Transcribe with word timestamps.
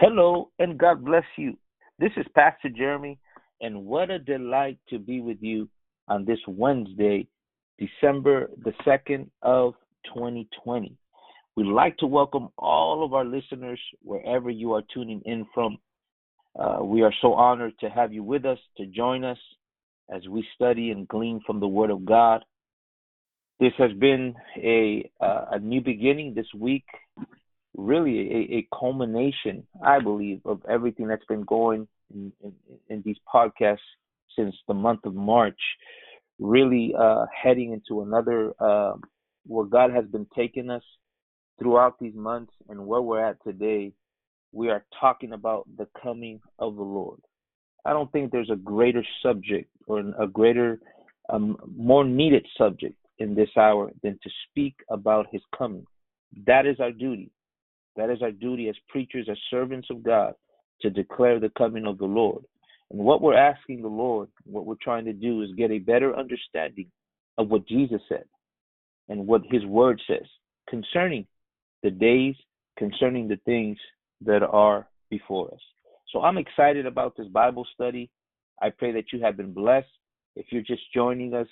Hello 0.00 0.50
and 0.58 0.76
God 0.76 1.04
bless 1.04 1.24
you. 1.36 1.56
This 2.00 2.10
is 2.16 2.26
Pastor 2.34 2.68
Jeremy, 2.68 3.16
and 3.60 3.84
what 3.84 4.10
a 4.10 4.18
delight 4.18 4.76
to 4.90 4.98
be 4.98 5.20
with 5.20 5.36
you 5.40 5.68
on 6.08 6.24
this 6.24 6.40
Wednesday, 6.48 7.28
December 7.78 8.50
the 8.64 8.72
2nd 8.84 9.28
of 9.42 9.74
2020. 10.12 10.96
We'd 11.54 11.66
like 11.66 11.96
to 11.98 12.08
welcome 12.08 12.48
all 12.58 13.04
of 13.04 13.14
our 13.14 13.24
listeners 13.24 13.78
wherever 14.02 14.50
you 14.50 14.72
are 14.72 14.82
tuning 14.92 15.22
in 15.26 15.46
from. 15.54 15.78
Uh, 16.58 16.82
we 16.82 17.02
are 17.02 17.14
so 17.22 17.32
honored 17.34 17.74
to 17.78 17.88
have 17.88 18.12
you 18.12 18.24
with 18.24 18.44
us, 18.44 18.58
to 18.78 18.86
join 18.86 19.22
us 19.22 19.38
as 20.12 20.26
we 20.28 20.44
study 20.56 20.90
and 20.90 21.06
glean 21.06 21.40
from 21.46 21.60
the 21.60 21.68
Word 21.68 21.90
of 21.90 22.04
God. 22.04 22.44
This 23.60 23.72
has 23.78 23.92
been 23.92 24.34
a, 24.56 25.08
uh, 25.20 25.44
a 25.52 25.58
new 25.60 25.80
beginning 25.80 26.34
this 26.34 26.52
week 26.52 26.84
really 27.76 28.30
a, 28.30 28.56
a 28.56 28.68
culmination, 28.78 29.66
I 29.84 29.98
believe, 30.00 30.40
of 30.44 30.60
everything 30.68 31.08
that's 31.08 31.24
been 31.26 31.42
going 31.42 31.88
in, 32.12 32.32
in, 32.42 32.52
in 32.88 33.02
these 33.04 33.16
podcasts 33.32 33.78
since 34.36 34.54
the 34.68 34.74
month 34.74 35.00
of 35.04 35.14
March, 35.14 35.58
really 36.38 36.94
uh, 36.98 37.26
heading 37.34 37.72
into 37.72 38.02
another 38.02 38.52
uh, 38.60 38.94
where 39.46 39.66
God 39.66 39.92
has 39.92 40.04
been 40.06 40.26
taking 40.34 40.70
us 40.70 40.82
throughout 41.58 41.98
these 42.00 42.14
months 42.14 42.52
and 42.68 42.86
where 42.86 43.02
we're 43.02 43.24
at 43.24 43.42
today. 43.44 43.92
We 44.52 44.70
are 44.70 44.84
talking 45.00 45.32
about 45.32 45.66
the 45.76 45.88
coming 46.00 46.40
of 46.58 46.76
the 46.76 46.82
Lord. 46.82 47.20
I 47.84 47.92
don't 47.92 48.10
think 48.12 48.30
there's 48.30 48.50
a 48.50 48.56
greater 48.56 49.04
subject 49.22 49.68
or 49.86 50.00
a 50.18 50.26
greater, 50.26 50.78
um, 51.28 51.56
more 51.76 52.04
needed 52.04 52.46
subject 52.56 52.94
in 53.18 53.34
this 53.34 53.50
hour 53.56 53.90
than 54.02 54.18
to 54.22 54.30
speak 54.48 54.74
about 54.90 55.26
His 55.30 55.42
coming. 55.56 55.86
That 56.46 56.66
is 56.66 56.80
our 56.80 56.92
duty. 56.92 57.30
That 57.96 58.10
is 58.10 58.22
our 58.22 58.32
duty 58.32 58.68
as 58.68 58.76
preachers, 58.88 59.28
as 59.30 59.38
servants 59.50 59.88
of 59.90 60.02
God, 60.02 60.34
to 60.82 60.90
declare 60.90 61.38
the 61.38 61.52
coming 61.56 61.86
of 61.86 61.98
the 61.98 62.04
Lord. 62.04 62.44
And 62.90 63.00
what 63.00 63.22
we're 63.22 63.36
asking 63.36 63.82
the 63.82 63.88
Lord, 63.88 64.28
what 64.44 64.66
we're 64.66 64.74
trying 64.82 65.04
to 65.06 65.12
do 65.12 65.42
is 65.42 65.50
get 65.56 65.70
a 65.70 65.78
better 65.78 66.16
understanding 66.16 66.90
of 67.38 67.48
what 67.48 67.66
Jesus 67.66 68.00
said 68.08 68.24
and 69.08 69.26
what 69.26 69.42
his 69.50 69.64
word 69.64 70.00
says 70.06 70.26
concerning 70.68 71.26
the 71.82 71.90
days, 71.90 72.34
concerning 72.78 73.28
the 73.28 73.38
things 73.44 73.78
that 74.22 74.42
are 74.42 74.88
before 75.10 75.52
us. 75.52 75.60
So 76.12 76.22
I'm 76.22 76.38
excited 76.38 76.86
about 76.86 77.16
this 77.16 77.28
Bible 77.28 77.66
study. 77.74 78.10
I 78.62 78.70
pray 78.70 78.92
that 78.92 79.12
you 79.12 79.20
have 79.22 79.36
been 79.36 79.52
blessed. 79.52 79.88
If 80.36 80.46
you're 80.50 80.62
just 80.62 80.82
joining 80.92 81.34
us, 81.34 81.48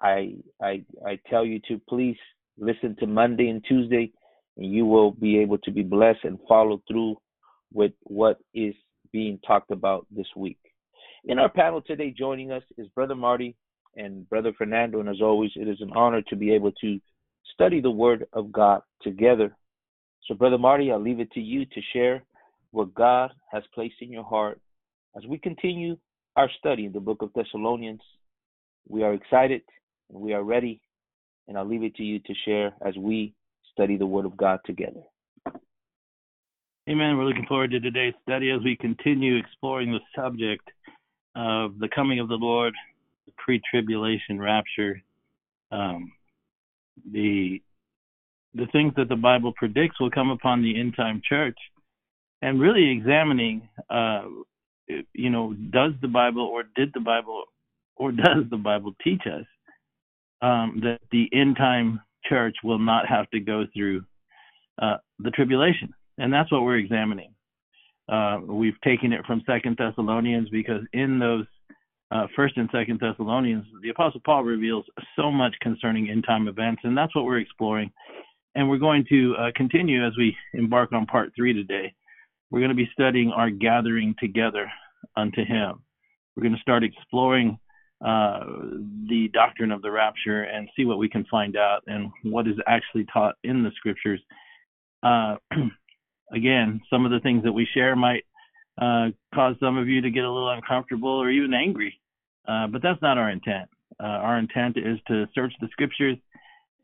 I 0.00 0.36
I 0.60 0.84
I 1.06 1.18
tell 1.28 1.44
you 1.44 1.60
to 1.68 1.80
please 1.88 2.16
listen 2.58 2.96
to 3.00 3.06
Monday 3.06 3.48
and 3.48 3.64
Tuesday 3.68 4.12
and 4.58 4.72
you 4.72 4.84
will 4.84 5.12
be 5.12 5.38
able 5.38 5.58
to 5.58 5.70
be 5.70 5.82
blessed 5.82 6.24
and 6.24 6.38
follow 6.48 6.82
through 6.88 7.16
with 7.72 7.92
what 8.02 8.38
is 8.54 8.74
being 9.12 9.38
talked 9.46 9.70
about 9.70 10.06
this 10.10 10.26
week. 10.36 10.58
In 11.24 11.38
our 11.38 11.48
panel 11.48 11.80
today, 11.80 12.14
joining 12.16 12.50
us 12.52 12.62
is 12.76 12.88
Brother 12.88 13.14
Marty 13.14 13.56
and 13.96 14.28
Brother 14.28 14.52
Fernando, 14.56 15.00
and 15.00 15.08
as 15.08 15.22
always, 15.22 15.50
it 15.56 15.68
is 15.68 15.80
an 15.80 15.92
honor 15.94 16.22
to 16.22 16.36
be 16.36 16.52
able 16.52 16.72
to 16.80 17.00
study 17.54 17.80
the 17.80 17.90
Word 17.90 18.26
of 18.32 18.52
God 18.52 18.82
together. 19.02 19.54
So, 20.26 20.34
Brother 20.34 20.58
Marty, 20.58 20.92
I'll 20.92 21.00
leave 21.00 21.20
it 21.20 21.30
to 21.32 21.40
you 21.40 21.64
to 21.64 21.80
share 21.92 22.22
what 22.70 22.94
God 22.94 23.30
has 23.50 23.62
placed 23.74 23.96
in 24.00 24.12
your 24.12 24.24
heart 24.24 24.60
as 25.16 25.24
we 25.26 25.38
continue 25.38 25.96
our 26.36 26.50
study 26.58 26.84
in 26.84 26.92
the 26.92 27.00
book 27.00 27.22
of 27.22 27.32
Thessalonians. 27.34 28.02
We 28.88 29.02
are 29.02 29.14
excited 29.14 29.62
and 30.10 30.20
we 30.20 30.32
are 30.32 30.42
ready, 30.42 30.80
and 31.46 31.56
I'll 31.56 31.68
leave 31.68 31.82
it 31.82 31.94
to 31.96 32.02
you 32.02 32.18
to 32.20 32.34
share 32.44 32.74
as 32.86 32.96
we 32.96 33.34
study 33.78 33.96
the 33.96 34.06
Word 34.06 34.26
of 34.26 34.36
God 34.36 34.58
together. 34.66 35.02
Amen. 36.90 37.16
We're 37.16 37.26
looking 37.26 37.46
forward 37.46 37.70
to 37.70 37.80
today's 37.80 38.14
study 38.22 38.50
as 38.50 38.60
we 38.64 38.76
continue 38.76 39.36
exploring 39.36 39.92
the 39.92 40.00
subject 40.16 40.68
of 41.36 41.78
the 41.78 41.88
coming 41.94 42.18
of 42.18 42.28
the 42.28 42.34
Lord, 42.34 42.74
the 43.26 43.32
pre-tribulation 43.36 44.40
rapture, 44.40 45.00
um, 45.70 46.10
the 47.12 47.62
the 48.54 48.66
things 48.72 48.94
that 48.96 49.08
the 49.08 49.16
Bible 49.16 49.52
predicts 49.54 50.00
will 50.00 50.10
come 50.10 50.30
upon 50.30 50.62
the 50.62 50.80
end 50.80 50.94
time 50.96 51.20
church, 51.28 51.58
and 52.42 52.58
really 52.58 52.90
examining, 52.90 53.68
uh, 53.90 54.22
you 55.12 55.30
know, 55.30 55.52
does 55.70 55.92
the 56.00 56.08
Bible 56.08 56.42
or 56.42 56.64
did 56.74 56.90
the 56.94 57.00
Bible 57.00 57.44
or 57.94 58.10
does 58.26 58.44
the 58.50 58.56
Bible 58.56 58.94
teach 59.04 59.22
us 59.26 59.44
um, 60.42 60.80
that 60.82 60.98
the 61.12 61.28
end 61.32 61.56
time 61.56 62.00
church 62.28 62.56
will 62.64 62.78
not 62.78 63.08
have 63.08 63.28
to 63.30 63.40
go 63.40 63.64
through 63.74 64.02
uh, 64.80 64.96
the 65.18 65.30
tribulation, 65.30 65.92
and 66.18 66.32
that's 66.32 66.50
what 66.52 66.62
we're 66.62 66.78
examining. 66.78 67.34
Uh, 68.08 68.38
we've 68.46 68.80
taken 68.82 69.12
it 69.12 69.24
from 69.26 69.42
Second 69.46 69.76
Thessalonians 69.78 70.48
because 70.50 70.82
in 70.92 71.18
those 71.18 71.44
uh, 72.10 72.26
First 72.34 72.56
and 72.56 72.68
Second 72.72 73.00
Thessalonians, 73.00 73.66
the 73.82 73.90
Apostle 73.90 74.20
Paul 74.24 74.44
reveals 74.44 74.86
so 75.14 75.30
much 75.30 75.54
concerning 75.60 76.08
end 76.08 76.24
time 76.26 76.48
events, 76.48 76.80
and 76.84 76.96
that's 76.96 77.14
what 77.14 77.24
we're 77.24 77.38
exploring. 77.38 77.90
And 78.54 78.68
we're 78.68 78.78
going 78.78 79.04
to 79.10 79.34
uh, 79.38 79.50
continue 79.54 80.06
as 80.06 80.12
we 80.16 80.34
embark 80.54 80.92
on 80.92 81.06
part 81.06 81.32
three 81.36 81.52
today. 81.52 81.94
We're 82.50 82.60
going 82.60 82.70
to 82.70 82.74
be 82.74 82.88
studying 82.92 83.30
our 83.30 83.50
gathering 83.50 84.14
together 84.18 84.70
unto 85.16 85.44
Him. 85.44 85.82
We're 86.34 86.44
going 86.44 86.54
to 86.54 86.60
start 86.62 86.82
exploring 86.82 87.58
uh, 88.04 88.44
the 89.08 89.28
doctrine 89.32 89.72
of 89.72 89.82
the 89.82 89.90
rapture 89.90 90.44
and 90.44 90.68
see 90.76 90.84
what 90.84 90.98
we 90.98 91.08
can 91.08 91.24
find 91.30 91.56
out 91.56 91.82
and 91.86 92.10
what 92.22 92.46
is 92.46 92.54
actually 92.66 93.04
taught 93.12 93.34
in 93.42 93.62
the 93.62 93.70
scriptures. 93.76 94.20
Uh, 95.02 95.36
again, 96.32 96.80
some 96.90 97.04
of 97.04 97.10
the 97.10 97.20
things 97.20 97.42
that 97.42 97.52
we 97.52 97.66
share 97.74 97.96
might 97.96 98.24
uh, 98.80 99.08
cause 99.34 99.56
some 99.58 99.76
of 99.76 99.88
you 99.88 100.00
to 100.00 100.10
get 100.10 100.24
a 100.24 100.30
little 100.30 100.50
uncomfortable 100.50 101.10
or 101.10 101.30
even 101.30 101.52
angry, 101.52 102.00
uh, 102.46 102.68
but 102.68 102.82
that's 102.82 103.02
not 103.02 103.18
our 103.18 103.30
intent. 103.30 103.68
Uh, 104.00 104.06
our 104.06 104.38
intent 104.38 104.76
is 104.76 104.98
to 105.08 105.26
search 105.34 105.52
the 105.60 105.68
scriptures 105.72 106.16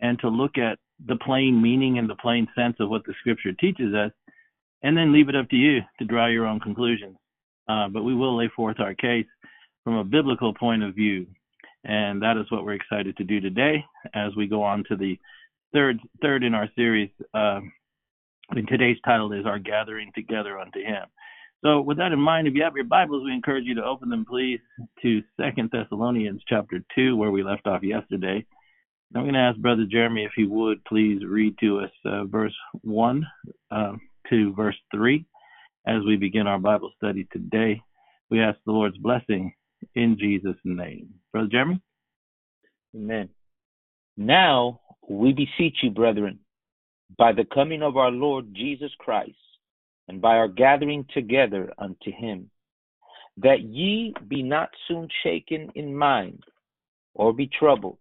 and 0.00 0.18
to 0.18 0.28
look 0.28 0.58
at 0.58 0.78
the 1.06 1.16
plain 1.16 1.62
meaning 1.62 1.98
and 1.98 2.10
the 2.10 2.16
plain 2.16 2.48
sense 2.56 2.76
of 2.80 2.88
what 2.88 3.04
the 3.06 3.14
scripture 3.20 3.52
teaches 3.52 3.94
us, 3.94 4.10
and 4.82 4.96
then 4.96 5.12
leave 5.12 5.28
it 5.28 5.36
up 5.36 5.48
to 5.48 5.56
you 5.56 5.80
to 5.98 6.04
draw 6.04 6.26
your 6.26 6.46
own 6.46 6.58
conclusions. 6.58 7.16
Uh, 7.68 7.88
but 7.88 8.02
we 8.02 8.14
will 8.14 8.36
lay 8.36 8.50
forth 8.54 8.80
our 8.80 8.94
case 8.94 9.26
from 9.84 9.96
a 9.96 10.04
biblical 10.04 10.54
point 10.54 10.82
of 10.82 10.94
view. 10.94 11.26
And 11.84 12.22
that 12.22 12.38
is 12.38 12.50
what 12.50 12.64
we're 12.64 12.74
excited 12.74 13.16
to 13.18 13.24
do 13.24 13.40
today 13.40 13.84
as 14.14 14.34
we 14.34 14.46
go 14.46 14.62
on 14.62 14.84
to 14.88 14.96
the 14.96 15.18
third 15.72 16.00
third 16.22 16.42
in 16.42 16.54
our 16.54 16.68
series. 16.74 17.10
Uh, 17.34 17.60
and 18.50 18.66
today's 18.66 18.96
title 19.04 19.32
is 19.32 19.46
Our 19.46 19.58
Gathering 19.58 20.10
Together 20.14 20.58
unto 20.58 20.80
Him. 20.80 21.04
So 21.62 21.80
with 21.80 21.98
that 21.98 22.12
in 22.12 22.18
mind, 22.18 22.46
if 22.46 22.54
you 22.54 22.62
have 22.62 22.76
your 22.76 22.84
Bibles, 22.84 23.24
we 23.24 23.32
encourage 23.32 23.64
you 23.64 23.74
to 23.76 23.84
open 23.84 24.08
them 24.08 24.26
please 24.28 24.60
to 25.02 25.22
Second 25.40 25.70
Thessalonians 25.72 26.42
chapter 26.48 26.82
two, 26.94 27.16
where 27.16 27.30
we 27.30 27.42
left 27.42 27.66
off 27.66 27.82
yesterday. 27.82 28.44
I'm 29.14 29.22
going 29.22 29.34
to 29.34 29.40
ask 29.40 29.58
Brother 29.58 29.86
Jeremy 29.88 30.24
if 30.24 30.32
he 30.34 30.44
would 30.44 30.84
please 30.84 31.22
read 31.24 31.56
to 31.60 31.80
us 31.80 31.90
uh, 32.04 32.24
verse 32.24 32.54
1 32.82 33.24
uh, 33.70 33.92
to 34.30 34.54
verse 34.54 34.76
3 34.92 35.24
as 35.86 36.02
we 36.06 36.16
begin 36.16 36.46
our 36.46 36.58
Bible 36.58 36.90
study 36.96 37.28
today. 37.30 37.80
We 38.30 38.40
ask 38.40 38.58
the 38.66 38.72
Lord's 38.72 38.98
blessing 38.98 39.54
in 39.94 40.16
Jesus' 40.18 40.56
name. 40.64 41.08
Brother 41.32 41.48
Jeremy? 41.50 41.80
Amen. 42.94 43.28
Now 44.16 44.80
we 45.08 45.32
beseech 45.32 45.76
you, 45.82 45.90
brethren, 45.90 46.38
by 47.18 47.32
the 47.32 47.44
coming 47.52 47.82
of 47.82 47.96
our 47.96 48.10
Lord 48.10 48.54
Jesus 48.54 48.92
Christ, 48.98 49.36
and 50.08 50.20
by 50.20 50.36
our 50.36 50.48
gathering 50.48 51.06
together 51.14 51.72
unto 51.78 52.12
him, 52.12 52.50
that 53.38 53.62
ye 53.62 54.14
be 54.28 54.42
not 54.42 54.68
soon 54.86 55.08
shaken 55.22 55.70
in 55.74 55.94
mind, 55.94 56.44
or 57.14 57.32
be 57.32 57.48
troubled, 57.58 57.98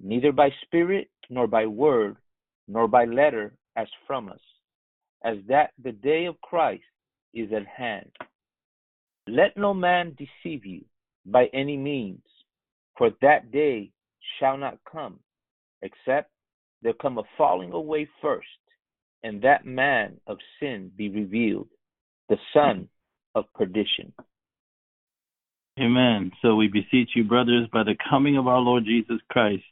neither 0.00 0.32
by 0.32 0.50
spirit, 0.62 1.08
nor 1.30 1.46
by 1.46 1.66
word, 1.66 2.16
nor 2.68 2.88
by 2.88 3.04
letter, 3.04 3.54
as 3.76 3.86
from 4.06 4.28
us, 4.28 4.40
as 5.24 5.36
that 5.48 5.70
the 5.82 5.92
day 5.92 6.26
of 6.26 6.40
Christ 6.40 6.82
is 7.32 7.50
at 7.52 7.66
hand. 7.66 8.10
Let 9.26 9.56
no 9.56 9.72
man 9.72 10.16
deceive 10.18 10.66
you 10.66 10.84
by 11.26 11.46
any 11.52 11.76
means, 11.76 12.22
for 12.96 13.10
that 13.22 13.50
day 13.50 13.90
shall 14.38 14.56
not 14.56 14.78
come, 14.90 15.18
except 15.82 16.30
there 16.82 16.92
come 16.92 17.18
a 17.18 17.22
falling 17.36 17.72
away 17.72 18.08
first, 18.20 18.46
and 19.22 19.42
that 19.42 19.64
man 19.64 20.18
of 20.26 20.38
sin 20.60 20.90
be 20.96 21.08
revealed, 21.08 21.68
the 22.28 22.36
son 22.52 22.88
of 23.34 23.44
perdition. 23.54 24.12
Amen. 25.80 26.30
So 26.40 26.54
we 26.54 26.68
beseech 26.68 27.10
you, 27.16 27.24
brothers, 27.24 27.68
by 27.72 27.82
the 27.82 27.96
coming 28.08 28.36
of 28.36 28.46
our 28.46 28.60
Lord 28.60 28.84
Jesus 28.84 29.18
Christ, 29.30 29.64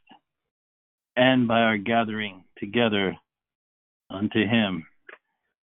and 1.15 1.47
by 1.47 1.59
our 1.59 1.77
gathering 1.77 2.43
together 2.57 3.15
unto 4.09 4.39
him. 4.39 4.85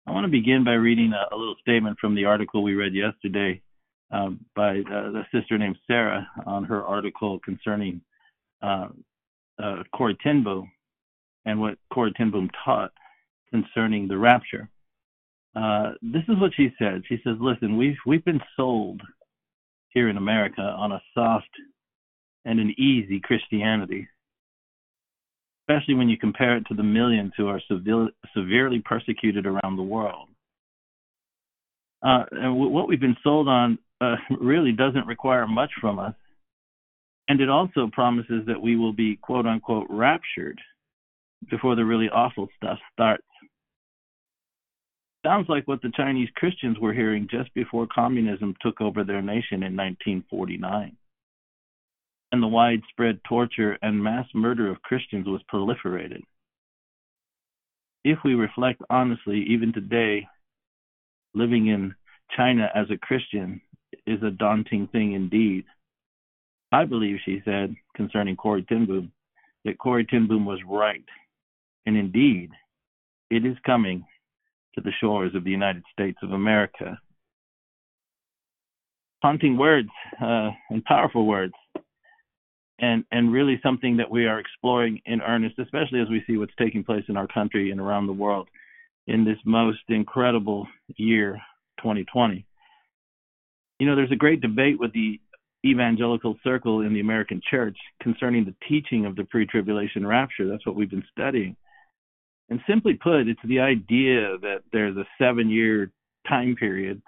I 0.06 0.12
want 0.12 0.25
to 0.25 0.31
begin 0.31 0.63
by 0.63 0.74
reading 0.74 1.13
a, 1.13 1.34
a 1.34 1.38
little 1.38 1.56
statement 1.62 1.98
from 2.00 2.16
the 2.16 2.25
article 2.25 2.62
we 2.63 2.75
read 2.75 2.94
yesterday 2.94 3.62
uh, 4.12 4.30
by 4.56 4.80
uh, 4.92 5.12
a 5.13 5.27
sister 5.33 5.57
named 5.57 5.77
Sarah 5.88 6.27
on 6.45 6.63
her 6.65 6.83
article 6.86 7.39
concerning 7.39 8.01
uh, 8.62 8.88
uh, 9.62 9.83
Corrie 9.95 10.18
ten 10.24 10.44
Boom 10.44 10.71
and 11.45 11.59
what 11.59 11.77
Corrie 11.94 12.13
ten 12.18 12.31
Boom 12.31 12.50
taught 12.65 12.92
concerning 13.51 14.07
the 14.07 14.18
rapture. 14.18 14.69
uh, 15.56 15.92
this 16.01 16.24
is 16.30 16.39
what 16.39 16.51
she 16.56 16.69
said. 16.77 17.04
She 17.07 17.18
says, 17.24 17.36
"Listen, 17.39 17.77
we've 17.77 17.98
we've 18.06 18.25
been 18.25 18.42
sold 18.56 19.01
here 19.89 20.10
in 20.10 20.18
America 20.18 20.62
on 20.62 20.92
a 20.92 21.01
soft 21.13 21.50
and 22.45 22.60
an 22.60 22.74
easy 22.80 23.19
Christianity, 23.19 24.07
especially 25.63 25.95
when 25.95 26.10
you 26.10 26.18
compare 26.18 26.57
it 26.57 26.65
to 26.68 26.75
the 26.75 26.83
millions 26.83 27.33
who 27.38 27.48
are 27.48 27.62
severe, 27.68 28.10
severely 28.36 28.81
persecuted 28.81 29.45
around 29.48 29.75
the 29.77 29.83
world. 29.83 30.30
Uh, 32.03 32.24
and 32.31 32.53
w- 32.53 32.69
what 32.69 32.88
we've 32.88 33.00
been 33.01 33.18
sold 33.24 33.48
on 33.48 33.80
uh, 34.01 34.15
really 34.39 34.71
doesn't 34.71 35.07
require 35.07 35.47
much 35.47 35.71
from 35.79 35.99
us, 35.99 36.15
and 37.27 37.41
it 37.41 37.49
also 37.49 37.89
promises 37.91 38.45
that 38.47 38.61
we 38.61 38.75
will 38.75 38.94
be 38.94 39.17
quote 39.17 39.45
unquote 39.45 39.88
raptured 39.89 40.59
before 41.49 41.75
the 41.75 41.85
really 41.85 42.09
awful 42.09 42.47
stuff 42.57 42.79
starts." 42.94 43.23
Sounds 45.25 45.49
like 45.49 45.67
what 45.67 45.81
the 45.81 45.91
Chinese 45.95 46.29
Christians 46.35 46.77
were 46.79 46.94
hearing 46.94 47.27
just 47.29 47.53
before 47.53 47.88
communism 47.94 48.55
took 48.61 48.79
over 48.79 49.03
their 49.03 49.21
nation 49.21 49.63
in 49.63 49.75
1949. 49.75 50.95
And 52.31 52.43
the 52.43 52.47
widespread 52.47 53.19
torture 53.27 53.77
and 53.81 54.01
mass 54.01 54.25
murder 54.33 54.69
of 54.69 54.81
Christians 54.83 55.27
was 55.27 55.41
proliferated. 55.53 56.21
If 58.05 58.19
we 58.23 58.35
reflect 58.35 58.81
honestly, 58.89 59.43
even 59.50 59.73
today, 59.73 60.27
living 61.33 61.67
in 61.67 61.93
China 62.35 62.69
as 62.73 62.88
a 62.89 62.97
Christian 62.97 63.59
is 64.07 64.24
a 64.24 64.31
daunting 64.31 64.88
thing 64.88 65.13
indeed. 65.13 65.65
I 66.71 66.86
believe, 66.86 67.18
she 67.24 67.42
said, 67.45 67.75
concerning 67.95 68.36
Corrie 68.36 68.65
ten 68.68 69.12
that 69.65 69.77
Corrie 69.77 70.06
ten 70.06 70.27
was 70.45 70.59
right. 70.68 71.04
And 71.86 71.95
indeed, 71.95 72.51
it 73.30 73.45
is 73.45 73.56
coming 73.65 74.06
to 74.75 74.81
the 74.81 74.92
shores 75.00 75.36
of 75.36 75.44
the 75.44 75.51
United 75.51 75.83
States 75.92 76.18
of 76.24 76.31
America. 76.31 77.00
Haunting 79.21 79.57
words 79.57 79.89
uh, 80.21 80.51
and 80.69 80.83
powerful 80.86 81.25
words, 81.25 81.53
and 82.80 83.03
and 83.12 83.31
really 83.31 83.60
something 83.63 83.98
that 83.98 84.12
we 84.12 84.27
are 84.27 84.39
exploring 84.39 85.01
in 85.06 85.21
earnest, 85.21 85.57
especially 85.60 86.00
as 86.00 86.10
we 86.10 86.24
see 86.27 86.38
what's 86.38 86.53
taking 86.60 86.83
place 86.83 87.03
in 87.10 87.18
our 87.18 87.27
country 87.27 87.71
and 87.71 87.80
around 87.80 88.06
the 88.07 88.13
world 88.13 88.48
in 89.07 89.24
this 89.24 89.38
most 89.45 89.80
incredible 89.89 90.68
year, 90.98 91.42
2020. 91.80 92.45
You 93.79 93.88
know, 93.88 93.95
there's 93.95 94.12
a 94.12 94.15
great 94.15 94.41
debate 94.41 94.79
with 94.79 94.94
the 94.94 95.19
evangelical 95.65 96.35
circle 96.44 96.81
in 96.81 96.94
the 96.94 97.00
American 97.00 97.41
church 97.50 97.77
concerning 98.01 98.45
the 98.45 98.56
teaching 98.68 99.06
of 99.06 99.15
the 99.15 99.24
pre-tribulation 99.25 100.06
rapture. 100.06 100.47
That's 100.47 100.65
what 100.65 100.75
we've 100.75 100.89
been 100.89 101.03
studying. 101.12 101.56
And 102.50 102.59
simply 102.68 102.94
put, 102.94 103.27
it's 103.27 103.39
the 103.44 103.59
idea 103.59 104.38
that 104.41 104.59
there's 104.71 104.95
a 104.95 105.06
seven 105.19 105.50
year 105.50 105.91
time 106.27 106.56
period 106.56 107.01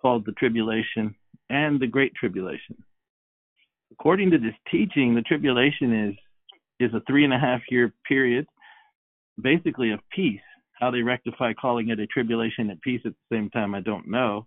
called 0.00 0.24
the 0.24 0.32
tribulation 0.32 1.14
and 1.50 1.78
the 1.78 1.86
great 1.86 2.14
tribulation. 2.14 2.76
According 3.92 4.30
to 4.30 4.38
this 4.38 4.54
teaching, 4.70 5.14
the 5.14 5.22
tribulation 5.22 6.08
is 6.08 6.14
is 6.78 6.94
a 6.94 7.02
three 7.06 7.24
and 7.24 7.34
a 7.34 7.38
half 7.38 7.60
year 7.70 7.92
period, 8.08 8.46
basically 9.40 9.90
of 9.90 10.00
peace. 10.10 10.40
How 10.78 10.90
they 10.90 11.02
rectify 11.02 11.52
calling 11.52 11.90
it 11.90 12.00
a 12.00 12.06
tribulation 12.06 12.70
and 12.70 12.80
peace 12.80 13.02
at 13.04 13.12
the 13.12 13.36
same 13.36 13.50
time, 13.50 13.74
I 13.74 13.80
don't 13.80 14.08
know. 14.08 14.46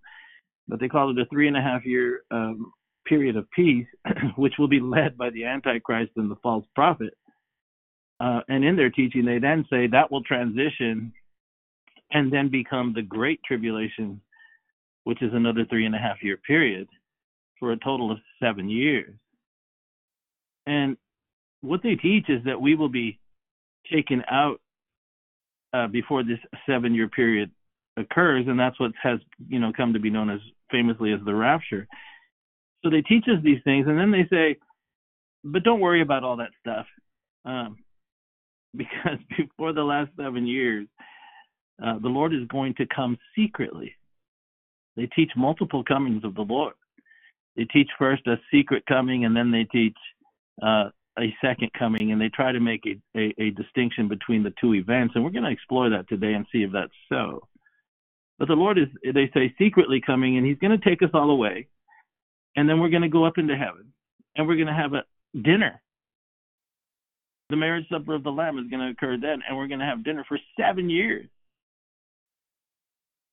But 0.68 0.80
they 0.80 0.88
call 0.88 1.12
it 1.12 1.20
a 1.20 1.26
three 1.26 1.48
and 1.48 1.58
a 1.58 1.62
half 1.62 1.86
year 1.86 2.22
um, 2.32 2.72
period 3.06 3.36
of 3.36 3.50
peace, 3.52 3.88
which 4.36 4.54
will 4.58 4.68
be 4.68 4.80
led 4.80 5.18
by 5.18 5.30
the 5.30 5.46
Antichrist 5.46 6.12
and 6.16 6.32
the 6.32 6.38
false 6.42 6.66
prophet. 6.76 7.14
Uh, 8.20 8.42
and 8.48 8.64
in 8.64 8.76
their 8.76 8.90
teaching, 8.90 9.26
they 9.26 9.40
then 9.40 9.66
say 9.70 9.88
that 9.88 10.12
will 10.12 10.24
transition 10.24 11.12
and 12.12 12.32
then 12.32 12.50
become 12.50 12.94
the 12.94 13.02
Great 13.02 13.42
Tribulation, 13.44 14.22
which 15.04 15.22
is 15.22 15.32
another 15.34 15.66
three 15.66 15.86
and 15.86 15.96
a 15.96 16.00
half 16.00 16.24
year 16.24 16.38
period 16.38 16.88
for 17.60 17.72
a 17.72 17.80
total 17.80 18.12
of 18.12 18.20
seven 18.42 18.70
years. 18.70 19.14
And 20.66 20.96
what 21.62 21.82
they 21.84 21.96
teach 21.96 22.30
is 22.30 22.44
that 22.46 22.62
we 22.62 22.76
will 22.76 22.90
be 22.90 23.20
taken 23.92 24.24
out 24.30 24.62
uh, 25.74 25.88
before 25.88 26.24
this 26.24 26.40
seven 26.68 26.94
year 26.94 27.10
period 27.10 27.52
occurs, 27.98 28.46
and 28.48 28.60
that's 28.60 28.80
what 28.80 28.92
has 29.02 29.20
you 29.48 29.60
know 29.60 29.72
come 29.76 29.94
to 29.94 30.00
be 30.00 30.10
known 30.10 30.30
as 30.30 30.40
famously 30.72 31.14
as 31.14 31.20
the 31.26 31.34
rapture. 31.34 31.88
So 32.84 32.90
they 32.90 33.02
teach 33.02 33.26
us 33.28 33.42
these 33.44 33.62
things, 33.64 33.88
and 33.88 33.98
then 33.98 34.12
they 34.12 34.28
say, 34.30 34.58
but 35.44 35.64
don't 35.64 35.80
worry 35.80 36.02
about 36.02 36.24
all 36.24 36.38
that 36.38 36.52
stuff. 36.60 36.86
Um, 37.46 37.78
because 38.76 39.20
before 39.38 39.74
the 39.74 39.84
last 39.84 40.10
seven 40.18 40.48
years, 40.48 40.88
uh, 41.84 42.00
the 42.00 42.08
Lord 42.08 42.34
is 42.34 42.48
going 42.48 42.74
to 42.76 42.88
come 42.94 43.18
secretly. 43.36 43.94
They 44.96 45.08
teach 45.08 45.32
multiple 45.36 45.84
comings 45.84 46.24
of 46.24 46.36
the 46.36 46.42
Lord. 46.42 46.74
They 47.56 47.66
teach 47.66 47.90
first 48.00 48.26
a 48.28 48.36
secret 48.52 48.84
coming, 48.88 49.26
and 49.26 49.36
then 49.36 49.52
they 49.52 49.66
teach 49.66 49.98
uh, 50.62 50.90
a 51.20 51.36
second 51.44 51.70
coming, 51.78 52.12
and 52.12 52.20
they 52.20 52.30
try 52.30 52.52
to 52.52 52.60
make 52.60 52.84
a, 52.88 53.20
a, 53.20 53.34
a 53.40 53.50
distinction 53.52 54.08
between 54.08 54.44
the 54.44 54.54
two 54.60 54.74
events. 54.74 55.14
And 55.16 55.24
we're 55.24 55.32
going 55.32 55.44
to 55.44 55.52
explore 55.52 55.90
that 55.90 56.08
today 56.10 56.34
and 56.34 56.46
see 56.52 56.64
if 56.64 56.72
that's 56.72 56.92
so. 57.10 57.48
But 58.40 58.48
the 58.48 58.56
Lord 58.56 58.78
is, 58.78 58.88
they 59.04 59.30
say, 59.34 59.54
secretly 59.58 60.02
coming, 60.06 60.38
and 60.38 60.46
He's 60.46 60.58
going 60.58 60.78
to 60.78 60.90
take 60.90 61.02
us 61.02 61.12
all 61.14 61.30
away, 61.30 61.68
and 62.56 62.68
then 62.68 62.80
we're 62.80 62.90
going 62.90 63.04
to 63.04 63.10
go 63.10 63.26
up 63.26 63.38
into 63.38 63.56
heaven, 63.56 63.94
and 64.36 64.48
we're 64.48 64.56
going 64.56 64.68
to 64.68 64.74
have 64.74 64.94
a 64.94 65.04
dinner 65.40 65.82
the 67.54 67.58
marriage 67.58 67.86
supper 67.88 68.16
of 68.16 68.24
the 68.24 68.32
Lamb 68.32 68.58
is 68.58 68.68
going 68.68 68.82
to 68.82 68.90
occur 68.90 69.16
then, 69.16 69.44
and 69.48 69.56
we're 69.56 69.68
going 69.68 69.80
to 69.80 69.86
have 69.86 70.04
dinner 70.04 70.26
for 70.28 70.40
seven 70.60 70.90
years. 70.90 71.28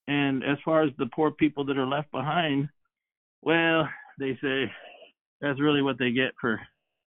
And 0.09 0.45
as 0.45 0.59
far 0.63 0.83
as 0.83 0.91
the 0.99 1.07
poor 1.07 1.31
people 1.31 1.65
that 1.65 1.79
are 1.79 1.87
left 1.87 2.11
behind, 2.11 2.69
well, 3.41 3.89
they 4.19 4.39
say 4.43 4.71
that's 5.41 5.59
really 5.59 5.81
what 5.81 5.99
they 5.99 6.11
get 6.11 6.33
for 6.39 6.61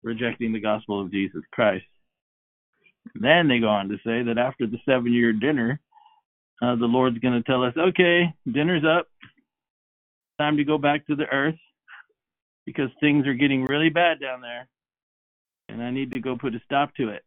rejecting 0.03 0.53
the 0.53 0.61
gospel 0.61 1.01
of 1.01 1.11
Jesus 1.11 1.43
Christ. 1.53 1.87
Then 3.15 3.49
they 3.49 3.61
go 3.61 3.69
on 3.69 3.89
to 3.89 3.97
say 4.05 4.23
that 4.23 4.37
after 4.37 4.67
the 4.67 4.79
seven 4.85 5.11
year 5.11 5.33
dinner, 5.33 5.81
uh, 6.63 6.77
the 6.77 6.87
Lord's 6.87 7.19
going 7.19 7.35
to 7.35 7.43
tell 7.43 7.65
us, 7.65 7.75
okay, 7.77 8.35
dinner's 8.51 8.85
up. 8.85 9.07
Time 10.39 10.57
to 10.57 10.65
go 10.65 10.79
back 10.79 11.07
to 11.07 11.17
the 11.17 11.27
earth 11.27 11.59
because 12.67 12.91
things 13.01 13.27
are 13.27 13.35
getting 13.35 13.65
really 13.65 13.91
bad 13.91 14.21
down 14.21 14.41
there 14.41 14.69
and 15.73 15.83
I 15.83 15.91
need 15.91 16.13
to 16.13 16.21
go 16.21 16.37
put 16.37 16.55
a 16.55 16.61
stop 16.65 16.95
to 16.97 17.11
it. 17.11 17.23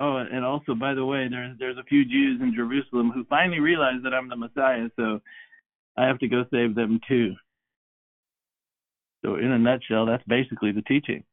Oh, 0.00 0.16
and 0.16 0.44
also, 0.44 0.74
by 0.74 0.94
the 0.94 1.04
way, 1.04 1.28
there's 1.28 1.56
there's 1.58 1.78
a 1.78 1.84
few 1.84 2.04
Jews 2.04 2.40
in 2.40 2.54
Jerusalem 2.54 3.10
who 3.12 3.24
finally 3.24 3.60
realize 3.60 4.02
that 4.02 4.14
I'm 4.14 4.28
the 4.28 4.36
Messiah, 4.36 4.88
so 4.96 5.20
I 5.96 6.06
have 6.06 6.18
to 6.18 6.28
go 6.28 6.44
save 6.50 6.74
them 6.74 7.00
too. 7.06 7.34
So, 9.24 9.36
in 9.36 9.52
a 9.52 9.58
nutshell, 9.58 10.06
that's 10.06 10.24
basically 10.26 10.72
the 10.72 10.82
teaching. 10.82 11.24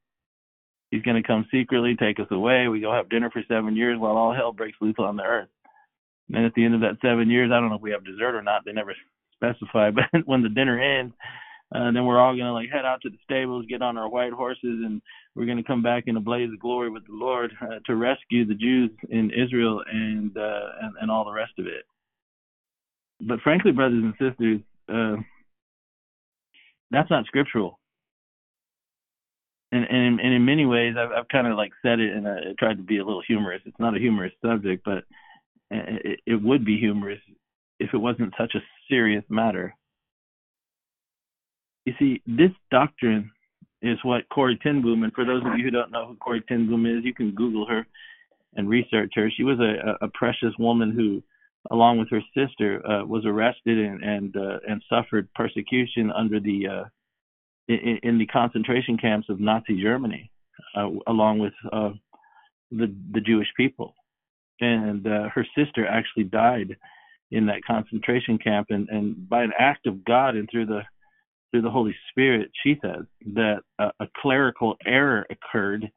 He's 0.91 1.01
going 1.01 1.21
to 1.21 1.27
come 1.27 1.47
secretly, 1.51 1.95
take 1.95 2.19
us 2.19 2.27
away. 2.31 2.67
We 2.67 2.81
go 2.81 2.93
have 2.93 3.09
dinner 3.09 3.29
for 3.31 3.41
seven 3.47 3.75
years 3.75 3.97
while 3.97 4.17
all 4.17 4.33
hell 4.33 4.51
breaks 4.51 4.77
loose 4.79 4.95
on 4.99 5.15
the 5.15 5.23
earth. 5.23 5.49
And 6.33 6.45
at 6.45 6.53
the 6.53 6.63
end 6.63 6.75
of 6.75 6.81
that 6.81 6.97
seven 7.01 7.29
years, 7.29 7.51
I 7.51 7.59
don't 7.59 7.69
know 7.69 7.75
if 7.75 7.81
we 7.81 7.91
have 7.91 8.05
dessert 8.05 8.35
or 8.35 8.41
not. 8.41 8.63
They 8.65 8.71
never 8.71 8.95
specify, 9.35 9.91
but 9.95 10.05
when 10.25 10.41
the 10.41 10.49
dinner 10.49 10.79
ends, 10.79 11.13
uh, 11.73 11.91
then 11.91 12.05
we're 12.05 12.19
all 12.19 12.35
gonna 12.35 12.53
like 12.53 12.69
head 12.69 12.85
out 12.85 13.01
to 13.01 13.09
the 13.09 13.17
stables, 13.23 13.65
get 13.69 13.81
on 13.81 13.97
our 13.97 14.09
white 14.09 14.33
horses, 14.33 14.59
and 14.83 15.01
we're 15.35 15.45
gonna 15.45 15.63
come 15.63 15.81
back 15.81 16.03
in 16.07 16.17
a 16.17 16.21
blaze 16.21 16.51
of 16.51 16.59
glory 16.59 16.89
with 16.89 17.05
the 17.07 17.13
Lord 17.13 17.51
uh, 17.61 17.79
to 17.85 17.95
rescue 17.95 18.45
the 18.45 18.55
Jews 18.55 18.91
in 19.09 19.31
Israel 19.31 19.81
and, 19.89 20.35
uh, 20.37 20.69
and 20.81 20.93
and 21.01 21.11
all 21.11 21.25
the 21.25 21.31
rest 21.31 21.53
of 21.59 21.67
it. 21.67 21.85
But 23.21 23.39
frankly, 23.41 23.71
brothers 23.71 24.03
and 24.03 24.13
sisters, 24.19 24.59
uh, 24.89 25.21
that's 26.89 27.09
not 27.09 27.25
scriptural. 27.25 27.79
And, 29.71 29.85
and, 29.85 30.19
and 30.19 30.33
in 30.33 30.43
many 30.43 30.65
ways, 30.65 30.95
I've, 30.99 31.11
I've 31.11 31.27
kind 31.29 31.47
of 31.47 31.55
like 31.55 31.71
said 31.81 32.01
it 32.01 32.13
and 32.13 32.27
I 32.27 32.39
tried 32.59 32.75
to 32.75 32.83
be 32.83 32.97
a 32.97 33.05
little 33.05 33.21
humorous. 33.25 33.61
It's 33.65 33.79
not 33.79 33.95
a 33.95 33.99
humorous 33.99 34.33
subject, 34.43 34.83
but 34.83 35.05
it, 35.71 36.19
it 36.25 36.41
would 36.41 36.65
be 36.65 36.77
humorous 36.77 37.19
if 37.79 37.93
it 37.93 37.97
wasn't 37.97 38.33
such 38.37 38.53
a 38.55 38.63
serious 38.89 39.23
matter. 39.29 39.75
You 41.85 41.93
see, 41.97 42.21
this 42.27 42.51
doctrine 42.69 43.31
is 43.81 43.97
what 44.03 44.23
ten 44.61 44.81
Boom, 44.81 45.03
and 45.03 45.13
for 45.13 45.25
those 45.25 45.41
of 45.45 45.57
you 45.57 45.63
who 45.63 45.71
don't 45.71 45.91
know 45.91 46.15
who 46.23 46.39
ten 46.47 46.67
Boom 46.67 46.85
is, 46.85 47.03
you 47.03 47.13
can 47.13 47.31
Google 47.31 47.65
her 47.67 47.85
and 48.55 48.69
research 48.69 49.13
her. 49.15 49.29
She 49.35 49.43
was 49.43 49.59
a, 49.59 50.05
a 50.05 50.09
precious 50.13 50.53
woman 50.59 50.91
who, 50.91 51.23
along 51.71 51.97
with 51.97 52.09
her 52.11 52.21
sister, 52.37 52.85
uh, 52.85 53.05
was 53.05 53.25
arrested 53.25 53.79
and 53.79 54.03
and, 54.03 54.37
uh, 54.37 54.59
and 54.67 54.83
suffered 54.89 55.33
persecution 55.33 56.11
under 56.11 56.39
the 56.39 56.67
uh, 56.67 56.83
in, 57.67 57.99
in, 58.03 58.17
the 58.17 58.27
concentration 58.27 58.97
camps 58.97 59.29
of 59.29 59.39
Nazi 59.39 59.81
Germany, 59.81 60.29
uh, 60.75 60.89
along 61.07 61.39
with 61.39 61.53
uh, 61.71 61.91
the 62.69 62.93
the 63.13 63.21
Jewish 63.21 63.47
people. 63.57 63.95
And 64.61 65.05
uh, 65.05 65.29
her 65.33 65.45
sister 65.57 65.85
actually 65.87 66.25
died 66.25 66.77
in 67.31 67.47
that 67.47 67.65
concentration 67.65 68.37
camp, 68.37 68.67
and, 68.69 68.89
and 68.89 69.27
by 69.29 69.43
an 69.43 69.53
act 69.57 69.87
of 69.87 70.05
God 70.05 70.35
and 70.35 70.47
through 70.49 70.67
the 70.67 70.81
through 71.51 71.61
the 71.61 71.69
Holy 71.69 71.95
Spirit, 72.09 72.49
she 72.63 72.77
says 72.81 73.03
that 73.33 73.59
a, 73.77 73.91
a 73.99 74.07
clerical 74.21 74.77
error 74.85 75.25
occurred 75.29 75.91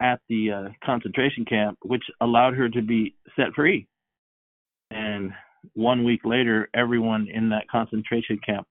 at 0.00 0.20
the 0.28 0.50
uh, 0.50 0.68
concentration 0.84 1.46
camp, 1.46 1.78
which 1.82 2.02
allowed 2.20 2.54
her 2.54 2.68
to 2.68 2.82
be 2.82 3.14
set 3.34 3.54
free. 3.54 3.86
And 4.90 5.32
one 5.74 6.04
week 6.04 6.20
later, 6.24 6.68
everyone 6.74 7.28
in 7.32 7.48
that 7.50 7.68
concentration 7.70 8.40
camp 8.44 8.66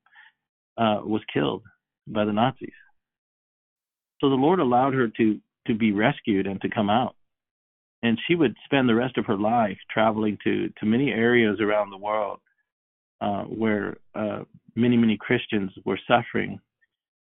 uh, 0.78 1.02
was 1.04 1.22
killed 1.34 1.64
by 2.08 2.26
the 2.26 2.34
Nazis. 2.34 2.70
So 4.22 4.30
the 4.30 4.36
Lord 4.36 4.60
allowed 4.60 4.94
her 4.94 5.08
to 5.08 5.40
to 5.68 5.76
be 5.76 5.92
rescued 5.92 6.48
and 6.48 6.60
to 6.62 6.70
come 6.70 6.90
out. 6.90 7.16
And 8.02 8.18
she 8.28 8.36
would 8.36 8.56
spend 8.66 8.88
the 8.88 8.96
rest 8.96 9.18
of 9.18 9.26
her 9.26 9.38
life 9.38 9.78
traveling 9.92 10.38
to 10.44 10.70
to 10.80 10.86
many 10.86 11.12
areas 11.12 11.60
around 11.60 11.90
the 11.90 11.98
world 11.98 12.40
uh, 13.22 13.44
where 13.44 13.98
uh, 14.16 14.44
many 14.76 14.98
many 14.98 15.18
Christians 15.18 15.72
were 15.86 16.00
suffering 16.08 16.60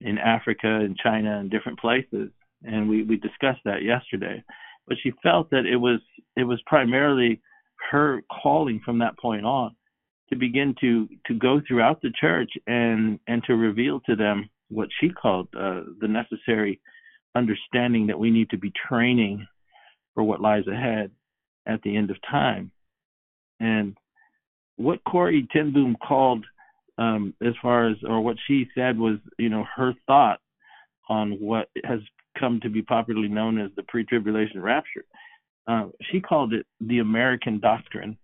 in 0.02 0.18
Africa 0.18 0.68
and 0.68 0.98
China 0.98 1.40
and 1.40 1.50
different 1.50 1.80
places. 1.80 2.30
And 2.64 2.90
we 2.90 3.04
we 3.04 3.18
discussed 3.18 3.62
that 3.66 3.84
yesterday. 3.84 4.44
But 4.88 4.98
she 5.02 5.14
felt 5.22 5.50
that 5.52 5.66
it 5.66 5.78
was 5.78 6.00
it 6.36 6.44
was 6.44 6.62
primarily 6.66 7.42
her 7.92 8.24
calling 8.44 8.82
from 8.84 9.00
that 9.00 9.18
point 9.20 9.46
on 9.46 9.76
to 10.30 10.36
begin 10.36 10.76
to 10.82 11.08
to 11.28 11.34
go 11.34 11.62
throughout 11.68 12.02
the 12.02 12.12
church 12.20 12.52
and 12.68 13.20
and 13.28 13.44
to 13.46 13.56
reveal 13.56 14.00
to 14.02 14.16
them 14.16 14.50
what 14.70 14.90
she 15.00 15.10
called 15.10 15.48
uh, 15.56 15.82
the 16.00 16.08
necessary 16.08 16.80
understanding 17.36 18.08
that 18.08 18.20
we 18.20 18.32
need 18.32 18.50
to 18.50 18.58
be 18.58 18.72
training 18.88 19.46
for 20.14 20.24
what 20.24 20.42
lies 20.42 20.68
ahead 20.68 21.12
at 21.66 21.82
the 21.84 21.96
end 21.96 22.12
of 22.12 22.18
time. 22.30 22.72
And 23.60 23.98
what 24.78 25.04
Corrie 25.06 25.48
ten 25.52 25.72
Boom 25.72 25.96
called, 26.06 26.46
um, 26.98 27.34
as 27.46 27.54
far 27.62 27.90
as, 27.90 27.98
or 28.08 28.22
what 28.22 28.38
she 28.48 28.68
said 28.76 28.98
was, 28.98 29.18
you 29.38 29.50
know, 29.50 29.66
her 29.76 29.94
thought 30.08 30.40
on 31.10 31.34
what 31.34 31.70
has 31.84 32.00
come 32.40 32.60
to 32.62 32.70
be 32.70 32.82
popularly 32.82 33.28
known 33.28 33.60
as 33.60 33.72
the 33.76 33.84
pre 33.84 34.04
tribulation 34.06 34.62
rapture. 34.62 35.06
Uh, 35.68 35.88
she 36.12 36.20
called 36.20 36.54
it 36.54 36.66
the 36.82 37.00
American 37.00 37.60
doctrine, 37.60 38.18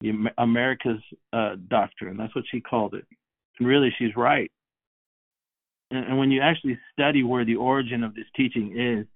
the 0.00 0.12
America's 0.38 1.02
uh, 1.32 1.56
doctrine. 1.68 2.16
That's 2.16 2.34
what 2.34 2.44
she 2.50 2.60
called 2.60 2.94
it. 2.94 3.04
And 3.58 3.66
really, 3.66 3.92
she's 3.98 4.14
right 4.16 4.50
and 5.90 6.18
when 6.18 6.30
you 6.30 6.40
actually 6.40 6.78
study 6.92 7.22
where 7.22 7.44
the 7.44 7.56
origin 7.56 8.04
of 8.04 8.14
this 8.14 8.26
teaching 8.36 8.78
is, 8.78 9.06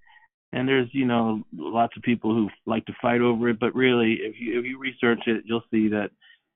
and 0.53 0.67
there's 0.67 0.89
you 0.91 1.05
know 1.05 1.43
lots 1.55 1.95
of 1.97 2.03
people 2.03 2.33
who 2.33 2.49
like 2.65 2.85
to 2.85 2.93
fight 3.01 3.21
over 3.21 3.49
it, 3.49 3.59
but 3.59 3.75
really, 3.75 4.19
if 4.21 4.35
you 4.39 4.59
if 4.59 4.65
you 4.65 4.79
research 4.79 5.21
it, 5.27 5.43
you'll 5.45 5.63
see 5.71 5.89
that 5.89 6.11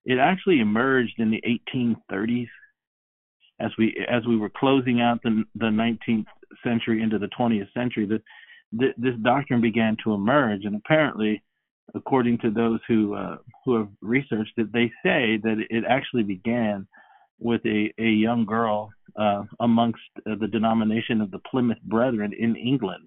it 0.06 0.18
actually 0.18 0.60
emerged 0.60 1.16
in 1.18 1.32
the 1.32 1.44
1830s 1.76 2.48
as 3.60 3.72
we 3.78 3.96
as 4.10 4.26
we 4.26 4.38
were 4.38 4.50
closing 4.50 5.02
out 5.02 5.22
the 5.24 5.44
the 5.56 5.66
19th 5.66 6.26
century 6.64 7.02
into 7.02 7.20
the 7.20 7.30
20th 7.40 7.72
century. 7.74 8.06
The, 8.06 8.22
the, 8.72 8.94
this 8.98 9.16
doctrine 9.22 9.62
began 9.62 9.98
to 10.04 10.14
emerge, 10.14 10.66
and 10.66 10.76
apparently, 10.76 11.44
according 11.96 12.38
to 12.40 12.52
those 12.52 12.80
who 12.88 13.16
uh, 13.16 13.38
who 13.66 13.76
have 13.78 13.90
researched 14.02 14.54
it, 14.58 14.72
they 14.72 14.92
say 15.04 15.38
that 15.44 15.58
it 15.70 15.84
actually 15.88 16.24
began 16.24 16.88
with 17.40 17.62
a, 17.66 17.92
a 17.98 18.10
young 18.10 18.46
girl 18.46 18.90
uh, 19.18 19.44
amongst 19.60 20.02
uh, 20.20 20.36
the 20.40 20.48
denomination 20.48 21.22
of 21.22 21.32
the 21.32 21.40
Plymouth 21.50 21.82
Brethren 21.84 22.34
in 22.38 22.56
England. 22.56 23.06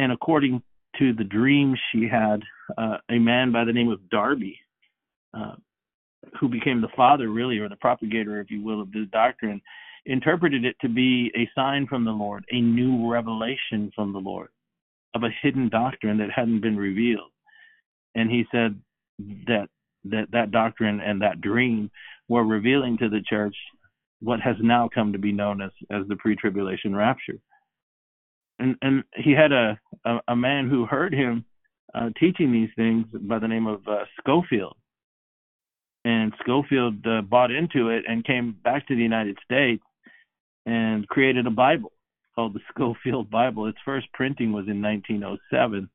And 0.00 0.12
according 0.12 0.62
to 0.98 1.12
the 1.12 1.24
dream 1.24 1.76
she 1.92 2.08
had, 2.08 2.42
uh, 2.78 2.96
a 3.10 3.18
man 3.18 3.52
by 3.52 3.64
the 3.66 3.72
name 3.72 3.90
of 3.90 4.08
Darby, 4.08 4.58
uh, 5.34 5.56
who 6.40 6.48
became 6.48 6.80
the 6.80 6.88
father, 6.96 7.28
really, 7.28 7.58
or 7.58 7.68
the 7.68 7.76
propagator, 7.76 8.40
if 8.40 8.50
you 8.50 8.64
will, 8.64 8.80
of 8.80 8.90
this 8.92 9.06
doctrine, 9.12 9.60
interpreted 10.06 10.64
it 10.64 10.74
to 10.80 10.88
be 10.88 11.30
a 11.36 11.50
sign 11.54 11.86
from 11.86 12.06
the 12.06 12.10
Lord, 12.10 12.46
a 12.50 12.62
new 12.62 13.12
revelation 13.12 13.92
from 13.94 14.14
the 14.14 14.18
Lord 14.18 14.48
of 15.14 15.22
a 15.22 15.36
hidden 15.42 15.68
doctrine 15.68 16.16
that 16.16 16.30
hadn't 16.34 16.62
been 16.62 16.78
revealed. 16.78 17.32
And 18.14 18.30
he 18.30 18.46
said 18.50 18.80
that 19.46 19.68
that 20.04 20.30
that 20.32 20.50
doctrine 20.50 21.00
and 21.00 21.20
that 21.20 21.42
dream 21.42 21.90
were 22.28 22.44
revealing 22.44 22.96
to 22.98 23.10
the 23.10 23.20
church 23.28 23.54
what 24.20 24.40
has 24.40 24.56
now 24.62 24.88
come 24.88 25.12
to 25.12 25.18
be 25.18 25.32
known 25.32 25.60
as 25.60 25.72
as 25.90 26.08
the 26.08 26.16
pre-tribulation 26.16 26.96
rapture. 26.96 27.38
And 28.60 28.76
and 28.82 29.04
he 29.16 29.32
had 29.32 29.52
a 29.52 29.78
a, 30.04 30.18
a 30.28 30.36
man 30.36 30.68
who 30.68 30.86
heard 30.86 31.12
him 31.12 31.44
uh, 31.94 32.10
teaching 32.18 32.52
these 32.52 32.70
things 32.76 33.06
by 33.12 33.38
the 33.38 33.48
name 33.48 33.66
of 33.66 33.80
uh, 33.88 34.04
Scofield. 34.18 34.76
And 36.04 36.32
Scofield 36.40 37.06
uh, 37.06 37.22
bought 37.22 37.50
into 37.50 37.88
it 37.88 38.04
and 38.08 38.24
came 38.24 38.56
back 38.62 38.86
to 38.88 38.94
the 38.94 39.02
United 39.02 39.38
States 39.44 39.82
and 40.64 41.06
created 41.08 41.46
a 41.46 41.50
Bible 41.50 41.92
called 42.34 42.54
the 42.54 42.60
Scofield 42.74 43.30
Bible. 43.30 43.66
Its 43.66 43.78
first 43.84 44.06
printing 44.12 44.52
was 44.52 44.66
in 44.68 44.80
1907 44.80 45.90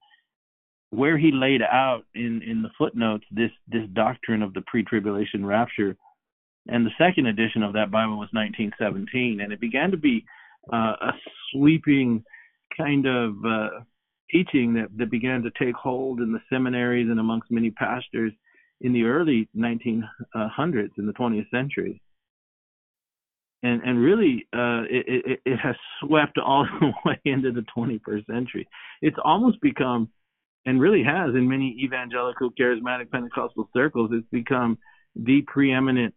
where 0.91 1.17
he 1.17 1.31
laid 1.31 1.61
out 1.61 2.03
in 2.13 2.41
in 2.47 2.61
the 2.61 2.69
footnotes 2.77 3.25
this 3.31 3.51
this 3.67 3.87
doctrine 3.93 4.41
of 4.41 4.53
the 4.53 4.61
pre-tribulation 4.61 5.45
rapture 5.45 5.95
and 6.67 6.85
the 6.85 6.91
second 6.97 7.25
edition 7.25 7.63
of 7.63 7.73
that 7.73 7.91
bible 7.91 8.17
was 8.17 8.29
1917 8.31 9.41
and 9.41 9.51
it 9.51 9.59
began 9.59 9.91
to 9.91 9.97
be 9.97 10.23
uh, 10.71 10.95
a 11.01 11.11
sweeping 11.51 12.23
kind 12.77 13.05
of 13.05 13.35
uh, 13.45 13.69
teaching 14.31 14.73
that, 14.73 14.87
that 14.97 15.11
began 15.11 15.41
to 15.43 15.51
take 15.59 15.75
hold 15.75 16.19
in 16.19 16.31
the 16.31 16.41
seminaries 16.51 17.09
and 17.09 17.19
amongst 17.19 17.51
many 17.51 17.71
pastors 17.71 18.31
in 18.81 18.93
the 18.93 19.03
early 19.03 19.47
1900s 19.55 20.89
in 20.97 21.05
the 21.05 21.13
20th 21.13 21.49
century 21.49 22.01
and 23.65 23.81
and 23.83 23.99
really 23.99 24.47
uh, 24.53 24.83
it, 24.89 25.23
it, 25.25 25.39
it 25.45 25.57
has 25.57 25.75
swept 25.99 26.37
all 26.37 26.67
the 26.79 26.91
way 27.03 27.19
into 27.25 27.51
the 27.51 27.65
21st 27.75 28.25
century. 28.27 28.67
It's 29.01 29.17
almost 29.23 29.59
become 29.61 30.09
and 30.67 30.81
really 30.81 31.03
has 31.03 31.35
in 31.35 31.47
many 31.47 31.77
evangelical, 31.83 32.51
charismatic, 32.59 33.11
Pentecostal 33.11 33.69
circles. 33.75 34.09
It's 34.13 34.27
become 34.31 34.77
the 35.15 35.43
preeminent, 35.45 36.13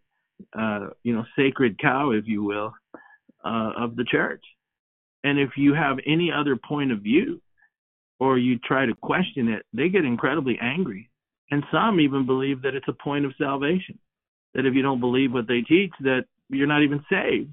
uh, 0.57 0.87
you 1.03 1.13
know, 1.15 1.23
sacred 1.37 1.77
cow, 1.79 2.11
if 2.11 2.27
you 2.27 2.43
will, 2.43 2.73
uh, 3.45 3.71
of 3.77 3.95
the 3.95 4.05
church. 4.05 4.43
And 5.23 5.39
if 5.39 5.51
you 5.57 5.73
have 5.73 5.97
any 6.05 6.31
other 6.31 6.55
point 6.55 6.91
of 6.91 7.01
view, 7.01 7.41
or 8.19 8.37
you 8.37 8.59
try 8.59 8.85
to 8.85 8.93
question 8.95 9.47
it, 9.47 9.65
they 9.73 9.89
get 9.89 10.05
incredibly 10.05 10.57
angry. 10.61 11.09
And 11.51 11.63
some 11.71 11.99
even 11.99 12.25
believe 12.25 12.61
that 12.61 12.75
it's 12.75 12.87
a 12.87 13.03
point 13.03 13.25
of 13.25 13.33
salvation. 13.37 13.97
That 14.53 14.65
if 14.65 14.73
you 14.73 14.81
don't 14.81 14.99
believe 14.99 15.31
what 15.31 15.47
they 15.47 15.61
teach, 15.61 15.91
that 16.01 16.25
you're 16.49 16.67
not 16.67 16.83
even 16.83 17.03
saved. 17.09 17.51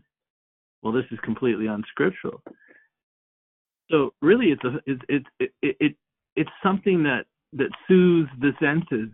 Well, 0.82 0.92
this 0.92 1.04
is 1.10 1.18
completely 1.24 1.66
unscriptural. 1.66 2.42
So 3.90 4.12
really, 4.20 4.46
it's 4.46 4.64
a 4.64 4.80
it's 4.86 5.02
it 5.08 5.52
it, 5.62 5.76
it 5.80 5.96
it's 6.34 6.50
something 6.62 7.02
that 7.04 7.26
that 7.54 7.70
soothes 7.86 8.30
the 8.40 8.52
senses. 8.60 9.10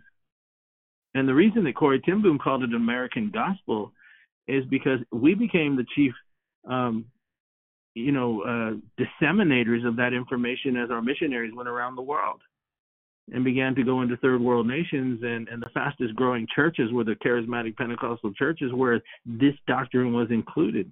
And 1.15 1.27
the 1.27 1.33
reason 1.33 1.63
that 1.63 1.75
Corrie 1.75 2.01
ten 2.01 2.21
Boom 2.21 2.39
called 2.39 2.63
it 2.63 2.73
American 2.73 3.31
gospel 3.31 3.91
is 4.47 4.65
because 4.65 4.99
we 5.11 5.35
became 5.35 5.75
the 5.75 5.85
chief, 5.95 6.13
um, 6.67 7.05
you 7.95 8.11
know, 8.11 8.41
uh, 8.41 9.01
disseminators 9.01 9.87
of 9.87 9.95
that 9.97 10.13
information 10.13 10.77
as 10.77 10.89
our 10.89 11.01
missionaries 11.01 11.53
went 11.55 11.69
around 11.69 11.95
the 11.95 12.01
world 12.01 12.41
and 13.31 13.43
began 13.43 13.73
to 13.75 13.83
go 13.83 14.01
into 14.01 14.17
third 14.17 14.41
world 14.41 14.67
nations 14.67 15.21
and, 15.23 15.47
and 15.47 15.61
the 15.61 15.69
fastest 15.73 16.15
growing 16.15 16.47
churches 16.53 16.91
were 16.91 17.03
the 17.03 17.15
charismatic 17.25 17.77
Pentecostal 17.77 18.33
churches 18.33 18.73
where 18.73 19.01
this 19.25 19.53
doctrine 19.67 20.11
was 20.11 20.29
included. 20.31 20.91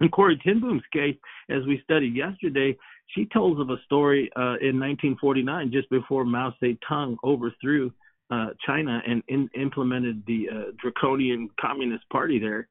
In 0.00 0.08
Corrie 0.08 0.40
ten 0.44 0.60
Boom's 0.60 0.82
case, 0.92 1.16
as 1.50 1.66
we 1.66 1.80
studied 1.82 2.14
yesterday, 2.14 2.76
she 3.08 3.24
tells 3.26 3.58
of 3.58 3.70
a 3.70 3.82
story 3.84 4.30
uh, 4.36 4.60
in 4.60 4.78
1949, 4.78 5.72
just 5.72 5.90
before 5.90 6.24
Mao 6.24 6.54
Zedong 6.62 7.16
overthrew 7.24 7.90
uh, 8.30 8.48
China 8.64 9.00
and 9.06 9.22
in, 9.28 9.48
implemented 9.58 10.22
the 10.26 10.46
uh, 10.52 10.62
draconian 10.80 11.48
Communist 11.60 12.08
Party 12.10 12.38
there, 12.38 12.68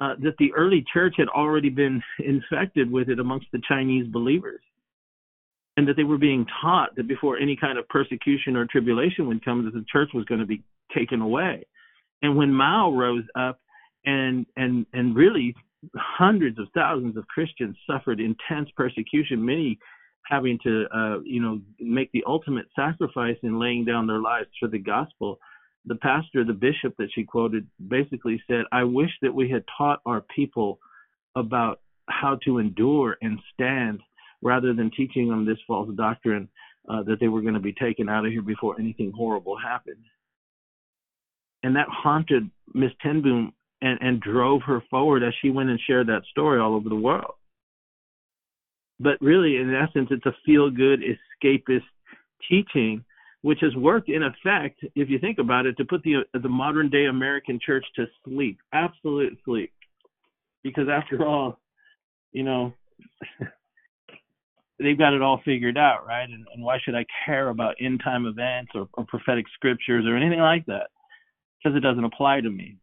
uh, 0.00 0.14
that 0.22 0.36
the 0.38 0.52
early 0.54 0.84
church 0.92 1.14
had 1.16 1.28
already 1.28 1.68
been 1.68 2.02
infected 2.18 2.90
with 2.90 3.08
it 3.08 3.18
amongst 3.18 3.46
the 3.52 3.60
Chinese 3.66 4.06
believers. 4.08 4.60
And 5.78 5.86
that 5.88 5.96
they 5.96 6.04
were 6.04 6.16
being 6.16 6.46
taught 6.62 6.96
that 6.96 7.06
before 7.06 7.36
any 7.36 7.54
kind 7.54 7.78
of 7.78 7.86
persecution 7.88 8.56
or 8.56 8.66
tribulation 8.66 9.26
would 9.28 9.44
come, 9.44 9.64
that 9.66 9.74
the 9.74 9.84
church 9.92 10.08
was 10.14 10.24
going 10.24 10.40
to 10.40 10.46
be 10.46 10.62
taken 10.94 11.20
away. 11.20 11.66
And 12.22 12.34
when 12.34 12.50
Mao 12.50 12.92
rose 12.92 13.24
up 13.38 13.60
and 14.06 14.46
and 14.56 14.86
and 14.94 15.14
really 15.14 15.54
hundreds 15.94 16.58
of 16.58 16.68
thousands 16.74 17.18
of 17.18 17.26
Christians 17.28 17.76
suffered 17.86 18.20
intense 18.20 18.70
persecution, 18.74 19.44
many 19.44 19.78
having 20.28 20.58
to, 20.64 20.86
uh, 20.94 21.20
you 21.24 21.40
know, 21.40 21.60
make 21.78 22.10
the 22.12 22.24
ultimate 22.26 22.66
sacrifice 22.74 23.36
in 23.42 23.60
laying 23.60 23.84
down 23.84 24.06
their 24.06 24.18
lives 24.18 24.48
for 24.58 24.68
the 24.68 24.78
gospel. 24.78 25.38
The 25.86 25.96
pastor, 25.96 26.44
the 26.44 26.52
bishop 26.52 26.94
that 26.98 27.10
she 27.14 27.24
quoted, 27.24 27.66
basically 27.88 28.42
said, 28.48 28.64
I 28.72 28.82
wish 28.82 29.10
that 29.22 29.34
we 29.34 29.48
had 29.48 29.64
taught 29.78 30.00
our 30.04 30.22
people 30.34 30.80
about 31.36 31.80
how 32.08 32.38
to 32.44 32.58
endure 32.58 33.16
and 33.22 33.38
stand 33.54 34.00
rather 34.42 34.74
than 34.74 34.90
teaching 34.90 35.28
them 35.28 35.46
this 35.46 35.58
false 35.66 35.88
doctrine 35.96 36.48
uh, 36.88 37.02
that 37.04 37.20
they 37.20 37.28
were 37.28 37.40
going 37.40 37.54
to 37.54 37.60
be 37.60 37.72
taken 37.72 38.08
out 38.08 38.26
of 38.26 38.32
here 38.32 38.42
before 38.42 38.80
anything 38.80 39.12
horrible 39.16 39.56
happened. 39.56 40.04
And 41.62 41.76
that 41.76 41.88
haunted 41.88 42.50
Miss 42.74 42.92
ten 43.00 43.22
Boom 43.22 43.52
and, 43.80 43.98
and 44.00 44.20
drove 44.20 44.62
her 44.62 44.82
forward 44.90 45.22
as 45.22 45.34
she 45.40 45.50
went 45.50 45.70
and 45.70 45.80
shared 45.86 46.08
that 46.08 46.22
story 46.30 46.60
all 46.60 46.74
over 46.74 46.88
the 46.88 46.94
world. 46.96 47.34
But 48.98 49.20
really, 49.20 49.56
in 49.56 49.74
essence, 49.74 50.08
it's 50.10 50.26
a 50.26 50.34
feel 50.44 50.70
good 50.70 51.00
escapist 51.00 51.82
teaching 52.48 53.04
which 53.46 53.60
has 53.60 53.76
worked 53.76 54.08
in 54.08 54.24
effect, 54.24 54.80
if 54.96 55.08
you 55.08 55.20
think 55.20 55.38
about 55.38 55.66
it, 55.66 55.76
to 55.76 55.84
put 55.84 56.02
the 56.02 56.16
the 56.34 56.48
modern 56.48 56.90
day 56.90 57.04
American 57.04 57.60
church 57.64 57.86
to 57.94 58.06
sleep, 58.24 58.58
absolute 58.72 59.38
sleep. 59.44 59.72
Because 60.64 60.88
after 60.92 61.24
all, 61.24 61.60
you 62.32 62.42
know, 62.42 62.72
they've 64.80 64.98
got 64.98 65.14
it 65.14 65.22
all 65.22 65.40
figured 65.44 65.78
out, 65.78 66.04
right? 66.04 66.28
And, 66.28 66.44
and 66.52 66.64
why 66.64 66.78
should 66.84 66.96
I 66.96 67.06
care 67.24 67.50
about 67.50 67.76
end 67.80 68.00
time 68.02 68.26
events 68.26 68.72
or, 68.74 68.88
or 68.94 69.04
prophetic 69.06 69.44
scriptures 69.54 70.06
or 70.08 70.16
anything 70.16 70.40
like 70.40 70.66
that? 70.66 70.88
Because 71.62 71.76
it 71.76 71.84
doesn't 71.84 72.02
apply 72.02 72.40
to 72.40 72.50
me. 72.50 72.78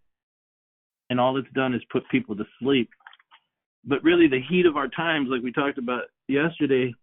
And 1.09 1.19
all 1.19 1.35
it's 1.35 1.51
done 1.53 1.73
is 1.73 1.81
put 1.91 2.07
people 2.09 2.37
to 2.37 2.45
sleep. 2.61 2.89
But 3.83 4.01
really, 4.01 4.29
the 4.29 4.41
heat 4.49 4.65
of 4.65 4.77
our 4.77 4.87
times, 4.87 5.27
like 5.29 5.43
we 5.43 5.51
talked 5.51 5.77
about 5.77 6.03
yesterday, 6.29 6.95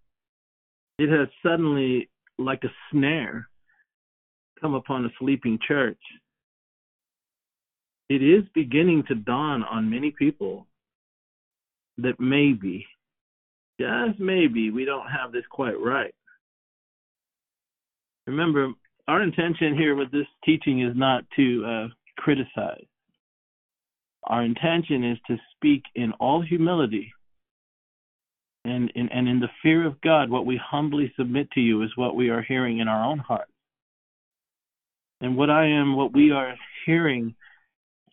it 0.99 1.11
has 1.11 1.29
suddenly, 1.43 2.09
like 2.39 2.65
a 2.65 2.73
snare, 2.91 3.50
come 4.61 4.75
upon 4.75 5.05
a 5.05 5.11
sleeping 5.19 5.59
church. 5.67 5.99
It 8.09 8.23
is 8.23 8.45
beginning 8.55 9.05
to 9.09 9.15
dawn 9.15 9.63
on 9.63 9.91
many 9.91 10.11
people 10.11 10.67
that 11.99 12.19
maybe 12.19 12.87
just 13.81 14.19
maybe 14.19 14.71
we 14.71 14.85
don't 14.85 15.09
have 15.09 15.33
this 15.33 15.45
quite 15.51 15.81
right. 15.81 16.15
Remember, 18.27 18.73
our 19.09 19.23
intention 19.23 19.77
here 19.77 19.95
with 19.95 20.13
this 20.13 20.27
teaching 20.45 20.83
is 20.83 20.93
not 20.95 21.25
to 21.37 21.65
uh, 21.65 21.89
criticize. 22.19 22.85
Our 24.25 24.43
intention 24.43 25.03
is 25.03 25.19
to 25.29 25.37
speak 25.57 25.83
in 25.95 26.13
all 26.21 26.43
humility 26.43 27.13
and, 28.65 28.93
and, 28.95 29.11
and 29.11 29.29
in 29.29 29.41
the 29.41 29.49
fear 29.63 29.87
of 29.87 30.01
God. 30.03 30.31
What 30.31 30.47
we 30.47 30.61
humbly 30.63 31.13
submit 31.17 31.51
to 31.53 31.61
you 31.61 31.83
is 31.83 31.91
what 31.97 32.15
we 32.15 32.29
are 32.29 32.43
hearing 32.43 32.79
in 32.79 32.89
our 32.89 33.05
own 33.05 33.19
hearts. 33.19 33.50
And 35.21 35.37
what 35.37 35.51
I 35.51 35.67
am, 35.67 35.97
what 35.97 36.13
we 36.13 36.31
are 36.31 36.55
hearing, 36.87 37.35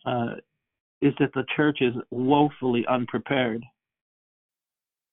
uh, 0.04 0.34
is 1.00 1.14
that 1.20 1.32
the 1.34 1.44
church 1.56 1.78
is 1.80 1.94
woefully 2.10 2.84
unprepared 2.88 3.64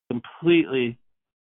completely 0.10 0.98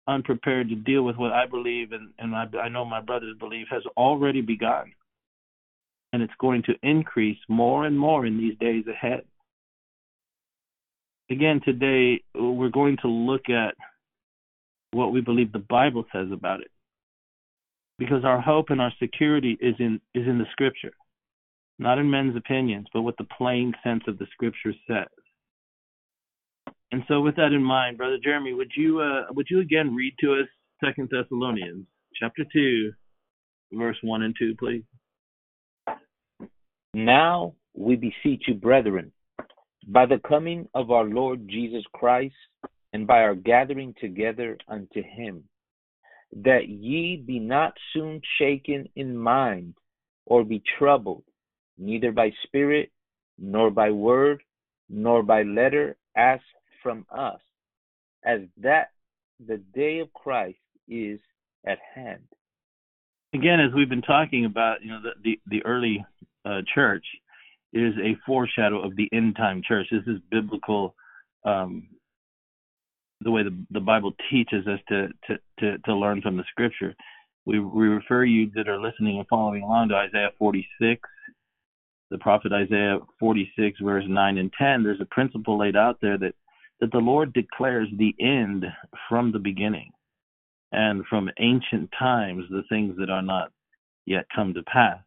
unprepared 0.06 0.68
to 0.70 0.74
deal 0.74 1.02
with 1.02 1.16
what 1.16 1.32
I 1.32 1.46
believe 1.46 1.92
and, 1.92 2.10
and 2.18 2.34
I, 2.34 2.46
I 2.58 2.68
know 2.68 2.84
my 2.84 3.00
brothers 3.00 3.36
believe 3.38 3.66
has 3.70 3.82
already 3.96 4.40
begun. 4.40 4.92
And 6.12 6.22
it's 6.22 6.32
going 6.40 6.62
to 6.64 6.74
increase 6.82 7.36
more 7.48 7.84
and 7.84 7.98
more 7.98 8.24
in 8.24 8.38
these 8.38 8.56
days 8.58 8.84
ahead. 8.86 9.24
Again, 11.30 11.60
today 11.62 12.22
we're 12.34 12.70
going 12.70 12.96
to 13.02 13.08
look 13.08 13.50
at 13.50 13.74
what 14.92 15.12
we 15.12 15.20
believe 15.20 15.52
the 15.52 15.58
Bible 15.58 16.06
says 16.10 16.28
about 16.32 16.60
it. 16.60 16.70
Because 17.98 18.24
our 18.24 18.40
hope 18.40 18.70
and 18.70 18.80
our 18.80 18.92
security 19.00 19.58
is 19.60 19.74
in 19.78 20.00
is 20.14 20.26
in 20.26 20.38
the 20.38 20.46
scripture. 20.52 20.92
Not 21.78 21.98
in 21.98 22.10
men's 22.10 22.36
opinions, 22.36 22.86
but 22.92 23.02
what 23.02 23.16
the 23.18 23.26
plain 23.36 23.72
sense 23.84 24.02
of 24.08 24.18
the 24.18 24.26
scripture 24.32 24.72
says. 24.86 25.06
And 26.90 27.02
so, 27.06 27.20
with 27.20 27.36
that 27.36 27.52
in 27.52 27.62
mind, 27.62 27.98
brother 27.98 28.18
Jeremy, 28.22 28.54
would 28.54 28.72
you 28.76 29.00
uh, 29.00 29.32
would 29.32 29.46
you 29.50 29.60
again 29.60 29.94
read 29.94 30.14
to 30.20 30.34
us 30.34 30.48
Second 30.84 31.10
Thessalonians 31.10 31.86
chapter 32.14 32.44
two, 32.52 32.92
verse 33.72 33.96
one 34.02 34.22
and 34.22 34.34
two, 34.38 34.54
please? 34.58 34.84
Now 36.94 37.54
we 37.74 37.96
beseech 37.96 38.44
you, 38.48 38.54
brethren, 38.54 39.12
by 39.86 40.06
the 40.06 40.20
coming 40.26 40.68
of 40.74 40.90
our 40.90 41.04
Lord 41.04 41.46
Jesus 41.48 41.84
Christ, 41.92 42.34
and 42.92 43.06
by 43.06 43.18
our 43.18 43.34
gathering 43.34 43.94
together 44.00 44.56
unto 44.66 45.02
Him, 45.02 45.44
that 46.36 46.68
ye 46.68 47.16
be 47.16 47.38
not 47.38 47.74
soon 47.92 48.20
shaken 48.38 48.88
in 48.96 49.16
mind, 49.16 49.74
or 50.26 50.44
be 50.44 50.62
troubled, 50.78 51.24
neither 51.78 52.12
by 52.12 52.30
spirit, 52.44 52.90
nor 53.38 53.70
by 53.70 53.90
word, 53.90 54.42
nor 54.88 55.22
by 55.22 55.42
letter, 55.42 55.96
as 56.16 56.40
from 56.82 57.06
us 57.10 57.40
as 58.24 58.40
that 58.58 58.90
the 59.46 59.58
day 59.74 60.00
of 60.00 60.12
Christ 60.12 60.58
is 60.88 61.20
at 61.66 61.78
hand. 61.94 62.22
Again, 63.34 63.60
as 63.60 63.74
we've 63.74 63.88
been 63.88 64.02
talking 64.02 64.44
about, 64.44 64.82
you 64.82 64.90
know, 64.90 65.00
the 65.02 65.12
the, 65.22 65.40
the 65.46 65.64
early 65.64 66.04
uh, 66.44 66.62
church 66.74 67.04
is 67.72 67.94
a 68.02 68.16
foreshadow 68.26 68.82
of 68.82 68.96
the 68.96 69.08
end 69.12 69.36
time 69.36 69.62
church. 69.66 69.86
This 69.90 70.06
is 70.06 70.20
biblical, 70.30 70.94
um, 71.44 71.88
the 73.20 73.30
way 73.30 73.42
the, 73.42 73.56
the 73.70 73.80
Bible 73.80 74.12
teaches 74.30 74.66
us 74.66 74.80
to, 74.88 75.08
to 75.26 75.38
to 75.60 75.78
to 75.78 75.94
learn 75.94 76.22
from 76.22 76.36
the 76.36 76.44
Scripture. 76.50 76.94
We 77.46 77.60
we 77.60 77.88
refer 77.88 78.24
you 78.24 78.50
that 78.54 78.68
are 78.68 78.80
listening 78.80 79.18
and 79.18 79.26
following 79.28 79.62
along 79.62 79.88
to 79.88 79.96
Isaiah 79.96 80.30
46, 80.38 81.00
the 82.10 82.18
prophet 82.18 82.52
Isaiah 82.52 82.98
46 83.18 83.80
verse 83.80 84.04
9 84.06 84.38
and 84.38 84.52
10. 84.58 84.82
There's 84.82 85.00
a 85.00 85.06
principle 85.06 85.58
laid 85.58 85.76
out 85.76 85.98
there 86.00 86.18
that 86.18 86.34
that 86.80 86.92
the 86.92 86.98
Lord 86.98 87.32
declares 87.32 87.88
the 87.96 88.14
end 88.20 88.64
from 89.08 89.32
the 89.32 89.40
beginning 89.40 89.90
and 90.72 91.04
from 91.06 91.30
ancient 91.40 91.90
times 91.98 92.44
the 92.50 92.62
things 92.68 92.96
that 92.98 93.10
are 93.10 93.22
not 93.22 93.50
yet 94.06 94.26
come 94.34 94.54
to 94.54 94.62
pass. 94.62 95.00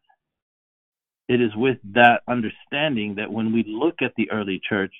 It 1.29 1.39
is 1.41 1.55
with 1.55 1.77
that 1.93 2.21
understanding 2.27 3.15
that 3.15 3.31
when 3.31 3.53
we 3.53 3.63
look 3.65 4.01
at 4.01 4.11
the 4.17 4.29
early 4.31 4.59
church, 4.67 4.93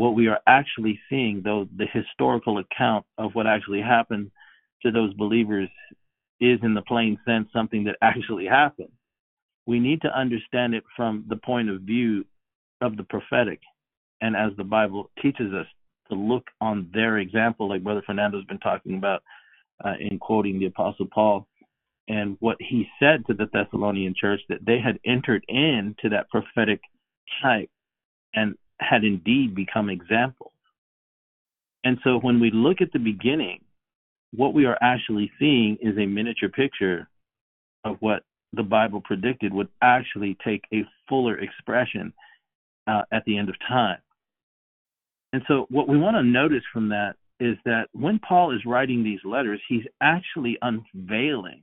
what 0.00 0.14
we 0.14 0.28
are 0.28 0.40
actually 0.46 0.98
seeing, 1.10 1.42
though 1.44 1.68
the 1.76 1.84
historical 1.92 2.56
account 2.56 3.04
of 3.18 3.34
what 3.34 3.46
actually 3.46 3.82
happened 3.82 4.30
to 4.82 4.90
those 4.90 5.12
believers 5.12 5.68
is 6.40 6.58
in 6.62 6.72
the 6.72 6.80
plain 6.80 7.18
sense 7.26 7.46
something 7.52 7.84
that 7.84 7.96
actually 8.02 8.46
happened. 8.46 8.92
We 9.66 9.78
need 9.78 10.00
to 10.00 10.18
understand 10.18 10.74
it 10.74 10.84
from 10.96 11.26
the 11.28 11.36
point 11.36 11.68
of 11.68 11.82
view 11.82 12.24
of 12.80 12.96
the 12.96 13.02
prophetic 13.02 13.60
and 14.22 14.34
as 14.34 14.52
the 14.56 14.64
Bible 14.64 15.10
teaches 15.20 15.52
us 15.52 15.66
to 16.08 16.14
look 16.14 16.44
on 16.62 16.88
their 16.94 17.18
example, 17.18 17.68
like 17.68 17.84
Brother 17.84 18.02
Fernando's 18.06 18.46
been 18.46 18.58
talking 18.58 18.96
about 18.96 19.22
uh, 19.84 19.96
in 20.00 20.18
quoting 20.18 20.58
the 20.58 20.66
Apostle 20.66 21.08
Paul, 21.12 21.46
and 22.08 22.38
what 22.40 22.56
he 22.58 22.88
said 22.98 23.26
to 23.26 23.34
the 23.34 23.50
Thessalonian 23.52 24.14
church 24.18 24.40
that 24.48 24.64
they 24.64 24.78
had 24.78 24.98
entered 25.04 25.44
into 25.46 26.08
that 26.08 26.30
prophetic 26.30 26.80
type 27.42 27.68
and 28.34 28.54
had 28.80 29.04
indeed 29.04 29.54
become 29.54 29.90
examples. 29.90 30.52
And 31.84 31.98
so 32.04 32.18
when 32.18 32.40
we 32.40 32.50
look 32.50 32.80
at 32.80 32.92
the 32.92 32.98
beginning, 32.98 33.60
what 34.32 34.54
we 34.54 34.66
are 34.66 34.78
actually 34.80 35.30
seeing 35.38 35.76
is 35.80 35.96
a 35.96 36.06
miniature 36.06 36.48
picture 36.48 37.08
of 37.84 37.96
what 38.00 38.22
the 38.52 38.62
Bible 38.62 39.00
predicted 39.00 39.52
would 39.52 39.68
actually 39.82 40.36
take 40.44 40.64
a 40.72 40.84
fuller 41.08 41.38
expression 41.38 42.12
uh, 42.86 43.02
at 43.12 43.24
the 43.24 43.38
end 43.38 43.48
of 43.48 43.54
time. 43.68 43.98
And 45.32 45.42
so, 45.46 45.66
what 45.70 45.88
we 45.88 45.96
want 45.96 46.16
to 46.16 46.22
notice 46.22 46.64
from 46.72 46.88
that 46.88 47.14
is 47.38 47.56
that 47.64 47.86
when 47.92 48.18
Paul 48.18 48.54
is 48.54 48.66
writing 48.66 49.02
these 49.02 49.20
letters, 49.24 49.60
he's 49.68 49.84
actually 50.00 50.58
unveiling 50.62 51.62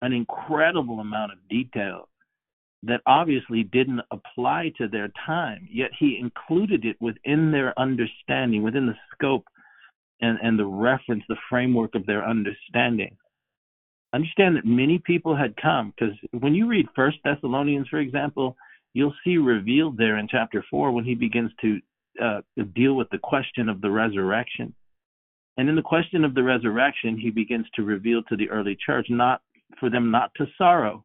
an 0.00 0.12
incredible 0.12 1.00
amount 1.00 1.32
of 1.32 1.38
detail 1.48 2.08
that 2.84 3.00
obviously 3.06 3.62
didn't 3.62 4.00
apply 4.10 4.72
to 4.76 4.88
their 4.88 5.12
time, 5.24 5.68
yet 5.70 5.90
he 5.98 6.18
included 6.20 6.84
it 6.84 6.96
within 7.00 7.52
their 7.52 7.78
understanding, 7.78 8.62
within 8.62 8.86
the 8.86 8.96
scope 9.12 9.44
and, 10.20 10.38
and 10.42 10.58
the 10.58 10.66
reference, 10.66 11.22
the 11.28 11.36
framework 11.48 11.94
of 11.94 12.06
their 12.06 12.26
understanding. 12.26 13.16
Understand 14.12 14.56
that 14.56 14.66
many 14.66 14.98
people 14.98 15.36
had 15.36 15.54
come 15.56 15.92
because 15.96 16.14
when 16.32 16.54
you 16.54 16.66
read 16.66 16.86
First 16.94 17.18
Thessalonians, 17.24 17.88
for 17.88 17.98
example, 17.98 18.56
you'll 18.94 19.14
see 19.24 19.38
revealed 19.38 19.96
there 19.96 20.18
in 20.18 20.28
chapter 20.28 20.64
four 20.68 20.90
when 20.90 21.04
he 21.04 21.14
begins 21.14 21.50
to 21.62 21.80
uh, 22.22 22.40
deal 22.74 22.94
with 22.94 23.08
the 23.10 23.18
question 23.18 23.68
of 23.68 23.80
the 23.80 23.90
resurrection. 23.90 24.74
And 25.56 25.68
in 25.68 25.76
the 25.76 25.82
question 25.82 26.24
of 26.24 26.34
the 26.34 26.42
resurrection, 26.42 27.16
he 27.16 27.30
begins 27.30 27.66
to 27.74 27.82
reveal 27.82 28.22
to 28.24 28.36
the 28.36 28.50
early 28.50 28.76
church 28.84 29.06
not 29.08 29.40
for 29.78 29.88
them 29.88 30.10
not 30.10 30.30
to 30.36 30.46
sorrow 30.58 31.04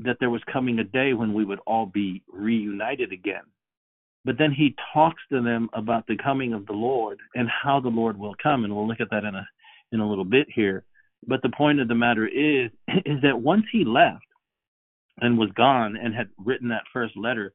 that 0.00 0.16
there 0.20 0.30
was 0.30 0.42
coming 0.52 0.78
a 0.78 0.84
day 0.84 1.12
when 1.12 1.34
we 1.34 1.44
would 1.44 1.60
all 1.66 1.86
be 1.86 2.22
reunited 2.32 3.12
again. 3.12 3.42
But 4.24 4.36
then 4.38 4.52
he 4.52 4.74
talks 4.92 5.22
to 5.30 5.42
them 5.42 5.68
about 5.72 6.06
the 6.06 6.16
coming 6.22 6.52
of 6.52 6.66
the 6.66 6.72
Lord 6.72 7.18
and 7.34 7.48
how 7.48 7.80
the 7.80 7.88
Lord 7.88 8.18
will 8.18 8.34
come, 8.42 8.64
and 8.64 8.74
we'll 8.74 8.86
look 8.86 9.00
at 9.00 9.10
that 9.10 9.24
in 9.24 9.34
a 9.34 9.46
in 9.90 10.00
a 10.00 10.08
little 10.08 10.24
bit 10.24 10.48
here. 10.54 10.84
But 11.26 11.40
the 11.42 11.50
point 11.50 11.80
of 11.80 11.88
the 11.88 11.94
matter 11.94 12.26
is 12.26 12.70
is 13.06 13.20
that 13.22 13.40
once 13.40 13.64
he 13.72 13.84
left 13.84 14.24
and 15.20 15.38
was 15.38 15.50
gone 15.56 15.96
and 15.96 16.14
had 16.14 16.28
written 16.38 16.68
that 16.68 16.82
first 16.92 17.16
letter, 17.16 17.52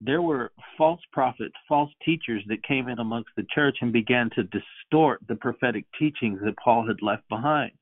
there 0.00 0.22
were 0.22 0.52
false 0.76 1.00
prophets, 1.12 1.54
false 1.68 1.90
teachers 2.04 2.42
that 2.48 2.62
came 2.64 2.88
in 2.88 2.98
amongst 2.98 3.30
the 3.36 3.46
church 3.54 3.78
and 3.80 3.92
began 3.92 4.30
to 4.30 4.44
distort 4.44 5.20
the 5.28 5.36
prophetic 5.36 5.84
teachings 5.98 6.40
that 6.44 6.56
Paul 6.62 6.86
had 6.86 7.00
left 7.00 7.28
behind. 7.28 7.72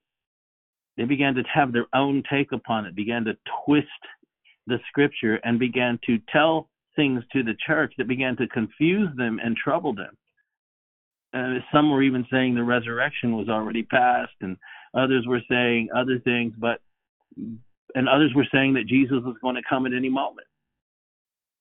They 0.97 1.05
began 1.05 1.35
to 1.35 1.43
have 1.53 1.73
their 1.73 1.87
own 1.95 2.23
take 2.31 2.53
upon 2.53 2.87
it, 2.87 2.95
began 2.95 3.25
to 3.25 3.37
twist 3.65 3.89
the 4.67 4.79
scripture, 4.89 5.37
and 5.45 5.59
began 5.59 5.99
to 6.07 6.19
tell 6.33 6.69
things 6.97 7.23
to 7.33 7.43
the 7.43 7.57
church 7.67 7.93
that 7.99 8.09
began 8.09 8.37
to 8.37 8.47
confuse 8.49 9.09
them 9.17 9.41
and 9.43 9.57
trouble 9.57 9.95
them. 9.95 10.17
Uh, 11.35 11.59
some 11.73 11.91
were 11.91 12.03
even 12.03 12.25
saying 12.31 12.55
the 12.55 12.63
resurrection 12.63 13.37
was 13.37 13.49
already 13.49 13.83
past, 13.83 14.33
and 14.41 14.57
others 14.97 15.27
were 15.27 15.43
saying 15.51 15.89
other 15.95 16.21
things. 16.21 16.55
But 16.57 16.81
and 17.97 18.09
others 18.09 18.33
were 18.35 18.47
saying 18.53 18.75
that 18.75 18.87
Jesus 18.87 19.19
was 19.25 19.37
going 19.43 19.57
to 19.57 19.63
come 19.69 19.87
at 19.87 19.93
any 19.93 20.09
moment. 20.09 20.47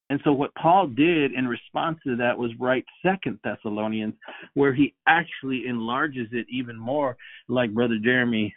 And 0.09 0.19
so 0.23 0.31
what 0.31 0.53
Paul 0.55 0.87
did 0.87 1.33
in 1.33 1.47
response 1.47 1.97
to 2.05 2.15
that 2.17 2.37
was 2.37 2.51
write 2.59 2.85
Second 3.03 3.39
Thessalonians, 3.43 4.13
where 4.53 4.73
he 4.73 4.93
actually 5.07 5.65
enlarges 5.67 6.27
it 6.31 6.45
even 6.51 6.77
more, 6.77 7.17
like 7.47 7.73
Brother 7.73 7.97
Jeremy 8.03 8.53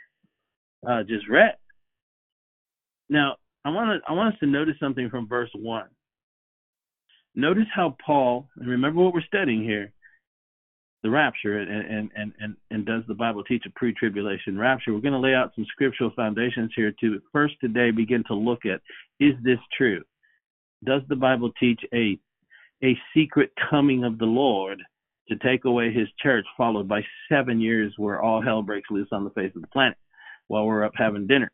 uh, 0.88 1.02
just 1.02 1.28
read. 1.28 1.54
Now, 3.08 3.36
I 3.64 3.70
want 3.70 4.00
to 4.02 4.10
I 4.10 4.14
want 4.14 4.34
us 4.34 4.40
to 4.40 4.46
notice 4.46 4.76
something 4.80 5.10
from 5.10 5.28
verse 5.28 5.50
one. 5.54 5.88
Notice 7.34 7.66
how 7.74 7.96
Paul, 8.04 8.48
and 8.56 8.68
remember 8.68 9.02
what 9.02 9.12
we're 9.12 9.20
studying 9.22 9.62
here, 9.62 9.92
the 11.02 11.10
rapture, 11.10 11.58
and 11.58 11.70
and 11.70 12.10
and 12.16 12.32
and, 12.38 12.56
and 12.70 12.86
does 12.86 13.02
the 13.08 13.14
Bible 13.14 13.44
teach 13.44 13.64
a 13.66 13.78
pre-tribulation 13.78 14.58
rapture? 14.58 14.92
We're 14.92 15.00
going 15.00 15.12
to 15.12 15.20
lay 15.20 15.34
out 15.34 15.52
some 15.54 15.66
scriptural 15.70 16.12
foundations 16.16 16.72
here 16.74 16.92
to 17.00 17.20
first 17.32 17.54
today 17.60 17.90
begin 17.90 18.24
to 18.28 18.34
look 18.34 18.64
at 18.64 18.80
is 19.20 19.34
this 19.42 19.58
true? 19.76 20.02
Does 20.84 21.02
the 21.08 21.16
Bible 21.16 21.50
teach 21.58 21.80
a 21.92 22.18
a 22.84 22.96
secret 23.14 23.50
coming 23.70 24.04
of 24.04 24.18
the 24.18 24.26
Lord 24.26 24.82
to 25.28 25.36
take 25.36 25.64
away 25.64 25.92
his 25.92 26.08
church, 26.22 26.44
followed 26.56 26.86
by 26.86 27.00
seven 27.28 27.60
years 27.60 27.92
where 27.96 28.22
all 28.22 28.40
hell 28.40 28.62
breaks 28.62 28.90
loose 28.90 29.08
on 29.12 29.24
the 29.24 29.30
face 29.30 29.50
of 29.56 29.62
the 29.62 29.68
planet 29.68 29.96
while 30.48 30.64
we're 30.66 30.84
up 30.84 30.92
having 30.96 31.26
dinner? 31.26 31.50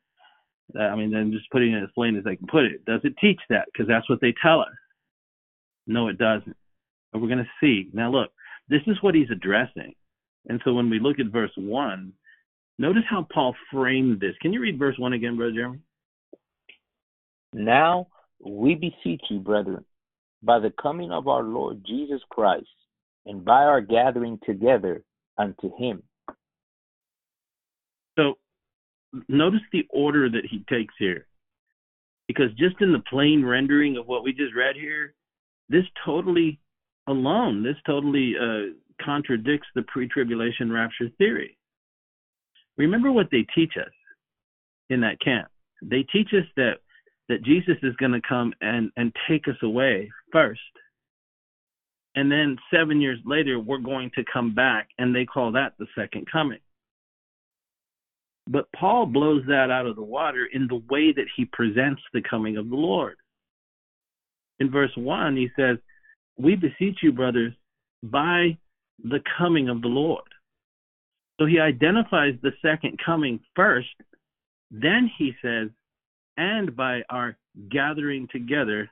I 0.79 0.95
mean, 0.97 1.11
then 1.11 1.33
just 1.33 1.51
putting 1.51 1.73
it 1.73 1.83
as 1.83 1.91
plain 1.95 2.17
as 2.17 2.25
they 2.25 2.37
can 2.37 2.47
put 2.47 2.65
it. 2.65 2.85
Does 2.85 3.01
it 3.05 3.15
teach 3.21 3.41
that? 3.51 3.67
Because 3.73 3.89
that's 3.89 4.09
what 4.09 4.21
they 4.21 4.35
tell 4.43 4.61
us. 4.61 4.75
No, 5.87 6.09
it 6.09 6.19
doesn't. 6.19 6.57
But 7.13 7.21
we're 7.21 7.29
going 7.29 7.45
to 7.45 7.51
see. 7.61 7.91
Now, 7.93 8.11
look, 8.11 8.31
this 8.69 8.81
is 8.87 8.97
what 9.03 9.15
he's 9.15 9.31
addressing. 9.31 9.95
And 10.49 10.61
so 10.65 10.73
when 10.73 10.89
we 10.89 10.99
look 10.99 11.19
at 11.19 11.27
verse 11.27 11.53
1, 11.57 12.13
notice 12.79 13.03
how 13.09 13.27
Paul 13.33 13.55
framed 13.71 14.21
this. 14.21 14.35
Can 14.41 14.53
you 14.53 14.61
read 14.61 14.79
verse 14.79 14.99
1 14.99 15.13
again, 15.13 15.37
Brother 15.37 15.53
Jeremy? 15.53 15.81
Now 17.53 18.09
we 18.41 18.75
beseech 18.75 19.23
you, 19.29 19.41
brethren, 19.41 19.85
by 20.43 20.59
the 20.59 20.73
coming 20.81 21.13
of 21.13 21.29
our 21.29 21.43
Lord 21.43 21.85
Jesus 21.87 22.21
Christ, 22.31 22.67
and 23.27 23.45
by 23.45 23.63
our 23.63 23.81
gathering 23.81 24.39
together 24.45 25.05
unto 25.39 25.77
him. 25.77 26.03
So 28.19 28.35
notice 29.29 29.61
the 29.73 29.87
order 29.91 30.29
that 30.31 30.47
he 30.51 30.65
takes 30.69 30.95
here. 30.99 31.27
Because 32.29 32.51
just 32.57 32.81
in 32.81 32.93
the 32.93 33.03
plain 33.11 33.45
rendering 33.45 33.97
of 33.97 34.07
what 34.07 34.25
we 34.25 34.33
just 34.33 34.55
read 34.55 34.77
here, 34.77 35.15
this 35.69 35.85
totally 36.05 36.59
alone, 37.09 37.63
this 37.63 37.77
totally 37.87 38.35
uh, 38.41 38.75
contradicts 39.05 39.69
the 39.75 39.83
pre 39.83 40.09
tribulation 40.09 40.73
rapture 40.73 41.09
theory. 41.19 41.57
Remember 42.77 43.13
what 43.13 43.29
they 43.31 43.47
teach 43.55 43.73
us 43.79 43.93
in 44.89 45.01
that 45.01 45.21
camp. 45.21 45.49
They 45.83 46.05
teach 46.13 46.29
us 46.33 46.47
that 46.57 46.75
that 47.29 47.45
Jesus 47.45 47.77
is 47.83 47.95
going 47.97 48.13
to 48.13 48.21
come 48.27 48.53
and 48.61 48.91
and 48.97 49.13
take 49.29 49.49
us 49.49 49.57
away 49.63 50.11
first. 50.33 50.61
And 52.15 52.31
then 52.31 52.59
7 52.71 53.01
years 53.01 53.19
later 53.25 53.59
we're 53.59 53.79
going 53.79 54.11
to 54.17 54.25
come 54.31 54.55
back 54.55 54.89
and 54.99 55.15
they 55.15 55.25
call 55.25 55.53
that 55.53 55.73
the 55.79 55.87
second 55.97 56.27
coming. 56.31 56.59
But 58.47 58.67
Paul 58.73 59.07
blows 59.07 59.45
that 59.47 59.71
out 59.71 59.87
of 59.87 59.97
the 59.97 60.03
water 60.03 60.49
in 60.53 60.67
the 60.67 60.83
way 60.91 61.13
that 61.13 61.27
he 61.37 61.45
presents 61.45 62.03
the 62.13 62.23
coming 62.23 62.57
of 62.57 62.69
the 62.69 62.77
Lord. 62.77 63.17
In 64.59 64.71
verse 64.71 64.91
1, 64.97 65.37
he 65.37 65.49
says, 65.57 65.79
We 66.37 66.57
beseech 66.57 66.99
you, 67.03 67.13
brothers, 67.13 67.53
by 68.03 68.59
the 69.03 69.21
coming 69.39 69.69
of 69.69 69.81
the 69.83 69.89
Lord. 69.89 70.25
So 71.41 71.47
he 71.47 71.59
identifies 71.59 72.35
the 72.43 72.53
second 72.63 72.99
coming 73.05 73.41
first. 73.57 73.89
Then 74.71 75.11
he 75.19 75.33
says, 75.43 75.71
and 76.37 76.75
by 76.77 77.03
our 77.11 77.37
gathering 77.71 78.29
together 78.31 78.91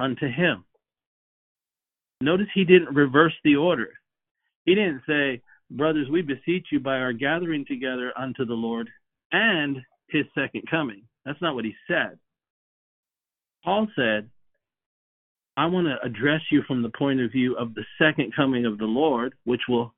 unto 0.00 0.26
him. 0.28 0.64
Notice 2.20 2.46
he 2.54 2.64
didn't 2.64 2.94
reverse 2.94 3.34
the 3.44 3.56
order. 3.56 3.90
He 4.64 4.74
didn't 4.74 5.02
say, 5.06 5.42
Brothers, 5.70 6.08
we 6.10 6.22
beseech 6.22 6.66
you 6.72 6.80
by 6.80 6.98
our 6.98 7.12
gathering 7.12 7.64
together 7.66 8.12
unto 8.16 8.44
the 8.44 8.54
Lord 8.54 8.88
and 9.32 9.78
his 10.08 10.24
second 10.34 10.62
coming. 10.70 11.02
That's 11.24 11.40
not 11.42 11.54
what 11.54 11.64
he 11.64 11.74
said. 11.86 12.18
Paul 13.64 13.86
said, 13.94 14.30
I 15.56 15.66
want 15.66 15.88
to 15.88 16.06
address 16.06 16.40
you 16.50 16.62
from 16.62 16.82
the 16.82 16.90
point 16.90 17.20
of 17.20 17.32
view 17.32 17.56
of 17.56 17.74
the 17.74 17.84
second 18.00 18.34
coming 18.34 18.64
of 18.64 18.78
the 18.78 18.86
Lord, 18.86 19.34
which 19.44 19.62
will 19.68 19.92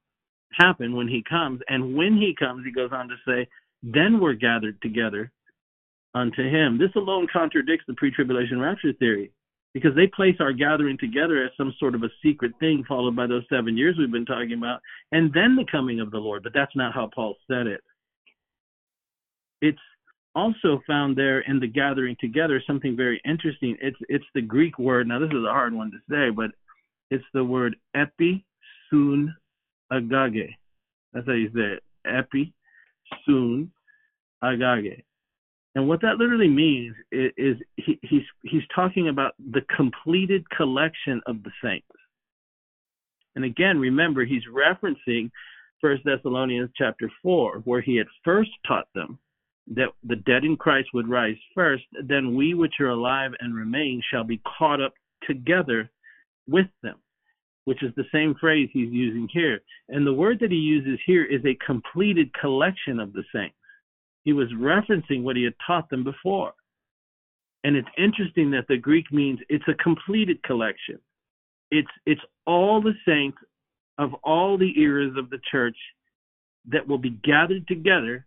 happen 0.53 0.97
when 0.97 1.07
he 1.07 1.23
comes. 1.29 1.61
And 1.69 1.95
when 1.95 2.17
he 2.17 2.35
comes, 2.37 2.65
he 2.65 2.73
goes 2.73 2.91
on 2.93 3.09
to 3.09 3.17
say, 3.27 3.47
then 3.83 4.21
we're 4.21 4.35
gathered 4.35 4.81
together 4.83 5.31
unto 6.15 6.43
him. 6.43 6.79
This 6.79 6.95
alone 6.97 7.29
contradicts 7.33 7.85
the 7.87 7.95
pre 7.95 8.11
tribulation 8.11 8.59
rapture 8.59 8.93
theory 8.95 9.31
because 9.75 9.95
they 9.95 10.07
place 10.07 10.37
our 10.41 10.53
gathering 10.53 10.99
together 10.99 11.45
as 11.45 11.51
some 11.57 11.75
sort 11.79 11.95
of 11.95 12.03
a 12.03 12.11
secret 12.25 12.53
thing, 12.59 12.85
followed 12.89 13.15
by 13.15 13.27
those 13.27 13.45
seven 13.49 13.77
years 13.77 13.97
we've 13.99 14.11
been 14.11 14.27
talking 14.27 14.55
about, 14.55 14.81
and 15.13 15.33
then 15.33 15.57
the 15.57 15.67
coming 15.71 16.01
of 16.01 16.11
the 16.11 16.19
Lord. 16.19 16.43
But 16.43 16.53
that's 16.55 16.75
not 16.75 16.95
how 16.95 17.11
Paul 17.15 17.37
said 17.49 17.67
it. 17.67 17.81
It's 19.63 19.79
also 20.35 20.81
found 20.87 21.17
there 21.17 21.41
in 21.41 21.61
the 21.61 21.67
gathering 21.67 22.17
together 22.21 22.63
something 22.67 22.97
very 22.97 23.21
interesting. 23.25 23.77
It's 23.81 23.97
it's 24.09 24.25
the 24.35 24.43
Greek 24.43 24.79
word. 24.79 25.07
Now 25.07 25.19
this 25.19 25.31
is 25.31 25.45
a 25.45 25.53
hard 25.53 25.75
one 25.75 25.91
to 25.91 25.99
say, 26.11 26.31
but 26.31 26.51
it's 27.11 27.25
the 27.35 27.45
word 27.45 27.77
epi 27.95 28.45
sun 28.91 29.35
agage. 29.93 30.55
That's 31.13 31.27
how 31.27 31.33
you 31.33 31.49
say 31.49 31.77
it. 31.77 31.83
Epi 32.07 32.55
sun 33.27 33.71
agage. 34.43 35.03
And 35.75 35.87
what 35.87 36.01
that 36.03 36.17
literally 36.19 36.49
means 36.49 36.97
is, 37.13 37.31
is 37.37 37.57
he, 37.77 37.99
he's 38.03 38.25
he's 38.43 38.63
talking 38.75 39.09
about 39.09 39.35
the 39.39 39.63
completed 39.75 40.49
collection 40.51 41.21
of 41.27 41.43
the 41.43 41.53
saints. 41.63 41.87
And 43.37 43.45
again, 43.45 43.79
remember 43.79 44.25
he's 44.25 44.43
referencing 44.53 45.31
First 45.81 46.03
Thessalonians 46.05 46.71
chapter 46.77 47.11
four, 47.23 47.59
where 47.65 47.81
he 47.81 47.97
had 47.97 48.09
first 48.25 48.51
taught 48.67 48.89
them 48.95 49.19
that 49.69 49.91
the 50.03 50.17
dead 50.17 50.45
in 50.45 50.57
Christ 50.57 50.89
would 50.93 51.09
rise 51.09 51.37
first, 51.55 51.85
then 52.07 52.35
we 52.35 52.55
which 52.55 52.75
are 52.81 52.89
alive 52.89 53.31
and 53.39 53.55
remain 53.55 54.03
shall 54.11 54.25
be 54.25 54.41
caught 54.59 54.83
up 54.83 54.95
together 55.23 55.89
with 56.49 56.67
them, 56.83 56.97
which 57.65 57.83
is 57.85 57.95
the 57.95 58.05
same 58.13 58.35
phrase 58.41 58.69
he's 58.73 58.91
using 58.91 59.29
here. 59.33 59.61
And 59.89 60.05
the 60.05 60.13
word 60.13 60.41
that 60.41 60.51
he 60.51 60.57
uses 60.57 60.99
here 61.07 61.25
is 61.25 61.45
a 61.45 61.59
completed 61.65 62.35
collection 62.35 62.99
of 62.99 63.13
the 63.13 63.23
saints 63.33 63.55
he 64.25 64.33
was 64.33 64.49
referencing 64.55 65.23
what 65.23 65.37
he 65.37 65.45
had 65.45 65.55
taught 65.67 65.89
them 65.91 66.05
before. 66.05 66.53
And 67.65 67.77
it's 67.77 67.89
interesting 67.99 68.51
that 68.53 68.67
the 68.69 68.77
Greek 68.77 69.13
means 69.13 69.39
it's 69.49 69.69
a 69.69 69.83
completed 69.83 70.43
collection. 70.43 70.99
It's 71.71 71.91
it's 72.07 72.21
all 72.47 72.81
the 72.81 72.95
saints 73.07 73.39
of 73.99 74.15
all 74.25 74.57
the 74.57 74.79
eras 74.81 75.15
of 75.17 75.31
the 75.31 75.41
church 75.51 75.77
that 76.69 76.87
will 76.87 76.99
be 76.99 77.19
gathered 77.23 77.67
together 77.69 78.27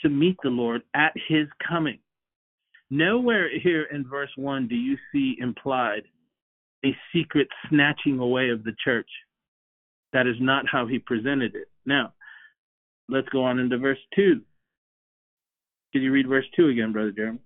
to 0.00 0.08
meet 0.08 0.36
the 0.42 0.50
Lord 0.50 0.82
at 0.94 1.12
his 1.28 1.46
coming. 1.66 1.98
Nowhere 2.90 3.48
here 3.60 3.84
in 3.92 4.08
verse 4.08 4.30
1 4.36 4.66
do 4.68 4.74
you 4.74 4.96
see 5.12 5.36
implied 5.40 6.04
a 6.84 6.96
secret 7.14 7.48
snatching 7.68 8.18
away 8.18 8.50
of 8.50 8.64
the 8.64 8.74
church. 8.82 9.08
That 10.12 10.26
is 10.26 10.36
not 10.40 10.64
how 10.70 10.86
he 10.86 10.98
presented 10.98 11.54
it. 11.54 11.68
Now, 11.84 12.14
let's 13.08 13.28
go 13.28 13.44
on 13.44 13.58
into 13.58 13.78
verse 13.78 13.98
2. 14.14 14.40
Can 15.92 16.02
you 16.02 16.12
read 16.12 16.28
verse 16.28 16.44
2 16.56 16.68
again, 16.68 16.92
Brother 16.92 17.12
Jeremy? 17.12 17.38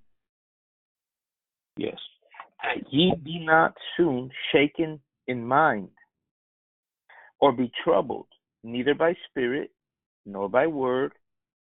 Yes. 1.77 1.97
Ye 2.91 3.15
be 3.25 3.45
not 3.45 3.75
soon 3.97 4.31
shaken 4.53 5.01
in 5.27 5.45
mind, 5.45 5.89
or 7.41 7.53
be 7.53 7.71
troubled, 7.85 8.27
neither 8.63 8.95
by 8.95 9.15
spirit, 9.29 9.71
nor 10.27 10.49
by 10.49 10.67
word, 10.67 11.13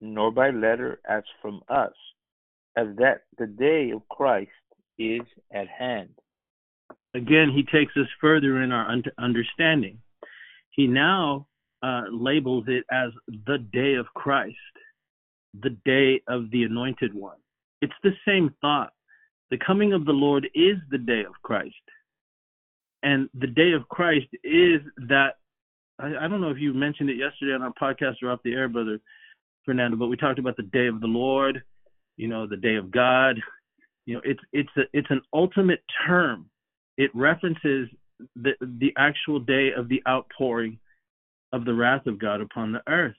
nor 0.02 0.32
by 0.32 0.50
letter 0.50 1.00
as 1.10 1.24
from 1.42 1.62
us, 1.70 1.94
as 2.76 2.88
that 2.98 3.22
the 3.38 3.48
day 3.48 3.92
of 3.92 4.08
Christ 4.10 4.50
is 4.98 5.22
at 5.54 5.68
hand. 5.68 6.10
Again, 7.16 7.52
he 7.54 7.64
takes 7.64 7.96
us 7.98 8.08
further 8.22 8.62
in 8.62 8.72
our 8.72 8.88
understanding. 9.18 10.00
He 10.72 10.88
now 10.88 11.48
uh, 11.82 12.04
labels 12.12 12.66
it 12.68 12.86
as 12.92 13.12
the 13.46 13.58
day 13.72 13.96
of 13.96 14.06
Christ 14.14 14.56
the 15.62 15.76
day 15.86 16.22
of 16.28 16.50
the 16.52 16.64
anointed 16.64 17.14
one. 17.14 17.38
It's 17.82 17.94
the 18.04 18.14
same 18.28 18.54
thought. 18.62 18.94
The 19.50 19.58
coming 19.58 19.94
of 19.94 20.06
the 20.06 20.12
Lord 20.12 20.48
is 20.54 20.78
the 20.90 20.98
day 20.98 21.22
of 21.22 21.34
Christ. 21.42 21.76
And 23.04 23.30
the 23.34 23.48
day 23.48 23.72
of 23.74 23.88
Christ 23.90 24.28
is 24.44 24.82
that, 25.08 25.36
I, 26.00 26.26
I 26.26 26.28
don't 26.28 26.42
know 26.42 26.50
if 26.50 26.58
you 26.60 26.74
mentioned 26.74 27.10
it 27.10 27.18
yesterday 27.18 27.54
on 27.54 27.62
our 27.62 27.74
podcast 27.82 28.16
or 28.22 28.32
off 28.32 28.40
the 28.44 28.54
air, 28.54 28.68
Brother 28.68 29.00
Fernando, 29.66 29.98
but 29.98 30.08
we 30.08 30.18
talked 30.18 30.40
about 30.40 30.58
the 30.58 30.64
day 30.64 30.88
of 30.88 31.00
the 31.02 31.08
Lord, 31.08 31.64
you 32.18 32.28
know, 32.28 32.48
the 32.48 32.58
day 32.58 32.76
of 32.76 32.92
God. 32.92 33.40
You 34.06 34.16
know, 34.16 34.22
it's 34.24 34.40
it's 34.54 34.70
a, 34.78 34.82
it's 34.94 35.12
an 35.12 35.22
ultimate 35.34 35.84
term. 36.08 36.50
It 36.98 37.12
references 37.14 37.90
the 38.36 38.54
the 38.62 38.94
actual 38.98 39.40
day 39.40 39.72
of 39.78 39.90
the 39.90 40.02
outpouring 40.08 40.80
of 41.54 41.66
the 41.66 41.74
wrath 41.74 42.08
of 42.08 42.20
God 42.20 42.42
upon 42.42 42.72
the 42.72 42.82
earth. 42.88 43.16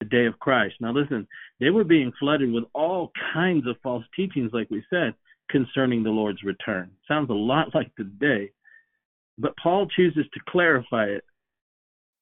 The 0.00 0.06
day 0.06 0.26
of 0.26 0.38
Christ. 0.38 0.76
Now, 0.80 0.92
listen, 0.92 1.26
they 1.60 1.70
were 1.70 1.84
being 1.84 2.12
flooded 2.18 2.52
with 2.52 2.64
all 2.74 3.12
kinds 3.32 3.66
of 3.66 3.76
false 3.82 4.04
teachings, 4.14 4.50
like 4.52 4.70
we 4.70 4.84
said, 4.90 5.14
concerning 5.50 6.02
the 6.02 6.10
Lord's 6.10 6.42
return. 6.42 6.90
Sounds 7.06 7.30
a 7.30 7.34
lot 7.34 7.68
like 7.74 7.94
today. 7.96 8.50
But 9.38 9.56
Paul 9.62 9.86
chooses 9.86 10.26
to 10.34 10.40
clarify 10.48 11.06
it 11.06 11.24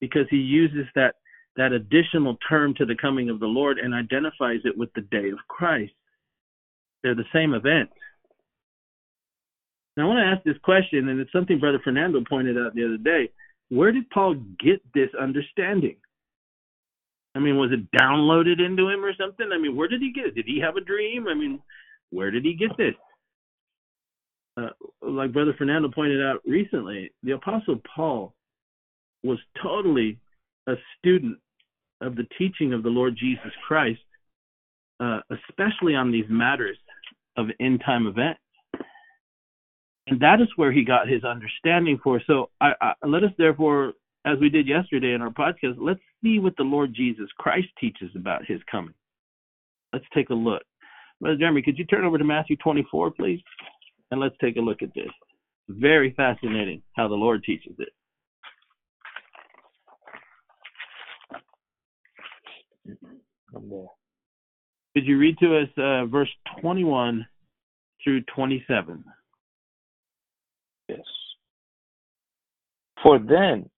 because 0.01 0.27
he 0.31 0.37
uses 0.37 0.87
that, 0.95 1.17
that 1.57 1.73
additional 1.73 2.37
term 2.49 2.75
to 2.75 2.85
the 2.85 2.97
coming 3.01 3.31
of 3.31 3.41
the 3.41 3.47
Lord 3.47 3.79
and 3.79 3.95
identifies 3.95 4.61
it 4.65 4.77
with 4.77 4.93
the 4.95 5.01
day 5.03 5.31
of 5.31 5.39
Christ. 5.49 5.93
They're 7.03 7.15
the 7.15 7.25
same 7.33 7.55
event. 7.55 7.91
Now, 9.97 10.05
I 10.05 10.07
want 10.09 10.19
to 10.19 10.37
ask 10.37 10.45
this 10.45 10.63
question, 10.63 11.09
and 11.09 11.21
it's 11.21 11.33
something 11.33 11.59
Brother 11.59 11.81
Fernando 11.83 12.23
pointed 12.29 12.59
out 12.59 12.75
the 12.75 12.85
other 12.85 12.99
day. 12.99 13.31
Where 13.71 13.93
did 13.93 14.11
Paul 14.11 14.35
get 14.61 14.83
this 14.93 15.09
understanding? 15.19 15.97
I 17.37 17.39
mean, 17.39 17.59
was 17.59 17.71
it 17.71 17.93
downloaded 17.93 18.65
into 18.65 18.89
him 18.89 19.05
or 19.05 19.13
something? 19.15 19.51
I 19.53 19.59
mean, 19.59 19.77
where 19.77 19.89
did 19.89 20.01
he 20.01 20.11
get 20.11 20.25
it? 20.25 20.35
Did 20.35 20.47
he 20.47 20.59
have 20.61 20.77
a 20.77 20.81
dream? 20.81 21.29
I 21.29 21.35
mean, 21.35 21.61
where 22.11 22.31
did 22.31 22.45
he 22.45 22.55
get 22.55 22.75
this? 22.79 22.95
Uh, 24.59 24.71
like 25.03 25.35
Brother 25.35 25.55
Fernando 25.59 25.91
pointed 25.95 26.25
out 26.25 26.41
recently, 26.47 27.11
the 27.23 27.33
Apostle 27.33 27.79
Paul 27.95 28.33
was 29.23 29.39
totally 29.63 30.19
a 30.67 30.75
student 30.99 31.37
of 32.01 32.17
the 32.17 32.27
teaching 32.39 32.73
of 32.73 32.83
the 32.83 32.89
Lord 32.89 33.17
Jesus 33.19 33.53
Christ, 33.69 34.01
uh, 35.01 35.21
especially 35.31 35.95
on 35.95 36.11
these 36.11 36.25
matters 36.31 36.79
of 37.37 37.49
end 37.61 37.83
time 37.85 38.07
events. 38.07 38.41
And 40.07 40.21
that 40.21 40.41
is 40.41 40.49
where 40.57 40.73
he 40.73 40.85
got 40.85 41.07
his 41.07 41.23
understanding 41.23 41.99
for. 42.03 42.23
So 42.27 42.49
I, 42.63 42.73
I, 42.81 42.93
let 43.07 43.25
us 43.25 43.33
therefore, 43.37 43.93
as 44.27 44.39
we 44.41 44.49
did 44.49 44.67
yesterday 44.67 45.13
in 45.13 45.23
our 45.23 45.31
podcast, 45.31 45.77
let's 45.79 46.01
see 46.23 46.41
what 46.41 46.57
the 46.57 46.65
Lord 46.65 46.93
Jesus 46.93 47.29
Christ 47.39 47.69
teaches 47.81 48.11
about 48.17 48.45
his 48.45 48.61
coming. 48.69 48.95
Let's 49.93 50.05
take 50.13 50.31
a 50.31 50.35
look. 50.35 50.63
Brother 51.21 51.37
Jeremy, 51.39 51.63
could 51.63 51.79
you 51.79 51.87
turn 51.87 52.05
over 52.05 52.19
to 52.19 52.25
Matthew 52.25 52.57
24, 52.57 53.13
please? 53.13 53.41
And 54.11 54.21
let's 54.21 54.35
take 54.41 54.57
a 54.57 54.61
look 54.61 54.83
at 54.83 54.93
this. 54.95 55.09
Very 55.69 56.13
fascinating 56.17 56.83
how 56.95 57.09
the 57.09 57.15
Lord 57.15 57.45
teaches 57.45 57.75
it. 57.79 57.89
Could 64.95 65.07
you 65.07 65.19
read 65.19 65.39
to 65.39 65.59
us 65.59 65.69
uh, 65.79 66.07
verse 66.07 66.29
21 66.61 67.27
through 68.03 68.23
27? 68.35 69.05
Yes. 70.89 70.99
For 73.03 73.19
then 73.19 73.69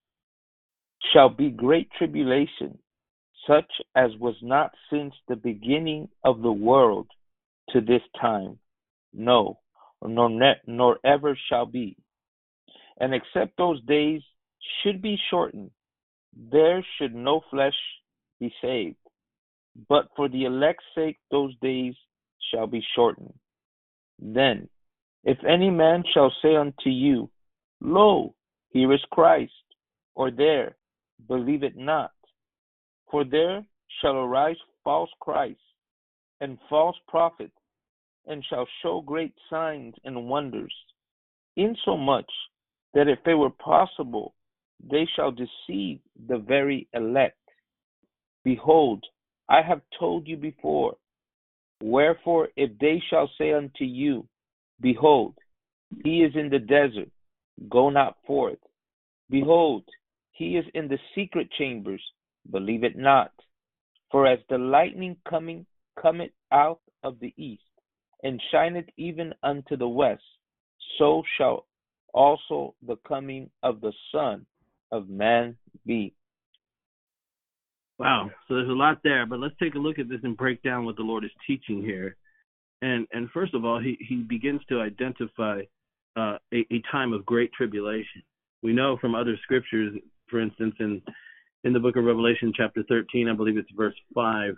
shall 1.12 1.28
be 1.28 1.50
great 1.50 1.88
tribulation, 1.96 2.78
such 3.46 3.70
as 3.94 4.10
was 4.18 4.36
not 4.42 4.72
since 4.90 5.14
the 5.28 5.36
beginning 5.36 6.08
of 6.24 6.42
the 6.42 6.52
world 6.52 7.06
to 7.70 7.80
this 7.80 8.02
time, 8.20 8.58
no, 9.12 9.58
nor, 10.02 10.28
ne- 10.28 10.60
nor 10.66 10.98
ever 11.04 11.38
shall 11.48 11.66
be. 11.66 11.96
And 13.00 13.14
except 13.14 13.56
those 13.56 13.82
days 13.84 14.22
should 14.82 15.00
be 15.00 15.18
shortened, 15.30 15.70
there 16.50 16.84
should 16.96 17.14
no 17.14 17.40
flesh 17.50 17.74
be 18.40 18.52
saved. 18.62 18.96
But 19.88 20.08
for 20.16 20.28
the 20.28 20.44
elect's 20.44 20.84
sake, 20.94 21.18
those 21.30 21.54
days 21.60 21.94
shall 22.52 22.66
be 22.66 22.82
shortened. 22.94 23.34
Then, 24.18 24.68
if 25.24 25.38
any 25.48 25.70
man 25.70 26.02
shall 26.12 26.32
say 26.42 26.56
unto 26.56 26.90
you, 26.90 27.30
Lo, 27.80 28.34
here 28.70 28.92
is 28.92 29.00
Christ, 29.10 29.52
or 30.14 30.30
there, 30.30 30.76
believe 31.26 31.62
it 31.62 31.76
not. 31.76 32.12
For 33.10 33.24
there 33.24 33.64
shall 34.00 34.16
arise 34.16 34.56
false 34.84 35.10
Christs 35.20 35.60
and 36.40 36.58
false 36.68 36.96
prophets, 37.08 37.52
and 38.26 38.44
shall 38.48 38.66
show 38.82 39.00
great 39.00 39.32
signs 39.48 39.94
and 40.04 40.28
wonders, 40.28 40.74
insomuch 41.56 42.30
that 42.94 43.08
if 43.08 43.18
it 43.26 43.34
were 43.34 43.50
possible, 43.50 44.34
they 44.90 45.08
shall 45.16 45.32
deceive 45.32 45.98
the 46.28 46.38
very 46.38 46.86
elect. 46.92 47.36
Behold, 48.44 49.02
I 49.48 49.62
have 49.62 49.80
told 49.98 50.28
you 50.28 50.36
before. 50.36 50.96
Wherefore, 51.82 52.48
if 52.56 52.70
they 52.78 53.02
shall 53.08 53.30
say 53.38 53.52
unto 53.52 53.84
you, 53.84 54.26
Behold, 54.80 55.34
he 56.04 56.22
is 56.22 56.32
in 56.36 56.50
the 56.50 56.58
desert, 56.58 57.08
go 57.68 57.90
not 57.90 58.16
forth. 58.26 58.58
Behold, 59.30 59.84
he 60.38 60.56
is 60.56 60.64
in 60.74 60.86
the 60.86 60.98
secret 61.14 61.48
chambers, 61.58 62.02
believe 62.50 62.84
it 62.84 62.96
not. 62.96 63.32
For 64.10 64.26
as 64.26 64.38
the 64.48 64.56
lightning 64.56 65.16
coming 65.28 65.66
cometh 66.00 66.30
out 66.52 66.80
of 67.02 67.18
the 67.20 67.34
east, 67.36 67.62
and 68.22 68.40
shineth 68.50 68.86
even 68.96 69.34
unto 69.42 69.76
the 69.76 69.88
west, 69.88 70.22
so 70.98 71.22
shall 71.36 71.66
also 72.14 72.74
the 72.86 72.96
coming 73.06 73.50
of 73.62 73.80
the 73.80 73.92
Son 74.12 74.46
of 74.90 75.08
Man 75.08 75.56
be. 75.84 76.14
Wow. 77.98 78.30
So 78.46 78.54
there's 78.54 78.68
a 78.68 78.72
lot 78.72 79.00
there, 79.02 79.26
but 79.26 79.40
let's 79.40 79.54
take 79.60 79.74
a 79.74 79.78
look 79.78 79.98
at 79.98 80.08
this 80.08 80.20
and 80.22 80.36
break 80.36 80.62
down 80.62 80.84
what 80.84 80.96
the 80.96 81.02
Lord 81.02 81.24
is 81.24 81.30
teaching 81.46 81.82
here. 81.82 82.16
And 82.80 83.08
and 83.12 83.28
first 83.30 83.54
of 83.54 83.64
all, 83.64 83.80
he 83.80 83.98
he 84.08 84.16
begins 84.16 84.60
to 84.68 84.80
identify 84.80 85.62
uh, 86.16 86.38
a, 86.52 86.64
a 86.70 86.82
time 86.92 87.12
of 87.12 87.26
great 87.26 87.52
tribulation. 87.52 88.22
We 88.62 88.72
know 88.72 88.96
from 89.00 89.14
other 89.14 89.36
scriptures, 89.42 89.94
for 90.30 90.40
instance, 90.40 90.74
in 90.80 91.02
in 91.64 91.72
the 91.72 91.80
book 91.80 91.96
of 91.96 92.04
Revelation, 92.04 92.52
chapter 92.56 92.84
13, 92.88 93.28
I 93.28 93.34
believe 93.34 93.56
it's 93.56 93.70
verse 93.76 93.94
five. 94.14 94.54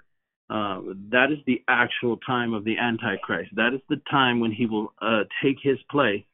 Uh, 0.51 0.81
that 1.11 1.31
is 1.31 1.39
the 1.47 1.63
actual 1.69 2.17
time 2.19 2.53
of 2.55 2.65
the 2.65 2.77
Antichrist. 2.77 3.51
That 3.55 3.73
is 3.73 3.81
the 3.89 4.01
time 4.11 4.41
when 4.41 4.51
he 4.51 4.67
will 4.67 4.93
uh, 5.01 5.23
take 5.43 5.57
his 5.63 5.79
place 5.91 6.25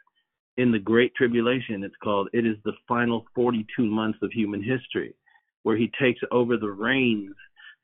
in 0.57 0.72
the 0.72 0.79
Great 0.79 1.14
Tribulation. 1.14 1.85
It's 1.85 1.94
called. 2.03 2.29
It 2.33 2.46
is 2.46 2.57
the 2.64 2.72
final 2.88 3.27
42 3.35 3.85
months 3.85 4.18
of 4.22 4.33
human 4.33 4.62
history 4.62 5.14
where 5.64 5.77
he 5.77 5.90
takes 6.01 6.20
over 6.31 6.57
the 6.57 6.70
reins 6.70 7.35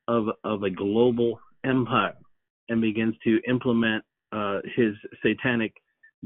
of 0.09 0.29
of 0.45 0.63
a 0.63 0.71
global 0.71 1.39
empire 1.65 2.17
and 2.69 2.81
begins 2.81 3.15
to 3.25 3.41
implement 3.49 4.05
uh, 4.33 4.61
his 4.75 4.95
satanic 5.23 5.75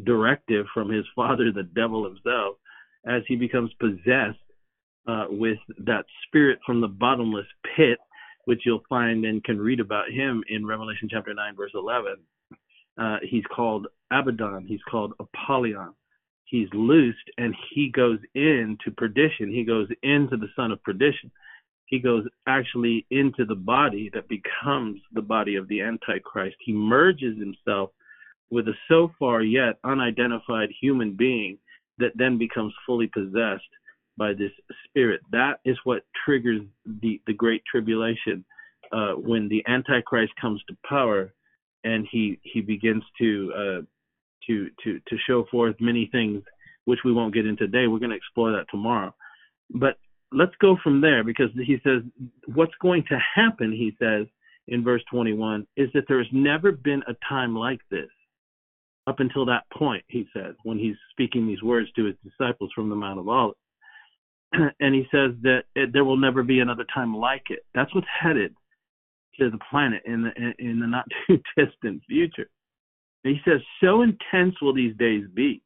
directive 0.04 0.66
from 0.72 0.90
his 0.90 1.04
father, 1.16 1.50
the 1.50 1.62
devil 1.74 2.04
himself, 2.04 2.56
as 3.06 3.22
he 3.26 3.36
becomes 3.36 3.72
possessed 3.80 4.38
uh, 5.06 5.26
with 5.28 5.58
that 5.84 6.04
spirit 6.26 6.58
from 6.64 6.80
the 6.80 6.88
bottomless 6.88 7.46
pit, 7.76 7.98
which 8.44 8.62
you'll 8.64 8.82
find 8.88 9.24
and 9.24 9.42
can 9.44 9.58
read 9.58 9.80
about 9.80 10.10
him 10.10 10.42
in 10.48 10.66
Revelation 10.66 11.08
chapter 11.10 11.34
9, 11.34 11.56
verse 11.56 11.72
11. 11.74 12.16
Uh, 12.98 13.16
he's 13.22 13.44
called 13.54 13.86
Abaddon, 14.10 14.66
he's 14.66 14.80
called 14.90 15.12
Apollyon. 15.20 15.92
He's 16.44 16.68
loosed 16.72 17.28
and 17.38 17.54
he 17.74 17.90
goes 17.90 18.20
into 18.34 18.92
perdition. 18.96 19.50
He 19.50 19.64
goes 19.64 19.88
into 20.02 20.36
the 20.36 20.46
son 20.54 20.70
of 20.70 20.82
perdition 20.84 21.30
he 21.86 22.00
goes 22.00 22.24
actually 22.46 23.06
into 23.10 23.44
the 23.44 23.54
body 23.54 24.10
that 24.12 24.28
becomes 24.28 25.00
the 25.12 25.22
body 25.22 25.54
of 25.54 25.68
the 25.68 25.80
Antichrist. 25.80 26.56
He 26.60 26.72
merges 26.72 27.38
himself 27.38 27.90
with 28.50 28.68
a 28.68 28.74
so 28.88 29.12
far 29.18 29.42
yet 29.42 29.78
unidentified 29.84 30.68
human 30.80 31.14
being 31.14 31.58
that 31.98 32.12
then 32.16 32.38
becomes 32.38 32.74
fully 32.84 33.06
possessed 33.06 33.64
by 34.16 34.32
this 34.32 34.52
spirit. 34.88 35.20
That 35.30 35.60
is 35.64 35.76
what 35.84 36.02
triggers 36.24 36.62
the, 37.02 37.20
the 37.26 37.32
great 37.32 37.62
tribulation 37.70 38.44
uh, 38.92 39.12
when 39.12 39.48
the 39.48 39.64
Antichrist 39.66 40.32
comes 40.40 40.62
to 40.68 40.76
power 40.88 41.32
and 41.84 42.06
he 42.10 42.38
he 42.42 42.60
begins 42.60 43.02
to 43.18 43.52
uh, 43.54 43.80
to 44.46 44.68
to 44.82 45.00
to 45.08 45.16
show 45.26 45.44
forth 45.50 45.76
many 45.80 46.08
things 46.10 46.42
which 46.84 47.00
we 47.04 47.12
won't 47.12 47.34
get 47.34 47.46
into 47.46 47.66
today. 47.66 47.86
We're 47.86 47.98
going 47.98 48.10
to 48.10 48.16
explore 48.16 48.52
that 48.52 48.66
tomorrow. 48.70 49.14
But 49.70 49.96
let's 50.32 50.54
go 50.60 50.76
from 50.82 51.00
there 51.00 51.24
because 51.24 51.50
he 51.54 51.78
says 51.84 52.02
what's 52.54 52.74
going 52.80 53.04
to 53.08 53.18
happen 53.34 53.72
he 53.72 53.94
says 54.00 54.26
in 54.68 54.82
verse 54.82 55.02
21 55.10 55.66
is 55.76 55.88
that 55.94 56.04
there 56.08 56.18
has 56.18 56.26
never 56.32 56.72
been 56.72 57.02
a 57.08 57.14
time 57.28 57.54
like 57.54 57.80
this 57.90 58.08
up 59.06 59.20
until 59.20 59.46
that 59.46 59.62
point 59.72 60.04
he 60.08 60.26
says 60.34 60.54
when 60.64 60.78
he's 60.78 60.96
speaking 61.12 61.46
these 61.46 61.62
words 61.62 61.88
to 61.92 62.04
his 62.04 62.16
disciples 62.24 62.70
from 62.74 62.88
the 62.90 62.96
mount 62.96 63.20
of 63.20 63.28
olives 63.28 63.56
and 64.80 64.94
he 64.94 65.02
says 65.10 65.32
that 65.42 65.64
it, 65.74 65.92
there 65.92 66.04
will 66.04 66.16
never 66.16 66.42
be 66.42 66.60
another 66.60 66.86
time 66.92 67.14
like 67.14 67.44
it. 67.50 67.64
That's 67.74 67.94
what's 67.94 68.06
headed 68.20 68.54
to 69.38 69.50
the 69.50 69.58
planet 69.70 70.02
in 70.06 70.22
the 70.22 70.52
in 70.58 70.80
the 70.80 70.86
not 70.86 71.06
too 71.26 71.40
distant 71.56 72.02
future. 72.08 72.48
And 73.24 73.34
he 73.34 73.40
says 73.50 73.60
so 73.82 74.02
intense 74.02 74.54
will 74.60 74.74
these 74.74 74.96
days 74.96 75.24
be. 75.34 75.62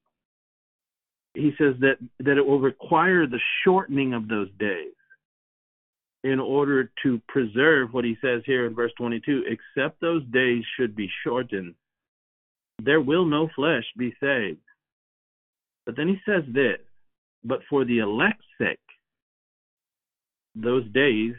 He 1.35 1.53
says 1.59 1.75
that 1.81 1.97
that 2.21 2.39
it 2.39 2.47
will 2.47 2.61
require 2.61 3.27
the 3.27 3.41
shortening 3.65 4.15
of 4.15 4.29
those 4.29 4.49
days 4.59 4.93
in 6.23 6.39
order 6.39 6.91
to 7.03 7.21
preserve 7.29 7.95
what 7.95 8.05
he 8.05 8.17
says 8.21 8.43
here 8.45 8.67
in 8.67 8.75
verse 8.75 8.93
22 8.99 9.45
except 9.47 10.01
those 10.03 10.23
days 10.27 10.63
should 10.77 10.95
be 10.95 11.09
shortened 11.25 11.75
there 12.85 13.01
will 13.01 13.25
no 13.25 13.49
flesh 13.55 13.85
be 13.97 14.15
saved. 14.21 14.61
But 15.87 15.97
then 15.97 16.09
he 16.09 16.19
says 16.25 16.45
this 16.53 16.79
but 17.45 17.61
for 17.69 17.85
the 17.85 17.99
elect's 17.99 18.45
sake 18.59 18.79
those 20.55 20.85
days 20.93 21.35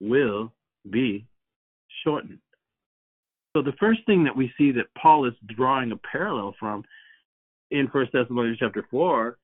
will 0.00 0.52
be 0.90 1.26
shortened. 2.04 2.38
So 3.56 3.62
the 3.62 3.72
first 3.80 4.00
thing 4.06 4.24
that 4.24 4.36
we 4.36 4.52
see 4.56 4.72
that 4.72 4.86
Paul 5.00 5.26
is 5.26 5.34
drawing 5.56 5.92
a 5.92 5.96
parallel 5.96 6.54
from 6.58 6.84
in 7.70 7.88
First 7.88 8.12
Thessalonians 8.12 8.58
chapter 8.58 8.86
four, 8.90 9.38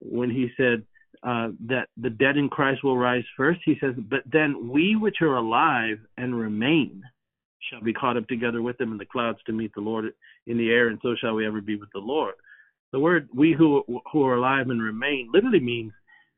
when 0.00 0.30
he 0.30 0.48
said 0.56 0.84
uh, 1.22 1.48
that 1.66 1.88
the 1.96 2.10
dead 2.10 2.36
in 2.36 2.48
Christ 2.48 2.84
will 2.84 2.96
rise 2.96 3.24
first, 3.36 3.60
he 3.64 3.76
says, 3.80 3.94
"But 3.96 4.22
then 4.30 4.68
we 4.68 4.96
which 4.96 5.20
are 5.20 5.36
alive 5.36 5.98
and 6.16 6.38
remain 6.38 7.02
shall 7.70 7.82
be 7.82 7.92
caught 7.92 8.16
up 8.16 8.26
together 8.28 8.62
with 8.62 8.78
them 8.78 8.92
in 8.92 8.98
the 8.98 9.04
clouds 9.04 9.38
to 9.46 9.52
meet 9.52 9.74
the 9.74 9.80
Lord 9.80 10.12
in 10.46 10.56
the 10.56 10.70
air, 10.70 10.88
and 10.88 10.98
so 11.02 11.14
shall 11.16 11.34
we 11.34 11.46
ever 11.46 11.60
be 11.60 11.76
with 11.76 11.90
the 11.92 11.98
Lord." 11.98 12.34
The 12.92 13.00
word 13.00 13.28
"we 13.34 13.52
who 13.52 13.84
who 14.10 14.24
are 14.24 14.36
alive 14.36 14.70
and 14.70 14.82
remain" 14.82 15.30
literally 15.32 15.60
means 15.60 15.92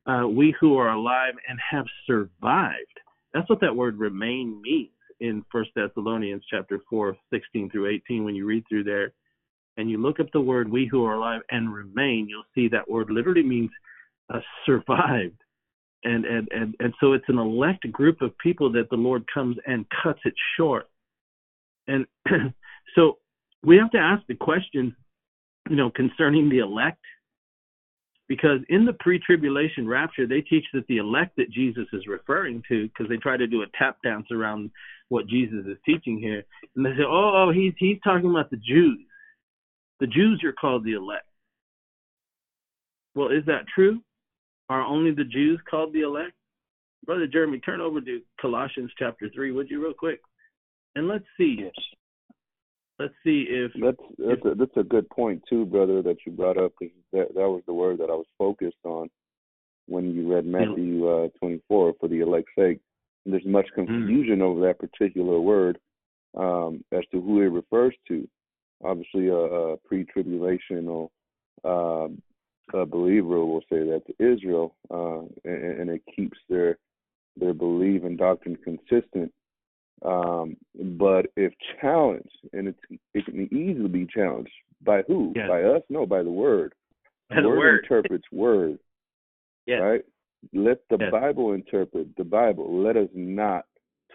uh, 0.06 0.26
we 0.26 0.54
who 0.60 0.76
are 0.76 0.90
alive 0.90 1.34
and 1.48 1.58
have 1.70 1.86
survived. 2.06 2.98
That's 3.32 3.48
what 3.48 3.60
that 3.60 3.76
word 3.76 3.98
"remain" 3.98 4.60
means 4.60 4.90
in 5.20 5.44
First 5.52 5.70
Thessalonians 5.76 6.42
chapter 6.50 6.80
four, 6.88 7.16
sixteen 7.32 7.70
through 7.70 7.88
eighteen. 7.88 8.24
When 8.24 8.34
you 8.34 8.46
read 8.46 8.64
through 8.68 8.84
there, 8.84 9.12
and 9.76 9.88
you 9.88 9.98
look 9.98 10.18
up 10.18 10.26
the 10.32 10.40
word 10.40 10.68
"we 10.68 10.86
who 10.90 11.04
are 11.04 11.14
alive 11.14 11.42
and 11.50 11.72
remain," 11.72 12.28
you'll 12.28 12.42
see 12.54 12.68
that 12.68 12.90
word 12.90 13.10
literally 13.10 13.44
means 13.44 13.70
uh, 14.32 14.40
survived. 14.66 15.40
And, 16.02 16.24
and 16.24 16.48
and 16.50 16.74
and 16.80 16.94
so 16.98 17.12
it's 17.12 17.28
an 17.28 17.38
elect 17.38 17.90
group 17.92 18.22
of 18.22 18.36
people 18.38 18.72
that 18.72 18.88
the 18.90 18.96
Lord 18.96 19.22
comes 19.32 19.58
and 19.66 19.84
cuts 20.02 20.20
it 20.24 20.34
short. 20.56 20.88
And 21.86 22.06
so 22.94 23.18
we 23.62 23.76
have 23.76 23.90
to 23.90 23.98
ask 23.98 24.26
the 24.26 24.34
question 24.34 24.96
you 25.70 25.76
know, 25.76 25.90
concerning 25.90 26.50
the 26.50 26.58
elect. 26.58 26.98
Because 28.28 28.58
in 28.68 28.84
the 28.84 28.92
pre 28.92 29.18
tribulation 29.18 29.88
rapture, 29.88 30.26
they 30.26 30.40
teach 30.40 30.64
that 30.74 30.86
the 30.88 30.98
elect 30.98 31.36
that 31.36 31.50
Jesus 31.50 31.86
is 31.92 32.06
referring 32.06 32.62
to, 32.68 32.88
because 32.88 33.08
they 33.08 33.16
try 33.16 33.36
to 33.36 33.46
do 33.46 33.62
a 33.62 33.66
tap 33.78 33.98
dance 34.04 34.26
around 34.30 34.70
what 35.08 35.26
Jesus 35.26 35.64
is 35.66 35.78
teaching 35.86 36.18
here. 36.18 36.44
And 36.76 36.84
they 36.84 36.90
say, 36.90 37.04
oh, 37.06 37.32
oh, 37.48 37.52
he's, 37.52 37.72
he's 37.78 37.98
talking 38.04 38.30
about 38.30 38.50
the 38.50 38.58
Jews. 38.58 38.98
The 40.00 40.06
Jews 40.06 40.42
are 40.44 40.52
called 40.52 40.84
the 40.84 40.92
elect. 40.92 41.26
Well, 43.14 43.28
is 43.28 43.44
that 43.46 43.66
true? 43.74 44.00
Are 44.68 44.82
only 44.82 45.12
the 45.12 45.24
Jews 45.24 45.60
called 45.68 45.92
the 45.92 46.02
elect? 46.02 46.32
Brother 47.06 47.26
Jeremy, 47.26 47.58
turn 47.58 47.80
over 47.80 48.00
to 48.00 48.20
Colossians 48.40 48.92
chapter 48.98 49.28
3, 49.34 49.52
would 49.52 49.68
you, 49.68 49.82
real 49.82 49.94
quick? 49.94 50.20
And 50.94 51.08
let's 51.08 51.24
see. 51.36 51.56
Yes. 51.60 51.72
Let's 53.00 53.14
see 53.24 53.46
if 53.48 53.72
that's 53.80 53.96
that's 54.18 54.44
a, 54.44 54.54
that's 54.54 54.76
a 54.76 54.82
good 54.82 55.08
point 55.10 55.42
too, 55.48 55.64
brother, 55.64 56.02
that 56.02 56.18
you 56.26 56.32
brought 56.32 56.58
up 56.58 56.72
because 56.78 56.94
that 57.12 57.34
that 57.34 57.48
was 57.48 57.62
the 57.66 57.74
word 57.74 57.98
that 57.98 58.10
I 58.10 58.14
was 58.14 58.26
focused 58.38 58.84
on 58.84 59.08
when 59.86 60.14
you 60.14 60.32
read 60.32 60.44
Matthew 60.44 61.08
uh, 61.08 61.28
24 61.38 61.94
for 61.98 62.08
the 62.08 62.20
elect's 62.20 62.52
sake. 62.56 62.80
And 63.24 63.34
there's 63.34 63.44
much 63.46 63.66
Hmm. 63.74 63.74
confusion 63.74 64.42
over 64.42 64.60
that 64.60 64.78
particular 64.78 65.40
word 65.40 65.78
um, 66.36 66.84
as 66.92 67.02
to 67.12 67.20
who 67.20 67.40
it 67.40 67.46
refers 67.46 67.94
to. 68.08 68.28
Obviously, 68.82 69.28
a, 69.28 69.34
a 69.34 69.76
pre-tribulational 69.78 71.10
um, 71.64 72.22
a 72.72 72.86
believer 72.86 73.44
will 73.44 73.62
say 73.62 73.78
that 73.84 74.02
to 74.06 74.32
Israel, 74.32 74.74
uh, 74.90 75.20
and, 75.44 75.80
and 75.80 75.90
it 75.90 76.02
keeps 76.14 76.38
their 76.48 76.78
their 77.36 77.54
belief 77.54 78.04
and 78.04 78.18
doctrine 78.18 78.56
consistent. 78.56 79.32
Um, 80.02 80.56
but 80.74 81.26
if 81.36 81.52
challenged, 81.80 82.28
and 82.52 82.68
it's, 82.68 82.78
it 83.14 83.24
can 83.24 83.42
easily 83.52 83.88
be 83.88 84.06
challenged 84.06 84.50
by 84.82 85.02
who? 85.06 85.32
Yes. 85.36 85.48
By 85.48 85.62
us? 85.62 85.82
No, 85.90 86.06
by 86.06 86.22
the 86.22 86.30
word. 86.30 86.72
By 87.28 87.42
the 87.42 87.48
word, 87.48 87.58
word. 87.58 87.84
interprets 87.84 88.24
word, 88.32 88.78
yes, 89.66 89.80
right? 89.80 90.00
Let 90.54 90.80
the 90.88 90.96
Yes. 90.98 91.12
Bible 91.12 91.52
interpret 91.52 92.08
the 92.16 92.24
Bible. 92.24 92.82
Let 92.82 92.96
us 92.96 93.08
not 93.14 93.66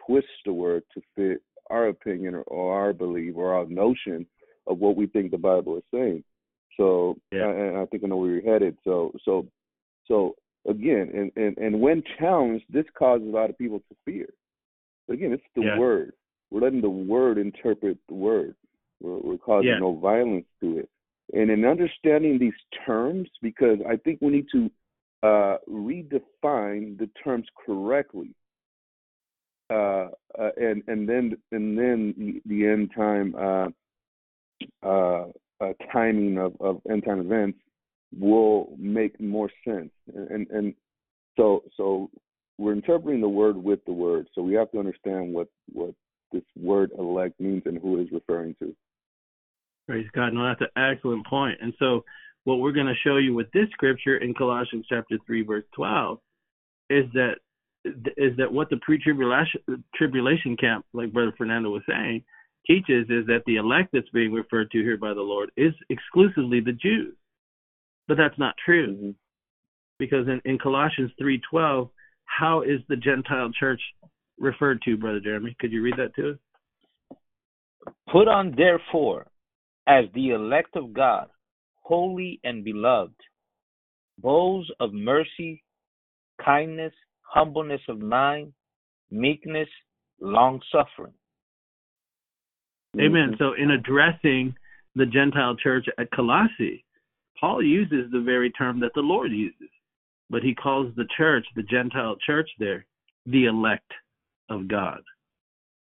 twist 0.05 0.27
the 0.45 0.53
word 0.53 0.83
to 0.93 1.01
fit 1.15 1.41
our 1.69 1.87
opinion 1.87 2.35
or, 2.35 2.41
or 2.43 2.73
our 2.79 2.93
belief 2.93 3.35
or 3.35 3.53
our 3.53 3.65
notion 3.67 4.25
of 4.67 4.79
what 4.79 4.95
we 4.95 5.05
think 5.07 5.31
the 5.31 5.37
Bible 5.37 5.77
is 5.77 5.83
saying. 5.93 6.23
So, 6.77 7.15
Yeah. 7.31 7.49
and 7.49 7.77
I 7.77 7.85
think 7.85 8.03
I 8.03 8.07
know 8.07 8.17
where 8.17 8.31
you're 8.31 8.53
headed. 8.53 8.75
So, 8.83 9.13
so, 9.23 9.47
so 10.07 10.35
again, 10.67 11.11
and 11.13 11.31
and 11.37 11.57
and 11.57 11.79
when 11.79 12.03
challenged, 12.19 12.65
this 12.69 12.85
causes 12.97 13.27
a 13.27 13.31
lot 13.31 13.49
of 13.49 13.57
people 13.57 13.79
to 13.79 13.95
fear. 14.03 14.27
But 15.07 15.13
again, 15.13 15.33
it's 15.33 15.43
the 15.55 15.61
Yeah. 15.63 15.77
word. 15.77 16.13
We're 16.51 16.61
letting 16.61 16.81
the 16.81 16.89
word 16.89 17.37
interpret 17.37 17.97
the 18.07 18.13
word. 18.15 18.55
We're, 19.01 19.19
we're 19.19 19.37
causing 19.37 19.69
Yeah. 19.69 19.79
no 19.79 19.93
violence 19.95 20.47
to 20.61 20.79
it. 20.79 20.89
And 21.33 21.49
in 21.49 21.65
understanding 21.65 22.37
these 22.37 22.53
terms, 22.85 23.29
because 23.41 23.79
I 23.87 23.97
think 23.97 24.19
we 24.21 24.29
need 24.29 24.47
to 24.51 24.71
uh, 25.23 25.57
redefine 25.67 26.97
the 26.97 27.07
terms 27.23 27.47
correctly, 27.65 28.35
uh, 29.71 30.09
uh, 30.37 30.51
and 30.57 30.83
and 30.87 31.09
then 31.09 31.35
and 31.51 31.75
then 31.77 32.13
the, 32.17 32.41
the 32.45 32.67
end 32.67 32.91
time 32.93 33.35
uh, 33.35 33.69
uh, 34.83 35.25
uh, 35.59 35.73
timing 35.91 36.37
of, 36.37 36.55
of 36.59 36.81
end 36.89 37.03
time 37.03 37.19
events 37.19 37.57
will 38.17 38.75
make 38.77 39.19
more 39.19 39.49
sense. 39.63 39.91
And, 40.13 40.29
and 40.29 40.49
and 40.51 40.73
so 41.35 41.63
so 41.75 42.11
we're 42.57 42.73
interpreting 42.73 43.21
the 43.21 43.29
word 43.29 43.57
with 43.57 43.83
the 43.85 43.93
word. 43.93 44.27
So 44.33 44.41
we 44.41 44.53
have 44.53 44.71
to 44.71 44.79
understand 44.79 45.33
what 45.33 45.47
what 45.71 45.93
this 46.31 46.43
word 46.57 46.91
elect 46.97 47.39
means 47.39 47.63
and 47.65 47.77
who 47.77 47.97
it 47.99 48.03
is 48.03 48.11
referring 48.11 48.55
to. 48.59 48.75
Praise 49.87 50.07
God. 50.13 50.33
No, 50.33 50.45
that's 50.45 50.61
an 50.61 50.81
excellent 50.81 51.25
point. 51.27 51.59
And 51.61 51.73
so, 51.77 52.03
what 52.43 52.55
we're 52.55 52.71
going 52.71 52.87
to 52.87 52.95
show 53.03 53.17
you 53.17 53.33
with 53.33 53.51
this 53.51 53.69
scripture 53.71 54.17
in 54.17 54.33
Colossians 54.33 54.85
chapter 54.89 55.17
three, 55.25 55.43
verse 55.43 55.65
twelve, 55.75 56.19
is 56.89 57.05
that 57.13 57.35
is 58.17 58.35
that 58.37 58.51
what 58.51 58.69
the 58.69 58.77
pre-tribulation 58.77 59.61
tribulation 59.93 60.57
camp, 60.57 60.85
like 60.93 61.13
Brother 61.13 61.33
Fernando 61.37 61.69
was 61.69 61.83
saying, 61.87 62.23
teaches 62.65 63.05
is 63.09 63.27
that 63.27 63.43
the 63.45 63.57
elect 63.57 63.89
that's 63.93 64.09
being 64.09 64.33
referred 64.33 64.71
to 64.71 64.81
here 64.81 64.97
by 64.97 65.13
the 65.13 65.21
Lord 65.21 65.51
is 65.55 65.73
exclusively 65.89 66.61
the 66.61 66.71
Jews. 66.71 67.15
But 68.07 68.17
that's 68.17 68.37
not 68.39 68.55
true 68.63 68.95
Mhm. 68.95 69.15
because 69.99 70.27
in, 70.27 70.41
in 70.45 70.57
Colossians 70.57 71.11
three 71.17 71.39
twelve, 71.49 71.91
how 72.25 72.61
is 72.61 72.79
the 72.89 72.95
Gentile 72.95 73.51
church 73.57 73.81
referred 74.39 74.81
to, 74.83 74.97
Brother 74.97 75.19
Jeremy? 75.19 75.55
Could 75.59 75.71
you 75.71 75.81
read 75.81 75.95
that 75.97 76.15
to 76.15 76.31
us? 76.31 76.37
Put 78.11 78.27
on 78.27 78.53
therefore 78.55 79.27
as 79.87 80.05
the 80.13 80.31
elect 80.31 80.75
of 80.75 80.93
God, 80.93 81.27
holy 81.75 82.39
and 82.43 82.63
beloved, 82.63 83.15
bows 84.19 84.69
of 84.79 84.93
mercy, 84.93 85.63
kindness, 86.43 86.93
humbleness 87.21 87.81
of 87.87 87.99
mind, 87.99 88.53
meekness, 89.11 89.69
long 90.19 90.59
suffering. 90.71 91.13
Amen. 92.99 93.35
So, 93.37 93.53
in 93.53 93.71
addressing 93.71 94.55
the 94.95 95.05
Gentile 95.05 95.55
church 95.57 95.85
at 95.97 96.09
Colossae, 96.11 96.85
Paul 97.39 97.61
uses 97.61 98.09
the 98.11 98.21
very 98.21 98.49
term 98.51 98.79
that 98.79 98.93
the 98.95 99.01
Lord 99.01 99.31
uses, 99.31 99.69
but 100.29 100.43
he 100.43 100.53
calls 100.53 100.93
the 100.95 101.07
church, 101.17 101.45
the 101.55 101.63
Gentile 101.63 102.15
church 102.25 102.49
there, 102.59 102.85
the 103.25 103.45
elect 103.45 103.91
of 104.49 104.67
God. 104.67 105.01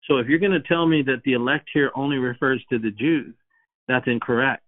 So, 0.04 0.18
if 0.18 0.28
you're 0.28 0.38
going 0.38 0.52
to 0.52 0.60
tell 0.60 0.86
me 0.86 1.02
that 1.02 1.22
the 1.24 1.32
elect 1.32 1.68
here 1.72 1.90
only 1.96 2.16
refers 2.18 2.64
to 2.70 2.78
the 2.78 2.90
Jews, 2.90 3.34
that's 3.88 4.06
incorrect 4.06 4.62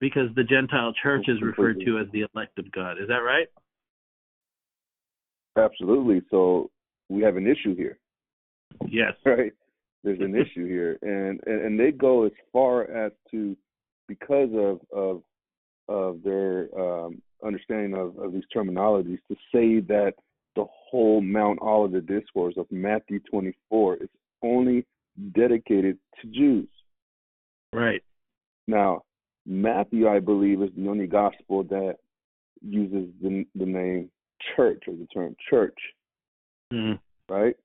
because 0.00 0.28
the 0.34 0.44
Gentile 0.44 0.92
church 1.02 1.26
is 1.28 1.40
referred 1.40 1.80
to 1.86 1.98
as 1.98 2.06
the 2.12 2.26
elect 2.34 2.58
of 2.58 2.70
God. 2.72 2.92
Is 3.00 3.08
that 3.08 3.18
right? 3.18 3.46
Absolutely. 5.56 6.22
So 6.30 6.70
we 7.08 7.22
have 7.22 7.36
an 7.36 7.46
issue 7.46 7.76
here. 7.76 7.98
Yes. 8.88 9.12
right? 9.24 9.52
There's 10.04 10.20
an 10.20 10.34
issue 10.34 10.66
here, 10.66 10.98
and, 11.02 11.40
and 11.46 11.64
and 11.64 11.78
they 11.78 11.92
go 11.92 12.24
as 12.24 12.32
far 12.52 12.90
as 12.90 13.12
to 13.30 13.56
because 14.08 14.48
of 14.52 14.80
of 14.92 15.22
of 15.88 16.22
their 16.24 16.68
um, 16.76 17.22
understanding 17.44 17.94
of, 17.94 18.18
of 18.18 18.32
these 18.32 18.44
terminologies 18.54 19.18
to 19.28 19.36
say 19.52 19.80
that 19.80 20.14
the 20.56 20.64
whole 20.68 21.20
Mount 21.20 21.58
Olivet 21.62 22.06
discourse 22.06 22.54
of 22.56 22.66
Matthew 22.70 23.20
24 23.30 23.96
is 23.96 24.08
only 24.42 24.86
dedicated 25.34 25.98
to 26.20 26.28
Jews. 26.28 26.68
Right. 27.72 28.02
Now, 28.66 29.02
Matthew, 29.46 30.08
I 30.08 30.20
believe, 30.20 30.62
is 30.62 30.70
the 30.76 30.88
only 30.88 31.06
gospel 31.06 31.64
that 31.64 31.96
uses 32.60 33.12
the 33.20 33.44
the 33.54 33.66
name 33.66 34.10
church 34.54 34.84
or 34.86 34.94
the 34.94 35.06
term 35.06 35.34
church, 35.50 35.78
Mhm. 36.72 37.00
right? 37.28 37.56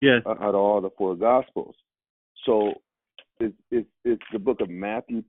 Yes. 0.00 0.22
out 0.26 0.40
of 0.40 0.54
all 0.54 0.80
the 0.80 0.90
four 0.90 1.14
gospels. 1.16 1.74
So 2.44 2.82
is 3.40 3.52
is 3.72 4.18
the 4.32 4.38
book 4.38 4.60
of 4.60 4.68
Matthew 4.70 5.22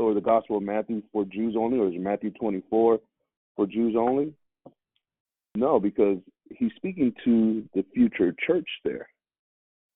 or 0.00 0.14
the 0.14 0.20
gospel 0.20 0.56
of 0.56 0.62
Matthew 0.62 1.02
for 1.12 1.24
Jews 1.24 1.54
only, 1.56 1.78
or 1.78 1.88
is 1.88 1.94
Matthew 1.98 2.30
twenty 2.30 2.62
four 2.70 2.98
for 3.56 3.66
Jews 3.66 3.94
only? 3.96 4.32
No, 5.54 5.78
because 5.78 6.18
he's 6.50 6.72
speaking 6.76 7.12
to 7.24 7.64
the 7.74 7.84
future 7.94 8.34
church 8.46 8.68
there, 8.84 9.08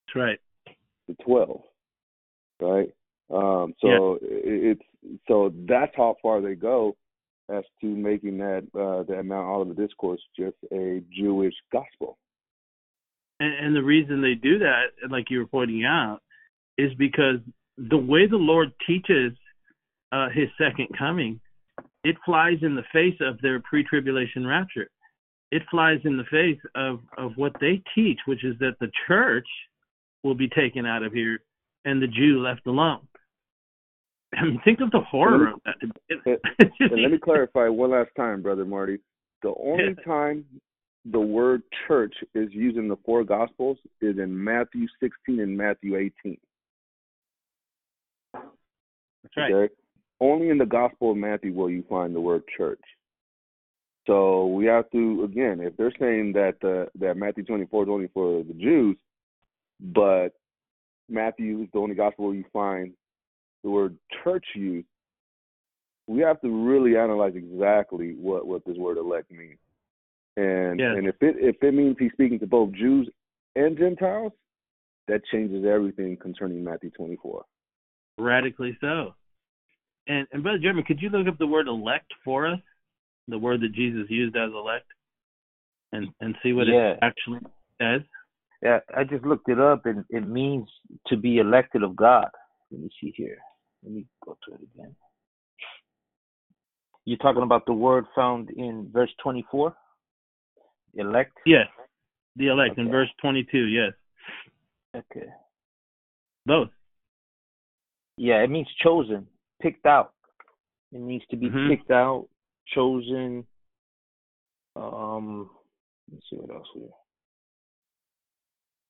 That's 0.07 0.15
right. 0.15 0.39
the 1.07 1.15
twelve, 1.23 1.61
right? 2.61 2.93
Um, 3.29 3.73
so 3.81 4.19
it, 4.21 4.79
it's 4.79 5.19
so 5.27 5.51
that's 5.67 5.93
how 5.95 6.15
far 6.21 6.41
they 6.41 6.55
go 6.55 6.95
as 7.49 7.63
to 7.81 7.87
making 7.87 8.37
that 8.37 8.63
uh, 8.73 9.03
that 9.11 9.23
Mount 9.23 9.47
Olivet 9.47 9.77
discourse 9.77 10.21
just 10.37 10.57
a 10.71 11.01
Jewish 11.15 11.55
gospel. 11.71 12.17
And, 13.39 13.53
and 13.53 13.75
the 13.75 13.83
reason 13.83 14.21
they 14.21 14.35
do 14.35 14.59
that, 14.59 15.09
like 15.09 15.29
you 15.29 15.39
were 15.39 15.47
pointing 15.47 15.83
out, 15.83 16.19
is 16.77 16.93
because 16.97 17.37
the 17.77 17.97
way 17.97 18.27
the 18.27 18.37
Lord 18.37 18.71
teaches 18.87 19.33
uh, 20.11 20.29
His 20.29 20.49
second 20.57 20.87
coming, 20.97 21.39
it 22.03 22.15
flies 22.25 22.57
in 22.61 22.75
the 22.75 22.83
face 22.93 23.19
of 23.21 23.39
their 23.41 23.59
pre-tribulation 23.61 24.45
rapture. 24.45 24.87
It 25.51 25.63
flies 25.71 25.99
in 26.05 26.17
the 26.17 26.23
face 26.25 26.59
of 26.75 26.99
of 27.17 27.31
what 27.35 27.53
they 27.61 27.81
teach, 27.93 28.19
which 28.25 28.43
is 28.43 28.55
that 28.59 28.75
the 28.79 28.91
church 29.07 29.47
will 30.23 30.35
be 30.35 30.49
taken 30.49 30.85
out 30.85 31.03
of 31.03 31.13
here 31.13 31.39
and 31.85 32.01
the 32.01 32.07
Jew 32.07 32.41
left 32.41 32.65
alone. 32.67 33.07
I 34.35 34.43
mean, 34.43 34.59
think 34.65 34.81
of 34.81 34.91
the 34.91 34.99
horror 34.99 35.53
of 35.53 35.61
that. 35.65 35.75
And, 35.81 35.93
and 36.79 37.01
let 37.01 37.11
me 37.11 37.19
clarify 37.23 37.69
one 37.69 37.91
last 37.91 38.09
time, 38.17 38.41
brother 38.41 38.65
Marty. 38.65 38.97
The 39.43 39.53
only 39.63 39.95
time 40.05 40.43
the 41.11 41.19
word 41.19 41.61
church 41.87 42.13
is 42.33 42.49
used 42.51 42.77
in 42.77 42.87
the 42.87 42.97
four 43.05 43.23
gospels 43.23 43.77
is 44.01 44.17
in 44.17 44.43
Matthew 44.43 44.87
16 44.99 45.39
and 45.39 45.55
Matthew 45.55 45.95
18. 45.95 46.37
That's 48.33 49.37
right. 49.37 49.53
Okay? 49.53 49.73
Only 50.21 50.49
in 50.49 50.57
the 50.57 50.65
Gospel 50.65 51.11
of 51.11 51.17
Matthew 51.17 51.53
will 51.53 51.69
you 51.69 51.83
find 51.89 52.15
the 52.15 52.21
word 52.21 52.43
church. 52.57 52.81
So 54.07 54.47
we 54.47 54.65
have 54.65 54.89
to 54.91 55.23
again, 55.23 55.59
if 55.61 55.75
they're 55.77 55.93
saying 55.99 56.33
that 56.33 56.55
uh, 56.63 56.89
that 56.99 57.17
Matthew 57.17 57.43
24 57.43 57.83
is 57.83 57.89
only 57.89 58.09
for 58.13 58.43
the 58.43 58.53
Jews, 58.53 58.97
but 59.79 60.29
Matthew 61.09 61.63
is 61.63 61.69
the 61.73 61.79
only 61.79 61.95
gospel 61.95 62.27
where 62.27 62.35
you 62.35 62.45
find 62.53 62.93
the 63.63 63.69
word 63.69 63.97
church 64.23 64.45
used, 64.55 64.87
we 66.07 66.21
have 66.21 66.39
to 66.41 66.49
really 66.49 66.97
analyze 66.97 67.33
exactly 67.35 68.15
what 68.19 68.45
what 68.45 68.63
this 68.65 68.77
word 68.77 68.97
elect 68.97 69.31
means. 69.31 69.57
And 70.37 70.79
Yes. 70.79 70.95
and 70.97 71.07
if 71.07 71.15
it 71.21 71.35
if 71.39 71.55
it 71.63 71.73
means 71.73 71.95
he's 71.97 72.11
speaking 72.11 72.39
to 72.39 72.47
both 72.47 72.71
Jews 72.73 73.09
and 73.55 73.77
Gentiles, 73.77 74.33
that 75.07 75.25
changes 75.31 75.65
everything 75.65 76.17
concerning 76.17 76.63
Matthew 76.63 76.91
24. 76.91 77.43
Radically 78.17 78.77
so. 78.81 79.15
And 80.07 80.27
and 80.31 80.43
brother 80.43 80.59
Jeremy, 80.59 80.83
could 80.83 81.01
you 81.01 81.09
look 81.09 81.27
up 81.27 81.37
the 81.37 81.47
word 81.47 81.67
elect 81.67 82.11
for 82.23 82.47
us? 82.47 82.59
The 83.27 83.37
word 83.37 83.61
that 83.61 83.73
Jesus 83.73 84.05
used 84.09 84.35
as 84.35 84.51
elect, 84.51 84.85
and 85.91 86.07
and 86.21 86.35
see 86.43 86.53
what 86.53 86.67
Yeah. 86.67 86.91
it 86.91 86.99
actually 87.01 87.39
says. 87.81 88.01
Yeah, 88.61 88.79
I 88.95 89.03
just 89.03 89.25
looked 89.25 89.49
it 89.49 89.59
up, 89.59 89.85
and 89.85 90.05
it 90.09 90.27
means 90.27 90.69
to 91.07 91.17
be 91.17 91.37
elected 91.37 91.83
of 91.83 91.95
God. 91.95 92.29
Let 92.71 92.81
me 92.81 92.89
see 93.01 93.13
here. 93.15 93.37
Let 93.83 93.93
me 93.93 94.05
go 94.23 94.37
to 94.47 94.53
it 94.55 94.61
again. 94.73 94.95
You're 97.05 97.19
talking 97.19 97.43
about 97.43 97.65
the 97.67 97.73
word 97.73 98.05
found 98.15 98.49
in 98.49 98.89
verse 98.91 99.11
24? 99.21 99.75
Elect? 100.95 101.37
Yes, 101.45 101.67
the 102.35 102.47
elect 102.47 102.79
in 102.79 102.89
verse 102.89 103.09
22. 103.21 103.65
Yes, 103.65 103.93
Okay. 104.95 105.27
both. 106.45 106.69
Yeah, 108.17 108.41
it 108.41 108.49
means 108.49 108.67
chosen, 108.81 109.27
picked 109.61 109.85
out. 109.85 110.13
It 110.91 110.99
needs 110.99 111.25
to 111.27 111.35
be 111.35 111.49
Mhm. 111.49 111.69
picked 111.69 111.91
out, 111.91 112.27
chosen. 112.67 113.45
Um, 114.75 115.49
let's 116.11 116.29
see 116.29 116.37
what 116.37 116.55
else 116.55 116.69
here. 116.73 116.89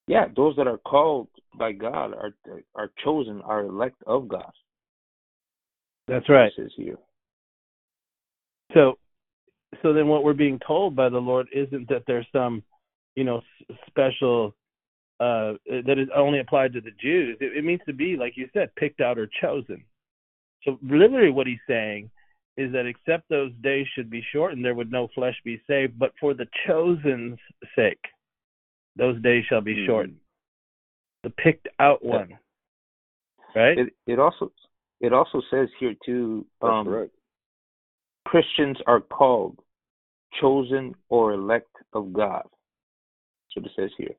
Yeah, 0.08 0.28
those 0.36 0.56
that 0.58 0.68
are 0.68 0.78
called 0.78 1.30
by 1.56 1.72
God 1.72 2.14
are 2.14 2.34
are 2.76 2.92
chosen, 3.04 3.42
are 3.42 3.62
elect 3.62 4.02
of 4.06 4.28
God. 4.28 4.52
That's 6.08 6.30
right. 6.30 6.48
It 6.48 6.54
says 6.56 6.74
here. 6.76 6.98
So, 8.74 9.00
so 9.82 9.94
then 9.94 10.08
what 10.08 10.24
we're 10.24 10.34
being 10.34 10.60
told 10.60 10.96
by 10.96 11.10
the 11.10 11.20
Lord 11.20 11.48
isn't 11.52 11.90
that 11.90 12.04
there's 12.06 12.28
some, 12.32 12.64
you 13.16 13.24
know, 13.24 13.42
special 13.88 14.56
uh 15.20 15.54
that 15.66 15.98
is 15.98 16.10
only 16.16 16.40
applied 16.40 16.74
to 16.74 16.82
the 16.82 16.92
Jews. 16.92 17.38
It, 17.40 17.58
it 17.58 17.64
means 17.64 17.82
to 17.88 17.94
be, 17.94 18.18
like 18.18 18.38
you 18.38 18.50
said, 18.54 18.76
picked 18.76 19.02
out 19.02 19.18
or 19.18 19.28
chosen. 19.42 19.84
So 20.66 20.80
literally, 20.82 21.32
what 21.32 21.48
he's 21.48 21.60
saying 21.68 22.10
is 22.58 22.72
that 22.72 22.86
except 22.86 23.30
those 23.30 23.52
days 23.62 23.86
should 23.94 24.10
be 24.10 24.24
shortened, 24.32 24.64
there 24.64 24.74
would 24.76 24.92
no 24.92 25.08
flesh 25.14 25.36
be 25.44 25.62
saved. 25.68 26.00
But 26.00 26.12
for 26.20 26.34
the 26.34 26.48
chosen's 26.66 27.40
sake, 27.76 28.04
those 28.96 29.22
days 29.22 29.46
shall 29.46 29.62
be 29.62 29.76
Mhm. 29.76 29.86
shortened. 29.86 30.20
The 31.24 31.30
picked 31.32 31.68
out 31.80 32.04
one, 32.04 32.38
right? 33.56 33.78
It 33.78 33.94
it 34.08 34.20
also 34.20 34.52
it 35.02 35.12
also 35.14 35.42
says 35.52 35.70
here 35.80 35.96
too. 36.06 36.46
Um, 36.62 36.86
correct. 36.86 37.16
Christians 38.26 38.78
are 38.88 39.02
called, 39.02 39.64
chosen, 40.40 40.96
or 41.10 41.34
elect 41.34 41.76
of 41.94 42.12
God. 42.14 42.44
That's 42.44 43.56
what 43.56 43.66
it 43.66 43.72
says 43.76 43.94
here. 43.98 44.16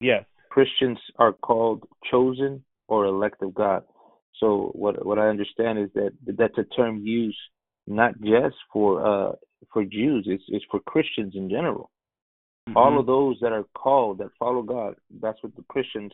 yes. 0.00 0.26
Christians 0.50 0.98
are 1.16 1.32
called, 1.32 1.86
chosen, 2.10 2.64
or 2.88 3.04
elect 3.04 3.42
of 3.42 3.54
God. 3.54 3.84
So 4.40 4.70
what 4.74 5.04
what 5.04 5.18
I 5.18 5.28
understand 5.28 5.78
is 5.78 5.88
that 5.94 6.12
that's 6.26 6.58
a 6.58 6.64
term 6.64 6.98
used 7.04 7.38
not 7.86 8.20
just 8.20 8.56
for 8.72 9.06
uh 9.06 9.32
for 9.72 9.84
Jews, 9.84 10.24
it's 10.26 10.44
it's 10.48 10.64
for 10.70 10.80
Christians 10.80 11.34
in 11.34 11.48
general. 11.48 11.90
All 12.74 12.92
Mhm. 12.92 13.00
of 13.00 13.06
those 13.06 13.38
that 13.40 13.52
are 13.52 13.64
called 13.74 14.18
that 14.18 14.30
follow 14.38 14.62
God, 14.62 14.96
that's 15.20 15.42
what 15.42 15.54
the 15.54 15.62
Christians 15.64 16.12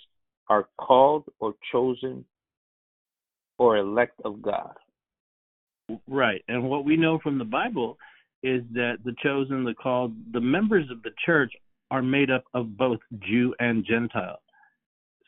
are 0.49 0.69
called 0.79 1.25
or 1.41 1.55
chosen 1.71 2.25
or 3.59 3.79
elect 3.79 4.21
of 4.25 4.43
God. 4.43 4.77
Right. 6.07 6.43
And 6.49 6.69
what 6.69 6.85
we 6.85 6.97
know 6.97 7.19
from 7.19 7.39
the 7.39 7.45
Bible 7.45 7.99
is 8.43 8.63
that 8.73 8.99
the 9.05 9.15
chosen, 9.23 9.65
the 9.65 9.75
called, 9.75 10.15
the 10.33 10.41
members 10.41 10.91
of 10.91 11.03
the 11.03 11.13
church 11.25 11.53
are 11.91 12.03
made 12.03 12.31
up 12.31 12.45
of 12.55 12.77
both 12.77 13.01
Jew 13.21 13.55
and 13.61 13.85
Gentile. 13.85 14.41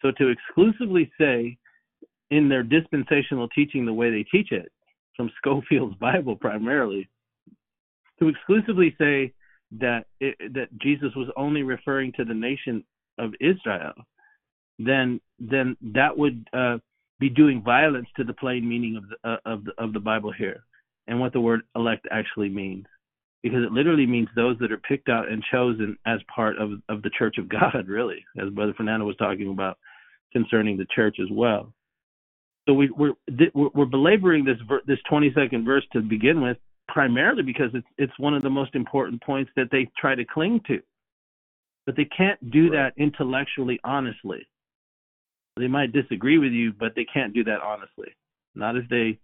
So 0.01 0.11
to 0.13 0.29
exclusively 0.29 1.11
say 1.19 1.57
in 2.31 2.49
their 2.49 2.63
dispensational 2.63 3.49
teaching 3.49 3.85
the 3.85 3.93
way 3.93 4.11
they 4.11 4.25
teach 4.25 4.53
it, 4.53 4.71
from 5.17 5.31
Scofield's 5.45 5.97
Bible 5.97 6.37
primarily, 6.37 7.09
to 8.19 8.29
exclusively 8.29 8.95
say 8.99 9.33
that 9.81 10.05
it, 10.21 10.37
that 10.55 10.69
Jesus 10.81 11.11
was 11.17 11.29
only 11.37 11.63
referring 11.63 12.13
to 12.13 12.25
the 12.25 12.35
nation 12.35 12.85
of 13.19 13.33
Israel, 13.41 13.93
then 14.79 15.21
then 15.39 15.77
that 15.95 16.17
would 16.17 16.49
uh, 16.53 16.79
be 17.19 17.29
doing 17.29 17.63
violence 17.63 18.09
to 18.17 18.25
the 18.25 18.33
plain 18.33 18.69
meaning 18.69 18.97
of 18.97 19.05
the 19.09 19.29
uh, 19.29 19.37
of 19.47 19.65
the 19.65 19.73
of 19.79 19.93
the 19.93 20.01
Bible 20.01 20.33
here 20.33 20.65
and 21.07 21.21
what 21.21 21.33
the 21.33 21.41
word 21.41 21.63
elect 21.77 22.07
actually 22.11 22.49
means, 22.49 22.87
because 23.43 23.63
it 23.63 23.73
literally 23.73 24.07
means 24.07 24.29
those 24.35 24.57
that 24.59 24.73
are 24.73 24.79
picked 24.79 25.09
out 25.09 25.31
and 25.31 25.43
chosen 25.53 25.97
as 26.07 26.21
part 26.35 26.57
of 26.59 26.73
of 26.89 27.03
the 27.03 27.11
Church 27.19 27.37
of 27.39 27.49
God, 27.61 27.87
really, 27.89 28.25
as 28.41 28.51
Brother 28.51 28.75
Fernando 28.77 29.07
was 29.07 29.17
talking 29.17 29.51
about 29.51 29.79
concerning 30.33 30.77
the 30.77 30.87
church 30.95 31.17
as 31.21 31.29
well. 31.31 31.73
So 32.67 32.73
we, 32.73 32.91
we're 32.91 33.13
we're 33.55 33.85
belaboring 33.85 34.45
this 34.45 34.57
ver- 34.67 34.83
this 34.87 34.99
20 35.09 35.33
second 35.35 35.65
verse 35.65 35.85
to 35.93 36.01
begin 36.01 36.41
with, 36.41 36.57
primarily 36.89 37.43
because 37.43 37.71
it's 37.75 37.87
it's 37.99 38.19
one 38.19 38.35
of 38.35 38.43
the 38.43 38.51
most 38.51 38.75
important 38.75 39.23
points 39.23 39.51
that 39.57 39.69
they 39.71 39.91
try 39.99 40.15
to 40.15 40.25
cling 40.25 40.61
to, 40.69 40.81
but 41.85 41.95
they 41.97 42.07
can't 42.07 42.51
do 42.51 42.71
that 42.71 42.93
intellectually 42.97 43.79
honestly. 43.85 44.47
They 45.57 45.69
might 45.69 45.93
disagree 45.93 46.39
with 46.39 46.53
you, 46.53 46.73
but 46.73 46.95
they 46.97 47.05
can't 47.05 47.35
do 47.35 47.45
that 47.45 47.61
honestly. 47.61 48.09
Not 48.55 48.77
if 48.77 48.89
they 48.89 49.19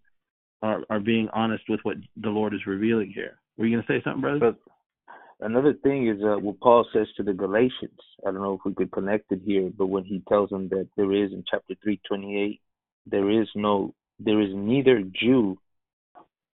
are 0.63 0.83
are 0.91 1.01
being 1.01 1.29
honest 1.33 1.65
with 1.69 1.81
what 1.83 1.97
the 2.17 2.29
Lord 2.29 2.55
is 2.55 2.67
revealing 2.67 3.11
here. 3.15 3.39
Were 3.57 3.67
you 3.67 3.77
going 3.77 3.87
to 3.87 3.93
say 3.93 4.03
something, 4.05 4.21
brother? 4.21 4.39
But 4.53 5.47
another 5.47 5.75
thing 5.83 6.09
is 6.09 6.23
uh, 6.23 6.39
what 6.39 6.61
Paul 6.61 6.87
says 6.93 7.07
to 7.17 7.23
the 7.23 7.33
Galatians. 7.33 7.99
I 8.27 8.31
don't 8.31 8.43
know 8.43 8.55
if 8.55 8.61
we 8.65 8.75
could 8.75 8.93
connect 8.93 9.33
it 9.33 9.41
here, 9.45 9.71
but 9.77 9.87
when 9.87 10.05
he 10.05 10.23
tells 10.29 10.51
them 10.51 10.69
that 10.69 10.89
there 10.97 11.13
is 11.13 11.33
in 11.33 11.43
chapter 11.51 11.75
three 11.83 12.01
twenty 12.07 12.39
eight, 12.39 12.61
there 13.07 13.31
is 13.31 13.49
no, 13.55 13.95
there 14.19 14.41
is 14.41 14.51
neither 14.55 15.03
Jew 15.03 15.59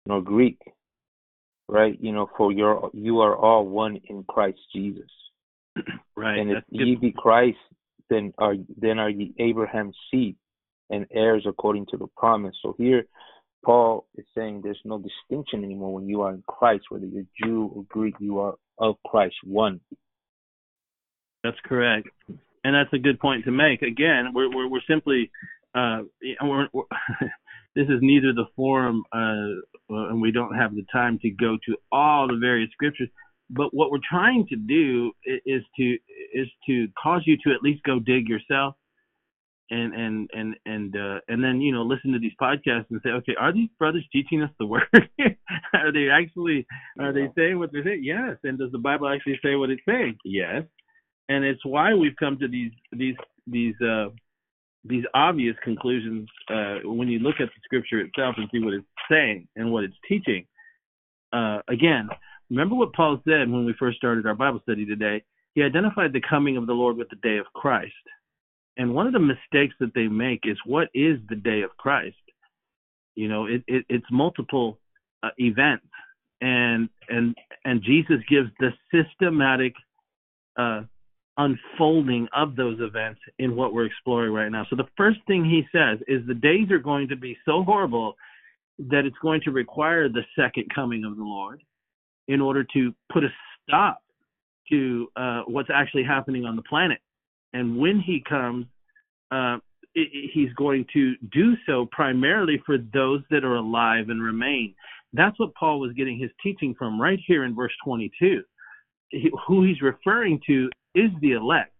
nor 0.05 0.21
Greek, 0.21 0.59
right? 1.67 1.97
You 1.99 2.11
know, 2.11 2.29
for 2.37 2.51
your 2.51 2.89
you 2.93 3.19
are 3.21 3.35
all 3.35 3.65
one 3.65 3.99
in 4.09 4.23
Christ 4.23 4.59
Jesus. 4.75 5.09
right. 6.15 6.37
and 6.37 6.51
if 6.51 6.63
ye 6.69 6.95
be 6.95 7.11
Christ, 7.11 7.57
then 8.09 8.33
are 8.37 8.55
then 8.77 8.99
are 8.99 9.09
ye 9.09 9.33
Abraham's 9.39 9.95
seed 10.11 10.35
and 10.89 11.05
heirs 11.11 11.45
according 11.47 11.87
to 11.87 11.97
the 11.97 12.07
promise. 12.17 12.55
So 12.61 12.75
here, 12.77 13.05
Paul 13.63 14.05
is 14.15 14.25
saying 14.35 14.61
there's 14.61 14.79
no 14.85 14.99
distinction 14.99 15.63
anymore 15.63 15.93
when 15.93 16.07
you 16.07 16.21
are 16.21 16.33
in 16.33 16.43
Christ, 16.47 16.85
whether 16.89 17.05
you're 17.05 17.23
Jew 17.43 17.71
or 17.75 17.85
Greek, 17.89 18.15
you 18.19 18.39
are 18.39 18.55
of 18.77 18.95
Christ, 19.05 19.35
one. 19.43 19.79
That's 21.43 21.57
correct, 21.65 22.07
and 22.63 22.75
that's 22.75 22.93
a 22.93 22.97
good 22.97 23.19
point 23.19 23.45
to 23.45 23.51
make. 23.51 23.81
Again, 23.81 24.31
we're 24.33 24.53
we're, 24.53 24.67
we're 24.67 24.81
simply, 24.87 25.31
uh, 25.75 26.01
we're, 26.41 26.67
we're 26.73 26.83
this 27.75 27.87
is 27.89 27.99
neither 28.01 28.33
the 28.33 28.45
forum, 28.55 29.03
uh, 29.11 29.61
and 29.89 30.21
we 30.21 30.31
don't 30.31 30.55
have 30.55 30.75
the 30.75 30.85
time 30.91 31.19
to 31.21 31.29
go 31.31 31.57
to 31.65 31.77
all 31.91 32.27
the 32.27 32.37
various 32.37 32.71
scriptures. 32.71 33.09
But 33.49 33.73
what 33.73 33.91
we're 33.91 33.99
trying 34.09 34.47
to 34.47 34.55
do 34.55 35.11
is 35.25 35.63
to 35.77 35.97
is 36.33 36.47
to 36.67 36.87
cause 37.01 37.23
you 37.25 37.37
to 37.45 37.53
at 37.53 37.63
least 37.63 37.83
go 37.83 37.99
dig 37.99 38.27
yourself, 38.29 38.75
and 39.69 39.93
and 39.93 40.29
and 40.33 40.55
and 40.65 40.95
uh, 40.95 41.19
and 41.27 41.43
then 41.43 41.61
you 41.61 41.73
know 41.73 41.83
listen 41.83 42.13
to 42.13 42.19
these 42.19 42.33
podcasts 42.41 42.85
and 42.89 43.01
say, 43.03 43.09
okay, 43.09 43.35
are 43.39 43.53
these 43.53 43.69
brothers 43.79 44.05
teaching 44.11 44.41
us 44.43 44.51
the 44.59 44.65
word? 44.67 44.87
are 45.73 45.91
they 45.91 46.09
actually 46.09 46.65
are 46.99 47.13
they 47.13 47.29
saying 47.37 47.59
what 47.59 47.71
they're 47.71 47.83
saying? 47.83 48.01
Yes. 48.03 48.37
And 48.43 48.57
does 48.57 48.71
the 48.71 48.79
Bible 48.79 49.07
actually 49.09 49.39
say 49.43 49.55
what 49.55 49.69
it's 49.69 49.81
saying? 49.87 50.17
Yes. 50.25 50.63
and 51.29 51.43
it's 51.43 51.65
why 51.65 51.93
we've 51.93 52.15
come 52.19 52.37
to 52.39 52.47
these 52.47 52.71
these 52.91 53.15
these 53.47 53.75
uh, 53.81 54.09
these 54.85 55.03
obvious 55.13 55.55
conclusions 55.63 56.27
uh, 56.49 56.79
when 56.83 57.07
you 57.07 57.19
look 57.19 57.35
at 57.39 57.47
the 57.47 57.61
scripture 57.63 58.01
itself 58.01 58.35
and 58.37 58.49
see 58.51 58.59
what 58.59 58.73
it's 58.73 58.85
saying 59.09 59.47
and 59.55 59.71
what 59.71 59.83
it's 59.83 59.95
teaching. 60.07 60.45
Uh, 61.31 61.59
again, 61.69 62.09
remember 62.49 62.75
what 62.75 62.93
Paul 62.93 63.21
said 63.25 63.49
when 63.49 63.65
we 63.65 63.73
first 63.79 63.97
started 63.97 64.25
our 64.25 64.35
Bible 64.35 64.59
study 64.63 64.85
today. 64.85 65.23
He 65.55 65.63
identified 65.63 66.13
the 66.13 66.21
coming 66.27 66.57
of 66.57 66.67
the 66.67 66.73
Lord 66.73 66.97
with 66.97 67.09
the 67.09 67.15
day 67.17 67.37
of 67.37 67.45
Christ. 67.53 67.93
And 68.77 68.93
one 68.93 69.07
of 69.07 69.13
the 69.13 69.19
mistakes 69.19 69.75
that 69.79 69.93
they 69.93 70.07
make 70.07 70.41
is 70.43 70.57
what 70.65 70.89
is 70.93 71.19
the 71.29 71.35
day 71.35 71.61
of 71.61 71.75
Christ? 71.77 72.15
You 73.15 73.27
know, 73.27 73.45
it, 73.45 73.63
it 73.67 73.85
it's 73.89 74.05
multiple 74.11 74.79
uh, 75.21 75.29
events, 75.37 75.85
and 76.41 76.89
and 77.07 77.35
and 77.63 77.83
Jesus 77.83 78.17
gives 78.27 78.49
the 78.59 78.71
systematic 78.91 79.73
uh, 80.57 80.81
unfolding 81.37 82.27
of 82.35 82.55
those 82.55 82.79
events 82.79 83.19
in 83.39 83.55
what 83.55 83.73
we're 83.73 83.85
exploring 83.85 84.31
right 84.31 84.51
now. 84.51 84.65
So 84.69 84.75
the 84.75 84.87
first 84.95 85.19
thing 85.27 85.43
he 85.43 85.63
says 85.71 85.99
is 86.07 86.25
the 86.27 86.33
days 86.33 86.69
are 86.71 86.79
going 86.79 87.07
to 87.09 87.15
be 87.15 87.37
so 87.45 87.63
horrible 87.63 88.15
that 88.77 89.05
it's 89.05 89.17
going 89.21 89.41
to 89.41 89.51
require 89.51 90.09
the 90.09 90.21
second 90.37 90.65
coming 90.73 91.05
of 91.05 91.17
the 91.17 91.23
Lord 91.23 91.61
in 92.27 92.41
order 92.41 92.63
to 92.73 92.93
put 93.11 93.23
a 93.23 93.29
stop 93.63 94.01
to 94.69 95.07
uh, 95.15 95.41
what's 95.47 95.69
actually 95.73 96.03
happening 96.03 96.45
on 96.45 96.55
the 96.55 96.61
planet. 96.63 96.99
And 97.53 97.77
when 97.77 97.99
he 97.99 98.23
comes, 98.27 98.65
uh, 99.31 99.57
he's 99.93 100.51
going 100.55 100.85
to 100.93 101.15
do 101.31 101.55
so 101.67 101.87
primarily 101.91 102.61
for 102.65 102.77
those 102.77 103.21
that 103.29 103.43
are 103.43 103.55
alive 103.55 104.09
and 104.09 104.21
remain. 104.21 104.73
That's 105.13 105.37
what 105.39 105.53
Paul 105.53 105.79
was 105.79 105.93
getting 105.93 106.17
his 106.17 106.31
teaching 106.41 106.73
from 106.77 106.99
right 106.99 107.19
here 107.27 107.43
in 107.43 107.55
verse 107.55 107.73
22. 107.85 108.41
He, 109.09 109.31
who 109.47 109.63
he's 109.63 109.81
referring 109.81 110.39
to 110.47 110.69
is 110.95 111.11
the 111.21 111.31
elect. 111.31 111.71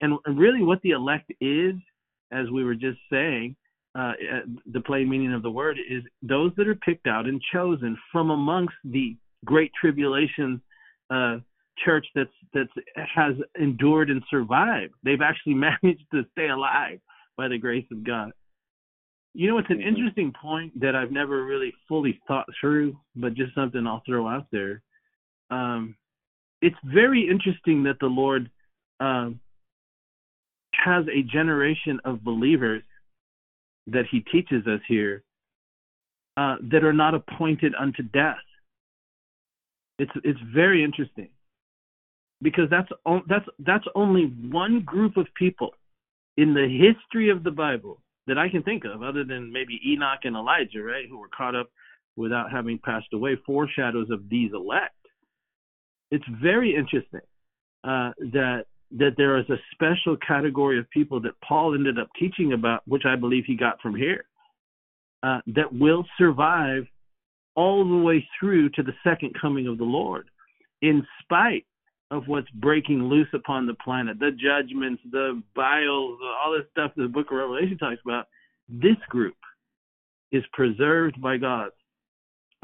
And 0.00 0.18
really, 0.26 0.62
what 0.62 0.82
the 0.82 0.90
elect 0.90 1.32
is, 1.40 1.74
as 2.32 2.50
we 2.50 2.64
were 2.64 2.74
just 2.74 2.98
saying, 3.10 3.56
uh, 3.96 4.12
uh, 4.12 4.40
the 4.72 4.80
plain 4.80 5.08
meaning 5.08 5.32
of 5.32 5.42
the 5.42 5.50
word 5.50 5.78
is 5.88 6.02
those 6.22 6.50
that 6.56 6.66
are 6.66 6.74
picked 6.74 7.06
out 7.06 7.26
and 7.26 7.40
chosen 7.52 7.96
from 8.10 8.30
amongst 8.30 8.74
the 8.84 9.16
great 9.44 9.70
tribulation 9.80 10.60
uh, 11.10 11.36
church 11.84 12.06
that's 12.14 12.30
that's 12.52 12.70
has 13.14 13.34
endured 13.60 14.10
and 14.10 14.22
survived. 14.30 14.94
They've 15.04 15.20
actually 15.22 15.54
managed 15.82 16.06
to 16.12 16.24
stay 16.32 16.48
alive 16.48 16.98
by 17.36 17.48
the 17.48 17.58
grace 17.58 17.86
of 17.92 18.04
God. 18.04 18.32
You 19.32 19.48
know, 19.48 19.58
it's 19.58 19.70
an 19.70 19.78
mm-hmm. 19.78 19.88
interesting 19.88 20.32
point 20.40 20.78
that 20.80 20.94
I've 20.94 21.10
never 21.10 21.44
really 21.44 21.72
fully 21.88 22.20
thought 22.26 22.46
through, 22.60 22.96
but 23.16 23.34
just 23.34 23.54
something 23.54 23.86
I'll 23.86 24.02
throw 24.06 24.28
out 24.28 24.46
there. 24.52 24.82
Um, 25.50 25.96
it's 26.64 26.76
very 26.82 27.28
interesting 27.28 27.82
that 27.82 27.98
the 28.00 28.06
Lord 28.06 28.50
um, 28.98 29.38
has 30.72 31.04
a 31.08 31.22
generation 31.22 32.00
of 32.06 32.24
believers 32.24 32.82
that 33.88 34.06
He 34.10 34.20
teaches 34.20 34.66
us 34.66 34.80
here 34.88 35.22
uh, 36.38 36.56
that 36.72 36.82
are 36.82 36.94
not 36.94 37.14
appointed 37.14 37.74
unto 37.78 38.02
death. 38.02 38.36
It's 39.98 40.10
it's 40.24 40.40
very 40.54 40.82
interesting 40.82 41.28
because 42.40 42.70
that's 42.70 42.88
that's 43.28 43.46
that's 43.58 43.84
only 43.94 44.32
one 44.50 44.80
group 44.80 45.18
of 45.18 45.26
people 45.34 45.74
in 46.38 46.54
the 46.54 46.66
history 46.66 47.28
of 47.28 47.44
the 47.44 47.50
Bible 47.50 48.00
that 48.26 48.38
I 48.38 48.48
can 48.48 48.62
think 48.62 48.84
of, 48.86 49.02
other 49.02 49.22
than 49.22 49.52
maybe 49.52 49.78
Enoch 49.86 50.20
and 50.24 50.34
Elijah, 50.34 50.82
right, 50.82 51.04
who 51.08 51.18
were 51.18 51.28
caught 51.28 51.54
up 51.54 51.68
without 52.16 52.50
having 52.50 52.78
passed 52.78 53.12
away, 53.12 53.36
foreshadows 53.44 54.08
of 54.10 54.30
these 54.30 54.52
elect. 54.54 54.94
It's 56.10 56.24
very 56.42 56.74
interesting 56.74 57.20
uh, 57.84 58.12
that 58.32 58.64
that 58.96 59.14
there 59.16 59.38
is 59.38 59.46
a 59.50 59.56
special 59.72 60.16
category 60.16 60.78
of 60.78 60.88
people 60.90 61.20
that 61.20 61.32
Paul 61.46 61.74
ended 61.74 61.98
up 61.98 62.08
teaching 62.18 62.52
about, 62.52 62.86
which 62.86 63.02
I 63.04 63.16
believe 63.16 63.44
he 63.44 63.56
got 63.56 63.80
from 63.80 63.96
here, 63.96 64.24
uh, 65.24 65.40
that 65.48 65.72
will 65.72 66.04
survive 66.16 66.84
all 67.56 67.88
the 67.88 68.04
way 68.04 68.26
through 68.38 68.68
to 68.70 68.82
the 68.82 68.92
second 69.02 69.32
coming 69.40 69.66
of 69.66 69.78
the 69.78 69.84
Lord, 69.84 70.28
in 70.82 71.04
spite 71.22 71.66
of 72.10 72.28
what's 72.28 72.50
breaking 72.50 73.02
loose 73.04 73.28
upon 73.32 73.66
the 73.66 73.74
planet, 73.74 74.18
the 74.18 74.30
judgments, 74.30 75.02
the 75.10 75.42
vials, 75.56 76.18
all 76.44 76.52
this 76.52 76.66
stuff 76.70 76.92
the 76.96 77.08
book 77.08 77.30
of 77.30 77.38
Revelation 77.38 77.78
talks 77.78 78.00
about, 78.04 78.26
this 78.68 78.96
group 79.08 79.36
is 80.30 80.44
preserved 80.52 81.20
by 81.20 81.36
God, 81.36 81.70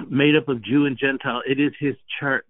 made 0.08 0.36
up 0.36 0.48
of 0.48 0.62
Jew 0.62 0.86
and 0.86 0.98
Gentile. 0.98 1.42
It 1.46 1.58
is 1.58 1.72
his 1.80 1.94
church. 2.20 2.44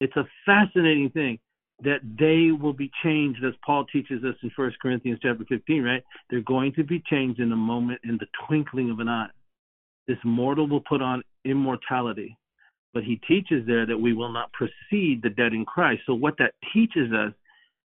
It's 0.00 0.16
a 0.16 0.24
fascinating 0.46 1.10
thing 1.10 1.38
that 1.82 2.00
they 2.18 2.50
will 2.52 2.72
be 2.72 2.90
changed 3.02 3.42
as 3.44 3.54
Paul 3.64 3.86
teaches 3.86 4.22
us 4.24 4.34
in 4.42 4.50
1 4.54 4.72
Corinthians 4.82 5.18
chapter 5.22 5.44
15, 5.48 5.82
right? 5.82 6.04
They're 6.28 6.42
going 6.42 6.74
to 6.74 6.84
be 6.84 7.02
changed 7.08 7.40
in 7.40 7.52
a 7.52 7.56
moment, 7.56 8.00
in 8.04 8.18
the 8.18 8.26
twinkling 8.46 8.90
of 8.90 8.98
an 8.98 9.08
eye. 9.08 9.28
This 10.06 10.18
mortal 10.24 10.68
will 10.68 10.82
put 10.82 11.00
on 11.00 11.22
immortality 11.44 12.36
but 12.92 13.04
he 13.04 13.20
teaches 13.28 13.66
there 13.66 13.86
that 13.86 13.96
we 13.96 14.12
will 14.12 14.32
not 14.32 14.52
precede 14.52 15.22
the 15.22 15.30
dead 15.30 15.52
in 15.52 15.64
Christ. 15.64 16.02
So 16.06 16.14
what 16.14 16.34
that 16.38 16.54
teaches 16.72 17.12
us 17.12 17.32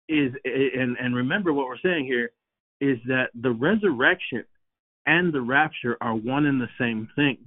is, 0.09 0.33
and 0.45 0.97
and 0.99 1.15
remember 1.15 1.53
what 1.53 1.67
we're 1.67 1.79
saying 1.79 2.07
here, 2.07 2.31
is 2.81 2.99
that 3.07 3.31
the 3.41 3.53
resurrection 3.53 4.45
and 5.07 5.33
the 5.33 5.41
rapture 5.41 5.97
are 6.01 6.15
one 6.15 6.47
and 6.47 6.61
the 6.61 6.69
same 6.79 7.09
thing. 7.15 7.39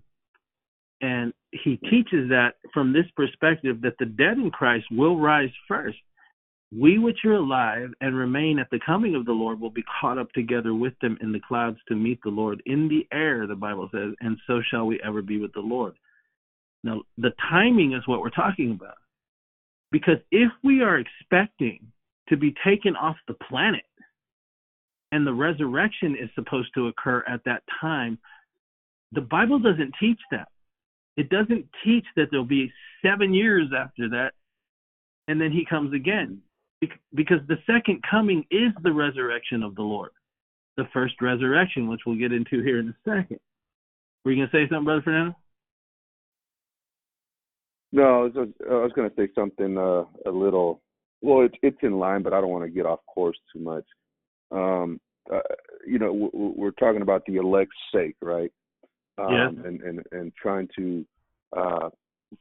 And 1.04 1.34
he 1.52 1.76
teaches 1.90 2.30
that 2.30 2.54
from 2.74 2.94
this 2.94 3.06
perspective 3.18 3.82
that 3.82 3.98
the 4.00 4.06
dead 4.06 4.38
in 4.38 4.50
Christ 4.50 4.86
will 4.90 5.20
rise 5.20 5.50
first. 5.68 5.98
We 6.72 6.98
which 6.98 7.26
are 7.26 7.34
alive 7.34 7.90
and 8.00 8.16
remain 8.16 8.58
at 8.58 8.70
the 8.72 8.80
coming 8.84 9.14
of 9.14 9.26
the 9.26 9.34
Lord 9.34 9.60
will 9.60 9.70
be 9.70 9.84
caught 10.00 10.18
up 10.18 10.32
together 10.32 10.74
with 10.74 10.94
them 11.02 11.18
in 11.20 11.34
the 11.34 11.42
clouds 11.46 11.78
to 11.90 11.96
meet 11.96 12.20
the 12.24 12.30
Lord 12.30 12.64
in 12.66 12.88
the 12.88 13.06
air, 13.16 13.46
the 13.46 13.54
Bible 13.54 13.90
says, 13.94 14.14
and 14.22 14.38
so 14.48 14.62
shall 14.72 14.86
we 14.86 15.02
ever 15.06 15.22
be 15.22 15.42
with 15.42 15.52
the 15.52 15.60
Lord. 15.60 15.94
Now, 16.86 17.02
the 17.18 17.34
timing 17.50 17.92
is 17.92 18.08
what 18.08 18.22
we're 18.22 18.30
talking 18.30 18.72
about. 18.72 18.96
Because 19.92 20.20
if 20.32 20.52
we 20.64 20.84
are 20.84 21.00
expecting 21.00 21.86
to 22.30 22.38
be 22.38 22.56
taken 22.66 22.96
off 22.96 23.18
the 23.28 23.36
planet 23.50 23.84
and 25.12 25.28
the 25.28 25.34
resurrection 25.34 26.16
is 26.16 26.30
supposed 26.34 26.70
to 26.76 26.88
occur 26.88 27.26
at 27.28 27.44
that 27.44 27.64
time, 27.82 28.18
the 29.12 29.22
Bible 29.22 29.60
doesn't 29.60 29.94
teach 30.00 30.20
that. 30.32 30.48
It 31.18 31.30
doesn't 31.30 31.68
teach 31.84 32.06
that 32.16 32.28
there'll 32.32 32.46
be 32.46 32.72
seven 33.04 33.34
years 33.34 33.70
after 33.78 34.10
that 34.10 34.34
and 35.28 35.40
then 35.40 35.52
he 35.52 35.66
comes 35.66 35.94
again. 35.94 36.42
Because 37.14 37.40
the 37.48 37.58
second 37.66 38.02
coming 38.10 38.46
is 38.52 38.72
the 38.84 38.92
resurrection 38.92 39.64
of 39.64 39.76
the 39.76 39.82
Lord, 39.82 40.12
the 40.76 40.84
first 40.92 41.22
resurrection, 41.22 41.88
which 41.88 42.02
we'll 42.06 42.18
get 42.18 42.34
into 42.34 42.62
here 42.62 42.80
in 42.80 42.90
a 42.90 42.96
second. 43.10 43.40
Were 44.26 44.32
you 44.32 44.38
going 44.38 44.50
to 44.50 44.58
say 44.58 44.70
something, 44.70 44.84
Brother 44.84 45.02
Fernando? 45.02 45.36
No, 47.94 48.04
I 48.04 48.24
was, 48.24 48.50
I 48.70 48.74
was 48.74 48.92
going 48.96 49.10
to 49.10 49.16
say 49.16 49.30
something 49.34 49.78
uh, 49.78 50.04
a 50.26 50.32
little. 50.32 50.82
Well, 51.22 51.46
it's 51.46 51.56
it's 51.62 51.78
in 51.84 52.00
line, 52.00 52.22
but 52.22 52.34
I 52.34 52.42
don't 52.42 52.50
want 52.50 52.66
to 52.66 52.70
get 52.70 52.86
off 52.86 53.00
course 53.06 53.38
too 53.54 53.60
much. 53.60 53.86
Um, 54.52 55.00
uh, 55.34 55.40
you 55.88 56.00
know, 56.00 56.30
we're 56.34 56.72
talking 56.72 57.02
about 57.02 57.24
the 57.28 57.38
elect's 57.38 57.78
sake, 57.94 58.16
right? 58.22 58.52
Um, 59.18 59.34
yeah. 59.34 59.48
And 59.48 59.82
and 59.82 60.04
and 60.12 60.34
trying 60.36 60.70
to 60.76 61.06
uh, 61.56 61.90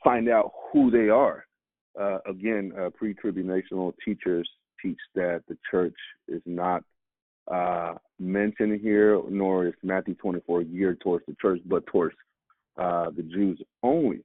find 0.03 0.29
out 0.29 0.53
who 0.73 0.91
they 0.91 1.09
are. 1.09 1.47
Uh, 2.01 2.19
again, 2.27 2.73
uh, 2.81 2.89
pre-tribulational 2.91 3.93
teachers 4.03 4.49
teach 4.81 4.99
that 5.15 5.43
the 5.49 5.57
church 5.71 5.97
is 6.27 6.41
not 6.47 6.83
uh, 7.51 7.95
mentioned 8.19 8.81
here, 8.81 9.21
nor 9.29 9.67
is 9.67 9.75
Matthew 9.83 10.15
24 10.15 10.65
geared 10.65 11.01
towards 11.01 11.27
the 11.27 11.37
church, 11.41 11.61
but 11.67 11.85
towards 11.87 12.15
uh, 12.79 13.11
the 13.11 13.23
Jews 13.23 13.61
only. 13.83 14.25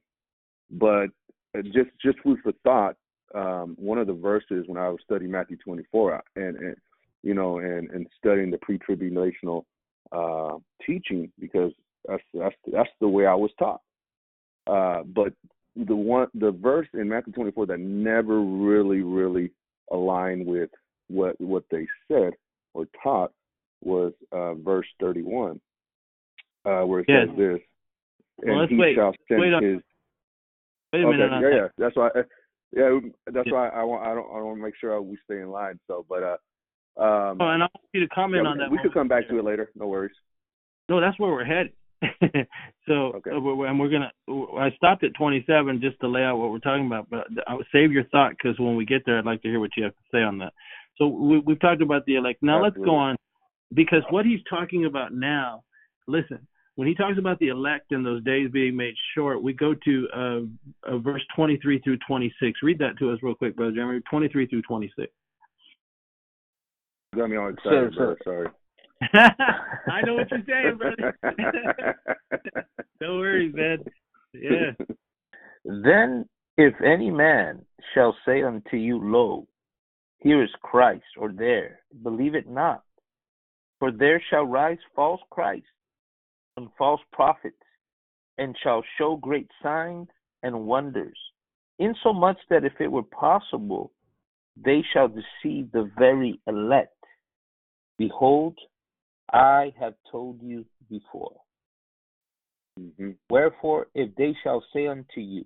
But 0.70 1.08
uh, 1.56 1.62
just 1.62 1.90
just 2.02 2.18
food 2.20 2.38
for 2.42 2.52
thought. 2.64 2.96
Um, 3.34 3.76
one 3.78 3.98
of 3.98 4.06
the 4.06 4.14
verses 4.14 4.64
when 4.68 4.78
I 4.78 4.88
was 4.88 5.00
studying 5.04 5.30
Matthew 5.30 5.58
24 5.58 6.14
uh, 6.14 6.20
and, 6.36 6.56
and 6.56 6.76
you 7.22 7.34
know 7.34 7.58
and 7.58 7.90
and 7.90 8.06
studying 8.16 8.50
the 8.50 8.58
pre-tribulational 8.58 9.64
teaching 10.86 11.30
because 11.38 11.72
that's 12.06 12.22
that's 12.34 12.54
that's 12.72 12.90
the 13.00 13.08
way 13.08 13.26
I 13.26 13.34
was 13.34 13.50
taught. 13.58 13.80
Uh, 14.66 15.02
but 15.04 15.32
the 15.76 15.96
one 15.96 16.28
the 16.34 16.50
verse 16.50 16.88
in 16.94 17.08
Matthew 17.08 17.32
24 17.32 17.66
that 17.66 17.80
never 17.80 18.40
really 18.40 19.02
really 19.02 19.52
aligned 19.90 20.46
with 20.46 20.70
what 21.08 21.40
what 21.40 21.64
they 21.70 21.86
said 22.08 22.32
or 22.74 22.86
taught 23.02 23.32
was 23.82 24.12
uh, 24.32 24.54
verse 24.54 24.86
31, 25.00 25.60
uh, 26.64 26.80
where 26.82 27.00
it 27.00 27.06
yes. 27.08 27.28
says 27.28 27.36
this, 27.36 27.60
and 28.42 28.56
well, 28.56 28.66
he 28.68 28.76
wait. 28.76 28.96
shall 28.96 29.14
send 29.28 29.40
wait 29.40 29.62
his 29.62 29.82
Wait 30.92 31.02
a 31.02 31.06
okay. 31.06 31.16
minute. 31.16 31.42
Yeah, 31.42 31.48
yeah. 31.48 31.66
That's 31.76 31.96
why. 31.96 32.08
Yeah, 32.72 32.98
that's 33.26 33.46
yeah. 33.46 33.52
why 33.52 33.68
I 33.68 33.82
want. 33.82 34.06
I 34.06 34.14
don't. 34.14 34.26
I 34.26 34.40
want 34.42 34.58
to 34.58 34.62
make 34.62 34.74
sure 34.80 35.00
we 35.02 35.18
stay 35.24 35.40
in 35.40 35.50
line. 35.50 35.78
So, 35.86 36.04
but 36.08 36.22
uh. 36.22 36.36
Um, 36.96 37.38
oh, 37.40 37.48
and 37.48 37.62
I 37.62 37.68
want 37.72 37.86
you 37.92 38.00
to 38.00 38.08
comment 38.08 38.42
yeah, 38.44 38.50
on 38.50 38.58
that. 38.58 38.70
We 38.70 38.78
could 38.82 38.92
come 38.92 39.06
back 39.06 39.28
to 39.28 39.38
it 39.38 39.44
later. 39.44 39.70
No 39.76 39.86
worries. 39.86 40.16
No, 40.88 41.00
that's 41.00 41.18
where 41.18 41.30
we're 41.30 41.44
headed. 41.44 41.72
so, 42.86 42.92
Okay. 43.16 43.30
uh, 43.30 43.62
and 43.62 43.80
we're 43.80 43.88
gonna. 43.88 44.12
I 44.58 44.70
stopped 44.76 45.04
at 45.04 45.14
27 45.14 45.80
just 45.80 45.98
to 46.00 46.08
lay 46.08 46.22
out 46.22 46.36
what 46.38 46.50
we're 46.50 46.58
talking 46.58 46.86
about, 46.86 47.08
but 47.10 47.26
I 47.46 47.54
would 47.54 47.66
save 47.72 47.92
your 47.92 48.04
thought 48.04 48.32
because 48.32 48.58
when 48.58 48.76
we 48.76 48.84
get 48.84 49.02
there, 49.04 49.18
I'd 49.18 49.24
like 49.24 49.42
to 49.42 49.48
hear 49.48 49.60
what 49.60 49.70
you 49.76 49.84
have 49.84 49.94
to 49.94 50.02
say 50.12 50.22
on 50.22 50.38
that. 50.38 50.52
So 50.96 51.06
we, 51.08 51.38
we've 51.40 51.60
talked 51.60 51.82
about 51.82 52.04
the 52.06 52.16
elect. 52.16 52.42
Now 52.42 52.62
let's 52.62 52.76
go 52.76 52.94
on 52.94 53.16
because 53.74 54.02
what 54.10 54.26
he's 54.26 54.40
talking 54.48 54.84
about 54.84 55.12
now. 55.12 55.62
Listen, 56.06 56.46
when 56.76 56.86
he 56.88 56.94
talks 56.94 57.18
about 57.18 57.38
the 57.40 57.48
elect 57.48 57.90
and 57.92 58.06
those 58.06 58.22
days 58.24 58.50
being 58.52 58.76
made 58.76 58.94
short, 59.14 59.42
we 59.42 59.52
go 59.52 59.74
to 59.74 60.08
uh, 60.16 60.40
uh, 60.90 60.98
verse 60.98 61.22
23 61.36 61.80
through 61.80 61.98
26. 62.06 62.60
Read 62.62 62.78
that 62.78 62.96
to 62.98 63.10
us 63.10 63.18
real 63.22 63.34
quick, 63.34 63.56
brother 63.56 63.72
Jeremy. 63.72 64.00
23 64.08 64.46
through 64.46 64.62
26. 64.62 65.12
Got 67.16 67.30
me 67.30 67.36
all 67.36 67.48
excited, 67.48 67.92
So- 67.94 67.96
brother. 67.98 68.18
Sorry. 68.24 68.48
I 69.12 70.02
know 70.04 70.14
what 70.14 70.30
you're 70.30 70.42
saying, 70.46 70.78
brother. 70.78 71.18
no 73.00 73.16
worries, 73.18 73.54
man. 73.54 73.78
Yeah. 74.34 74.72
Then 75.64 76.28
if 76.56 76.74
any 76.84 77.10
man 77.10 77.64
shall 77.94 78.16
say 78.26 78.42
unto 78.42 78.76
you, 78.76 78.98
Lo, 79.00 79.46
here 80.18 80.42
is 80.42 80.50
Christ, 80.62 81.04
or 81.16 81.30
there, 81.32 81.80
believe 82.02 82.34
it 82.34 82.48
not. 82.48 82.82
For 83.78 83.92
there 83.92 84.20
shall 84.28 84.44
rise 84.44 84.78
false 84.96 85.20
Christs 85.30 85.68
and 86.56 86.68
false 86.76 87.00
prophets, 87.12 87.54
and 88.38 88.56
shall 88.62 88.82
show 88.98 89.16
great 89.16 89.48
signs 89.62 90.08
and 90.42 90.66
wonders, 90.66 91.18
insomuch 91.78 92.38
that 92.50 92.64
if 92.64 92.72
it 92.80 92.90
were 92.90 93.04
possible, 93.04 93.92
they 94.56 94.82
shall 94.92 95.08
deceive 95.08 95.70
the 95.70 95.90
very 95.96 96.40
elect. 96.48 96.92
Behold, 97.98 98.58
I 99.32 99.72
have 99.78 99.94
told 100.10 100.40
you 100.42 100.64
before. 100.88 101.36
hmm 102.78 103.10
Wherefore, 103.30 103.88
if 103.94 104.14
they 104.16 104.34
shall 104.42 104.64
say 104.72 104.86
unto 104.86 105.20
you, 105.20 105.44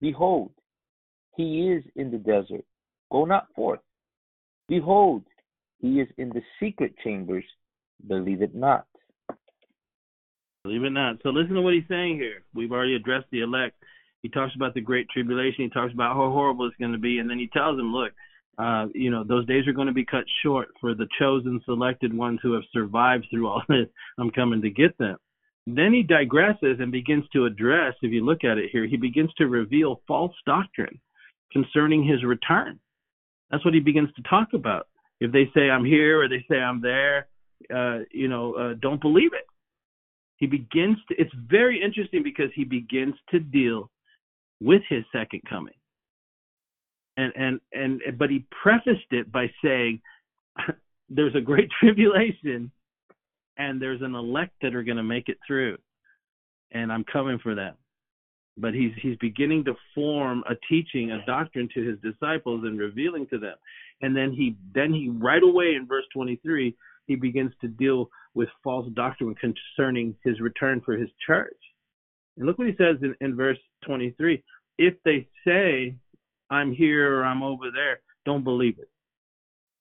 Behold, 0.00 0.52
he 1.36 1.70
is 1.70 1.84
in 1.96 2.10
the 2.10 2.18
desert, 2.18 2.64
go 3.10 3.24
not 3.24 3.46
forth. 3.54 3.80
Behold, 4.68 5.22
he 5.80 6.00
is 6.00 6.08
in 6.18 6.30
the 6.30 6.42
secret 6.60 6.94
chambers, 7.02 7.44
believe 8.06 8.42
it 8.42 8.54
not. 8.54 8.86
Believe 10.64 10.82
it 10.82 10.90
not. 10.90 11.16
So 11.22 11.30
listen 11.30 11.54
to 11.54 11.62
what 11.62 11.74
he's 11.74 11.88
saying 11.88 12.16
here. 12.16 12.42
We've 12.54 12.72
already 12.72 12.96
addressed 12.96 13.26
the 13.30 13.40
elect. 13.40 13.76
He 14.22 14.28
talks 14.28 14.54
about 14.56 14.74
the 14.74 14.80
great 14.80 15.08
tribulation. 15.10 15.64
He 15.64 15.70
talks 15.70 15.94
about 15.94 16.16
how 16.16 16.30
horrible 16.30 16.66
it's 16.66 16.76
going 16.76 16.92
to 16.92 16.98
be, 16.98 17.18
and 17.18 17.30
then 17.30 17.38
he 17.38 17.46
tells 17.48 17.76
them, 17.76 17.92
"Look, 17.92 18.12
uh, 18.58 18.86
you 18.94 19.10
know, 19.10 19.24
those 19.24 19.46
days 19.46 19.66
are 19.66 19.72
going 19.72 19.88
to 19.88 19.92
be 19.92 20.04
cut 20.04 20.24
short 20.42 20.68
for 20.80 20.94
the 20.94 21.08
chosen, 21.18 21.60
selected 21.64 22.16
ones 22.16 22.40
who 22.42 22.52
have 22.54 22.62
survived 22.72 23.26
through 23.30 23.48
all 23.48 23.62
this. 23.68 23.86
I'm 24.18 24.30
coming 24.30 24.62
to 24.62 24.70
get 24.70 24.96
them." 24.98 25.16
Then 25.66 25.92
he 25.92 26.04
digresses 26.04 26.80
and 26.80 26.92
begins 26.92 27.24
to 27.32 27.46
address. 27.46 27.94
If 28.00 28.12
you 28.12 28.24
look 28.24 28.44
at 28.44 28.58
it 28.58 28.70
here, 28.70 28.86
he 28.86 28.96
begins 28.96 29.32
to 29.38 29.46
reveal 29.46 30.00
false 30.06 30.34
doctrine 30.46 31.00
concerning 31.52 32.06
his 32.06 32.22
return. 32.24 32.78
That's 33.50 33.64
what 33.64 33.74
he 33.74 33.80
begins 33.80 34.10
to 34.14 34.22
talk 34.22 34.48
about. 34.54 34.86
If 35.20 35.32
they 35.32 35.50
say 35.54 35.70
I'm 35.70 35.84
here 35.84 36.22
or 36.22 36.28
they 36.28 36.44
say 36.48 36.58
I'm 36.58 36.80
there, 36.80 37.26
uh, 37.74 38.00
you 38.12 38.28
know, 38.28 38.54
uh, 38.54 38.74
don't 38.80 39.00
believe 39.00 39.32
it 39.32 39.46
he 40.36 40.46
begins 40.46 40.98
to 41.08 41.14
it's 41.18 41.32
very 41.48 41.82
interesting 41.82 42.22
because 42.22 42.50
he 42.54 42.64
begins 42.64 43.14
to 43.30 43.40
deal 43.40 43.90
with 44.60 44.82
his 44.88 45.04
second 45.12 45.40
coming 45.48 45.74
and 47.16 47.32
and 47.36 47.60
and 47.72 48.18
but 48.18 48.30
he 48.30 48.44
prefaced 48.62 49.10
it 49.10 49.30
by 49.30 49.50
saying 49.62 50.00
there's 51.08 51.34
a 51.34 51.40
great 51.40 51.68
tribulation 51.80 52.70
and 53.58 53.80
there's 53.80 54.02
an 54.02 54.14
elect 54.14 54.52
that 54.62 54.74
are 54.74 54.82
going 54.82 54.96
to 54.96 55.02
make 55.02 55.28
it 55.28 55.38
through 55.46 55.76
and 56.72 56.92
i'm 56.92 57.04
coming 57.04 57.38
for 57.42 57.54
them. 57.54 57.74
But 58.58 58.72
he's 58.72 58.92
he's 59.02 59.16
beginning 59.18 59.64
to 59.64 59.74
form 59.94 60.42
a 60.48 60.54
teaching 60.68 61.10
a 61.10 61.24
doctrine 61.26 61.68
to 61.74 61.82
his 61.82 61.98
disciples 62.00 62.64
and 62.64 62.78
revealing 62.78 63.26
to 63.28 63.38
them. 63.38 63.54
And 64.00 64.16
then 64.16 64.32
he 64.32 64.56
then 64.74 64.94
he 64.94 65.10
right 65.10 65.42
away 65.42 65.74
in 65.74 65.86
verse 65.86 66.04
23 66.14 66.74
he 67.06 67.16
begins 67.16 67.52
to 67.60 67.68
deal 67.68 68.08
with 68.34 68.48
false 68.64 68.88
doctrine 68.94 69.34
concerning 69.34 70.16
his 70.24 70.40
return 70.40 70.80
for 70.84 70.96
his 70.96 71.10
church. 71.26 71.56
And 72.36 72.46
look 72.46 72.58
what 72.58 72.66
he 72.66 72.74
says 72.76 72.96
in, 73.02 73.14
in 73.20 73.36
verse 73.36 73.58
23 73.84 74.42
if 74.78 74.94
they 75.04 75.26
say, 75.46 75.94
I'm 76.50 76.72
here 76.72 77.18
or 77.18 77.24
I'm 77.24 77.42
over 77.42 77.70
there, 77.72 78.00
don't 78.24 78.44
believe 78.44 78.78
it. 78.78 78.88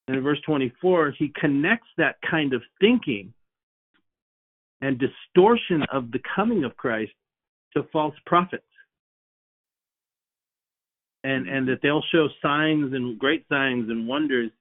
And 0.08 0.18
in 0.18 0.24
verse 0.24 0.40
24, 0.46 1.14
he 1.18 1.32
connects 1.40 1.88
that 1.98 2.16
kind 2.30 2.54
of 2.54 2.62
thinking 2.80 3.34
and 4.82 5.00
distortion 5.00 5.84
of 5.92 6.12
the 6.12 6.20
coming 6.36 6.64
of 6.64 6.78
Christ 6.78 7.14
to 7.76 7.84
false 7.92 8.16
prophets. 8.26 8.64
And, 11.24 11.48
and 11.48 11.68
that 11.68 11.80
they'll 11.82 12.04
show 12.12 12.28
signs 12.40 12.94
and 12.94 13.18
great 13.18 13.46
signs 13.50 13.90
and 13.90 14.08
wonders 14.08 14.52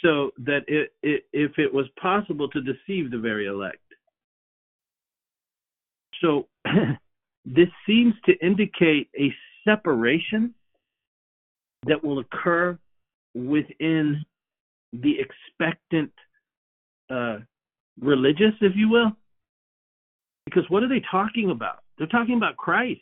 so 0.00 0.30
that 0.38 0.60
it, 0.68 0.92
it, 1.02 1.24
if 1.32 1.58
it 1.58 1.72
was 1.72 1.86
possible 2.00 2.48
to 2.50 2.60
deceive 2.60 3.10
the 3.10 3.18
very 3.18 3.46
elect. 3.46 3.78
So 6.20 6.46
this 7.44 7.68
seems 7.84 8.14
to 8.26 8.32
indicate 8.44 9.08
a 9.18 9.34
separation 9.64 10.54
that 11.86 12.02
will 12.02 12.20
occur 12.20 12.78
within 13.34 14.24
the 14.92 15.16
expectant 15.18 16.12
uh, 17.10 17.38
religious, 18.00 18.54
if 18.60 18.72
you 18.76 18.88
will. 18.88 19.12
Because 20.44 20.64
what 20.68 20.82
are 20.82 20.88
they 20.88 21.02
talking 21.10 21.50
about? 21.50 21.82
They're 21.98 22.06
talking 22.06 22.36
about 22.36 22.56
Christ 22.56 23.00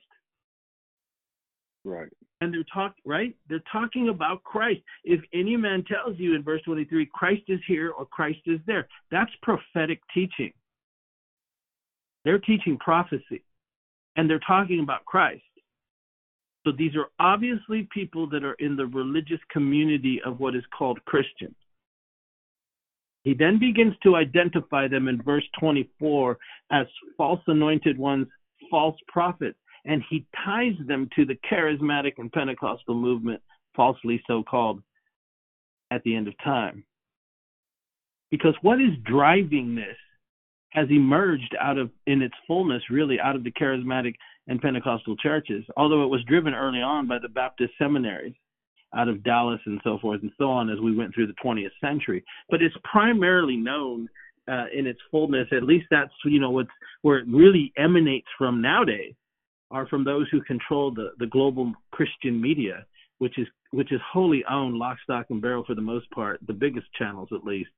Right. 1.84 2.08
and 2.42 2.52
they're 2.52 2.64
talk 2.72 2.94
right 3.06 3.34
they're 3.48 3.62
talking 3.72 4.10
about 4.10 4.42
christ 4.42 4.82
if 5.04 5.20
any 5.32 5.56
man 5.56 5.82
tells 5.84 6.18
you 6.18 6.34
in 6.34 6.42
verse 6.42 6.60
23 6.66 7.06
christ 7.06 7.42
is 7.48 7.60
here 7.66 7.92
or 7.92 8.04
christ 8.04 8.40
is 8.44 8.60
there 8.66 8.86
that's 9.10 9.30
prophetic 9.42 10.00
teaching 10.12 10.52
they're 12.24 12.38
teaching 12.38 12.76
prophecy 12.78 13.42
and 14.16 14.28
they're 14.28 14.40
talking 14.46 14.80
about 14.80 15.06
christ 15.06 15.42
so 16.64 16.72
these 16.76 16.94
are 16.94 17.06
obviously 17.18 17.88
people 17.92 18.28
that 18.28 18.44
are 18.44 18.54
in 18.54 18.76
the 18.76 18.86
religious 18.86 19.40
community 19.50 20.20
of 20.24 20.40
what 20.40 20.54
is 20.54 20.64
called 20.76 21.02
christian 21.04 21.54
he 23.22 23.34
then 23.34 23.58
begins 23.58 23.94
to 24.02 24.16
identify 24.16 24.88
them 24.88 25.08
in 25.08 25.22
verse 25.22 25.44
24 25.58 26.38
as 26.70 26.86
false 27.16 27.40
anointed 27.46 27.98
ones 27.98 28.26
false 28.70 28.96
prophets 29.08 29.56
and 29.84 30.02
he 30.10 30.26
ties 30.44 30.74
them 30.86 31.08
to 31.16 31.24
the 31.24 31.38
charismatic 31.50 32.14
and 32.18 32.32
Pentecostal 32.32 32.94
movement, 32.94 33.40
falsely 33.74 34.22
so 34.26 34.42
called, 34.42 34.82
at 35.90 36.02
the 36.02 36.14
end 36.14 36.28
of 36.28 36.34
time. 36.44 36.84
Because 38.30 38.54
what 38.62 38.80
is 38.80 38.92
driving 39.04 39.74
this 39.74 39.96
has 40.70 40.88
emerged 40.90 41.56
out 41.60 41.78
of, 41.78 41.90
in 42.06 42.22
its 42.22 42.34
fullness, 42.46 42.82
really 42.90 43.18
out 43.18 43.34
of 43.34 43.42
the 43.42 43.50
charismatic 43.50 44.14
and 44.50 44.60
Pentecostal 44.60 45.16
churches, 45.16 45.64
although 45.76 46.02
it 46.02 46.08
was 46.08 46.24
driven 46.24 46.54
early 46.54 46.82
on 46.82 47.06
by 47.06 47.18
the 47.20 47.28
Baptist 47.28 47.72
seminaries 47.78 48.34
out 48.96 49.08
of 49.08 49.22
Dallas 49.22 49.60
and 49.64 49.80
so 49.84 49.96
forth 50.00 50.22
and 50.22 50.32
so 50.36 50.50
on 50.50 50.68
as 50.68 50.80
we 50.80 50.94
went 50.94 51.14
through 51.14 51.28
the 51.28 51.34
20th 51.42 51.70
century. 51.80 52.24
But 52.50 52.60
it's 52.60 52.74
primarily 52.82 53.56
known 53.56 54.08
uh, 54.50 54.64
in 54.76 54.88
its 54.88 54.98
fullness, 55.08 55.46
at 55.52 55.62
least 55.62 55.86
that's, 55.92 56.10
you 56.24 56.40
know, 56.40 56.50
what's, 56.50 56.68
where 57.02 57.18
it 57.18 57.28
really 57.28 57.72
emanates 57.78 58.26
from 58.36 58.60
nowadays 58.60 59.14
are 59.70 59.86
from 59.86 60.02
those 60.02 60.26
who 60.32 60.42
control 60.42 60.92
the, 60.92 61.10
the 61.20 61.26
global 61.26 61.72
Christian 61.92 62.40
media, 62.40 62.84
which 63.18 63.38
is 63.38 63.46
which 63.70 63.92
is 63.92 64.00
wholly 64.12 64.42
owned 64.50 64.74
lock, 64.76 64.98
stock, 65.04 65.26
and 65.30 65.40
barrel 65.40 65.62
for 65.64 65.76
the 65.76 65.80
most 65.80 66.10
part, 66.10 66.40
the 66.48 66.52
biggest 66.52 66.88
channels 66.98 67.28
at 67.32 67.44
least, 67.44 67.70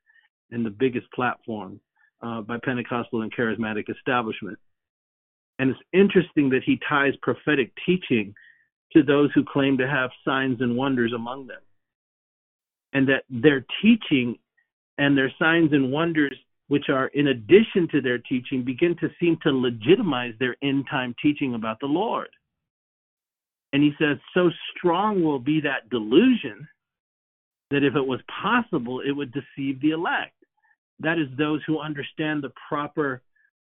and 0.50 0.64
the 0.64 0.70
biggest 0.70 1.06
platform 1.14 1.78
uh, 2.22 2.40
by 2.40 2.56
Pentecostal 2.64 3.20
and 3.20 3.34
charismatic 3.34 3.90
establishment. 3.94 4.58
And 5.62 5.70
it's 5.70 5.80
interesting 5.92 6.48
that 6.48 6.64
he 6.66 6.80
ties 6.88 7.12
prophetic 7.22 7.70
teaching 7.86 8.34
to 8.92 9.04
those 9.04 9.30
who 9.32 9.44
claim 9.44 9.78
to 9.78 9.86
have 9.86 10.10
signs 10.24 10.60
and 10.60 10.76
wonders 10.76 11.12
among 11.14 11.46
them, 11.46 11.60
and 12.92 13.08
that 13.08 13.22
their 13.30 13.64
teaching 13.80 14.36
and 14.98 15.16
their 15.16 15.32
signs 15.38 15.72
and 15.72 15.92
wonders 15.92 16.36
which 16.66 16.88
are 16.88 17.08
in 17.08 17.28
addition 17.28 17.86
to 17.92 18.00
their 18.00 18.18
teaching, 18.18 18.64
begin 18.64 18.96
to 18.96 19.08
seem 19.20 19.36
to 19.42 19.52
legitimize 19.52 20.32
their 20.40 20.56
end 20.62 20.86
time 20.90 21.14
teaching 21.22 21.54
about 21.54 21.78
the 21.80 21.86
Lord. 21.86 22.30
And 23.72 23.84
he 23.84 23.92
says, 24.00 24.16
so 24.34 24.50
strong 24.74 25.22
will 25.22 25.38
be 25.38 25.60
that 25.60 25.90
delusion 25.90 26.66
that 27.70 27.84
if 27.84 27.94
it 27.94 28.04
was 28.06 28.20
possible, 28.42 29.00
it 29.00 29.12
would 29.12 29.32
deceive 29.32 29.80
the 29.80 29.90
elect. 29.90 30.34
That 30.98 31.18
is 31.18 31.28
those 31.38 31.60
who 31.66 31.78
understand 31.78 32.42
the 32.42 32.52
proper, 32.68 33.22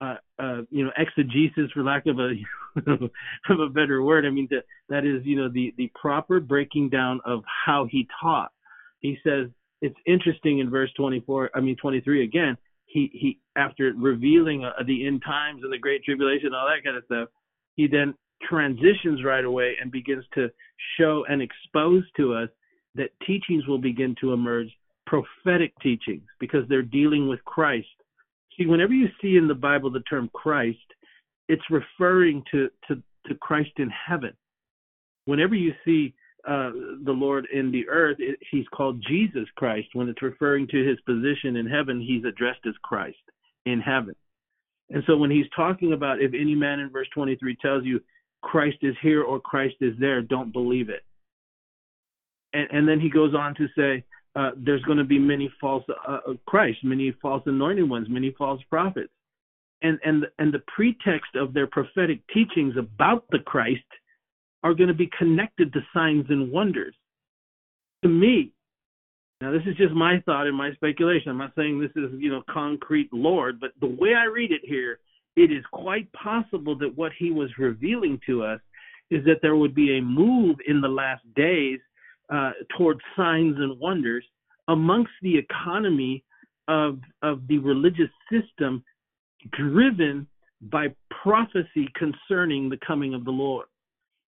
uh, 0.02 0.16
uh, 0.38 0.62
you 0.70 0.84
know, 0.84 0.90
exegesis, 0.96 1.70
for 1.72 1.82
lack 1.82 2.06
of 2.06 2.18
a 2.18 2.32
of 3.50 3.60
a 3.60 3.68
better 3.68 4.02
word. 4.02 4.26
I 4.26 4.30
mean, 4.30 4.48
that 4.50 4.64
that 4.88 5.04
is, 5.04 5.24
you 5.24 5.36
know, 5.36 5.48
the 5.48 5.72
the 5.76 5.90
proper 6.00 6.40
breaking 6.40 6.90
down 6.90 7.20
of 7.24 7.42
how 7.66 7.86
he 7.90 8.08
taught. 8.20 8.52
He 9.00 9.16
says 9.24 9.48
it's 9.80 9.96
interesting 10.06 10.60
in 10.60 10.70
verse 10.70 10.90
24. 10.96 11.50
I 11.54 11.60
mean, 11.60 11.76
23 11.76 12.24
again 12.24 12.56
he 12.92 13.10
he 13.12 13.38
after 13.56 13.92
revealing 13.96 14.64
uh, 14.64 14.72
the 14.86 15.06
end 15.06 15.22
times 15.24 15.62
and 15.64 15.72
the 15.72 15.78
great 15.78 16.04
tribulation, 16.04 16.54
all 16.54 16.66
that 16.66 16.84
kind 16.84 16.96
of 16.96 17.04
stuff, 17.04 17.28
he 17.74 17.86
then 17.86 18.14
transitions 18.48 19.24
right 19.24 19.44
away 19.44 19.74
and 19.80 19.90
begins 19.90 20.24
to 20.34 20.48
show 20.98 21.24
and 21.28 21.40
expose 21.40 22.04
to 22.16 22.34
us 22.34 22.48
that 22.94 23.10
teachings 23.26 23.66
will 23.66 23.78
begin 23.78 24.14
to 24.20 24.32
emerge, 24.32 24.68
prophetic 25.06 25.72
teachings, 25.82 26.24
because 26.38 26.68
they're 26.68 26.82
dealing 26.82 27.28
with 27.28 27.42
Christ. 27.44 27.86
See, 28.56 28.66
whenever 28.66 28.92
you 28.92 29.08
see 29.20 29.36
in 29.36 29.48
the 29.48 29.54
Bible 29.54 29.90
the 29.90 30.00
term 30.00 30.30
Christ, 30.34 30.78
it's 31.48 31.62
referring 31.70 32.42
to 32.52 32.68
to, 32.88 33.02
to 33.26 33.34
Christ 33.36 33.72
in 33.78 33.90
heaven. 33.90 34.32
Whenever 35.24 35.54
you 35.54 35.72
see 35.84 36.14
uh, 36.46 36.70
the 37.04 37.12
Lord 37.12 37.46
in 37.52 37.70
the 37.70 37.88
earth, 37.88 38.16
it, 38.18 38.38
he's 38.50 38.66
called 38.74 39.04
Jesus 39.08 39.46
Christ. 39.56 39.88
When 39.92 40.08
it's 40.08 40.22
referring 40.22 40.66
to 40.68 40.84
his 40.84 41.00
position 41.02 41.56
in 41.56 41.66
heaven, 41.66 42.00
he's 42.00 42.24
addressed 42.24 42.66
as 42.66 42.74
Christ 42.82 43.18
in 43.64 43.80
heaven. 43.80 44.14
And 44.90 45.02
so 45.06 45.16
when 45.16 45.30
he's 45.30 45.46
talking 45.54 45.92
about 45.92 46.20
if 46.20 46.32
any 46.34 46.54
man 46.54 46.80
in 46.80 46.90
verse 46.90 47.08
23 47.14 47.56
tells 47.62 47.84
you 47.84 48.00
Christ 48.42 48.78
is 48.82 48.96
here 49.00 49.22
or 49.22 49.40
Christ 49.40 49.76
is 49.80 49.94
there, 49.98 50.20
don't 50.20 50.52
believe 50.52 50.90
it. 50.90 51.02
And, 52.52 52.68
and 52.70 52.88
then 52.88 53.00
he 53.00 53.08
goes 53.08 53.34
on 53.34 53.54
to 53.54 53.66
say, 53.76 54.04
uh, 54.34 54.50
there's 54.56 54.82
going 54.82 54.98
to 54.98 55.04
be 55.04 55.18
many 55.18 55.52
false 55.60 55.84
uh, 55.88 56.12
uh 56.12 56.32
Christ, 56.46 56.78
many 56.82 57.14
false 57.20 57.42
anointed 57.46 57.88
ones, 57.88 58.06
many 58.10 58.34
false 58.38 58.60
prophets. 58.70 59.12
And, 59.82 59.98
and, 60.04 60.26
and 60.38 60.54
the 60.54 60.62
pretext 60.74 61.34
of 61.34 61.52
their 61.52 61.66
prophetic 61.66 62.20
teachings 62.32 62.74
about 62.78 63.24
the 63.30 63.40
Christ 63.40 63.80
are 64.62 64.74
going 64.74 64.88
to 64.88 64.94
be 64.94 65.10
connected 65.18 65.72
to 65.72 65.80
signs 65.92 66.26
and 66.28 66.52
wonders. 66.52 66.94
To 68.04 68.08
me, 68.08 68.52
now 69.40 69.50
this 69.50 69.62
is 69.66 69.76
just 69.76 69.92
my 69.92 70.20
thought 70.24 70.46
and 70.46 70.56
my 70.56 70.72
speculation. 70.74 71.30
I'm 71.30 71.38
not 71.38 71.52
saying 71.56 71.80
this 71.80 71.90
is, 71.96 72.10
you 72.16 72.30
know, 72.30 72.42
concrete 72.48 73.12
Lord, 73.12 73.58
but 73.60 73.72
the 73.80 73.88
way 73.88 74.14
I 74.14 74.24
read 74.24 74.52
it 74.52 74.62
here, 74.64 75.00
it 75.34 75.50
is 75.50 75.64
quite 75.72 76.10
possible 76.12 76.78
that 76.78 76.96
what 76.96 77.12
he 77.18 77.32
was 77.32 77.50
revealing 77.58 78.20
to 78.26 78.44
us 78.44 78.60
is 79.10 79.24
that 79.24 79.40
there 79.42 79.56
would 79.56 79.74
be 79.74 79.98
a 79.98 80.02
move 80.02 80.56
in 80.66 80.80
the 80.80 80.88
last 80.88 81.22
days 81.34 81.80
uh, 82.32 82.52
towards 82.76 83.00
signs 83.16 83.56
and 83.58 83.78
wonders 83.78 84.24
amongst 84.68 85.12
the 85.22 85.36
economy 85.36 86.24
of 86.68 86.98
of 87.22 87.46
the 87.48 87.58
religious 87.58 88.10
system 88.30 88.82
driven 89.52 90.26
by 90.62 90.86
prophecy 91.22 91.88
concerning 91.96 92.68
the 92.68 92.78
coming 92.86 93.14
of 93.14 93.24
the 93.24 93.30
Lord. 93.30 93.66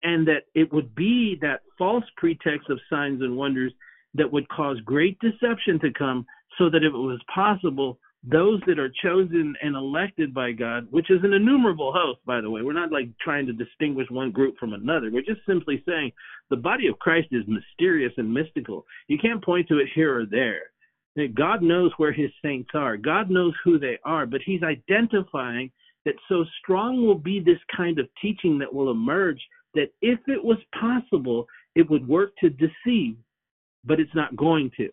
And 0.03 0.27
that 0.27 0.43
it 0.55 0.71
would 0.73 0.95
be 0.95 1.37
that 1.41 1.61
false 1.77 2.03
pretext 2.17 2.69
of 2.69 2.79
signs 2.89 3.21
and 3.21 3.37
wonders 3.37 3.73
that 4.15 4.31
would 4.31 4.47
cause 4.49 4.77
great 4.81 5.17
deception 5.19 5.79
to 5.79 5.91
come 5.91 6.25
so 6.57 6.69
that 6.69 6.83
if 6.83 6.93
it 6.93 6.97
was 6.97 7.21
possible 7.33 7.99
those 8.25 8.61
that 8.67 8.79
are 8.79 8.91
chosen 9.03 9.53
and 9.61 9.75
elected 9.75 10.33
by 10.33 10.53
God, 10.53 10.87
which 10.91 11.11
is 11.11 11.23
an 11.23 11.33
innumerable 11.33 11.91
host, 11.93 12.19
by 12.25 12.39
the 12.39 12.49
way, 12.49 12.61
we're 12.61 12.71
not 12.71 12.91
like 12.91 13.09
trying 13.19 13.45
to 13.47 13.53
distinguish 13.53 14.07
one 14.09 14.31
group 14.31 14.57
from 14.57 14.73
another. 14.73 15.09
We're 15.11 15.23
just 15.23 15.45
simply 15.45 15.83
saying 15.85 16.11
the 16.49 16.55
body 16.55 16.87
of 16.87 16.97
Christ 16.99 17.27
is 17.31 17.43
mysterious 17.47 18.13
and 18.17 18.33
mystical. 18.33 18.85
You 19.07 19.17
can't 19.17 19.43
point 19.43 19.67
to 19.67 19.79
it 19.79 19.89
here 19.93 20.17
or 20.17 20.25
there. 20.25 20.61
God 21.35 21.61
knows 21.61 21.91
where 21.97 22.13
his 22.13 22.31
saints 22.41 22.71
are, 22.73 22.97
God 22.97 23.29
knows 23.29 23.53
who 23.63 23.77
they 23.77 23.99
are, 24.03 24.25
but 24.25 24.41
he's 24.43 24.63
identifying 24.63 25.71
that 26.05 26.15
so 26.27 26.43
strong 26.61 27.05
will 27.05 27.19
be 27.19 27.39
this 27.39 27.59
kind 27.75 27.99
of 27.99 28.07
teaching 28.21 28.57
that 28.59 28.73
will 28.73 28.89
emerge 28.89 29.41
that 29.73 29.91
if 30.01 30.19
it 30.27 30.43
was 30.43 30.57
possible, 30.79 31.45
it 31.75 31.89
would 31.89 32.07
work 32.07 32.33
to 32.37 32.49
deceive, 32.49 33.15
but 33.85 33.99
it's 33.99 34.15
not 34.15 34.35
going 34.35 34.71
to. 34.77 34.89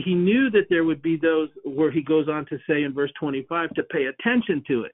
He 0.00 0.14
knew 0.14 0.48
that 0.50 0.68
there 0.70 0.84
would 0.84 1.02
be 1.02 1.18
those 1.18 1.50
where 1.64 1.90
he 1.90 2.02
goes 2.02 2.26
on 2.26 2.46
to 2.46 2.58
say 2.66 2.82
in 2.82 2.94
verse 2.94 3.12
25 3.20 3.74
to 3.74 3.82
pay 3.82 4.06
attention 4.06 4.62
to 4.68 4.84
it. 4.84 4.92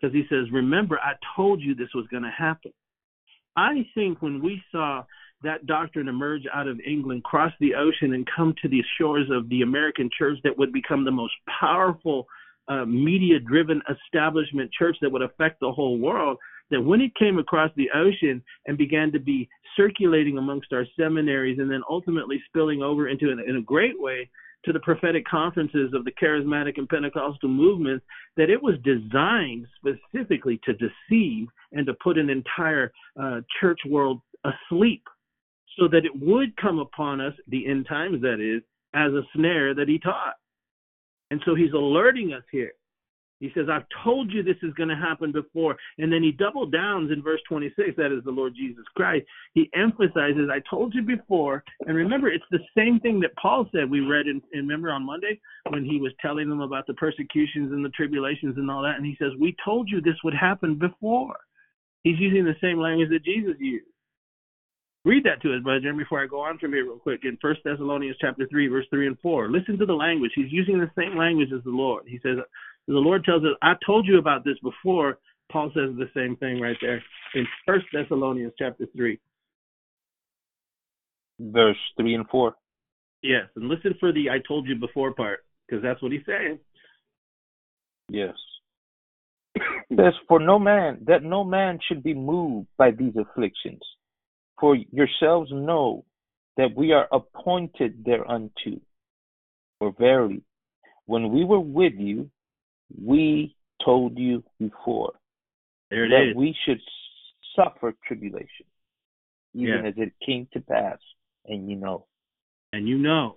Because 0.00 0.14
he 0.14 0.24
says, 0.30 0.50
Remember, 0.50 0.98
I 0.98 1.12
told 1.36 1.60
you 1.60 1.74
this 1.74 1.94
was 1.94 2.06
going 2.10 2.22
to 2.22 2.30
happen. 2.30 2.72
I 3.56 3.86
think 3.94 4.22
when 4.22 4.42
we 4.42 4.62
saw 4.72 5.04
that 5.42 5.66
doctrine 5.66 6.08
emerge 6.08 6.44
out 6.54 6.66
of 6.66 6.80
England, 6.80 7.24
cross 7.24 7.52
the 7.60 7.74
ocean, 7.74 8.14
and 8.14 8.26
come 8.34 8.54
to 8.62 8.68
the 8.68 8.82
shores 8.98 9.28
of 9.30 9.48
the 9.50 9.60
American 9.60 10.08
church 10.16 10.38
that 10.44 10.56
would 10.56 10.72
become 10.72 11.04
the 11.04 11.10
most 11.10 11.34
powerful 11.60 12.26
uh, 12.68 12.86
media 12.86 13.38
driven 13.38 13.82
establishment 13.90 14.70
church 14.72 14.96
that 15.02 15.12
would 15.12 15.22
affect 15.22 15.60
the 15.60 15.72
whole 15.72 15.98
world, 15.98 16.38
that 16.72 16.80
when 16.80 17.00
it 17.00 17.14
came 17.14 17.38
across 17.38 17.70
the 17.76 17.88
ocean 17.94 18.42
and 18.66 18.76
began 18.76 19.12
to 19.12 19.20
be 19.20 19.48
circulating 19.76 20.38
amongst 20.38 20.72
our 20.72 20.84
seminaries 20.98 21.58
and 21.58 21.70
then 21.70 21.82
ultimately 21.88 22.42
spilling 22.48 22.82
over 22.82 23.08
into, 23.08 23.30
in, 23.30 23.56
a 23.56 23.62
great 23.62 23.98
way, 23.98 24.28
to 24.64 24.72
the 24.72 24.80
prophetic 24.80 25.26
conferences 25.26 25.92
of 25.92 26.04
the 26.04 26.12
charismatic 26.12 26.74
and 26.76 26.88
Pentecostal 26.88 27.48
movements, 27.48 28.04
that 28.36 28.48
it 28.48 28.62
was 28.62 28.76
designed 28.84 29.66
specifically 29.76 30.60
to 30.64 30.72
deceive 30.74 31.48
and 31.72 31.84
to 31.86 31.94
put 31.94 32.16
an 32.16 32.30
entire 32.30 32.92
uh, 33.20 33.40
church 33.60 33.80
world 33.88 34.20
asleep 34.44 35.02
so 35.76 35.88
that 35.88 36.04
it 36.04 36.12
would 36.14 36.56
come 36.56 36.78
upon 36.78 37.20
us, 37.20 37.34
the 37.48 37.66
end 37.66 37.86
times 37.88 38.20
that 38.22 38.40
is, 38.40 38.62
as 38.94 39.12
a 39.12 39.22
snare 39.34 39.74
that 39.74 39.88
he 39.88 39.98
taught. 39.98 40.34
And 41.30 41.40
so 41.44 41.54
he's 41.54 41.72
alerting 41.72 42.32
us 42.34 42.44
here 42.52 42.72
he 43.42 43.50
says, 43.56 43.66
I've 43.68 43.86
told 44.04 44.30
you 44.32 44.44
this 44.44 44.62
is 44.62 44.72
going 44.74 44.88
to 44.88 44.94
happen 44.94 45.32
before. 45.32 45.76
And 45.98 46.12
then 46.12 46.22
he 46.22 46.30
double 46.30 46.64
downs 46.64 47.10
in 47.10 47.20
verse 47.20 47.40
26, 47.48 47.96
that 47.96 48.16
is 48.16 48.22
the 48.22 48.30
Lord 48.30 48.54
Jesus 48.54 48.84
Christ. 48.94 49.26
He 49.52 49.68
emphasizes, 49.74 50.48
I 50.48 50.62
told 50.70 50.94
you 50.94 51.02
before. 51.02 51.64
And 51.88 51.96
remember, 51.96 52.28
it's 52.28 52.44
the 52.52 52.60
same 52.78 53.00
thing 53.00 53.18
that 53.18 53.34
Paul 53.34 53.68
said 53.74 53.90
we 53.90 53.98
read 53.98 54.28
in, 54.28 54.40
in 54.52 54.60
remember 54.60 54.92
on 54.92 55.04
Monday 55.04 55.40
when 55.70 55.84
he 55.84 55.98
was 55.98 56.12
telling 56.22 56.48
them 56.48 56.60
about 56.60 56.86
the 56.86 56.94
persecutions 56.94 57.72
and 57.72 57.84
the 57.84 57.88
tribulations 57.88 58.58
and 58.58 58.70
all 58.70 58.82
that. 58.82 58.94
And 58.94 59.04
he 59.04 59.16
says, 59.18 59.32
We 59.40 59.56
told 59.64 59.90
you 59.90 60.00
this 60.00 60.22
would 60.22 60.34
happen 60.34 60.78
before. 60.78 61.34
He's 62.04 62.20
using 62.20 62.44
the 62.44 62.54
same 62.60 62.78
language 62.78 63.10
that 63.10 63.24
Jesus 63.24 63.56
used. 63.58 63.86
Read 65.04 65.24
that 65.24 65.42
to 65.42 65.52
us, 65.52 65.64
brother 65.64 65.80
Jim, 65.80 65.98
before 65.98 66.22
I 66.22 66.28
go 66.28 66.42
on 66.42 66.58
from 66.58 66.74
here 66.74 66.84
real 66.84 66.96
quick 66.96 67.22
in 67.24 67.36
First 67.42 67.62
Thessalonians 67.64 68.16
chapter 68.20 68.46
three, 68.46 68.68
verse 68.68 68.86
three 68.88 69.08
and 69.08 69.18
four. 69.18 69.50
Listen 69.50 69.76
to 69.78 69.86
the 69.86 69.92
language. 69.92 70.30
He's 70.36 70.52
using 70.52 70.78
the 70.78 70.90
same 70.96 71.18
language 71.18 71.48
as 71.52 71.64
the 71.64 71.70
Lord. 71.70 72.04
He 72.06 72.20
says, 72.22 72.36
the 72.88 72.94
Lord 72.94 73.24
tells 73.24 73.42
us, 73.44 73.56
I 73.62 73.74
told 73.84 74.06
you 74.06 74.18
about 74.18 74.44
this 74.44 74.58
before. 74.62 75.18
Paul 75.50 75.70
says 75.74 75.90
the 75.96 76.08
same 76.14 76.36
thing 76.36 76.60
right 76.60 76.76
there 76.80 77.02
in 77.34 77.46
First 77.66 77.86
Thessalonians 77.92 78.52
chapter 78.58 78.86
three. 78.96 79.20
Verse 81.38 81.76
three 81.96 82.14
and 82.14 82.28
four. 82.28 82.54
Yes, 83.22 83.44
and 83.54 83.68
listen 83.68 83.94
for 84.00 84.12
the 84.12 84.30
I 84.30 84.38
told 84.46 84.66
you 84.66 84.76
before 84.76 85.14
part, 85.14 85.44
because 85.66 85.82
that's 85.82 86.02
what 86.02 86.12
he's 86.12 86.26
saying. 86.26 86.58
Yes. 88.08 88.34
Says 89.96 90.14
for 90.26 90.40
no 90.40 90.58
man 90.58 90.98
that 91.06 91.22
no 91.22 91.44
man 91.44 91.78
should 91.86 92.02
be 92.02 92.14
moved 92.14 92.68
by 92.78 92.90
these 92.90 93.14
afflictions. 93.16 93.80
For 94.58 94.76
yourselves 94.76 95.50
know 95.52 96.04
that 96.56 96.74
we 96.76 96.92
are 96.92 97.08
appointed 97.12 98.04
thereunto. 98.04 98.80
For 99.78 99.92
verily, 99.98 100.42
when 101.06 101.32
we 101.32 101.44
were 101.44 101.60
with 101.60 101.94
you, 101.96 102.30
we 103.00 103.56
told 103.84 104.18
you 104.18 104.42
before 104.58 105.12
there 105.90 106.08
that 106.08 106.30
is. 106.30 106.36
we 106.36 106.54
should 106.64 106.80
suffer 107.56 107.94
tribulation, 108.06 108.66
even 109.54 109.84
yeah. 109.84 109.88
as 109.88 109.94
it 109.96 110.12
came 110.24 110.48
to 110.52 110.60
pass, 110.60 110.98
and 111.46 111.68
you 111.68 111.76
know. 111.76 112.06
And 112.72 112.88
you 112.88 112.96
know. 112.96 113.36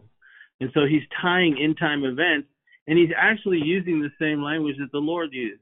And 0.61 0.69
so 0.73 0.81
he's 0.89 1.03
tying 1.21 1.57
in 1.57 1.75
time 1.75 2.05
events, 2.05 2.47
and 2.87 2.97
he's 2.97 3.09
actually 3.17 3.59
using 3.61 4.01
the 4.01 4.11
same 4.19 4.41
language 4.41 4.77
that 4.79 4.91
the 4.91 4.99
Lord 4.99 5.33
used. 5.33 5.61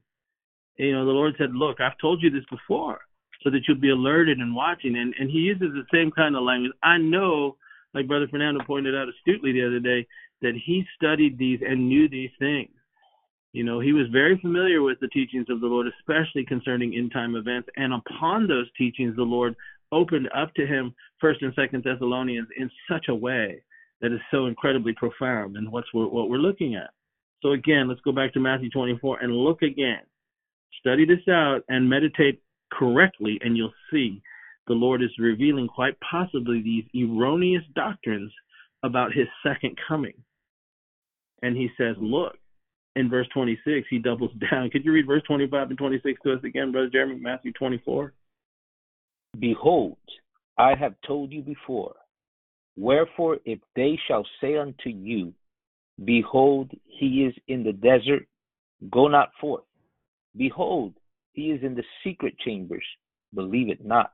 You 0.78 0.94
know, 0.94 1.06
the 1.06 1.12
Lord 1.12 1.34
said, 1.38 1.54
Look, 1.54 1.82
I've 1.82 1.98
told 2.00 2.22
you 2.22 2.30
this 2.30 2.46
before, 2.52 3.00
so 3.41 3.50
that 3.50 3.62
you'll 3.68 3.80
be 3.80 3.89
alerted 3.89 4.38
and 4.38 4.56
watching. 4.56 4.96
And, 4.98 5.14
and 5.20 5.30
he 5.30 5.39
uses 5.39 5.70
the 5.74 5.86
same 5.91 6.12
kind 6.12 6.36
of 6.36 6.44
language. 6.44 6.74
I 6.84 6.98
know, 6.98 7.58
like 7.94 8.08
Brother 8.08 8.28
Fernando 8.30 8.64
pointed 8.66 8.96
out 8.96 9.08
astutely 9.10 9.52
the 9.52 9.66
other 9.66 9.80
day, 9.80 10.08
that 10.41 10.54
he 10.64 10.84
studied 10.96 11.38
these 11.38 11.60
and 11.68 11.88
knew 11.88 12.08
these 12.10 12.32
things. 12.38 12.70
You 13.54 13.64
know, 13.64 13.80
he 13.80 13.93
was 13.93 14.08
very 14.12 14.38
familiar 14.39 14.82
with 14.82 14.99
the 14.99 15.08
teachings 15.08 15.45
of 15.49 15.62
the 15.62 15.68
Lord, 15.68 15.88
especially 15.99 16.43
concerning 16.43 16.95
end 16.95 17.12
time 17.14 17.36
events. 17.36 17.70
And 17.78 17.93
upon 17.93 18.47
those 18.47 18.66
teachings, 18.78 19.16
the 19.16 19.24
Lord 19.24 19.56
opened 19.91 20.28
up 20.36 20.54
to 20.56 20.66
him 20.66 20.93
First 21.22 21.43
and 21.43 21.54
Second 21.56 21.84
Thessalonians 21.84 22.47
in 22.58 22.70
such 22.89 23.06
a 23.10 23.16
way 23.16 23.64
that 24.01 24.12
is 24.12 24.20
so 24.32 24.47
incredibly 24.47 24.93
profound. 24.93 25.56
And 25.56 25.72
what's 25.72 25.88
what 25.93 26.30
we're 26.30 26.38
looking 26.38 26.76
at. 26.76 26.89
So 27.43 27.51
again, 27.51 27.88
let's 27.88 28.01
go 28.01 28.12
back 28.12 28.34
to 28.34 28.39
Matthew 28.39 28.72
24 28.72 29.20
and 29.20 29.32
look 29.32 29.62
again. 29.62 30.01
Study 30.80 31.06
this 31.06 31.28
out 31.30 31.62
and 31.70 31.88
meditate 31.88 32.41
correctly, 32.72 33.39
and 33.43 33.56
you'll 33.56 33.74
see 33.91 34.22
the 34.68 34.74
Lord 34.74 35.04
is 35.04 35.12
revealing 35.20 35.68
quite 35.68 35.95
possibly 35.99 36.62
these 36.62 36.86
erroneous 36.95 37.64
doctrines 37.76 38.32
about 38.82 39.14
his 39.14 39.28
second 39.45 39.78
coming. 39.88 40.14
And 41.43 41.56
he 41.56 41.70
says, 41.78 41.95
Look, 41.99 42.38
in 42.96 43.10
verse 43.10 43.28
26, 43.34 43.88
he 43.89 44.00
doubles 44.00 44.32
down. 44.52 44.70
Could 44.70 44.86
you 44.86 44.91
read 44.91 45.08
verse 45.08 45.24
25 45.24 45.70
and 45.70 45.78
26 45.78 46.22
to 46.24 46.34
us 46.34 46.44
again, 46.44 46.72
Brother 46.72 46.89
Jeremy? 46.89 47.20
Matthew 47.20 47.54
24. 47.54 48.14
Behold, 49.39 49.98
I 50.58 50.76
have 50.76 50.94
told 51.06 51.32
you 51.32 51.41
before. 51.41 51.96
Wherefore, 52.76 53.38
if 53.46 53.60
they 53.76 54.00
shall 54.08 54.26
say 54.41 54.58
unto 54.58 54.89
you, 54.89 55.34
Behold, 56.04 56.72
he 56.86 57.24
is 57.24 57.34
in 57.48 57.64
the 57.64 57.74
desert, 57.74 58.28
go 58.89 59.08
not 59.08 59.30
forth. 59.39 59.64
Behold, 60.36 60.94
he 61.34 61.52
is 61.52 61.64
in 61.64 61.76
the 61.76 61.84
secret 62.04 62.36
chambers, 62.39 62.86
believe 63.34 63.70
it 63.70 63.86
not. 63.86 64.12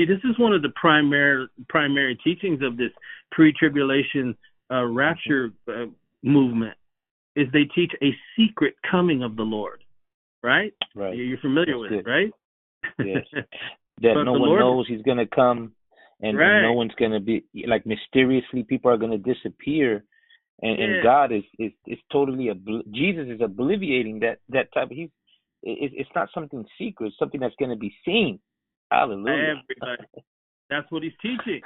See, 0.00 0.06
this 0.06 0.20
is 0.24 0.38
one 0.38 0.52
of 0.52 0.62
the 0.62 0.72
primary 0.80 1.48
primary 1.68 2.18
teachings 2.22 2.62
of 2.62 2.76
this 2.76 2.90
pre-tribulation 3.32 4.36
uh, 4.70 4.86
rapture 4.86 5.50
uh, 5.68 5.86
movement. 6.22 6.74
Is 7.36 7.46
they 7.52 7.64
teach 7.64 7.92
a 8.02 8.14
secret 8.36 8.74
coming 8.90 9.22
of 9.22 9.36
the 9.36 9.42
Lord, 9.42 9.84
right? 10.42 10.72
Right. 10.94 11.16
You're 11.16 11.38
familiar 11.38 11.74
That's 11.78 11.90
with 11.90 12.06
it, 12.06 12.10
right? 12.10 12.30
Yes. 13.04 13.24
That 14.02 14.14
But 14.14 14.22
no 14.24 14.32
one 14.32 14.48
Lord- 14.48 14.60
knows 14.60 14.88
he's 14.88 15.02
gonna 15.02 15.26
come 15.26 15.72
and, 16.22 16.38
Right. 16.38 16.62
no 16.62 16.72
one's 16.72 16.94
gonna 16.98 17.20
be 17.20 17.44
like 17.66 17.84
mysteriously 17.84 18.62
people 18.62 18.90
are 18.90 18.96
gonna 18.96 19.18
disappear 19.18 20.04
and, 20.62 20.78
Yeah. 20.78 20.84
and 20.86 21.02
God 21.02 21.32
is, 21.32 21.44
is 21.58 21.72
is 21.86 21.98
totally 22.10 22.46
obli- 22.46 22.90
Jesus 22.92 23.28
is 23.28 23.40
obliviating 23.40 24.20
that 24.20 24.38
that 24.48 24.72
type 24.72 24.90
of 24.90 24.96
he's 24.96 25.10
it, 25.62 25.92
it's 25.94 26.08
not 26.14 26.30
something 26.32 26.64
secret, 26.78 27.08
it's 27.08 27.18
something 27.18 27.40
that's 27.40 27.54
gonna 27.60 27.76
be 27.76 27.94
seen. 28.04 28.40
Hallelujah. 28.90 29.60
Everybody. 29.62 30.08
That's 30.70 30.90
what 30.90 31.02
he's 31.02 31.12
teaching. 31.20 31.60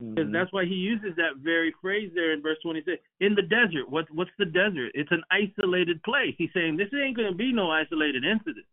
Because 0.00 0.28
Mhm. 0.28 0.32
that's 0.32 0.52
why 0.52 0.64
he 0.64 0.74
uses 0.74 1.16
that 1.16 1.38
very 1.38 1.72
phrase 1.80 2.12
there 2.14 2.32
in 2.32 2.40
verse 2.40 2.58
26. 2.62 3.02
In 3.20 3.34
the 3.34 3.42
desert. 3.42 3.88
What, 3.88 4.08
what's 4.10 4.30
the 4.38 4.44
desert? 4.46 4.92
It's 4.94 5.10
an 5.10 5.24
isolated 5.30 6.02
place. 6.04 6.34
He's 6.38 6.52
saying 6.52 6.76
this 6.76 6.92
ain't 6.94 7.16
going 7.16 7.30
to 7.32 7.36
be 7.36 7.52
no 7.52 7.70
isolated 7.70 8.24
incident. 8.24 8.66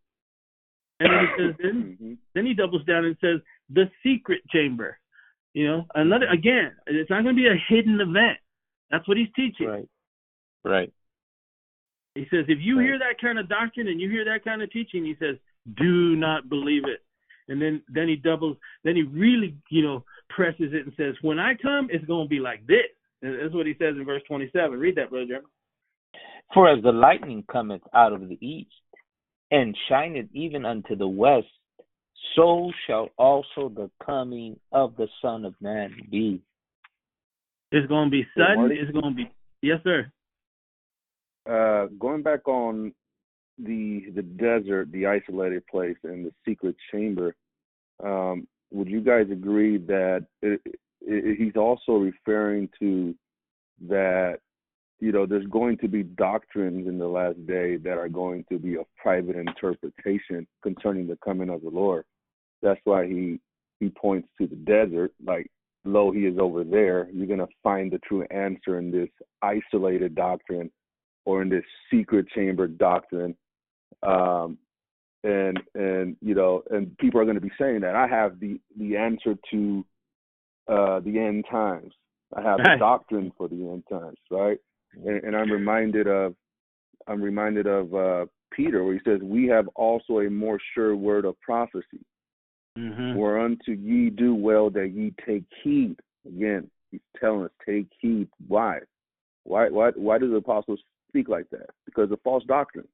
And 1.00 1.12
then 1.12 1.20
he 1.28 1.28
says, 1.36 1.56
then, 1.60 1.98
Mhm. 2.02 2.18
then 2.34 2.46
he 2.46 2.54
doubles 2.54 2.86
down 2.86 3.06
and 3.06 3.18
says, 3.20 3.42
the 3.70 3.90
secret 4.04 4.48
chamber. 4.50 5.00
You 5.54 5.68
know, 5.68 5.88
another, 5.96 6.28
again, 6.28 6.76
it's 6.86 7.10
not 7.10 7.24
going 7.24 7.36
to 7.36 7.42
be 7.42 7.48
a 7.48 7.56
hidden 7.56 8.00
event. 8.02 8.38
That's 8.92 9.08
what 9.08 9.18
he's 9.18 9.32
teaching. 9.36 9.68
Right. 9.68 9.88
Right. 10.64 10.94
He 12.14 12.28
says, 12.30 12.46
if 12.48 12.60
you 12.60 12.78
Right. 12.78 12.86
hear 12.86 13.00
that 13.00 13.20
kind 13.20 13.40
of 13.40 13.48
doctrine 13.50 13.88
and 13.88 14.00
you 14.00 14.10
hear 14.10 14.26
that 14.26 14.44
kind 14.44 14.62
of 14.62 14.70
teaching, 14.72 15.04
he 15.06 15.16
says, 15.16 15.38
do 15.76 16.16
not 16.16 16.50
believe 16.50 16.86
it. 16.86 17.04
And 17.48 17.62
then, 17.62 17.82
then 17.88 18.08
he 18.08 18.16
doubles, 18.16 18.58
then 18.84 18.96
he 18.96 19.04
really, 19.04 19.56
you 19.70 19.84
know, 19.84 20.04
presses 20.30 20.74
it 20.74 20.86
and 20.86 20.94
says, 20.98 21.16
when 21.22 21.40
I 21.40 21.54
come, 21.54 21.90
it's 21.92 22.06
going 22.06 22.26
to 22.26 22.30
be 22.30 22.40
like 22.40 22.66
this. 22.66 22.90
And 23.22 23.40
that's 23.40 23.54
what 23.54 23.68
he 23.68 23.74
says 23.74 23.96
in 23.98 24.06
verse 24.06 24.24
27. 24.28 24.78
Read 24.78 24.96
that, 24.96 25.10
brother 25.10 25.26
Jeremy. 25.28 25.48
For 26.54 26.70
as 26.70 26.84
the 26.84 26.92
lightning 26.92 27.44
cometh 27.52 27.82
out 27.94 28.14
of 28.14 28.28
the 28.28 28.38
east, 28.46 28.72
and 29.52 29.78
shineth 29.90 30.28
even 30.34 30.66
unto 30.66 30.96
the 30.96 31.08
west, 31.08 31.48
so 32.36 32.72
shall 32.88 33.10
also 33.18 33.70
the 33.70 33.90
coming 34.04 34.60
of 34.72 34.96
the 34.98 35.08
Son 35.22 35.46
of 35.46 35.54
Man 35.62 35.96
be. 36.12 36.42
It's 37.72 37.88
going 37.88 38.10
to 38.10 38.12
be 38.12 38.26
sudden. 38.38 38.72
It's 38.72 38.92
going 38.92 39.12
to 39.12 39.16
be, 39.16 39.32
yes, 39.62 39.80
sir. 39.84 40.12
Uh, 41.50 41.88
going 42.00 42.24
back 42.24 42.48
on 42.48 42.94
the 43.58 44.12
the 44.16 44.22
desert, 44.22 44.92
the 44.92 45.06
isolated 45.06 45.66
place, 45.68 45.98
and 46.04 46.26
the 46.26 46.32
secret 46.48 46.76
chamber, 46.92 47.36
um, 48.04 48.48
would 48.72 48.90
you 48.90 49.02
guys 49.02 49.28
agree 49.32 49.78
that 49.78 50.26
it, 50.42 50.62
it, 51.02 51.38
he's 51.38 51.56
also 51.56 51.94
referring 51.94 52.70
to 52.80 53.16
that? 53.88 54.40
You 55.00 55.12
know, 55.12 55.26
there's 55.26 55.48
going 55.48 55.78
to 55.80 55.90
be 55.90 56.04
doctrines 56.04 56.88
in 56.88 56.98
the 56.98 57.08
last 57.08 57.46
day 57.46 57.76
that 57.78 57.98
are 57.98 58.08
going 58.08 58.46
to 58.50 58.58
be 58.58 58.78
of 58.78 58.86
private 58.98 59.36
interpretation 59.36 60.48
concerning 60.64 61.06
the 61.06 61.18
coming 61.24 61.50
of 61.50 61.62
the 61.62 61.70
Lord. 61.70 62.06
That's 62.62 62.80
why 62.86 63.06
he 63.06 63.40
he 63.80 63.90
points 63.90 64.28
to 64.40 64.48
the 64.48 64.56
desert, 64.56 65.12
like 65.26 65.52
lo, 65.84 66.12
he 66.12 66.22
is 66.22 66.38
over 66.40 66.64
there. 66.64 67.10
You're 67.14 67.28
gonna 67.28 67.48
find 67.64 67.92
the 67.92 68.00
true 68.00 68.24
answer 68.32 68.80
in 68.80 68.92
this 68.92 69.10
isolated 69.42 70.16
doctrine 70.16 70.72
or 71.26 71.42
in 71.42 71.50
this 71.50 71.64
secret 71.92 72.28
chamber 72.30 72.68
doctrine 72.68 73.36
um 74.04 74.58
and 75.24 75.60
and 75.74 76.16
you 76.22 76.36
know 76.36 76.64
and 76.72 76.98
people 76.98 77.20
are 77.20 77.26
going 77.26 77.36
to 77.36 77.42
be 77.42 77.52
saying 77.60 77.82
that 77.82 77.96
i 77.96 78.08
have 78.08 78.40
the 78.40 78.60
the 78.78 78.96
answer 78.96 79.36
to 79.52 79.86
uh 80.68 81.00
the 81.02 81.18
end 81.18 81.46
times 81.50 81.94
i 82.36 82.42
have 82.42 82.58
the 82.58 82.76
doctrine 82.80 83.32
for 83.38 83.48
the 83.48 83.56
end 83.56 83.84
times 83.90 84.18
right 84.30 84.60
and, 85.06 85.24
and 85.24 85.36
i'm 85.36 85.52
reminded 85.52 86.08
of 86.08 86.36
i'm 87.08 87.22
reminded 87.22 87.68
of 87.68 87.94
uh 87.94 88.26
peter 88.52 88.84
where 88.84 88.94
he 88.94 89.00
says 89.06 89.20
we 89.24 89.48
have 89.48 89.68
also 89.76 90.20
a 90.20 90.30
more 90.30 90.60
sure 90.74 90.96
word 90.96 91.26
of 91.26 91.40
prophecy 91.42 92.06
Mm-hmm. 92.78 93.18
whereunto 93.18 93.72
ye 93.72 94.10
do 94.10 94.36
well 94.36 94.70
that 94.70 94.92
ye 94.94 95.14
take 95.26 95.46
heed. 95.64 95.96
Again, 96.28 96.70
he's 96.92 97.00
telling 97.20 97.46
us 97.46 97.52
take 97.66 97.88
heed. 98.00 98.28
Why? 98.48 98.80
Why 99.44 99.70
why 99.70 99.92
why 99.96 100.18
do 100.18 100.30
the 100.30 100.38
apostles 100.38 100.82
speak 101.08 101.30
like 101.30 101.50
that? 101.52 101.70
Because 101.86 102.12
of 102.12 102.20
false 102.22 102.44
doctrine. 102.46 102.88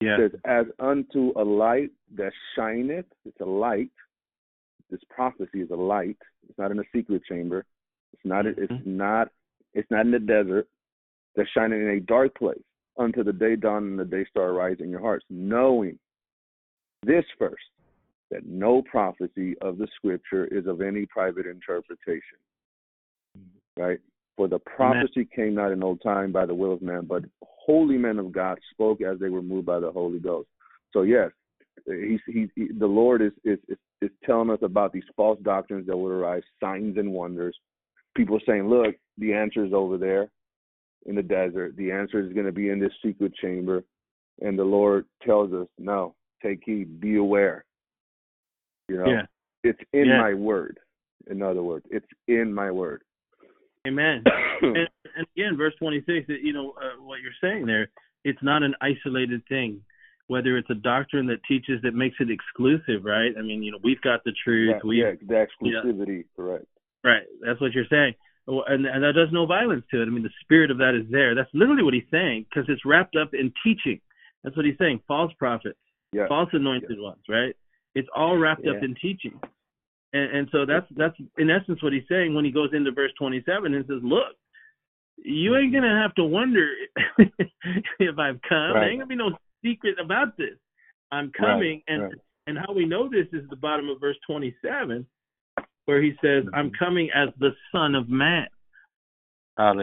Yeah. 0.00 0.20
It 0.20 0.32
says, 0.32 0.40
as 0.44 0.66
unto 0.78 1.32
a 1.36 1.42
light 1.44 1.90
that 2.16 2.32
shineth, 2.54 3.06
it's 3.24 3.40
a 3.40 3.46
light. 3.46 3.90
This 4.90 5.00
prophecy 5.08 5.62
is 5.62 5.70
a 5.70 5.76
light. 5.76 6.18
It's 6.48 6.58
not 6.58 6.70
in 6.70 6.78
a 6.78 6.84
secret 6.94 7.22
chamber. 7.28 7.64
It's 8.12 8.24
not 8.24 8.46
it's 8.46 8.72
Mhm. 8.72 8.86
not 8.86 9.32
it's 9.74 9.90
not 9.90 10.06
in 10.06 10.12
the 10.12 10.18
desert. 10.18 10.68
That's 11.34 11.48
shining 11.50 11.82
in 11.82 11.88
a 11.88 12.00
dark 12.00 12.34
place 12.34 12.62
unto 12.96 13.22
the 13.22 13.32
day 13.32 13.56
dawn 13.56 13.84
and 13.84 13.98
the 13.98 14.04
day 14.04 14.24
star 14.26 14.52
rise 14.52 14.80
in 14.80 14.90
your 14.90 15.00
hearts, 15.00 15.26
knowing 15.28 15.98
this 17.02 17.24
first, 17.38 17.70
that 18.30 18.46
no 18.46 18.82
prophecy 18.82 19.56
of 19.58 19.78
the 19.78 19.86
scripture 19.88 20.46
is 20.46 20.66
of 20.66 20.80
any 20.80 21.06
private 21.06 21.46
interpretation. 21.46 22.38
Right? 23.76 24.00
For 24.36 24.48
the 24.48 24.58
prophecy 24.58 25.26
came 25.34 25.54
not 25.54 25.72
in 25.72 25.82
old 25.82 26.02
time 26.02 26.30
by 26.30 26.44
the 26.44 26.54
will 26.54 26.72
of 26.72 26.82
man, 26.82 27.06
but 27.06 27.24
holy 27.42 27.96
men 27.96 28.18
of 28.18 28.32
God 28.32 28.58
spoke 28.70 29.00
as 29.00 29.18
they 29.18 29.30
were 29.30 29.42
moved 29.42 29.66
by 29.66 29.80
the 29.80 29.90
Holy 29.90 30.18
Ghost. 30.18 30.48
So 30.92 31.02
yes, 31.02 31.30
he's 31.86 32.20
he, 32.26 32.50
he 32.54 32.68
the 32.78 32.86
Lord 32.86 33.22
is, 33.22 33.32
is 33.44 33.58
is 33.68 33.78
is 34.02 34.10
telling 34.24 34.50
us 34.50 34.58
about 34.62 34.92
these 34.92 35.04
false 35.16 35.38
doctrines 35.42 35.86
that 35.86 35.96
would 35.96 36.12
arise, 36.12 36.42
signs 36.60 36.98
and 36.98 37.12
wonders. 37.12 37.56
People 38.14 38.38
saying, 38.46 38.68
"Look, 38.68 38.94
the 39.16 39.32
answer 39.32 39.64
is 39.64 39.72
over 39.72 39.96
there 39.96 40.28
in 41.06 41.14
the 41.14 41.22
desert. 41.22 41.76
The 41.76 41.90
answer 41.90 42.20
is 42.20 42.32
going 42.34 42.46
to 42.46 42.52
be 42.52 42.68
in 42.68 42.78
this 42.78 42.92
secret 43.02 43.34
chamber." 43.36 43.84
And 44.42 44.58
the 44.58 44.64
Lord 44.64 45.06
tells 45.24 45.52
us, 45.54 45.68
"No, 45.78 46.14
take 46.42 46.62
heed, 46.64 47.00
be 47.00 47.16
aware." 47.16 47.64
You 48.88 48.98
know, 48.98 49.08
Yeah. 49.08 49.26
it's 49.64 49.80
in 49.94 50.08
Yeah. 50.08 50.18
my 50.18 50.34
word. 50.34 50.78
In 51.28 51.42
other 51.42 51.62
words, 51.62 51.86
it's 51.90 52.06
in 52.28 52.52
my 52.52 52.70
word. 52.70 53.02
Amen. 53.86 54.24
and, 54.62 54.88
and 55.16 55.26
again, 55.36 55.56
verse 55.56 55.74
26, 55.78 56.26
that, 56.28 56.40
you 56.42 56.52
know, 56.52 56.74
uh, 56.80 57.02
what 57.02 57.18
you're 57.20 57.32
saying 57.40 57.66
there, 57.66 57.88
it's 58.24 58.42
not 58.42 58.62
an 58.62 58.74
isolated 58.80 59.42
thing. 59.48 59.80
Whether 60.28 60.58
it's 60.58 60.70
a 60.70 60.74
doctrine 60.74 61.26
that 61.28 61.38
teaches 61.46 61.80
that 61.82 61.94
makes 61.94 62.16
it 62.18 62.30
exclusive, 62.30 63.04
right? 63.04 63.32
I 63.38 63.42
mean, 63.42 63.62
you 63.62 63.70
know, 63.70 63.78
we've 63.84 64.00
got 64.00 64.24
the 64.24 64.32
truth. 64.42 64.74
yeah, 64.74 64.80
we 64.88 65.00
yeah, 65.00 65.12
the 65.24 65.46
exclusivity, 65.46 66.24
correct. 66.34 66.64
Right. 67.04 67.22
That's 67.44 67.60
what 67.60 67.72
you're 67.72 67.86
saying. 67.88 68.14
And, 68.48 68.86
and 68.86 69.04
that 69.04 69.12
does 69.14 69.28
no 69.30 69.46
violence 69.46 69.84
to 69.92 70.02
it. 70.02 70.06
I 70.06 70.10
mean, 70.10 70.24
the 70.24 70.30
spirit 70.40 70.72
of 70.72 70.78
that 70.78 70.94
is 71.00 71.08
there. 71.12 71.36
That's 71.36 71.50
literally 71.54 71.84
what 71.84 71.94
he's 71.94 72.10
saying 72.10 72.46
because 72.48 72.68
it's 72.68 72.84
wrapped 72.84 73.14
up 73.14 73.34
in 73.34 73.52
teaching. 73.62 74.00
That's 74.42 74.56
what 74.56 74.66
he's 74.66 74.78
saying. 74.78 75.00
False 75.06 75.32
prophets, 75.38 75.78
Yeah. 76.12 76.26
false 76.28 76.48
anointed 76.52 76.98
ones, 77.00 77.22
right? 77.28 77.54
It's 77.94 78.08
all 78.14 78.36
wrapped 78.36 78.66
up 78.66 78.82
in 78.82 78.94
teaching. 78.96 79.40
And, 80.16 80.36
and 80.36 80.48
so 80.52 80.64
that's 80.64 80.86
that's 80.96 81.16
in 81.38 81.50
essence 81.50 81.82
what 81.82 81.92
he's 81.92 82.08
saying 82.08 82.34
when 82.34 82.44
he 82.44 82.50
goes 82.50 82.70
into 82.72 82.90
verse 82.92 83.12
27 83.18 83.74
and 83.74 83.84
says, 83.86 84.00
"Look, 84.02 84.34
you 85.18 85.56
ain't 85.56 85.72
gonna 85.72 86.00
have 86.02 86.14
to 86.14 86.24
wonder 86.24 86.68
if 87.98 88.18
I've 88.18 88.40
come. 88.48 88.72
There 88.74 88.90
ain't 88.90 89.00
gonna 89.00 89.06
be 89.06 89.16
no 89.16 89.36
secret 89.64 89.96
about 90.00 90.36
this. 90.36 90.56
I'm 91.12 91.26
Right, 91.26 91.34
coming, 91.34 91.82
and 91.88 92.02
right. 92.02 92.12
and 92.46 92.58
how 92.58 92.72
we 92.72 92.86
know 92.86 93.08
this 93.08 93.26
is 93.32 93.48
the 93.50 93.56
bottom 93.56 93.88
of 93.88 94.00
verse 94.00 94.16
27, 94.26 95.06
where 95.86 96.00
he 96.02 96.12
says, 96.22 96.44
"I'm 96.54 96.70
Mhm. 96.70 96.78
coming 96.78 97.10
as 97.10 97.28
the 97.38 97.54
Son 97.72 97.94
of 97.94 98.08
Man." 98.08 98.48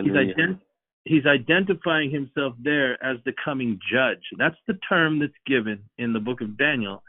He's, 0.05 0.13
ident- 0.35 0.61
he's 1.05 1.25
identifying 1.25 2.09
himself 2.11 2.53
there 2.59 3.03
as 3.03 3.17
the 3.25 3.33
coming 3.43 3.79
judge. 3.91 4.23
That's 4.37 4.57
the 4.67 4.75
term 4.87 5.19
that's 5.19 5.33
given 5.45 5.83
in 5.97 6.13
the 6.13 6.19
book 6.19 6.41
of 6.41 6.57
Daniel 6.57 7.03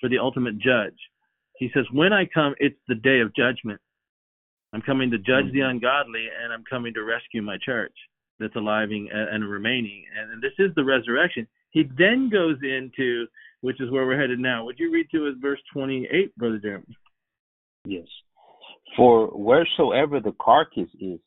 for 0.00 0.08
the 0.08 0.18
ultimate 0.18 0.58
judge. 0.58 0.98
He 1.58 1.70
says, 1.74 1.84
When 1.92 2.12
I 2.12 2.24
come, 2.32 2.54
it's 2.58 2.78
the 2.88 2.94
day 2.94 3.20
of 3.20 3.34
judgment. 3.34 3.80
I'm 4.72 4.82
coming 4.82 5.10
to 5.10 5.18
judge 5.18 5.50
the 5.52 5.60
mm-hmm. 5.60 5.70
ungodly, 5.70 6.26
and 6.42 6.52
I'm 6.52 6.64
coming 6.68 6.94
to 6.94 7.02
rescue 7.02 7.42
my 7.42 7.56
church 7.64 7.94
that's 8.38 8.54
alive 8.56 8.90
and, 8.90 9.08
and 9.10 9.48
remaining. 9.48 10.04
And, 10.18 10.32
and 10.32 10.42
this 10.42 10.52
is 10.58 10.74
the 10.76 10.84
resurrection. 10.84 11.46
He 11.70 11.84
then 11.98 12.30
goes 12.30 12.56
into, 12.62 13.26
which 13.60 13.80
is 13.80 13.90
where 13.90 14.06
we're 14.06 14.20
headed 14.20 14.38
now. 14.38 14.64
Would 14.64 14.78
you 14.78 14.92
read 14.92 15.06
to 15.12 15.26
us 15.28 15.34
verse 15.40 15.60
28, 15.72 16.36
Brother 16.36 16.58
Jeremy? 16.58 16.96
Yes. 17.84 18.06
For 18.96 19.28
wheresoever 19.28 20.20
the 20.20 20.34
carcass 20.40 20.88
is, 21.00 21.18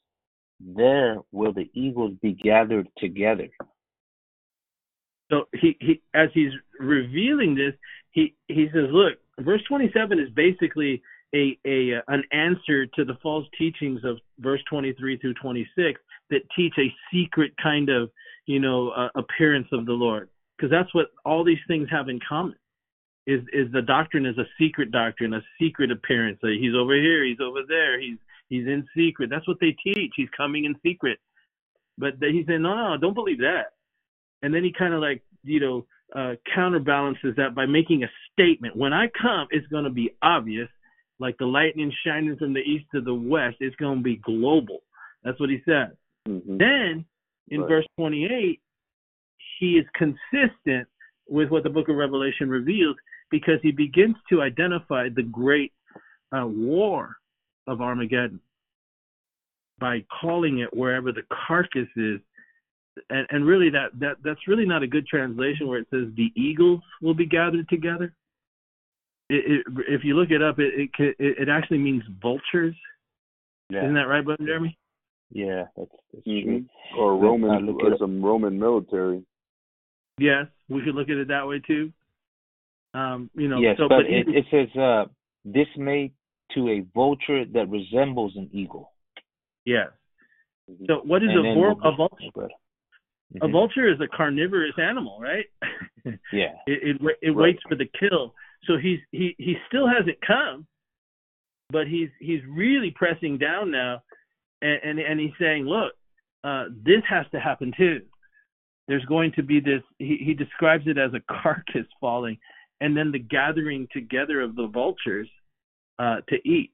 there 0.60 1.18
will 1.32 1.54
the 1.54 1.70
eagles 1.74 2.14
be 2.22 2.34
gathered 2.34 2.88
together. 2.98 3.48
So 5.32 5.46
he, 5.54 5.78
he 5.80 6.02
as 6.14 6.30
he's 6.34 6.52
revealing 6.80 7.56
this, 7.56 7.74
he 8.12 8.36
he 8.48 8.68
says, 8.74 8.90
look, 8.92 9.14
verse 9.40 9.62
27 9.68 10.20
is 10.20 10.30
basically 10.36 11.02
a 11.34 11.58
a 11.66 12.02
an 12.08 12.24
answer 12.32 12.86
to 12.86 13.06
the 13.06 13.18
false 13.24 13.46
teachings 13.58 14.02
of 14.04 14.18
verse 14.40 14.62
23 14.70 15.18
through 15.18 15.34
26 15.36 16.00
that 16.30 16.42
teach 16.56 16.74
a 16.78 16.94
secret 17.14 17.54
kind 17.62 17.90
of, 17.90 18.10
you 18.46 18.60
know, 18.60 18.90
uh, 18.90 19.10
appearance 19.16 19.68
of 19.72 19.86
the 19.86 19.94
Lord, 19.94 20.30
because 20.58 20.72
that's 20.72 20.94
what 20.94 21.08
all 21.26 21.44
these 21.44 21.60
things 21.68 21.88
have 21.90 22.10
in 22.10 22.20
common. 22.28 22.56
Is 23.28 23.42
is 23.54 23.72
the 23.72 23.84
doctrine 23.84 24.26
is 24.26 24.38
a 24.38 24.48
secret 24.60 24.92
doctrine, 24.92 25.34
a 25.34 25.42
secret 25.60 25.92
appearance. 25.92 26.40
Like 26.42 26.60
he's 26.60 26.76
over 26.76 26.96
here, 26.96 27.24
he's 27.24 27.40
over 27.40 27.60
there, 27.68 28.00
he's 28.00 28.18
he's 28.50 28.66
in 28.68 28.88
secret. 28.96 29.30
That's 29.30 29.48
what 29.48 29.60
they 29.62 29.76
teach. 29.84 30.14
He's 30.16 30.30
coming 30.36 30.66
in 30.66 30.76
secret. 30.84 31.20
But 31.98 32.16
he 32.20 32.44
said, 32.48 32.62
no, 32.62 32.76
no, 32.76 32.98
don't 32.98 33.14
believe 33.14 33.40
that. 33.40 33.74
And 34.42 34.54
then 34.54 34.64
he 34.64 34.74
kind 34.74 34.94
of 34.94 35.02
like, 35.02 35.22
you 35.44 35.60
know, 35.60 35.86
uh, 36.16 36.34
counterbalances 36.54 37.36
that 37.38 37.56
by 37.56 37.66
making 37.66 38.04
a 38.04 38.08
statement. 38.32 38.76
When 38.76 38.94
I 38.94 39.08
come, 39.22 39.48
it's 39.52 39.68
going 39.68 39.86
to 39.86 39.90
be 39.90 40.12
obvious, 40.22 40.68
like 41.20 41.38
the 41.38 41.46
lightning 41.46 41.92
shining 42.06 42.36
from 42.38 42.54
the 42.54 42.60
east 42.60 42.86
to 42.94 43.02
the 43.02 43.14
west. 43.14 43.58
It's 43.60 43.76
going 43.78 44.00
to 44.00 44.04
be 44.04 44.18
global. 44.18 44.80
That's 45.24 45.40
what 45.40 45.50
he 45.50 45.60
said. 45.66 45.92
Mm-hmm. 46.28 46.58
Then 46.58 47.06
in 47.50 47.62
right. 47.62 47.70
verse 47.70 47.86
28, 47.98 48.60
he 49.60 49.78
is 49.78 49.86
consistent 49.96 50.88
with 51.28 51.50
what 51.50 51.64
the 51.64 51.70
book 51.70 51.88
of 51.90 51.96
Revelation 51.96 52.50
reveals 52.50 52.96
because 53.30 53.60
he 53.62 53.72
begins 53.72 54.16
to 54.30 54.42
identify 54.42 55.08
the 55.10 55.24
great 55.24 55.72
uh, 56.36 56.46
war 56.46 57.16
of 57.68 57.82
Armageddon 57.82 58.40
by 59.80 60.04
calling 60.22 60.60
it 60.60 60.70
wherever 60.76 61.12
the 61.12 61.24
carcass 61.48 61.88
is 61.96 62.20
and, 63.10 63.28
and 63.30 63.46
really 63.46 63.70
that, 63.70 63.92
that 64.00 64.18
that's 64.24 64.48
really 64.48 64.66
not 64.66 64.84
a 64.84 64.88
good 64.88 65.08
translation 65.08 65.68
where 65.68 65.80
it 65.80 65.88
says 65.90 66.08
the 66.16 66.32
eagles 66.36 66.82
will 67.02 67.14
be 67.14 67.26
gathered 67.26 67.68
together. 67.70 68.14
It, 69.30 69.64
it, 69.68 69.84
if 69.88 70.02
you 70.04 70.16
look 70.16 70.30
it 70.32 70.42
up, 70.42 70.60
it, 70.60 70.90
it 71.00 71.16
it 71.20 71.50
actually 71.50 71.78
means 71.78 72.04
vultures. 72.22 72.76
Yeah. 73.70 73.84
Isn't 73.84 73.94
that 73.94 74.08
right, 74.08 74.24
Brother 74.24 74.46
Jeremy? 74.46 74.78
Yeah, 75.32 75.64
that's, 75.78 75.92
that's 76.14 76.28
mm-hmm. 76.28 76.50
true. 76.50 76.66
Or 76.98 77.18
Roman, 77.18 77.70
or 77.70 77.98
some 77.98 78.22
Roman 78.22 78.60
military. 78.60 79.24
Yes, 80.18 80.48
we 80.68 80.84
could 80.84 80.96
look 80.96 81.10
at 81.10 81.16
it 81.16 81.30
that 81.30 81.48
way 81.48 81.62
too. 81.66 81.92
Um, 82.94 83.30
you 83.34 83.48
know, 83.48 83.60
yes, 83.60 83.78
so, 83.78 83.88
but, 83.88 84.00
but 84.00 84.06
it, 84.08 84.28
it 84.28 84.46
says 84.52 84.78
uh, 84.78 85.06
this 85.46 85.68
made 85.78 86.12
to 86.56 86.68
a 86.68 86.86
vulture 86.94 87.46
that 87.46 87.70
resembles 87.70 88.34
an 88.36 88.50
eagle. 88.52 88.92
Yes. 89.64 89.88
Mm-hmm. 90.70 90.86
So 90.88 91.02
what 91.06 91.24
is 91.24 91.30
and 91.32 91.48
a, 91.48 91.54
vor- 91.54 91.78
a 91.84 91.96
vulture? 91.96 92.50
Mm-hmm. 93.36 93.48
A 93.48 93.52
vulture 93.52 93.92
is 93.92 94.00
a 94.02 94.08
carnivorous 94.08 94.74
animal, 94.78 95.20
right? 95.20 95.46
yeah. 96.34 96.54
It 96.68 96.98
it, 97.02 97.18
it 97.22 97.30
right. 97.30 97.36
waits 97.36 97.64
for 97.68 97.76
the 97.76 97.90
kill. 98.00 98.34
So 98.66 98.78
he's 98.78 99.00
he 99.12 99.36
he 99.38 99.56
still 99.68 99.88
hasn't 99.88 100.18
come, 100.26 100.68
but 101.70 101.88
he's 101.88 102.10
he's 102.20 102.42
really 102.50 102.92
pressing 102.92 103.38
down 103.38 103.72
now, 103.72 104.02
and 104.62 104.80
and, 104.84 105.00
and 105.00 105.20
he's 105.20 105.32
saying, 105.40 105.66
look, 105.66 105.94
uh, 106.44 106.66
this 106.84 107.02
has 107.10 107.26
to 107.32 107.40
happen 107.40 107.74
too. 107.76 108.02
There's 108.88 109.06
going 109.06 109.32
to 109.34 109.44
be 109.44 109.60
this. 109.60 109.82
He 110.00 110.18
he 110.24 110.34
describes 110.34 110.86
it 110.88 110.98
as 110.98 111.12
a 111.14 111.22
carcass 111.42 111.88
falling, 112.00 112.38
and 112.82 112.96
then 112.96 113.12
the 113.12 113.20
gathering 113.20 113.88
together 113.92 114.42
of 114.42 114.56
the 114.56 114.68
vultures 114.68 115.30
uh, 116.00 116.18
to 116.30 116.36
eat 116.48 116.72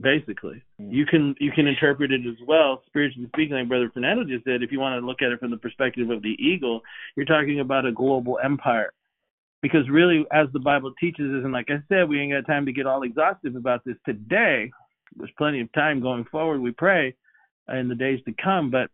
basically. 0.00 0.62
You 0.78 1.06
can 1.06 1.34
you 1.38 1.50
can 1.52 1.66
interpret 1.66 2.12
it 2.12 2.22
as 2.26 2.36
well, 2.46 2.82
spiritually 2.86 3.28
speaking, 3.28 3.56
like 3.56 3.68
Brother 3.68 3.90
Fernando 3.92 4.24
just 4.24 4.44
said. 4.44 4.62
If 4.62 4.72
you 4.72 4.80
want 4.80 5.00
to 5.00 5.06
look 5.06 5.22
at 5.22 5.32
it 5.32 5.40
from 5.40 5.50
the 5.50 5.56
perspective 5.56 6.10
of 6.10 6.22
the 6.22 6.36
eagle, 6.38 6.80
you're 7.16 7.26
talking 7.26 7.60
about 7.60 7.86
a 7.86 7.92
global 7.92 8.38
empire. 8.42 8.92
Because 9.62 9.88
really, 9.90 10.24
as 10.32 10.46
the 10.52 10.60
Bible 10.60 10.92
teaches 10.98 11.26
us, 11.32 11.44
and 11.44 11.52
like 11.52 11.68
I 11.68 11.82
said, 11.88 12.08
we 12.08 12.20
ain't 12.20 12.32
got 12.32 12.50
time 12.50 12.64
to 12.66 12.72
get 12.72 12.86
all 12.86 13.02
exhaustive 13.02 13.56
about 13.56 13.84
this 13.84 13.96
today. 14.06 14.70
There's 15.16 15.30
plenty 15.36 15.60
of 15.60 15.70
time 15.72 16.00
going 16.00 16.24
forward. 16.30 16.60
We 16.60 16.70
pray 16.70 17.14
in 17.68 17.88
the 17.88 17.94
days 17.94 18.20
to 18.24 18.34
come, 18.42 18.70
but 18.70 18.90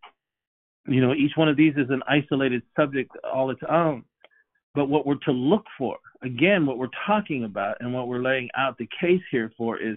you 0.89 1.01
know, 1.01 1.15
each 1.15 1.33
one 1.37 1.49
of 1.49 1.57
these 1.57 1.75
is 1.77 1.91
an 1.91 2.03
isolated 2.09 2.63
subject 2.77 3.11
all 3.25 3.51
its 3.51 3.63
own. 3.69 4.05
But 4.75 4.89
what 4.89 5.07
we're 5.07 5.17
to 5.25 5.33
look 5.33 5.65
for, 5.79 5.97
again, 6.23 6.67
what 6.67 6.79
we're 6.79 6.89
talking 7.07 7.45
about 7.45 7.79
and 7.81 7.95
what 7.95 8.09
we're 8.09 8.23
laying 8.23 8.51
out 8.57 8.77
the 8.77 8.89
case 9.01 9.23
here 9.31 9.51
for 9.57 9.81
is 9.81 9.97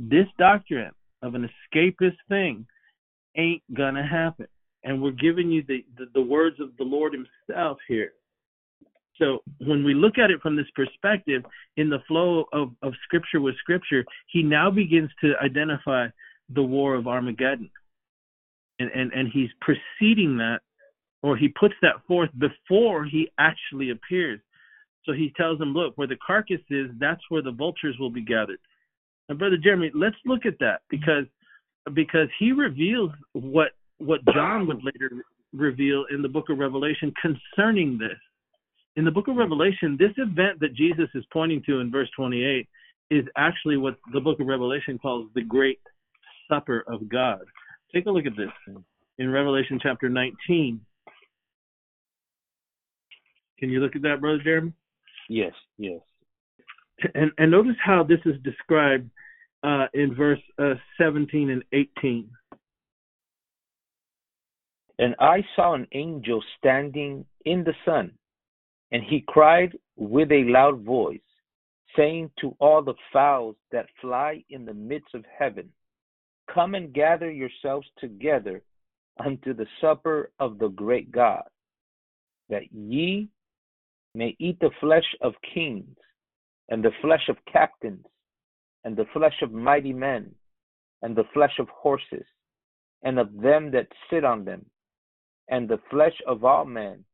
this 0.00 0.26
doctrine 0.38 0.92
of 1.22 1.34
an 1.34 1.48
escapist 1.48 2.16
thing 2.28 2.66
ain't 3.36 3.62
gonna 3.74 4.06
happen. 4.06 4.46
And 4.82 5.02
we're 5.02 5.10
giving 5.10 5.50
you 5.50 5.62
the, 5.68 5.84
the, 5.98 6.06
the 6.14 6.22
words 6.22 6.58
of 6.58 6.70
the 6.78 6.84
Lord 6.84 7.12
Himself 7.12 7.76
here. 7.86 8.12
So 9.18 9.40
when 9.58 9.84
we 9.84 9.92
look 9.92 10.16
at 10.16 10.30
it 10.30 10.40
from 10.40 10.56
this 10.56 10.70
perspective, 10.74 11.42
in 11.76 11.90
the 11.90 11.98
flow 12.08 12.46
of, 12.54 12.70
of 12.82 12.94
scripture 13.04 13.40
with 13.40 13.58
scripture, 13.58 14.04
he 14.28 14.42
now 14.42 14.70
begins 14.70 15.10
to 15.20 15.34
identify 15.42 16.06
the 16.48 16.62
war 16.62 16.94
of 16.94 17.06
Armageddon. 17.06 17.70
And, 18.78 18.90
and, 18.92 19.12
and 19.12 19.28
he's 19.30 19.50
preceding 19.60 20.38
that, 20.38 20.60
or 21.22 21.36
he 21.36 21.48
puts 21.48 21.74
that 21.82 21.96
forth 22.08 22.30
before 22.38 23.04
he 23.04 23.30
actually 23.38 23.90
appears. 23.90 24.40
So 25.04 25.12
he 25.12 25.34
tells 25.36 25.58
them, 25.58 25.74
look, 25.74 25.92
where 25.96 26.08
the 26.08 26.16
carcass 26.26 26.62
is, 26.70 26.90
that's 26.98 27.20
where 27.28 27.42
the 27.42 27.52
vultures 27.52 27.96
will 28.00 28.10
be 28.10 28.22
gathered. 28.22 28.58
And 29.30 29.38
brother 29.38 29.56
Jeremy, 29.56 29.92
let's 29.94 30.16
look 30.26 30.44
at 30.44 30.58
that 30.58 30.80
because 30.90 31.24
because 31.94 32.26
he 32.40 32.50
reveals 32.50 33.12
what 33.32 33.68
what 33.98 34.20
John 34.34 34.66
would 34.66 34.82
later 34.82 35.24
reveal 35.52 36.04
in 36.12 36.20
the 36.20 36.28
book 36.28 36.50
of 36.50 36.58
Revelation 36.58 37.14
concerning 37.22 37.96
this. 37.96 38.18
In 38.96 39.04
the 39.04 39.10
book 39.10 39.28
of 39.28 39.36
Revelation, 39.36 39.96
this 39.96 40.10
event 40.16 40.58
that 40.58 40.74
Jesus 40.74 41.08
is 41.14 41.24
pointing 41.32 41.62
to 41.66 41.78
in 41.78 41.92
verse 41.92 42.08
28 42.16 42.68
is 43.10 43.24
actually 43.36 43.76
what 43.76 43.94
the 44.12 44.20
book 44.20 44.40
of 44.40 44.48
Revelation 44.48 44.98
calls 44.98 45.28
the 45.36 45.42
great 45.42 45.78
supper 46.48 46.82
of 46.88 47.08
God. 47.08 47.40
Take 47.94 48.06
a 48.06 48.10
look 48.10 48.26
at 48.26 48.36
this 48.36 48.76
in 49.18 49.30
Revelation 49.30 49.78
chapter 49.80 50.08
19. 50.08 50.80
Can 53.60 53.70
you 53.70 53.78
look 53.78 53.94
at 53.94 54.02
that, 54.02 54.20
brother 54.20 54.40
Jeremy? 54.42 54.72
Yes, 55.28 55.52
yes. 55.78 56.00
And, 57.14 57.30
and 57.38 57.50
notice 57.50 57.76
how 57.84 58.02
this 58.02 58.20
is 58.24 58.40
described 58.42 59.10
uh, 59.62 59.86
in 59.94 60.14
verse 60.14 60.40
uh, 60.58 60.74
17 60.98 61.50
and 61.50 61.62
18. 61.72 62.28
And 64.98 65.14
I 65.18 65.42
saw 65.56 65.74
an 65.74 65.86
angel 65.92 66.42
standing 66.58 67.24
in 67.46 67.64
the 67.64 67.74
sun, 67.86 68.12
and 68.92 69.02
he 69.02 69.24
cried 69.26 69.76
with 69.96 70.30
a 70.30 70.44
loud 70.44 70.82
voice, 70.82 71.20
saying 71.96 72.30
to 72.40 72.54
all 72.60 72.82
the 72.82 72.94
fowls 73.12 73.56
that 73.72 73.86
fly 74.00 74.44
in 74.50 74.66
the 74.66 74.74
midst 74.74 75.14
of 75.14 75.24
heaven, 75.38 75.70
Come 76.52 76.74
and 76.74 76.92
gather 76.92 77.30
yourselves 77.30 77.86
together 77.98 78.62
unto 79.24 79.54
the 79.54 79.66
supper 79.80 80.30
of 80.38 80.58
the 80.58 80.68
great 80.68 81.10
God, 81.12 81.44
that 82.48 82.72
ye 82.72 83.28
may 84.14 84.36
eat 84.38 84.58
the 84.60 84.70
flesh 84.80 85.04
of 85.20 85.34
kings, 85.54 85.96
and 86.70 86.84
the 86.84 86.92
flesh 87.02 87.28
of 87.28 87.36
captains, 87.52 88.06
and 88.84 88.96
the 88.96 89.06
flesh 89.12 89.34
of 89.42 89.52
mighty 89.52 89.92
men, 89.92 90.30
and 91.02 91.16
the 91.16 91.24
flesh 91.34 91.52
of 91.58 91.68
horses, 91.68 92.24
and 93.02 93.18
of 93.18 93.28
them 93.40 93.70
that 93.72 93.88
sit 94.08 94.24
on 94.24 94.44
them, 94.44 94.64
and 95.48 95.68
the 95.68 95.80
flesh 95.90 96.14
of 96.26 96.44
all 96.44 96.64
men, 96.64 97.04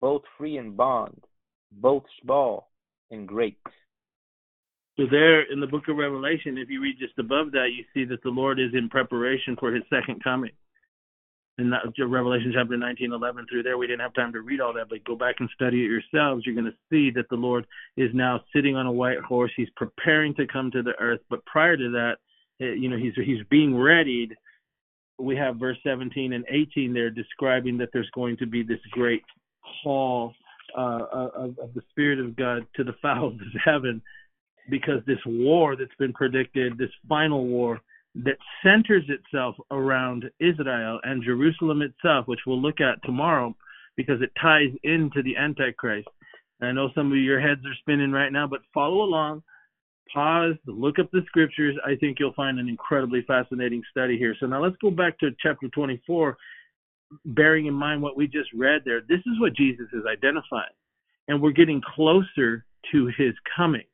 both 0.00 0.22
free 0.36 0.58
and 0.58 0.76
bond, 0.76 1.24
both 1.72 2.04
small 2.22 2.70
and 3.10 3.26
great. 3.26 3.58
So, 4.96 5.04
there 5.10 5.50
in 5.50 5.60
the 5.60 5.66
book 5.66 5.84
of 5.88 5.96
Revelation, 5.96 6.58
if 6.58 6.68
you 6.68 6.82
read 6.82 6.96
just 6.98 7.18
above 7.18 7.52
that, 7.52 7.68
you 7.76 7.84
see 7.94 8.04
that 8.10 8.22
the 8.22 8.30
Lord 8.30 8.58
is 8.58 8.74
in 8.74 8.88
preparation 8.88 9.56
for 9.58 9.72
his 9.72 9.84
second 9.90 10.22
coming 10.22 10.50
in 11.58 11.72
Revelation 12.10 12.52
chapter 12.54 12.76
19, 12.76 13.12
11 13.12 13.46
through 13.50 13.64
there. 13.64 13.76
We 13.76 13.88
didn't 13.88 14.00
have 14.00 14.14
time 14.14 14.32
to 14.32 14.40
read 14.40 14.60
all 14.60 14.72
that, 14.74 14.88
but 14.88 15.04
go 15.04 15.16
back 15.16 15.36
and 15.40 15.50
study 15.54 15.84
it 15.84 15.90
yourselves. 15.90 16.46
You're 16.46 16.54
going 16.54 16.70
to 16.70 16.76
see 16.90 17.10
that 17.16 17.28
the 17.28 17.36
Lord 17.36 17.66
is 17.96 18.10
now 18.14 18.40
sitting 18.54 18.76
on 18.76 18.86
a 18.86 18.92
white 18.92 19.18
horse. 19.18 19.50
He's 19.56 19.70
preparing 19.76 20.34
to 20.36 20.46
come 20.46 20.70
to 20.70 20.82
the 20.82 20.94
earth. 21.00 21.20
But 21.28 21.44
prior 21.46 21.76
to 21.76 21.90
that, 21.90 22.16
eh, 22.60 22.74
you 22.78 22.88
know, 22.88 22.96
he's 22.96 23.14
he's 23.16 23.44
being 23.50 23.74
readied. 23.74 24.36
We 25.18 25.34
have 25.36 25.56
verse 25.56 25.78
17 25.84 26.32
and 26.32 26.44
18 26.48 26.94
there 26.94 27.10
describing 27.10 27.76
that 27.78 27.88
there's 27.92 28.10
going 28.14 28.36
to 28.36 28.46
be 28.46 28.62
this 28.62 28.78
great 28.92 29.24
call 29.82 30.32
uh, 30.76 31.06
of, 31.10 31.58
of 31.58 31.74
the 31.74 31.82
Spirit 31.90 32.20
of 32.20 32.36
God 32.36 32.66
to 32.76 32.84
the 32.84 32.94
fowls 33.02 33.34
of 33.34 33.60
heaven 33.64 34.00
because 34.70 35.02
this 35.06 35.18
war 35.26 35.74
that's 35.74 35.90
been 35.98 36.12
predicted, 36.12 36.78
this 36.78 36.90
final 37.08 37.46
war, 37.46 37.80
that 38.14 38.38
centers 38.62 39.04
itself 39.08 39.54
around 39.70 40.24
Israel 40.40 41.00
and 41.04 41.22
Jerusalem 41.22 41.82
itself, 41.82 42.26
which 42.26 42.40
we'll 42.46 42.60
look 42.60 42.80
at 42.80 43.02
tomorrow 43.04 43.54
because 43.96 44.20
it 44.22 44.30
ties 44.40 44.70
into 44.82 45.22
the 45.22 45.36
Antichrist. 45.36 46.08
I 46.60 46.72
know 46.72 46.88
some 46.94 47.12
of 47.12 47.18
your 47.18 47.40
heads 47.40 47.60
are 47.64 47.74
spinning 47.80 48.10
right 48.10 48.32
now, 48.32 48.46
but 48.46 48.60
follow 48.74 49.02
along, 49.02 49.42
pause, 50.12 50.54
look 50.66 50.98
up 50.98 51.10
the 51.12 51.22
scriptures. 51.26 51.76
I 51.84 51.94
think 51.96 52.18
you'll 52.18 52.32
find 52.34 52.58
an 52.58 52.68
incredibly 52.68 53.22
fascinating 53.26 53.82
study 53.90 54.18
here. 54.18 54.34
So 54.40 54.46
now 54.46 54.62
let's 54.62 54.76
go 54.82 54.90
back 54.90 55.18
to 55.20 55.30
chapter 55.40 55.68
24, 55.68 56.36
bearing 57.26 57.66
in 57.66 57.74
mind 57.74 58.02
what 58.02 58.16
we 58.16 58.26
just 58.26 58.50
read 58.54 58.82
there. 58.84 59.00
This 59.00 59.20
is 59.20 59.40
what 59.40 59.54
Jesus 59.54 59.86
is 59.92 60.02
identifying. 60.10 60.74
And 61.28 61.40
we're 61.40 61.52
getting 61.52 61.82
closer 61.94 62.64
to 62.92 63.06
his 63.18 63.34
coming 63.56 63.84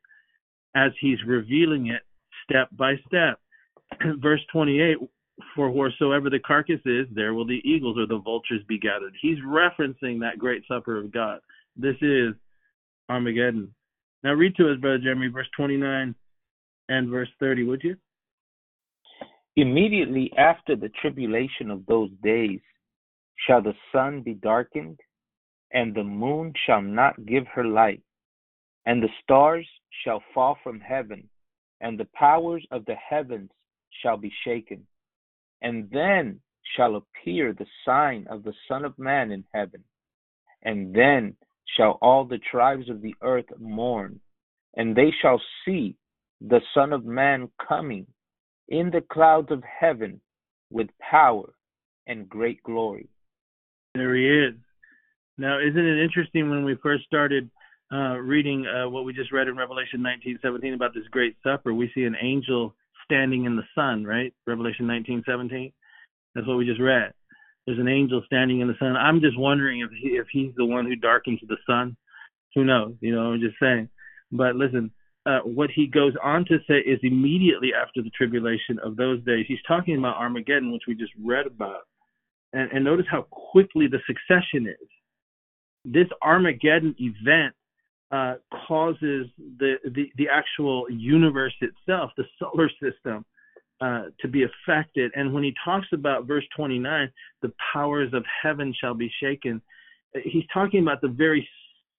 as 0.76 0.92
he's 1.00 1.18
revealing 1.26 1.88
it 1.88 2.02
step 2.48 2.68
by 2.72 2.94
step. 3.06 3.40
verse 4.20 4.40
28, 4.52 4.98
for 5.54 5.70
wheresoever 5.70 6.30
the 6.30 6.38
carcass 6.38 6.80
is, 6.84 7.06
there 7.12 7.34
will 7.34 7.46
the 7.46 7.62
eagles 7.64 7.98
or 7.98 8.06
the 8.06 8.18
vultures 8.18 8.62
be 8.68 8.78
gathered. 8.78 9.14
He's 9.20 9.38
referencing 9.38 10.20
that 10.20 10.38
great 10.38 10.62
supper 10.68 10.96
of 10.98 11.12
God. 11.12 11.40
This 11.76 11.96
is 12.00 12.34
Armageddon. 13.08 13.74
Now 14.22 14.32
read 14.32 14.56
to 14.56 14.70
us, 14.70 14.78
Brother 14.80 14.98
Jeremy, 14.98 15.28
verse 15.28 15.48
29 15.56 16.14
and 16.88 17.08
verse 17.08 17.28
30, 17.40 17.64
would 17.64 17.82
you? 17.82 17.96
Immediately 19.56 20.32
after 20.36 20.74
the 20.74 20.90
tribulation 21.00 21.70
of 21.70 21.86
those 21.86 22.10
days 22.22 22.60
shall 23.46 23.62
the 23.62 23.74
sun 23.92 24.22
be 24.22 24.34
darkened, 24.34 24.98
and 25.72 25.94
the 25.94 26.04
moon 26.04 26.52
shall 26.66 26.82
not 26.82 27.26
give 27.26 27.46
her 27.48 27.64
light, 27.64 28.02
and 28.86 29.02
the 29.02 29.08
stars 29.22 29.66
shall 30.04 30.22
fall 30.32 30.56
from 30.62 30.80
heaven, 30.80 31.28
and 31.80 31.98
the 31.98 32.08
powers 32.14 32.64
of 32.70 32.84
the 32.86 32.94
heavens 32.94 33.50
shall 34.02 34.16
be 34.16 34.32
shaken. 34.44 34.86
And 35.62 35.88
then 35.90 36.40
shall 36.76 36.96
appear 36.96 37.52
the 37.52 37.66
sign 37.84 38.26
of 38.28 38.42
the 38.42 38.54
Son 38.68 38.84
of 38.84 38.98
Man 38.98 39.30
in 39.30 39.44
heaven. 39.52 39.84
And 40.62 40.94
then 40.94 41.36
shall 41.76 41.98
all 42.02 42.24
the 42.24 42.40
tribes 42.50 42.88
of 42.88 43.02
the 43.02 43.14
earth 43.22 43.46
mourn, 43.58 44.20
and 44.76 44.94
they 44.94 45.12
shall 45.22 45.40
see 45.64 45.96
the 46.40 46.60
Son 46.74 46.92
of 46.92 47.04
Man 47.04 47.48
coming 47.66 48.06
in 48.68 48.90
the 48.90 49.00
clouds 49.00 49.50
of 49.50 49.62
heaven 49.62 50.20
with 50.70 50.88
power 50.98 51.54
and 52.06 52.28
great 52.28 52.62
glory. 52.62 53.08
There 53.94 54.14
he 54.14 54.26
is. 54.26 54.54
Now, 55.38 55.58
isn't 55.58 55.78
it 55.78 56.02
interesting 56.02 56.50
when 56.50 56.64
we 56.64 56.76
first 56.82 57.04
started 57.04 57.50
uh, 57.92 58.18
reading 58.18 58.66
uh, 58.66 58.88
what 58.88 59.04
we 59.04 59.12
just 59.12 59.32
read 59.32 59.48
in 59.48 59.56
Revelation 59.56 60.00
19:17 60.00 60.74
about 60.74 60.94
this 60.94 61.06
great 61.10 61.36
supper? 61.42 61.74
We 61.74 61.90
see 61.94 62.04
an 62.04 62.16
angel 62.20 62.74
standing 63.04 63.44
in 63.44 63.56
the 63.56 63.64
sun, 63.74 64.04
right? 64.04 64.32
Revelation 64.46 64.86
19:17. 64.86 65.72
That's 66.34 66.46
what 66.46 66.56
we 66.56 66.66
just 66.66 66.80
read. 66.80 67.12
There's 67.66 67.78
an 67.78 67.88
angel 67.88 68.22
standing 68.26 68.60
in 68.60 68.68
the 68.68 68.76
sun. 68.78 68.96
I'm 68.96 69.20
just 69.20 69.38
wondering 69.38 69.80
if 69.80 69.90
he, 69.90 70.10
if 70.16 70.26
he's 70.30 70.52
the 70.56 70.64
one 70.64 70.84
who 70.84 70.96
darkens 70.96 71.40
the 71.46 71.56
sun. 71.66 71.96
Who 72.54 72.64
knows? 72.64 72.94
You 73.00 73.14
know, 73.14 73.32
I'm 73.32 73.40
just 73.40 73.56
saying. 73.60 73.88
But 74.30 74.56
listen, 74.56 74.90
uh, 75.26 75.40
what 75.40 75.70
he 75.74 75.86
goes 75.86 76.12
on 76.22 76.44
to 76.46 76.58
say 76.68 76.78
is 76.78 76.98
immediately 77.02 77.70
after 77.74 78.02
the 78.02 78.10
tribulation 78.10 78.78
of 78.82 78.96
those 78.96 79.24
days. 79.24 79.46
He's 79.48 79.62
talking 79.66 79.96
about 79.96 80.16
Armageddon, 80.16 80.72
which 80.72 80.82
we 80.86 80.94
just 80.94 81.12
read 81.22 81.46
about. 81.46 81.82
And, 82.52 82.70
and 82.72 82.84
notice 82.84 83.06
how 83.10 83.22
quickly 83.30 83.86
the 83.86 84.00
succession 84.06 84.66
is. 84.66 84.88
This 85.84 86.06
Armageddon 86.22 86.94
event 86.98 87.54
uh, 88.14 88.34
causes 88.68 89.26
the, 89.58 89.74
the, 89.84 90.04
the 90.16 90.28
actual 90.32 90.86
universe 90.88 91.54
itself, 91.60 92.12
the 92.16 92.24
solar 92.38 92.70
system, 92.80 93.24
uh, 93.80 94.04
to 94.20 94.28
be 94.28 94.44
affected. 94.44 95.10
And 95.16 95.34
when 95.34 95.42
he 95.42 95.52
talks 95.64 95.88
about 95.92 96.26
verse 96.26 96.44
29, 96.56 97.10
the 97.42 97.52
powers 97.72 98.12
of 98.14 98.24
heaven 98.42 98.72
shall 98.80 98.94
be 98.94 99.10
shaken, 99.20 99.60
he's 100.22 100.44
talking 100.52 100.80
about 100.80 101.00
the 101.00 101.08
very 101.08 101.48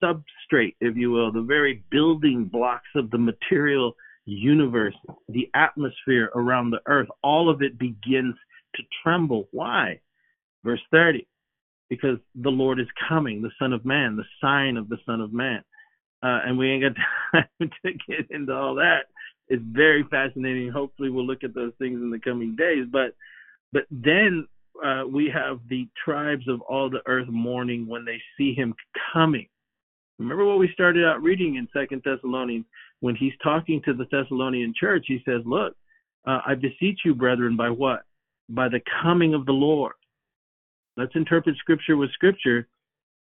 substrate, 0.02 0.74
if 0.80 0.96
you 0.96 1.10
will, 1.10 1.32
the 1.32 1.42
very 1.42 1.84
building 1.90 2.46
blocks 2.50 2.88
of 2.94 3.10
the 3.10 3.18
material 3.18 3.94
universe, 4.24 4.94
the 5.28 5.50
atmosphere 5.54 6.30
around 6.34 6.70
the 6.70 6.80
earth, 6.86 7.08
all 7.22 7.50
of 7.50 7.60
it 7.60 7.78
begins 7.78 8.34
to 8.74 8.82
tremble. 9.02 9.48
Why? 9.50 10.00
Verse 10.64 10.80
30, 10.90 11.26
because 11.90 12.18
the 12.34 12.48
Lord 12.50 12.80
is 12.80 12.88
coming, 13.06 13.42
the 13.42 13.52
Son 13.58 13.74
of 13.74 13.84
Man, 13.84 14.16
the 14.16 14.24
sign 14.40 14.78
of 14.78 14.88
the 14.88 14.98
Son 15.04 15.20
of 15.20 15.34
Man. 15.34 15.62
Uh, 16.22 16.40
and 16.46 16.58
we 16.58 16.70
ain't 16.70 16.82
got 16.82 17.42
time 17.60 17.70
to 17.84 17.92
get 18.08 18.30
into 18.30 18.52
all 18.52 18.74
that. 18.76 19.06
It's 19.48 19.62
very 19.64 20.04
fascinating. 20.10 20.70
Hopefully, 20.70 21.10
we'll 21.10 21.26
look 21.26 21.44
at 21.44 21.54
those 21.54 21.72
things 21.78 22.00
in 22.00 22.10
the 22.10 22.18
coming 22.18 22.56
days. 22.56 22.86
But, 22.90 23.14
but 23.72 23.84
then 23.90 24.46
uh, 24.84 25.04
we 25.08 25.30
have 25.32 25.60
the 25.68 25.88
tribes 26.04 26.48
of 26.48 26.60
all 26.62 26.90
the 26.90 27.02
earth 27.06 27.28
mourning 27.28 27.86
when 27.86 28.04
they 28.04 28.20
see 28.36 28.54
Him 28.54 28.74
coming. 29.12 29.46
Remember 30.18 30.46
what 30.46 30.58
we 30.58 30.70
started 30.72 31.04
out 31.04 31.22
reading 31.22 31.56
in 31.56 31.68
Second 31.72 32.02
Thessalonians 32.04 32.64
when 33.00 33.14
he's 33.14 33.34
talking 33.42 33.82
to 33.84 33.92
the 33.92 34.06
Thessalonian 34.10 34.72
church. 34.78 35.04
He 35.06 35.22
says, 35.24 35.42
"Look, 35.44 35.76
uh, 36.26 36.40
I 36.46 36.54
beseech 36.54 37.00
you, 37.04 37.14
brethren, 37.14 37.56
by 37.56 37.70
what? 37.70 38.04
By 38.48 38.68
the 38.68 38.80
coming 39.02 39.34
of 39.34 39.44
the 39.44 39.52
Lord." 39.52 39.92
Let's 40.96 41.14
interpret 41.14 41.56
Scripture 41.58 41.96
with 41.96 42.10
Scripture. 42.12 42.66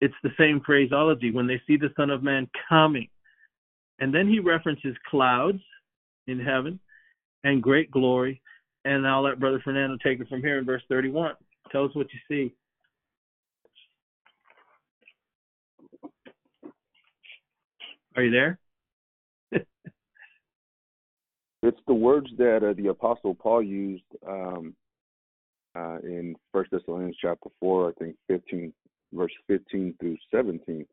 It's 0.01 0.14
the 0.22 0.30
same 0.38 0.61
phraseology 0.64 1.30
when 1.30 1.46
they 1.46 1.61
see 1.66 1.76
the 1.76 1.92
Son 1.96 2.11
of 2.11 2.22
Man 2.22 2.48
coming, 2.68 3.09
and 3.98 4.14
then 4.14 4.28
he 4.28 4.38
references 4.38 4.96
clouds 5.09 5.61
in 6.26 6.40
heaven 6.40 6.80
and 7.44 7.62
great 7.62 7.90
glory. 7.90 8.40
And 8.84 9.07
I'll 9.07 9.22
let 9.22 9.38
Brother 9.38 9.61
Fernando 9.62 9.98
take 10.03 10.20
it 10.20 10.28
from 10.28 10.40
here 10.40 10.59
in 10.59 10.64
verse 10.64 10.82
31. 10.88 11.34
Tell 11.70 11.84
us 11.84 11.94
what 11.94 12.07
you 12.12 12.20
see. 12.28 12.55
Are 18.16 18.22
you 18.22 18.30
there? 18.30 18.59
it's 21.62 21.80
the 21.86 21.94
words 21.94 22.26
that 22.38 22.66
uh, 22.68 22.72
the 22.74 22.88
Apostle 22.88 23.34
Paul 23.34 23.62
used 23.62 24.03
um, 24.26 24.74
uh, 25.76 25.98
in 26.03 26.34
First 26.53 26.70
Thessalonians 26.72 27.16
chapter 27.20 27.48
four, 27.61 27.88
I 27.88 27.92
think 27.92 28.16
fifteen, 28.26 28.72
verse 29.12 29.32
fifteen 29.46 29.94
through 30.00 30.16
seventeen. 30.32 30.86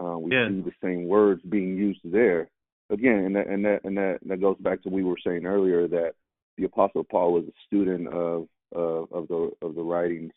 Uh, 0.00 0.18
we 0.18 0.32
yeah. 0.32 0.48
see 0.48 0.60
the 0.60 0.72
same 0.82 1.06
words 1.06 1.42
being 1.48 1.76
used 1.76 2.00
there 2.04 2.48
again, 2.90 3.24
and 3.24 3.36
that 3.36 3.46
and 3.48 3.64
that 3.64 3.80
and 3.84 3.96
that 3.96 4.18
that 4.26 4.40
goes 4.40 4.56
back 4.60 4.82
to 4.82 4.88
what 4.88 4.96
we 4.96 5.04
were 5.04 5.16
saying 5.24 5.46
earlier 5.46 5.88
that 5.88 6.12
the 6.56 6.64
Apostle 6.64 7.04
Paul 7.04 7.32
was 7.32 7.44
a 7.44 7.66
student 7.66 8.08
of 8.08 8.48
of, 8.72 9.12
of 9.12 9.28
the 9.28 9.50
of 9.62 9.74
the 9.74 9.82
writings 9.82 10.32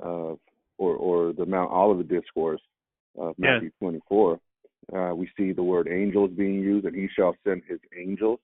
of 0.00 0.38
or 0.78 0.96
or 0.96 1.32
the 1.32 1.46
Mount 1.46 1.72
Olivet 1.72 2.08
discourse 2.08 2.60
of 3.16 3.34
Matthew 3.38 3.70
yeah. 3.80 3.86
24, 3.86 4.40
uh, 4.92 5.14
we 5.14 5.30
see 5.36 5.52
the 5.52 5.62
word 5.62 5.88
angels 5.88 6.30
being 6.36 6.54
used, 6.54 6.86
and 6.86 6.94
he 6.94 7.08
shall 7.16 7.34
send 7.46 7.62
his 7.68 7.78
angels 7.96 8.40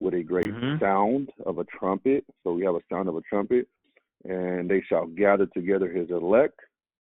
with 0.00 0.14
a 0.14 0.22
great 0.22 0.46
mm-hmm. 0.46 0.82
sound 0.82 1.30
of 1.46 1.58
a 1.58 1.64
trumpet. 1.64 2.24
So 2.44 2.52
we 2.52 2.64
have 2.64 2.74
a 2.74 2.80
sound 2.90 3.08
of 3.08 3.16
a 3.16 3.20
trumpet, 3.22 3.68
and 4.24 4.68
they 4.68 4.82
shall 4.88 5.06
gather 5.06 5.46
together 5.46 5.88
his 5.88 6.10
elect. 6.10 6.58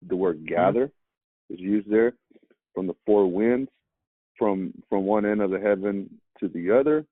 The 0.08 0.16
word 0.16 0.38
mm-hmm. 0.38 0.54
gather 0.54 0.86
mm-hmm. 0.86 1.54
is 1.54 1.60
used 1.60 1.90
there 1.90 2.14
from 2.74 2.86
the 2.86 2.94
four 3.06 3.30
winds, 3.30 3.70
from 4.38 4.72
from 4.88 5.04
one 5.04 5.26
end 5.26 5.40
of 5.40 5.50
the 5.50 5.60
heaven 5.60 6.10
to 6.40 6.48
the 6.48 6.70
other, 6.70 7.04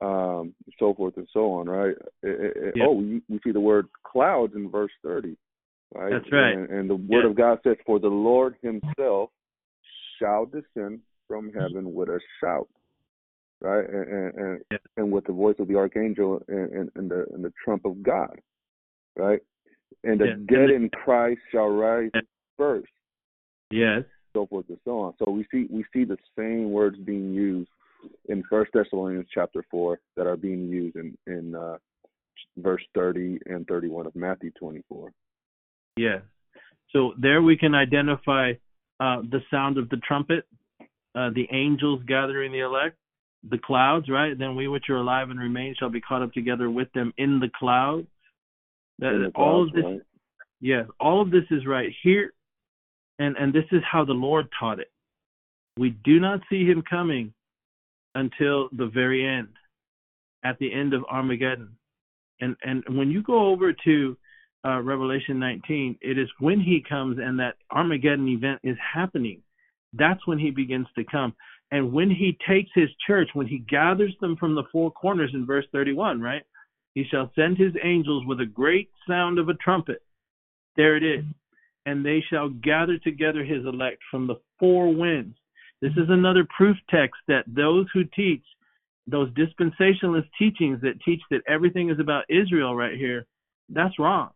um, 0.00 0.54
so 0.78 0.94
forth 0.94 1.16
and 1.16 1.28
so 1.32 1.52
on. 1.52 1.68
Right? 1.68 1.94
It, 2.22 2.56
it, 2.56 2.74
Oh, 2.82 2.92
we, 2.92 3.22
we 3.28 3.40
see 3.42 3.52
the 3.52 3.60
word 3.60 3.88
clouds 4.04 4.52
in 4.54 4.70
verse 4.70 4.92
thirty. 5.02 5.36
Right? 5.94 6.12
That's 6.12 6.32
right. 6.32 6.52
And, 6.52 6.68
and 6.68 6.90
the 6.90 6.96
word 6.96 7.24
of 7.24 7.36
God 7.36 7.58
says, 7.62 7.76
"For 7.86 7.98
the 7.98 8.08
Lord 8.08 8.56
Himself 8.62 9.30
shall 10.18 10.46
descend 10.46 11.00
from 11.28 11.52
heaven 11.52 11.94
with 11.94 12.08
a 12.08 12.20
shout, 12.40 12.68
right? 13.60 13.88
And 13.88 14.08
and, 14.08 14.60
and, 14.70 14.80
and 14.96 15.12
with 15.12 15.24
the 15.26 15.32
voice 15.32 15.56
of 15.58 15.68
the 15.68 15.76
archangel 15.76 16.42
and, 16.48 16.90
and, 16.94 17.10
the 17.10 17.26
and 17.32 17.44
the 17.44 17.52
trump 17.64 17.84
of 17.84 18.02
God, 18.02 18.38
right? 19.16 19.40
And 20.04 20.20
the 20.20 20.44
dead 20.48 20.70
in 20.70 20.90
Christ 20.90 21.40
shall 21.52 21.68
rise. 21.68 22.10
First. 22.56 22.88
Yes. 23.70 24.02
So 24.34 24.46
forth 24.46 24.66
and 24.68 24.78
so 24.84 25.00
on. 25.00 25.14
So 25.18 25.30
we 25.30 25.46
see 25.50 25.66
we 25.70 25.84
see 25.92 26.04
the 26.04 26.18
same 26.38 26.70
words 26.70 26.96
being 26.98 27.32
used 27.32 27.70
in 28.28 28.42
First 28.48 28.72
Thessalonians 28.74 29.26
chapter 29.32 29.64
four 29.70 29.98
that 30.16 30.26
are 30.26 30.36
being 30.36 30.68
used 30.68 30.96
in 30.96 31.16
in 31.26 31.54
uh, 31.54 31.78
verse 32.58 32.82
thirty 32.94 33.38
and 33.46 33.66
thirty 33.66 33.88
one 33.88 34.06
of 34.06 34.14
Matthew 34.14 34.50
twenty 34.58 34.82
four. 34.88 35.10
Yes. 35.96 36.22
So 36.92 37.14
there 37.18 37.42
we 37.42 37.56
can 37.56 37.74
identify 37.74 38.52
uh, 39.00 39.22
the 39.22 39.40
sound 39.50 39.78
of 39.78 39.88
the 39.88 39.96
trumpet, 39.98 40.44
uh, 41.14 41.30
the 41.34 41.46
angels 41.50 42.02
gathering 42.06 42.52
the 42.52 42.60
elect, 42.60 42.96
the 43.48 43.58
clouds, 43.58 44.08
right? 44.08 44.38
Then 44.38 44.56
we 44.56 44.68
which 44.68 44.88
are 44.88 44.96
alive 44.96 45.30
and 45.30 45.38
remain 45.38 45.74
shall 45.78 45.90
be 45.90 46.00
caught 46.00 46.22
up 46.22 46.32
together 46.32 46.70
with 46.70 46.92
them 46.92 47.12
in 47.18 47.40
the 47.40 47.50
clouds. 47.58 48.06
That 48.98 49.30
the 49.32 49.38
all 49.38 49.62
of 49.62 49.72
this, 49.72 49.84
right? 49.84 50.00
yeah, 50.60 50.84
all 51.00 51.20
of 51.20 51.30
this 51.30 51.44
is 51.50 51.66
right 51.66 51.90
here, 52.02 52.32
and 53.18 53.36
and 53.36 53.52
this 53.52 53.64
is 53.72 53.82
how 53.90 54.04
the 54.04 54.12
Lord 54.12 54.48
taught 54.58 54.80
it. 54.80 54.90
We 55.78 55.90
do 55.90 56.20
not 56.20 56.40
see 56.50 56.64
Him 56.64 56.82
coming 56.88 57.32
until 58.14 58.68
the 58.72 58.86
very 58.86 59.26
end, 59.26 59.48
at 60.44 60.58
the 60.58 60.72
end 60.72 60.94
of 60.94 61.04
Armageddon, 61.10 61.76
and 62.40 62.56
and 62.62 62.84
when 62.90 63.10
you 63.10 63.22
go 63.22 63.46
over 63.46 63.72
to 63.84 64.16
uh, 64.66 64.80
Revelation 64.80 65.38
19, 65.38 65.98
it 66.00 66.18
is 66.18 66.28
when 66.40 66.60
he 66.60 66.84
comes 66.86 67.18
and 67.22 67.38
that 67.38 67.54
Armageddon 67.70 68.28
event 68.28 68.60
is 68.64 68.76
happening. 68.94 69.42
That's 69.92 70.26
when 70.26 70.38
he 70.38 70.50
begins 70.50 70.88
to 70.96 71.04
come. 71.04 71.34
And 71.70 71.92
when 71.92 72.10
he 72.10 72.36
takes 72.48 72.70
his 72.74 72.88
church, 73.06 73.28
when 73.32 73.46
he 73.46 73.58
gathers 73.58 74.14
them 74.20 74.36
from 74.36 74.54
the 74.54 74.64
four 74.72 74.90
corners 74.90 75.30
in 75.34 75.46
verse 75.46 75.66
31, 75.72 76.20
right? 76.20 76.42
He 76.94 77.04
shall 77.10 77.30
send 77.36 77.58
his 77.58 77.72
angels 77.82 78.24
with 78.26 78.40
a 78.40 78.46
great 78.46 78.90
sound 79.06 79.38
of 79.38 79.48
a 79.48 79.54
trumpet. 79.54 80.02
There 80.76 80.96
it 80.96 81.02
is. 81.02 81.24
And 81.86 82.04
they 82.04 82.22
shall 82.28 82.48
gather 82.50 82.98
together 82.98 83.44
his 83.44 83.64
elect 83.64 84.02
from 84.10 84.26
the 84.26 84.40
four 84.58 84.92
winds. 84.94 85.36
This 85.80 85.92
is 85.92 86.08
another 86.08 86.46
proof 86.56 86.76
text 86.90 87.16
that 87.28 87.44
those 87.46 87.86
who 87.94 88.04
teach, 88.04 88.44
those 89.06 89.30
dispensationalist 89.30 90.28
teachings 90.38 90.80
that 90.82 91.00
teach 91.04 91.20
that 91.30 91.42
everything 91.48 91.90
is 91.90 92.00
about 92.00 92.24
Israel 92.28 92.74
right 92.74 92.96
here, 92.98 93.26
That's 93.68 93.98
wrong. 93.98 94.30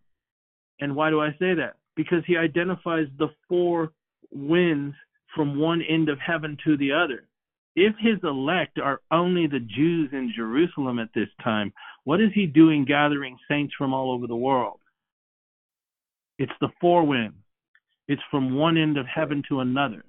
And 0.81 0.97
why 0.97 1.11
do 1.11 1.21
I 1.21 1.31
say 1.33 1.55
that? 1.55 1.77
Because 1.97 2.23
he 2.27 2.37
identifies 2.37 3.07
the 3.19 3.29
four 3.49 3.93
winds 4.31 4.95
from 5.35 5.59
one 5.59 5.83
end 5.83 6.09
of 6.09 6.19
heaven 6.19 6.57
to 6.65 6.77
the 6.77 6.93
other. 6.93 7.27
If 7.77 7.95
his 7.99 8.19
elect 8.25 8.79
are 8.79 9.01
only 9.11 9.47
the 9.47 9.61
Jews 9.61 10.11
in 10.13 10.33
Jerusalem 10.35 10.99
at 10.99 11.11
this 11.15 11.29
time, 11.43 11.73
what 12.05 12.21
is 12.21 12.31
he 12.35 12.47
doing 12.47 12.85
gathering 12.85 13.37
saints 13.49 13.75
from 13.77 13.95
all 13.95 14.11
over 14.11 14.27
the 14.27 14.37
world? 14.37 14.80
It's 16.41 16.53
the 16.63 16.71
four 16.81 17.07
winds. 17.07 17.37
It's 18.09 18.23
from 18.31 18.57
one 18.57 18.79
end 18.79 18.97
of 18.97 19.05
heaven 19.07 19.43
to 19.51 19.61
another. 19.61 20.03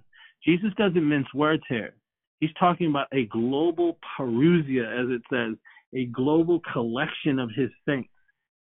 Jesus 0.46 0.70
doesn't 0.78 1.08
mince 1.08 1.28
words 1.36 1.62
here. 1.68 1.94
He's 2.40 2.54
talking 2.58 2.88
about 2.88 3.08
a 3.12 3.26
global 3.26 4.00
parousia, 4.18 4.86
as 4.86 5.10
it 5.10 5.22
says, 5.30 5.58
a 5.94 6.06
global 6.06 6.62
collection 6.72 7.38
of 7.38 7.50
his 7.54 7.70
saints. 7.86 8.10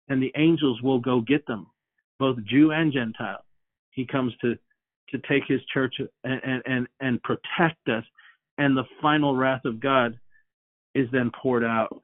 And 0.08 0.20
the 0.20 0.32
angels 0.34 0.80
will 0.82 0.98
go 0.98 1.20
get 1.20 1.46
them, 1.46 1.66
both 2.18 2.38
Jew 2.46 2.72
and 2.72 2.90
Gentile. 2.90 3.44
He 3.90 4.06
comes 4.06 4.32
to 4.40 4.54
to 5.10 5.18
take 5.28 5.42
his 5.46 5.60
church 5.74 5.94
and, 6.24 6.62
and, 6.64 6.86
and 7.00 7.22
protect 7.22 7.86
us. 7.86 8.04
And 8.56 8.74
the 8.74 8.84
final 9.02 9.36
wrath 9.36 9.66
of 9.66 9.78
God 9.78 10.18
is 10.94 11.06
then 11.12 11.30
poured 11.42 11.64
out. 11.64 12.02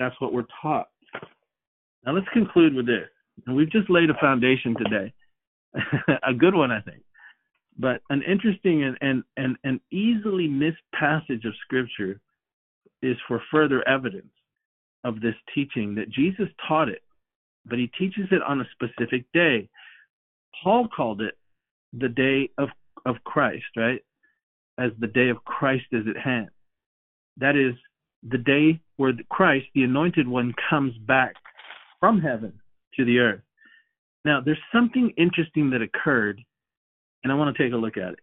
That's 0.00 0.20
what 0.20 0.32
we're 0.32 0.46
taught. 0.60 0.88
Now 2.04 2.12
let's 2.12 2.26
conclude 2.32 2.74
with 2.74 2.86
this. 2.86 3.06
And 3.46 3.56
we've 3.56 3.70
just 3.70 3.90
laid 3.90 4.10
a 4.10 4.14
foundation 4.20 4.76
today, 4.76 5.12
a 6.26 6.34
good 6.34 6.54
one, 6.54 6.70
I 6.70 6.80
think. 6.80 7.02
But 7.78 8.02
an 8.10 8.22
interesting 8.22 8.82
and, 8.82 8.96
and, 9.00 9.22
and, 9.36 9.56
and 9.64 9.80
easily 9.90 10.48
missed 10.48 10.82
passage 10.92 11.44
of 11.44 11.54
Scripture 11.64 12.20
is 13.02 13.16
for 13.26 13.40
further 13.50 13.86
evidence 13.88 14.32
of 15.04 15.20
this 15.20 15.34
teaching 15.54 15.94
that 15.94 16.10
Jesus 16.10 16.48
taught 16.68 16.88
it, 16.88 17.02
but 17.64 17.78
he 17.78 17.86
teaches 17.98 18.28
it 18.30 18.42
on 18.46 18.60
a 18.60 18.68
specific 18.72 19.24
day. 19.32 19.68
Paul 20.62 20.88
called 20.94 21.22
it 21.22 21.38
the 21.92 22.08
day 22.08 22.50
of, 22.58 22.68
of 23.06 23.16
Christ, 23.24 23.64
right? 23.76 24.00
As 24.78 24.90
the 24.98 25.06
day 25.06 25.30
of 25.30 25.42
Christ 25.44 25.86
is 25.92 26.04
at 26.08 26.20
hand. 26.20 26.50
That 27.38 27.56
is 27.56 27.74
the 28.28 28.38
day 28.38 28.80
where 28.96 29.12
Christ, 29.30 29.66
the 29.74 29.84
anointed 29.84 30.28
one, 30.28 30.52
comes 30.68 30.96
back 31.06 31.34
from 32.00 32.20
heaven 32.20 32.60
to 33.00 33.06
the 33.06 33.18
earth. 33.18 33.40
Now, 34.24 34.40
there's 34.44 34.58
something 34.72 35.12
interesting 35.16 35.70
that 35.70 35.82
occurred, 35.82 36.40
and 37.24 37.32
I 37.32 37.36
want 37.36 37.56
to 37.56 37.62
take 37.62 37.72
a 37.72 37.76
look 37.76 37.96
at 37.96 38.12
it. 38.12 38.18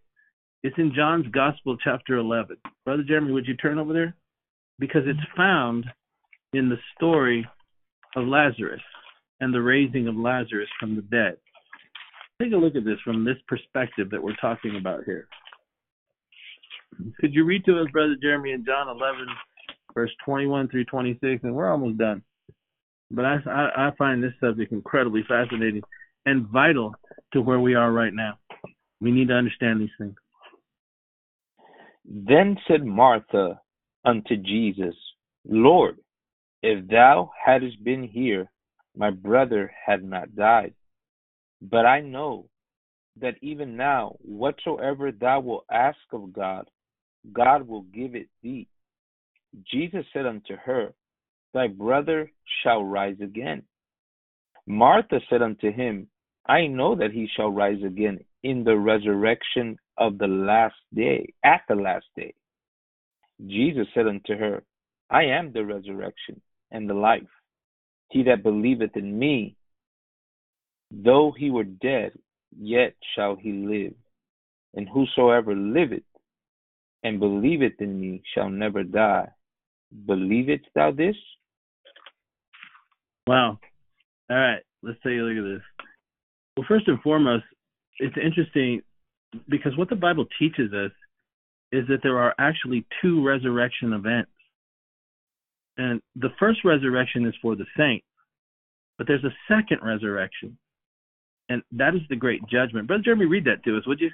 It's 0.62 0.78
in 0.78 0.92
John's 0.94 1.26
Gospel, 1.28 1.76
chapter 1.82 2.16
11. 2.16 2.56
Brother 2.84 3.02
Jeremy, 3.06 3.32
would 3.32 3.46
you 3.46 3.56
turn 3.56 3.78
over 3.78 3.92
there? 3.92 4.14
Because 4.78 5.02
it's 5.06 5.18
found 5.36 5.86
in 6.52 6.68
the 6.68 6.78
story 6.96 7.46
of 8.16 8.26
Lazarus 8.26 8.80
and 9.40 9.52
the 9.52 9.60
raising 9.60 10.08
of 10.08 10.16
Lazarus 10.16 10.68
from 10.80 10.96
the 10.96 11.02
dead. 11.02 11.36
Take 12.40 12.52
a 12.52 12.56
look 12.56 12.76
at 12.76 12.84
this 12.84 12.98
from 13.04 13.24
this 13.24 13.36
perspective 13.48 14.10
that 14.10 14.22
we're 14.22 14.36
talking 14.36 14.76
about 14.76 15.04
here. 15.04 15.28
Could 17.20 17.34
you 17.34 17.44
read 17.44 17.64
to 17.64 17.80
us, 17.80 17.86
Brother 17.92 18.16
Jeremy, 18.20 18.52
in 18.52 18.64
John 18.64 18.88
11, 18.88 19.26
verse 19.94 20.10
21 20.24 20.68
through 20.68 20.84
26? 20.84 21.42
And 21.42 21.54
we're 21.54 21.70
almost 21.70 21.98
done. 21.98 22.22
But 23.10 23.24
I, 23.24 23.38
I, 23.46 23.88
I 23.88 23.90
find 23.96 24.22
this 24.22 24.32
subject 24.40 24.72
incredibly 24.72 25.24
fascinating 25.26 25.82
and 26.26 26.46
vital 26.48 26.94
to 27.32 27.40
where 27.40 27.60
we 27.60 27.74
are 27.74 27.92
right 27.92 28.12
now. 28.12 28.38
We 29.00 29.10
need 29.10 29.28
to 29.28 29.34
understand 29.34 29.80
these 29.80 29.88
things. 29.98 30.14
Then 32.04 32.56
said 32.66 32.84
Martha 32.84 33.60
unto 34.04 34.36
Jesus, 34.36 34.94
Lord, 35.46 35.98
if 36.62 36.86
thou 36.88 37.30
hadst 37.44 37.82
been 37.84 38.02
here, 38.02 38.50
my 38.96 39.10
brother 39.10 39.70
had 39.86 40.02
not 40.02 40.34
died. 40.34 40.74
But 41.62 41.86
I 41.86 42.00
know 42.00 42.46
that 43.20 43.34
even 43.42 43.76
now, 43.76 44.16
whatsoever 44.20 45.12
thou 45.12 45.40
wilt 45.40 45.64
ask 45.70 45.98
of 46.12 46.32
God, 46.32 46.68
God 47.32 47.66
will 47.66 47.82
give 47.82 48.14
it 48.14 48.28
thee. 48.42 48.68
Jesus 49.70 50.04
said 50.12 50.26
unto 50.26 50.56
her, 50.56 50.92
Thy 51.58 51.66
brother 51.66 52.30
shall 52.62 52.84
rise 52.84 53.16
again. 53.20 53.64
Martha 54.64 55.18
said 55.28 55.42
unto 55.42 55.72
him, 55.72 56.06
I 56.46 56.68
know 56.68 56.94
that 56.94 57.10
he 57.10 57.28
shall 57.34 57.50
rise 57.50 57.82
again 57.84 58.20
in 58.44 58.62
the 58.62 58.76
resurrection 58.76 59.76
of 59.96 60.18
the 60.18 60.28
last 60.28 60.76
day, 60.94 61.34
at 61.42 61.62
the 61.68 61.74
last 61.74 62.06
day. 62.14 62.32
Jesus 63.44 63.88
said 63.92 64.06
unto 64.06 64.36
her, 64.36 64.62
I 65.10 65.24
am 65.24 65.52
the 65.52 65.64
resurrection 65.64 66.40
and 66.70 66.88
the 66.88 66.94
life. 66.94 67.34
He 68.12 68.22
that 68.22 68.44
believeth 68.44 68.96
in 68.96 69.18
me, 69.18 69.56
Though 70.92 71.32
he 71.36 71.50
were 71.50 71.64
dead, 71.64 72.12
yet 72.56 72.94
shall 73.16 73.34
he 73.34 73.50
live. 73.50 73.94
And 74.74 74.88
whosoever 74.88 75.56
liveth 75.56 76.06
and 77.02 77.18
believeth 77.18 77.80
in 77.80 78.00
me 78.00 78.22
shall 78.32 78.48
never 78.48 78.84
die. 78.84 79.26
Believest 80.06 80.66
thou 80.76 80.92
this? 80.92 81.16
Wow. 83.28 83.58
All 84.30 84.36
right, 84.36 84.62
let's 84.82 84.98
take 85.02 85.12
a 85.12 85.22
look 85.22 85.36
at 85.36 85.48
this. 85.54 85.62
Well, 86.56 86.66
first 86.68 86.88
and 86.88 87.00
foremost, 87.02 87.44
it's 87.98 88.16
interesting 88.22 88.82
because 89.48 89.76
what 89.76 89.90
the 89.90 89.96
Bible 89.96 90.26
teaches 90.38 90.72
us 90.72 90.92
is 91.70 91.86
that 91.88 91.98
there 92.02 92.18
are 92.18 92.34
actually 92.38 92.86
two 93.02 93.24
resurrection 93.24 93.92
events. 93.92 94.30
And 95.76 96.00
the 96.16 96.30
first 96.40 96.64
resurrection 96.64 97.26
is 97.26 97.34
for 97.40 97.54
the 97.54 97.66
saints, 97.76 98.06
but 98.96 99.06
there's 99.06 99.24
a 99.24 99.34
second 99.48 99.80
resurrection 99.82 100.58
and 101.48 101.62
that 101.72 101.94
is 101.94 102.02
the 102.08 102.16
great 102.16 102.40
judgment. 102.50 102.86
Brother 102.86 103.02
Jeremy, 103.02 103.26
read 103.26 103.44
that 103.44 103.64
to 103.64 103.76
us, 103.76 103.86
would 103.86 104.00
you? 104.00 104.10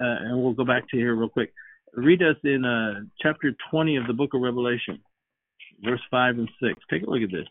Uh, 0.00 0.18
and 0.20 0.42
we'll 0.42 0.52
go 0.52 0.64
back 0.64 0.88
to 0.90 0.96
here 0.96 1.14
real 1.14 1.28
quick. 1.28 1.52
Read 1.94 2.22
us 2.22 2.36
in 2.44 2.64
uh, 2.64 3.00
chapter 3.20 3.54
20 3.70 3.96
of 3.96 4.06
the 4.06 4.12
book 4.12 4.34
of 4.34 4.42
Revelation, 4.42 5.00
verse 5.82 6.00
5 6.10 6.38
and 6.38 6.48
6. 6.62 6.74
Take 6.90 7.02
a 7.04 7.10
look 7.10 7.22
at 7.22 7.30
this. 7.30 7.46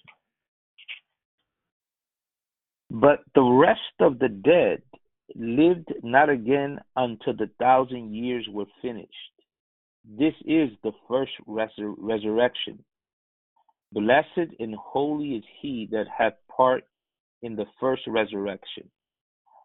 But 2.89 3.19
the 3.33 3.43
rest 3.43 3.79
of 3.99 4.19
the 4.19 4.29
dead 4.29 4.81
lived 5.35 5.91
not 6.03 6.29
again 6.29 6.79
until 6.95 7.33
the 7.35 7.49
thousand 7.59 8.13
years 8.13 8.47
were 8.51 8.65
finished. 8.81 9.11
This 10.07 10.35
is 10.45 10.69
the 10.83 10.91
first 11.07 11.31
resur- 11.47 11.95
resurrection. 11.97 12.83
Blessed 13.91 14.51
and 14.59 14.75
holy 14.75 15.35
is 15.35 15.43
he 15.61 15.87
that 15.91 16.05
hath 16.15 16.33
part 16.55 16.83
in 17.41 17.55
the 17.55 17.65
first 17.79 18.03
resurrection. 18.07 18.89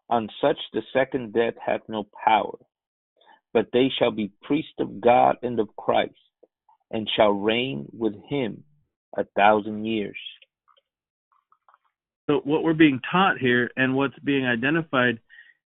On 0.09 0.27
such 0.41 0.57
the 0.73 0.81
second 0.91 1.33
death 1.33 1.53
hath 1.63 1.81
no 1.87 2.07
power, 2.25 2.57
but 3.53 3.67
they 3.71 3.89
shall 3.97 4.11
be 4.11 4.31
priests 4.41 4.73
of 4.79 4.99
God 4.99 5.37
and 5.43 5.59
of 5.59 5.75
Christ, 5.75 6.15
and 6.89 7.09
shall 7.15 7.31
reign 7.31 7.87
with 7.93 8.15
him 8.27 8.63
a 9.17 9.25
thousand 9.35 9.85
years. 9.85 10.17
So, 12.31 12.39
what 12.45 12.63
we're 12.63 12.73
being 12.73 13.01
taught 13.11 13.39
here 13.39 13.69
and 13.75 13.93
what's 13.93 14.17
being 14.19 14.45
identified 14.45 15.19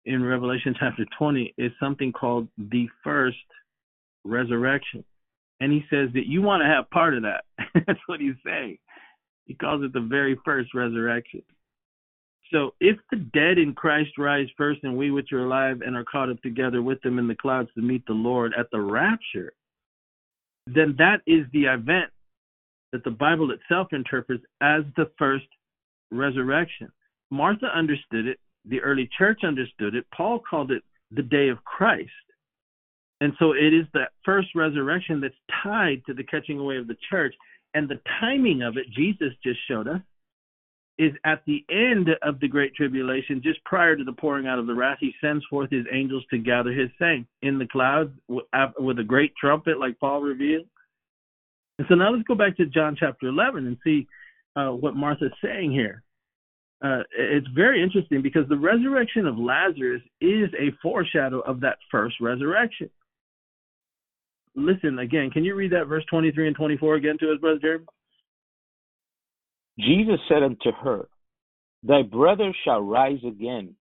in 0.04 0.22
Revelation 0.22 0.76
chapter 0.78 1.04
20 1.18 1.54
is 1.58 1.72
something 1.80 2.12
called 2.12 2.46
the 2.56 2.86
first 3.02 3.36
resurrection. 4.24 5.02
And 5.58 5.72
he 5.72 5.80
says 5.90 6.10
that 6.14 6.26
you 6.26 6.40
want 6.40 6.62
to 6.62 6.68
have 6.68 6.88
part 6.90 7.16
of 7.16 7.24
that. 7.24 7.44
That's 7.86 7.98
what 8.06 8.20
he's 8.20 8.36
saying. 8.46 8.78
He 9.46 9.54
calls 9.54 9.82
it 9.82 9.92
the 9.92 10.06
very 10.08 10.38
first 10.44 10.72
resurrection. 10.72 11.42
So 12.52 12.74
if 12.78 12.96
the 13.10 13.16
dead 13.16 13.58
in 13.58 13.74
Christ 13.74 14.10
rise 14.16 14.46
first, 14.56 14.84
and 14.84 14.96
we 14.96 15.10
which 15.10 15.32
are 15.32 15.44
alive 15.44 15.80
and 15.84 15.96
are 15.96 16.04
caught 16.04 16.30
up 16.30 16.40
together 16.42 16.80
with 16.80 17.02
them 17.02 17.18
in 17.18 17.26
the 17.26 17.34
clouds 17.34 17.70
to 17.74 17.82
meet 17.82 18.06
the 18.06 18.12
Lord 18.12 18.52
at 18.56 18.66
the 18.70 18.80
rapture, 18.80 19.52
then 20.68 20.94
that 20.98 21.22
is 21.26 21.44
the 21.52 21.64
event 21.64 22.12
that 22.92 23.02
the 23.02 23.10
Bible 23.10 23.50
itself 23.50 23.88
interprets 23.92 24.44
as 24.60 24.82
the 24.96 25.10
first 25.18 25.46
resurrection. 26.12 26.92
Martha 27.30 27.66
understood 27.66 28.26
it, 28.26 28.38
the 28.64 28.80
early 28.80 29.08
church 29.18 29.40
understood 29.42 29.94
it, 29.94 30.06
Paul 30.14 30.38
called 30.48 30.70
it 30.70 30.82
the 31.10 31.22
day 31.22 31.48
of 31.48 31.64
Christ. 31.64 32.10
And 33.20 33.32
so 33.38 33.52
it 33.52 33.72
is 33.72 33.86
that 33.94 34.10
first 34.24 34.48
resurrection 34.54 35.20
that's 35.20 35.34
tied 35.62 36.02
to 36.06 36.14
the 36.14 36.24
catching 36.24 36.58
away 36.58 36.76
of 36.76 36.86
the 36.86 36.96
church. 37.10 37.34
And 37.74 37.88
the 37.88 38.00
timing 38.20 38.62
of 38.62 38.76
it, 38.76 38.86
Jesus 38.94 39.32
just 39.42 39.58
showed 39.68 39.88
us, 39.88 40.00
is 40.98 41.12
at 41.24 41.42
the 41.46 41.64
end 41.70 42.10
of 42.22 42.38
the 42.40 42.48
great 42.48 42.74
tribulation, 42.74 43.40
just 43.42 43.64
prior 43.64 43.96
to 43.96 44.04
the 44.04 44.12
pouring 44.12 44.46
out 44.46 44.58
of 44.58 44.66
the 44.66 44.74
wrath, 44.74 44.98
he 45.00 45.14
sends 45.20 45.44
forth 45.46 45.70
his 45.70 45.86
angels 45.90 46.24
to 46.30 46.38
gather 46.38 46.70
his 46.70 46.90
saints 46.98 47.30
in 47.40 47.58
the 47.58 47.66
clouds 47.66 48.10
with 48.28 48.98
a 48.98 49.04
great 49.04 49.32
trumpet, 49.40 49.78
like 49.78 49.98
Paul 49.98 50.20
revealed. 50.20 50.66
And 51.78 51.86
so 51.88 51.94
now 51.94 52.12
let's 52.12 52.28
go 52.28 52.34
back 52.34 52.56
to 52.58 52.66
John 52.66 52.96
chapter 52.98 53.26
11 53.28 53.66
and 53.66 53.78
see 53.82 54.06
uh, 54.56 54.68
what 54.68 54.96
Martha's 54.96 55.32
saying 55.42 55.72
here. 55.72 56.02
Uh, 56.84 57.02
it's 57.16 57.46
very 57.54 57.82
interesting 57.82 58.22
because 58.22 58.48
the 58.48 58.56
resurrection 58.56 59.26
of 59.26 59.38
Lazarus 59.38 60.02
is 60.20 60.50
a 60.58 60.72
foreshadow 60.82 61.40
of 61.40 61.60
that 61.60 61.78
first 61.90 62.16
resurrection. 62.20 62.90
Listen 64.56 64.98
again. 64.98 65.30
Can 65.30 65.44
you 65.44 65.54
read 65.54 65.72
that 65.72 65.86
verse 65.86 66.04
23 66.10 66.48
and 66.48 66.56
24 66.56 66.96
again 66.96 67.16
to 67.20 67.32
us, 67.32 67.38
Brother 67.40 67.60
Jeremy? 67.60 67.84
Jesus 69.78 70.18
said 70.28 70.42
unto 70.42 70.72
her, 70.82 71.08
Thy 71.82 72.02
brother 72.02 72.52
shall 72.64 72.80
rise 72.82 73.22
again. 73.26 73.74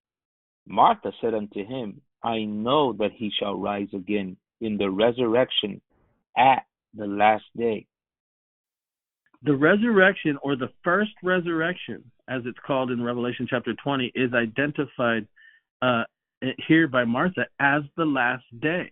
Martha 0.67 1.11
said 1.21 1.33
unto 1.33 1.65
him, 1.65 2.01
I 2.23 2.43
know 2.43 2.93
that 2.93 3.11
he 3.15 3.31
shall 3.39 3.55
rise 3.55 3.89
again 3.93 4.37
in 4.61 4.77
the 4.77 4.89
resurrection 4.89 5.81
at 6.37 6.65
the 6.95 7.07
last 7.07 7.45
day. 7.57 7.87
The 9.43 9.55
resurrection, 9.55 10.37
or 10.43 10.55
the 10.55 10.69
first 10.83 11.11
resurrection, 11.23 12.03
as 12.27 12.43
it's 12.45 12.59
called 12.65 12.91
in 12.91 13.03
Revelation 13.03 13.47
chapter 13.49 13.73
20, 13.83 14.11
is 14.13 14.33
identified 14.33 15.27
uh, 15.81 16.03
here 16.67 16.87
by 16.87 17.05
Martha 17.05 17.45
as 17.59 17.81
the 17.97 18.05
last 18.05 18.43
day. 18.59 18.91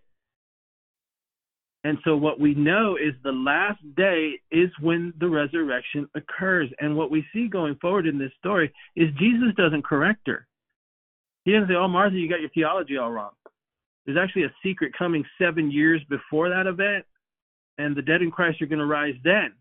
And 1.83 1.97
so, 2.03 2.17
what 2.17 2.39
we 2.39 2.55
know 2.55 2.97
is 2.97 3.13
the 3.23 3.31
last 3.31 3.79
day 3.95 4.33
is 4.51 4.69
when 4.81 5.13
the 5.19 5.29
resurrection 5.29 6.09
occurs. 6.13 6.69
And 6.79 6.97
what 6.97 7.09
we 7.09 7.23
see 7.31 7.47
going 7.47 7.75
forward 7.75 8.05
in 8.05 8.17
this 8.17 8.31
story 8.37 8.73
is 8.97 9.07
Jesus 9.17 9.53
doesn't 9.55 9.85
correct 9.85 10.27
her. 10.27 10.45
He 11.45 11.53
doesn't 11.53 11.69
say, 11.69 11.75
Oh, 11.75 11.87
Martha, 11.87 12.17
you 12.17 12.27
got 12.27 12.41
your 12.41 12.49
theology 12.49 12.97
all 12.97 13.11
wrong. 13.11 13.31
There's 14.05 14.17
actually 14.17 14.43
a 14.43 14.53
secret 14.63 14.91
coming 14.97 15.23
seven 15.39 15.71
years 15.71 16.01
before 16.09 16.49
that 16.49 16.67
event, 16.67 17.05
and 17.77 17.95
the 17.95 18.01
dead 18.01 18.21
in 18.21 18.31
Christ 18.31 18.61
are 18.61 18.65
going 18.65 18.79
to 18.79 18.85
rise 18.85 19.15
then. 19.23 19.53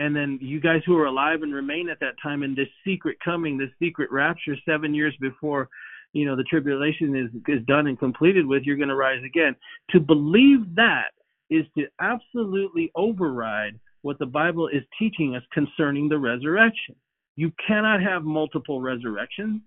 And 0.00 0.16
then 0.16 0.38
you 0.40 0.60
guys 0.60 0.80
who 0.86 0.96
are 0.96 1.04
alive 1.04 1.42
and 1.42 1.54
remain 1.54 1.90
at 1.90 2.00
that 2.00 2.14
time 2.22 2.42
in 2.42 2.54
this 2.54 2.68
secret 2.86 3.18
coming, 3.22 3.58
this 3.58 3.68
secret 3.78 4.10
rapture 4.10 4.56
seven 4.66 4.94
years 4.94 5.14
before 5.20 5.68
you 6.14 6.24
know 6.24 6.34
the 6.34 6.42
tribulation 6.44 7.14
is 7.14 7.54
is 7.54 7.64
done 7.66 7.86
and 7.86 7.98
completed 7.98 8.46
with 8.46 8.62
you're 8.64 8.78
going 8.78 8.88
to 8.88 8.96
rise 8.96 9.22
again. 9.24 9.54
To 9.90 10.00
believe 10.00 10.74
that 10.74 11.10
is 11.50 11.66
to 11.76 11.84
absolutely 12.00 12.90
override 12.96 13.78
what 14.00 14.18
the 14.18 14.26
bible 14.26 14.68
is 14.68 14.82
teaching 14.98 15.36
us 15.36 15.42
concerning 15.52 16.08
the 16.08 16.18
resurrection. 16.18 16.96
You 17.36 17.52
cannot 17.66 18.02
have 18.02 18.22
multiple 18.22 18.80
resurrections. 18.80 19.60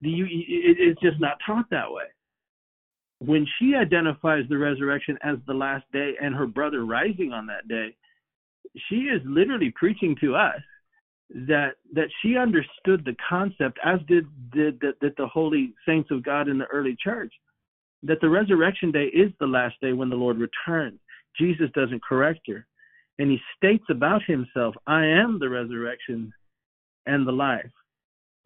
You, 0.00 0.24
it, 0.24 0.76
it's 0.80 1.00
just 1.00 1.20
not 1.20 1.38
taught 1.46 1.70
that 1.70 1.90
way. 1.90 2.04
When 3.20 3.46
she 3.58 3.76
identifies 3.76 4.42
the 4.48 4.58
resurrection 4.58 5.16
as 5.22 5.36
the 5.46 5.54
last 5.54 5.84
day 5.92 6.14
and 6.20 6.34
her 6.34 6.48
brother 6.48 6.84
rising 6.84 7.32
on 7.32 7.46
that 7.46 7.68
day 7.68 7.94
she 8.88 8.96
is 8.96 9.20
literally 9.24 9.72
preaching 9.74 10.16
to 10.20 10.34
us 10.34 10.60
that 11.34 11.74
that 11.94 12.08
she 12.20 12.36
understood 12.36 13.04
the 13.04 13.16
concept, 13.28 13.78
as 13.84 14.00
did, 14.06 14.26
did 14.52 14.80
that, 14.80 14.94
that 15.00 15.16
the 15.16 15.26
holy 15.26 15.74
saints 15.86 16.10
of 16.10 16.22
God 16.22 16.48
in 16.48 16.58
the 16.58 16.66
early 16.66 16.96
church, 17.02 17.32
that 18.02 18.20
the 18.20 18.28
resurrection 18.28 18.92
day 18.92 19.06
is 19.06 19.32
the 19.40 19.46
last 19.46 19.76
day 19.80 19.92
when 19.92 20.10
the 20.10 20.16
Lord 20.16 20.38
returns. 20.38 20.98
Jesus 21.38 21.70
doesn't 21.74 22.02
correct 22.02 22.40
her. 22.48 22.66
And 23.18 23.30
he 23.30 23.38
states 23.56 23.84
about 23.90 24.22
himself, 24.24 24.74
I 24.86 25.04
am 25.04 25.38
the 25.38 25.48
resurrection 25.48 26.32
and 27.06 27.26
the 27.26 27.32
life. 27.32 27.70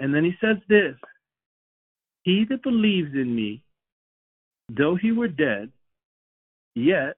And 0.00 0.14
then 0.14 0.24
he 0.24 0.34
says 0.40 0.56
this 0.68 0.94
He 2.22 2.44
that 2.50 2.62
believes 2.62 3.14
in 3.14 3.34
me, 3.34 3.62
though 4.68 4.96
he 4.96 5.12
were 5.12 5.28
dead, 5.28 5.72
yet 6.74 7.16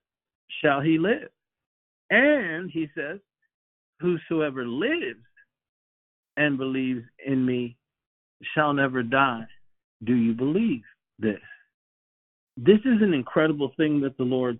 shall 0.62 0.80
he 0.80 0.98
live. 0.98 1.28
And 2.10 2.70
he 2.70 2.88
says, 2.94 3.18
Whosoever 4.00 4.66
lives 4.66 5.20
and 6.36 6.56
believes 6.56 7.02
in 7.26 7.44
me 7.44 7.76
shall 8.54 8.72
never 8.72 9.02
die. 9.02 9.46
Do 10.04 10.14
you 10.14 10.32
believe 10.32 10.82
this? 11.18 11.40
This 12.56 12.78
is 12.84 13.02
an 13.02 13.12
incredible 13.12 13.72
thing 13.76 14.00
that 14.02 14.16
the 14.16 14.24
Lord 14.24 14.58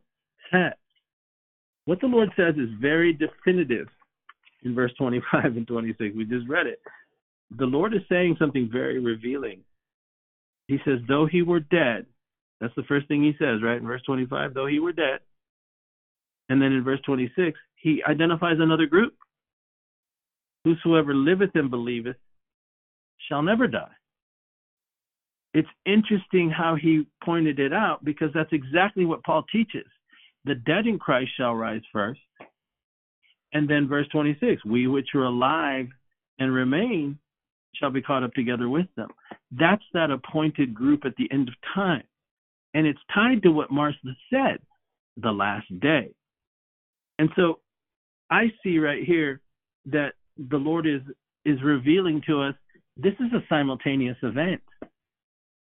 says. 0.53 0.75
What 1.85 2.01
the 2.01 2.07
Lord 2.07 2.31
says 2.37 2.55
is 2.57 2.69
very 2.81 3.12
definitive 3.12 3.89
in 4.65 4.75
verse 4.75 4.93
25 4.99 5.45
and 5.57 5.66
26. 5.66 6.16
We 6.16 6.25
just 6.25 6.49
read 6.49 6.66
it. 6.66 6.81
The 7.57 7.65
Lord 7.65 7.95
is 7.95 8.03
saying 8.09 8.37
something 8.39 8.69
very 8.70 8.99
revealing. 8.99 9.61
He 10.66 10.79
says, 10.85 10.99
though 11.09 11.27
he 11.27 11.43
were 11.43 11.61
dead, 11.61 12.07
that's 12.61 12.75
the 12.77 12.83
first 12.83 13.09
thing 13.09 13.23
he 13.23 13.33
says, 13.39 13.62
right? 13.62 13.81
In 13.81 13.87
verse 13.87 14.03
25, 14.03 14.53
though 14.53 14.66
he 14.66 14.81
were 14.81 14.93
dead. 14.93 15.20
And 16.49 16.61
then 16.61 16.73
in 16.73 16.85
verse 16.85 17.01
26, 17.05 17.59
he 17.77 18.03
identifies 18.09 18.57
another 18.59 18.87
group. 18.87 19.15
Whosoever 20.65 21.15
liveth 21.15 21.55
and 21.55 21.70
believeth 21.70 22.16
shall 23.29 23.43
never 23.43 23.66
die. 23.66 23.91
It's 25.55 25.69
interesting 25.87 26.51
how 26.51 26.77
he 26.77 27.07
pointed 27.25 27.59
it 27.59 27.73
out 27.73 28.05
because 28.05 28.31
that's 28.35 28.53
exactly 28.53 29.05
what 29.05 29.25
Paul 29.25 29.45
teaches. 29.51 29.87
The 30.45 30.55
dead 30.55 30.87
in 30.87 30.99
Christ 30.99 31.31
shall 31.37 31.55
rise 31.55 31.83
first. 31.93 32.20
And 33.53 33.69
then 33.69 33.89
verse 33.89 34.07
26 34.09 34.65
we 34.65 34.87
which 34.87 35.09
are 35.15 35.25
alive 35.25 35.89
and 36.39 36.53
remain 36.53 37.19
shall 37.75 37.91
be 37.91 38.03
caught 38.03 38.23
up 38.23 38.33
together 38.35 38.69
with 38.69 38.87
them. 38.97 39.09
That's 39.51 39.83
that 39.95 40.11
appointed 40.11 40.75
group 40.75 41.05
at 41.05 41.16
the 41.16 41.29
end 41.33 41.49
of 41.49 41.55
time. 41.75 42.05
And 42.75 42.87
it's 42.87 43.01
tied 43.15 43.43
to 43.43 43.51
what 43.51 43.70
Martha 43.70 43.99
said 44.31 44.59
the 45.16 45.33
last 45.33 45.66
day. 45.81 46.11
And 47.19 47.31
so 47.36 47.61
I 48.31 48.53
see 48.62 48.78
right 48.78 49.03
here 49.05 49.40
that 49.86 50.12
the 50.36 50.57
Lord 50.57 50.86
is 50.86 51.03
is 51.45 51.62
revealing 51.62 52.23
to 52.27 52.43
us 52.43 52.55
this 52.97 53.15
is 53.15 53.32
a 53.32 53.45
simultaneous 53.49 54.16
event. 54.23 54.61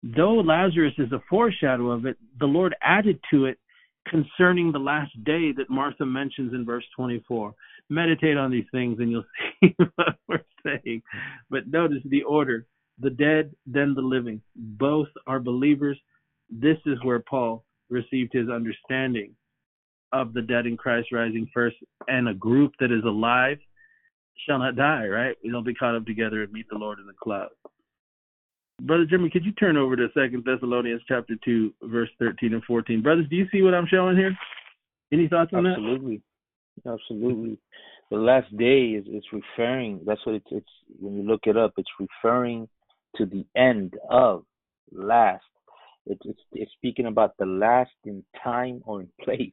Though 0.02 0.34
Lazarus 0.34 0.94
is 0.98 1.12
a 1.12 1.22
foreshadow 1.28 1.90
of 1.90 2.06
it, 2.06 2.16
the 2.38 2.46
Lord 2.46 2.74
added 2.82 3.18
to 3.32 3.46
it 3.46 3.58
concerning 4.08 4.72
the 4.72 4.78
last 4.78 5.12
day 5.24 5.52
that 5.52 5.70
Martha 5.70 6.04
mentions 6.04 6.52
in 6.52 6.64
verse 6.64 6.84
24. 6.96 7.54
Meditate 7.88 8.36
on 8.36 8.50
these 8.50 8.66
things 8.72 8.98
and 8.98 9.10
you'll 9.10 9.24
see 9.62 9.74
what 9.96 10.16
we're 10.28 10.44
saying. 10.64 11.02
But 11.50 11.68
notice 11.68 12.02
the 12.04 12.22
order 12.22 12.66
the 12.98 13.10
dead, 13.10 13.52
then 13.66 13.94
the 13.94 14.02
living. 14.02 14.40
Both 14.54 15.08
are 15.26 15.40
believers. 15.40 15.98
This 16.50 16.78
is 16.86 16.98
where 17.02 17.20
Paul 17.20 17.64
received 17.90 18.32
his 18.32 18.48
understanding 18.48 19.34
of 20.12 20.32
the 20.32 20.42
dead 20.42 20.66
in 20.66 20.76
Christ 20.76 21.08
rising 21.12 21.48
first 21.52 21.76
and 22.08 22.28
a 22.28 22.34
group 22.34 22.72
that 22.80 22.92
is 22.92 23.04
alive 23.04 23.58
shall 24.46 24.58
not 24.58 24.76
die, 24.76 25.06
right? 25.06 25.36
We'll 25.44 25.62
be 25.62 25.74
caught 25.74 25.94
up 25.94 26.06
together 26.06 26.42
and 26.42 26.52
meet 26.52 26.66
the 26.70 26.78
Lord 26.78 26.98
in 26.98 27.06
the 27.06 27.12
clouds. 27.22 27.54
Brother 28.80 29.04
Jimmy, 29.08 29.30
could 29.30 29.44
you 29.44 29.52
turn 29.52 29.76
over 29.76 29.94
to 29.94 30.08
Second 30.14 30.44
Thessalonians 30.44 31.02
chapter 31.06 31.34
two, 31.44 31.72
verse 31.82 32.08
thirteen 32.18 32.54
and 32.54 32.64
fourteen? 32.64 33.02
Brothers, 33.02 33.26
do 33.30 33.36
you 33.36 33.46
see 33.52 33.62
what 33.62 33.74
I'm 33.74 33.86
showing 33.86 34.16
here? 34.16 34.36
Any 35.12 35.28
thoughts 35.28 35.52
on 35.52 35.66
Absolutely. 35.66 36.22
that? 36.84 36.90
Absolutely. 36.90 36.92
Absolutely. 36.92 37.58
The 38.10 38.16
last 38.16 38.56
day 38.56 38.88
is 38.88 39.04
it's 39.06 39.26
referring 39.32 40.00
that's 40.04 40.24
what 40.26 40.34
it's 40.34 40.46
it's 40.50 40.66
when 41.00 41.14
you 41.14 41.22
look 41.22 41.42
it 41.44 41.56
up, 41.56 41.74
it's 41.76 41.88
referring 42.00 42.68
to 43.16 43.26
the 43.26 43.44
end 43.56 43.94
of 44.10 44.44
last. 44.90 45.44
It's 46.06 46.20
it's, 46.24 46.40
it's 46.52 46.72
speaking 46.72 47.06
about 47.06 47.36
the 47.38 47.46
last 47.46 47.92
in 48.04 48.24
time 48.42 48.82
or 48.84 49.02
in 49.02 49.08
place. 49.22 49.52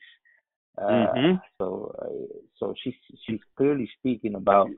Uh, 0.77 0.87
mm-hmm. 0.87 1.35
So, 1.57 1.95
uh, 2.01 2.37
so 2.57 2.73
she's 2.81 2.93
she's 3.25 3.39
clearly 3.57 3.89
speaking 3.99 4.35
about 4.35 4.69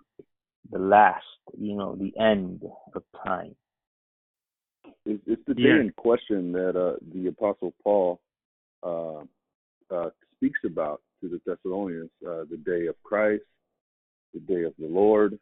the 0.72 0.80
last, 0.80 1.26
you 1.58 1.76
know, 1.76 1.96
the 1.96 2.14
end 2.20 2.64
of 2.96 3.04
time. 3.26 3.56
It's, 5.06 5.22
it's 5.26 5.42
the 5.48 5.54
day 5.54 5.64
yeah. 5.64 5.82
in 5.82 5.94
question 5.98 6.52
that 6.54 6.76
uh, 6.76 6.98
the 7.14 7.28
Apostle 7.28 7.74
Paul 7.84 8.20
uh, 8.84 9.24
uh, 9.94 10.10
speaks 10.36 10.60
about 10.66 11.02
to 11.22 11.30
the 11.30 11.42
Thessalonians: 11.46 12.12
uh, 12.26 12.46
the 12.50 12.58
day 12.66 12.88
of 12.88 12.96
Christ, 13.04 13.44
the 14.34 14.40
day 14.40 14.64
of 14.64 14.74
the 14.80 14.88
Lord. 14.88 15.38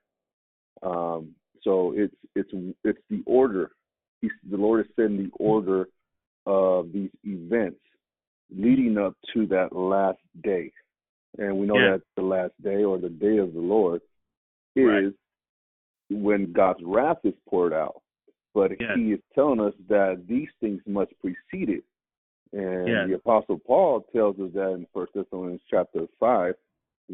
Um, 0.82 1.36
so 1.62 1.94
it's 1.96 2.16
it's 2.36 2.50
it's 2.84 3.00
the 3.10 3.22
order. 3.26 3.72
He's, 4.22 4.32
the 4.50 4.58
Lord 4.58 4.86
is 4.86 4.92
setting 4.96 5.18
the 5.18 5.32
order 5.40 5.88
of 6.46 6.92
these 6.92 7.12
events 7.24 7.80
leading 8.56 8.98
up 8.98 9.16
to 9.34 9.46
that 9.48 9.76
last 9.76 10.20
day. 10.44 10.72
And 11.38 11.58
we 11.58 11.68
know 11.68 11.78
yeah. 11.78 11.92
that 11.92 12.02
the 12.16 12.24
last 12.24 12.54
day 12.62 12.84
or 12.84 12.98
the 12.98 13.10
day 13.10 13.38
of 13.38 13.54
the 13.54 13.60
Lord 13.60 14.02
is 14.76 14.86
right. 14.86 15.14
when 16.10 16.52
God's 16.52 16.80
wrath 16.84 17.20
is 17.24 17.36
poured 17.48 17.74
out. 17.74 18.02
But 18.54 18.72
yeah. 18.80 18.96
he 18.96 19.12
is 19.14 19.20
telling 19.36 19.60
us 19.60 19.74
that 19.90 20.26
these 20.28 20.50
things 20.60 20.82
must 20.88 21.12
precede 21.22 21.70
it. 21.70 21.84
And 22.52 22.88
yeah. 22.88 23.06
the 23.08 23.16
Apostle 23.16 23.60
Paul 23.60 24.06
tells 24.14 24.40
us 24.40 24.50
that 24.56 24.74
in 24.74 24.88
First 24.94 25.14
Thessalonians 25.14 25.62
chapter 25.70 26.08
five 26.20 26.56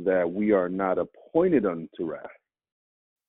that 0.04 0.30
we 0.30 0.52
are 0.52 0.70
not 0.70 0.98
appointed 0.98 1.66
unto 1.66 2.06
wrath, 2.06 2.26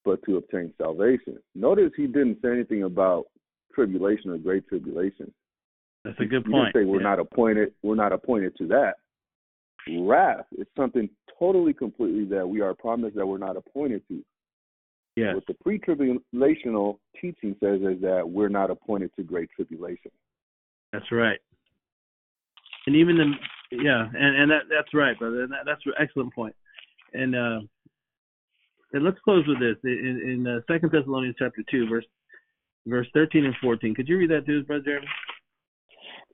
but 0.05 0.21
to 0.25 0.37
obtain 0.37 0.73
salvation. 0.79 1.39
Notice 1.55 1.93
he 1.97 2.07
didn't 2.07 2.39
say 2.43 2.51
anything 2.51 2.85
about 2.85 3.27
tribulation 3.75 4.31
or 4.31 4.39
great 4.39 4.67
tribulation. 4.69 5.33
That's 6.07 6.21
a 6.21 6.25
good 6.25 6.45
point. 6.45 6.73
You 6.75 6.83
say 6.83 6.85
we're 6.85 7.03
yeah. 7.03 7.11
not 7.11 7.19
appointed. 7.19 7.75
We're 7.83 7.97
not 7.97 8.13
appointed 8.13 8.57
to 8.59 8.69
that. 8.69 8.95
Wrath 9.89 10.47
is 10.57 10.67
something 10.77 11.09
totally, 11.39 11.73
completely 11.73 12.25
that 12.27 12.49
we 12.49 12.61
are 12.61 12.75
promised 12.75 13.17
that 13.17 13.27
we're 13.27 13.39
not 13.39 13.57
appointed 13.57 14.03
to. 14.09 14.23
Yeah. 15.17 15.35
What 15.35 15.47
the 15.47 15.55
pre-tribulational 15.55 16.99
teaching 17.21 17.57
says 17.59 17.81
is 17.81 18.01
that 18.03 18.23
we're 18.27 18.49
not 18.49 18.71
appointed 18.71 19.11
to 19.17 19.23
great 19.23 19.49
tribulation. 19.55 20.11
That's 20.93 21.11
right. 21.11 21.41
And 22.87 22.95
even 22.95 23.17
the 23.17 23.33
yeah, 23.77 24.07
and 24.07 24.37
and 24.41 24.51
that 24.51 24.63
that's 24.71 24.95
right, 24.95 25.19
brother. 25.19 25.47
That, 25.49 25.65
that's 25.67 25.81
an 25.87 25.95
excellent 25.99 26.33
point. 26.35 26.55
And 27.15 27.35
uh, 27.35 27.61
And 28.93 29.05
let's 29.05 29.19
close 29.25 29.45
with 29.47 29.59
this 29.59 29.77
in, 29.85 30.21
in 30.25 30.47
uh, 30.47 30.61
Second 30.73 30.91
Thessalonians 30.93 31.37
chapter 31.39 31.63
two, 31.71 31.89
verse 31.89 32.05
verse 32.87 33.07
thirteen 33.13 33.45
and 33.45 33.55
fourteen. 33.61 33.95
Could 33.95 34.09
you 34.09 34.17
read 34.17 34.31
that 34.31 34.47
to 34.47 34.61
us, 34.61 34.67
brother 34.67 34.85
Jeremy? 34.85 35.07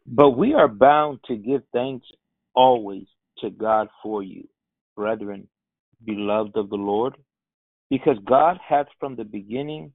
But 0.07 0.31
we 0.31 0.55
are 0.55 0.69
bound 0.69 1.21
to 1.27 1.37
give 1.37 1.63
thanks 1.73 2.07
always 2.55 3.07
to 3.39 3.51
God 3.51 3.89
for 4.03 4.23
you, 4.23 4.47
brethren, 4.97 5.49
beloved 6.05 6.57
of 6.57 6.71
the 6.71 6.77
Lord, 6.77 7.15
because 7.89 8.17
God 8.25 8.59
hath 8.67 8.87
from 8.99 9.17
the 9.17 9.25
beginning 9.25 9.93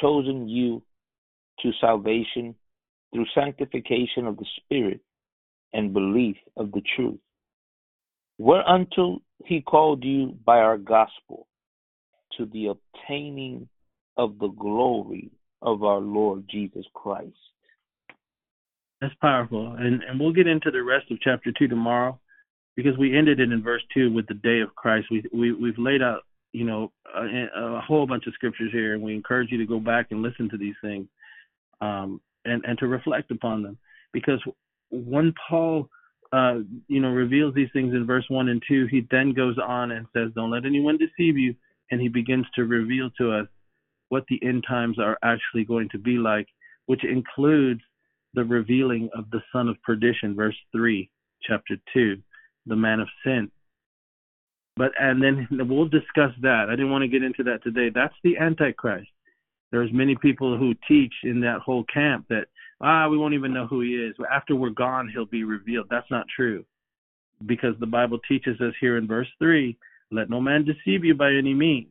chosen 0.00 0.48
you 0.48 0.82
to 1.60 1.70
salvation 1.80 2.54
through 3.12 3.26
sanctification 3.34 4.26
of 4.26 4.36
the 4.36 4.46
Spirit 4.56 5.00
and 5.72 5.92
belief 5.92 6.36
of 6.56 6.72
the 6.72 6.82
truth, 6.96 7.18
whereunto 8.38 9.20
he 9.44 9.60
called 9.60 10.04
you 10.04 10.36
by 10.44 10.58
our 10.58 10.78
gospel 10.78 11.46
to 12.36 12.46
the 12.46 12.66
obtaining 12.66 13.68
of 14.16 14.38
the 14.38 14.48
glory 14.48 15.30
of 15.62 15.82
our 15.82 16.00
Lord 16.00 16.44
Jesus 16.50 16.84
Christ. 16.94 17.36
That's 19.00 19.14
powerful. 19.20 19.74
And 19.78 20.02
and 20.02 20.18
we'll 20.18 20.32
get 20.32 20.46
into 20.46 20.70
the 20.70 20.82
rest 20.82 21.10
of 21.10 21.20
chapter 21.20 21.52
2 21.56 21.68
tomorrow 21.68 22.18
because 22.76 22.96
we 22.98 23.16
ended 23.16 23.40
it 23.40 23.52
in 23.52 23.62
verse 23.62 23.82
2 23.94 24.12
with 24.12 24.26
the 24.26 24.34
day 24.34 24.60
of 24.60 24.74
Christ. 24.74 25.06
We 25.10 25.22
we 25.32 25.52
we've 25.52 25.78
laid 25.78 26.02
out, 26.02 26.22
you 26.52 26.64
know, 26.64 26.92
a, 27.14 27.46
a 27.56 27.80
whole 27.80 28.06
bunch 28.06 28.26
of 28.26 28.34
scriptures 28.34 28.72
here 28.72 28.94
and 28.94 29.02
we 29.02 29.14
encourage 29.14 29.50
you 29.50 29.58
to 29.58 29.66
go 29.66 29.78
back 29.78 30.08
and 30.10 30.22
listen 30.22 30.48
to 30.50 30.56
these 30.56 30.76
things. 30.82 31.06
Um 31.80 32.20
and 32.44 32.64
and 32.64 32.78
to 32.78 32.86
reflect 32.86 33.30
upon 33.30 33.62
them 33.62 33.78
because 34.12 34.40
when 34.90 35.34
Paul 35.48 35.88
uh, 36.32 36.58
you 36.88 37.00
know, 37.00 37.08
reveals 37.08 37.54
these 37.54 37.70
things 37.72 37.94
in 37.94 38.06
verse 38.06 38.24
one 38.28 38.48
and 38.48 38.62
two, 38.68 38.86
he 38.90 39.06
then 39.10 39.32
goes 39.32 39.56
on 39.58 39.92
and 39.92 40.06
says, 40.12 40.30
"Don't 40.34 40.50
let 40.50 40.66
anyone 40.66 40.98
deceive 40.98 41.38
you," 41.38 41.54
and 41.90 42.00
he 42.00 42.08
begins 42.08 42.46
to 42.54 42.64
reveal 42.64 43.10
to 43.18 43.32
us 43.32 43.46
what 44.10 44.24
the 44.28 44.42
end 44.42 44.64
times 44.68 44.98
are 44.98 45.18
actually 45.22 45.64
going 45.64 45.88
to 45.90 45.98
be 45.98 46.18
like, 46.18 46.46
which 46.86 47.04
includes 47.04 47.80
the 48.38 48.44
revealing 48.44 49.10
of 49.16 49.28
the 49.32 49.42
son 49.52 49.68
of 49.68 49.82
perdition, 49.82 50.36
verse 50.36 50.54
three, 50.70 51.10
chapter 51.42 51.76
two, 51.92 52.16
the 52.66 52.76
man 52.76 53.00
of 53.00 53.08
sin. 53.24 53.50
But 54.76 54.92
and 54.98 55.20
then 55.20 55.48
we'll 55.50 55.88
discuss 55.88 56.30
that. 56.42 56.66
I 56.68 56.72
didn't 56.72 56.92
want 56.92 57.02
to 57.02 57.08
get 57.08 57.24
into 57.24 57.42
that 57.44 57.64
today. 57.64 57.90
That's 57.92 58.14
the 58.22 58.38
Antichrist. 58.38 59.08
There's 59.72 59.92
many 59.92 60.14
people 60.14 60.56
who 60.56 60.74
teach 60.86 61.12
in 61.24 61.40
that 61.40 61.60
whole 61.64 61.84
camp 61.92 62.26
that 62.28 62.46
ah, 62.80 63.08
we 63.08 63.18
won't 63.18 63.34
even 63.34 63.52
know 63.52 63.66
who 63.66 63.80
he 63.80 63.96
is. 63.96 64.14
After 64.32 64.54
we're 64.54 64.70
gone, 64.70 65.10
he'll 65.12 65.26
be 65.26 65.42
revealed. 65.42 65.88
That's 65.90 66.10
not 66.10 66.26
true. 66.34 66.64
Because 67.44 67.74
the 67.80 67.86
Bible 67.86 68.20
teaches 68.28 68.60
us 68.60 68.74
here 68.80 68.96
in 68.98 69.06
verse 69.08 69.28
3 69.40 69.76
let 70.10 70.30
no 70.30 70.40
man 70.40 70.64
deceive 70.64 71.04
you 71.04 71.14
by 71.14 71.32
any 71.32 71.52
means. 71.52 71.88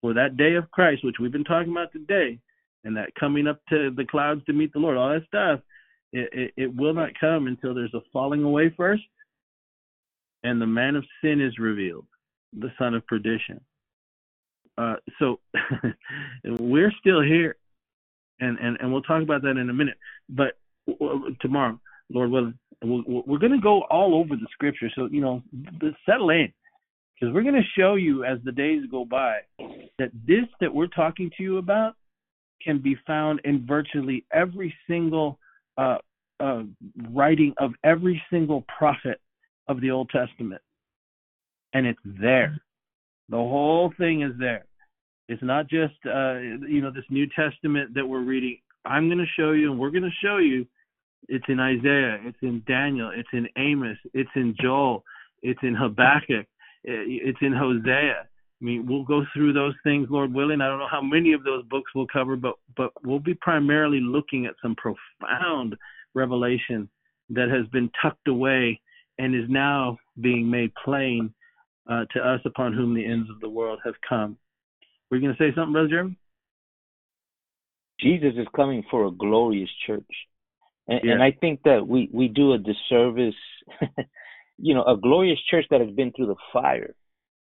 For 0.00 0.14
that 0.14 0.38
day 0.38 0.54
of 0.54 0.70
Christ, 0.70 1.04
which 1.04 1.16
we've 1.20 1.32
been 1.32 1.44
talking 1.44 1.72
about 1.72 1.92
today, 1.92 2.38
and 2.84 2.96
that 2.96 3.14
coming 3.18 3.46
up 3.46 3.60
to 3.70 3.90
the 3.90 4.04
clouds 4.04 4.44
to 4.46 4.52
meet 4.52 4.72
the 4.72 4.78
Lord, 4.78 4.96
all 4.96 5.10
that 5.10 5.26
stuff, 5.26 5.60
it, 6.12 6.28
it, 6.32 6.54
it 6.56 6.76
will 6.76 6.94
not 6.94 7.18
come 7.18 7.46
until 7.46 7.74
there's 7.74 7.94
a 7.94 8.00
falling 8.12 8.44
away 8.44 8.72
first, 8.76 9.02
and 10.42 10.60
the 10.60 10.66
man 10.66 10.96
of 10.96 11.04
sin 11.22 11.40
is 11.40 11.58
revealed, 11.58 12.06
the 12.52 12.72
son 12.78 12.94
of 12.94 13.06
perdition. 13.06 13.60
Uh, 14.76 14.96
so 15.18 15.38
we're 16.44 16.92
still 17.00 17.22
here 17.22 17.56
and 18.40 18.58
and 18.58 18.76
and 18.80 18.92
we'll 18.92 19.02
talk 19.02 19.22
about 19.22 19.42
that 19.42 19.56
in 19.56 19.70
a 19.70 19.72
minute. 19.72 19.96
But 20.28 20.54
tomorrow, 21.40 21.80
Lord 22.10 22.30
willing, 22.30 22.58
we're 22.82 23.38
going 23.38 23.52
to 23.52 23.60
go 23.60 23.82
all 23.82 24.14
over 24.14 24.36
the 24.36 24.46
scripture. 24.52 24.90
So 24.94 25.08
you 25.10 25.20
know, 25.20 25.42
settle 26.06 26.30
in, 26.30 26.52
because 27.14 27.34
we're 27.34 27.42
going 27.42 27.54
to 27.54 27.80
show 27.80 27.94
you 27.94 28.24
as 28.24 28.38
the 28.44 28.52
days 28.52 28.82
go 28.90 29.04
by 29.04 29.38
that 29.98 30.10
this 30.26 30.44
that 30.60 30.74
we're 30.74 30.88
talking 30.88 31.30
to 31.36 31.42
you 31.42 31.58
about 31.58 31.94
can 32.64 32.78
be 32.78 32.96
found 33.06 33.40
in 33.44 33.66
virtually 33.66 34.24
every 34.32 34.74
single 34.88 35.38
uh, 35.76 35.98
uh, 36.40 36.62
writing 37.10 37.54
of 37.58 37.72
every 37.84 38.20
single 38.30 38.64
prophet 38.76 39.20
of 39.68 39.80
the 39.80 39.90
Old 39.90 40.10
Testament, 40.10 40.62
and 41.72 41.86
it's 41.86 41.98
there. 42.04 42.60
The 43.28 43.36
whole 43.36 43.92
thing 43.98 44.22
is 44.22 44.32
there. 44.38 44.66
It's 45.28 45.42
not 45.42 45.68
just 45.68 45.94
uh, 46.06 46.38
you 46.38 46.80
know 46.82 46.90
this 46.90 47.04
New 47.10 47.26
Testament 47.34 47.94
that 47.94 48.06
we're 48.06 48.24
reading. 48.24 48.58
I'm 48.84 49.08
going 49.08 49.18
to 49.18 49.40
show 49.40 49.52
you, 49.52 49.70
and 49.70 49.80
we're 49.80 49.90
going 49.90 50.02
to 50.02 50.26
show 50.26 50.38
you. 50.38 50.66
It's 51.28 51.44
in 51.48 51.58
Isaiah. 51.58 52.18
It's 52.24 52.36
in 52.42 52.62
Daniel. 52.66 53.10
It's 53.14 53.28
in 53.32 53.48
Amos. 53.56 53.96
It's 54.12 54.30
in 54.36 54.54
Joel. 54.60 55.02
It's 55.42 55.60
in 55.62 55.74
Habakkuk. 55.74 56.46
It's 56.84 57.38
in 57.40 57.54
Hosea. 57.54 58.26
I 58.64 58.66
mean, 58.66 58.86
we'll 58.86 59.04
go 59.04 59.26
through 59.34 59.52
those 59.52 59.74
things, 59.84 60.08
Lord 60.08 60.32
willing. 60.32 60.62
I 60.62 60.68
don't 60.68 60.78
know 60.78 60.88
how 60.90 61.02
many 61.02 61.34
of 61.34 61.44
those 61.44 61.66
books 61.66 61.92
we'll 61.94 62.06
cover, 62.10 62.34
but 62.34 62.54
but 62.78 62.92
we'll 63.04 63.18
be 63.18 63.34
primarily 63.34 64.00
looking 64.00 64.46
at 64.46 64.54
some 64.62 64.74
profound 64.76 65.76
revelation 66.14 66.88
that 67.28 67.50
has 67.50 67.66
been 67.72 67.90
tucked 68.00 68.26
away 68.26 68.80
and 69.18 69.34
is 69.34 69.50
now 69.50 69.98
being 70.18 70.50
made 70.50 70.72
plain 70.82 71.34
uh, 71.90 72.06
to 72.14 72.20
us 72.20 72.40
upon 72.46 72.72
whom 72.72 72.94
the 72.94 73.04
ends 73.04 73.28
of 73.28 73.38
the 73.40 73.48
world 73.48 73.80
have 73.84 73.94
come. 74.08 74.38
Were 75.10 75.18
you 75.18 75.22
going 75.22 75.36
to 75.36 75.42
say 75.42 75.54
something, 75.54 75.74
Brother 75.74 75.88
Jeremy? 75.88 76.16
Jesus 78.00 78.32
is 78.38 78.46
coming 78.56 78.82
for 78.90 79.04
a 79.04 79.10
glorious 79.10 79.70
church. 79.86 80.02
And, 80.88 81.00
yeah. 81.04 81.12
and 81.12 81.22
I 81.22 81.32
think 81.32 81.60
that 81.64 81.86
we, 81.86 82.08
we 82.12 82.28
do 82.28 82.54
a 82.54 82.58
disservice, 82.58 83.34
you 84.58 84.74
know, 84.74 84.84
a 84.84 84.96
glorious 84.96 85.38
church 85.50 85.66
that 85.70 85.80
has 85.82 85.90
been 85.90 86.12
through 86.12 86.26
the 86.26 86.36
fire, 86.52 86.94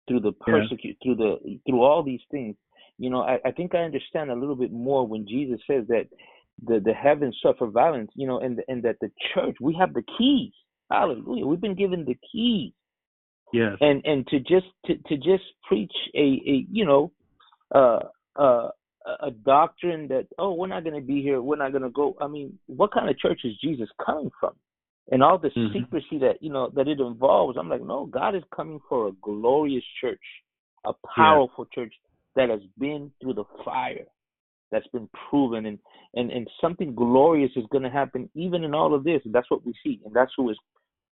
through 0.09 0.21
the 0.21 0.33
persecute, 0.33 0.97
yeah. 1.01 1.15
through 1.15 1.17
the 1.17 1.59
through 1.67 1.83
all 1.83 2.03
these 2.03 2.21
things. 2.31 2.57
You 2.99 3.11
know, 3.11 3.23
I, 3.23 3.39
I 3.45 3.51
think 3.51 3.75
I 3.75 3.79
understand 3.79 4.31
a 4.31 4.35
little 4.35 4.57
bit 4.57 4.73
more 4.73 5.07
when 5.07 5.27
Jesus 5.27 5.61
says 5.67 5.85
that 5.89 6.07
the 6.65 6.81
the 6.81 6.93
heavens 6.93 7.37
suffer 7.43 7.67
violence. 7.67 8.11
You 8.15 8.27
know, 8.27 8.41
and 8.41 8.61
and 8.69 8.83
that 8.85 8.97
the 9.01 9.11
church 9.35 9.57
we 9.61 9.77
have 9.79 9.95
the 9.95 10.05
keys. 10.19 10.53
Hallelujah. 10.91 11.47
We've 11.47 11.61
been 11.61 11.75
given 11.75 12.05
the 12.05 12.17
keys. 12.33 12.73
Yes. 13.53 13.77
And 13.81 14.05
and 14.05 14.27
to 14.29 14.39
just 14.41 14.67
to 14.87 14.97
to 14.97 15.17
just 15.17 15.45
preach 15.69 15.93
a 16.15 16.43
a 16.47 16.67
you 16.71 16.85
know 16.85 17.13
uh, 17.75 18.01
uh, 18.37 18.69
a 19.23 19.31
doctrine 19.31 20.09
that 20.09 20.27
oh 20.39 20.55
we're 20.55 20.67
not 20.67 20.85
going 20.85 21.01
to 21.01 21.07
be 21.07 21.23
here 21.23 21.41
we're 21.41 21.57
not 21.57 21.71
going 21.71 21.83
to 21.83 21.91
go 21.91 22.17
i 22.21 22.27
mean 22.27 22.59
what 22.67 22.93
kind 22.93 23.09
of 23.09 23.19
church 23.19 23.41
is 23.45 23.53
jesus 23.63 23.89
coming 24.05 24.31
from 24.41 24.53
and 25.11 25.23
all 25.23 25.39
the 25.39 25.49
mm-hmm. 25.49 25.79
secrecy 25.79 26.19
that 26.19 26.37
you 26.41 26.51
know 26.51 26.71
that 26.75 26.89
it 26.89 27.01
involves 27.01 27.57
i'm 27.59 27.69
like 27.69 27.83
no 27.83 28.07
god 28.07 28.35
is 28.35 28.43
coming 28.55 28.81
for 28.89 29.09
a 29.09 29.13
glorious 29.23 29.85
church 30.01 30.21
a 30.85 30.93
powerful 31.15 31.67
yeah. 31.77 31.85
church 31.85 31.95
that 32.35 32.49
has 32.49 32.61
been 32.79 33.11
through 33.21 33.35
the 33.35 33.45
fire 33.65 34.05
that's 34.71 34.87
been 34.89 35.09
proven 35.29 35.67
and 35.67 35.79
and 36.15 36.31
and 36.31 36.49
something 36.61 36.95
glorious 36.95 37.51
is 37.57 37.65
going 37.71 37.85
to 37.85 37.91
happen 37.91 38.29
even 38.35 38.65
in 38.65 38.75
all 38.75 38.95
of 38.95 39.05
this 39.05 39.21
that's 39.27 39.51
what 39.51 39.65
we 39.65 39.73
see 39.85 40.01
and 40.05 40.15
that's 40.15 40.33
who 40.37 40.51
is 40.51 40.57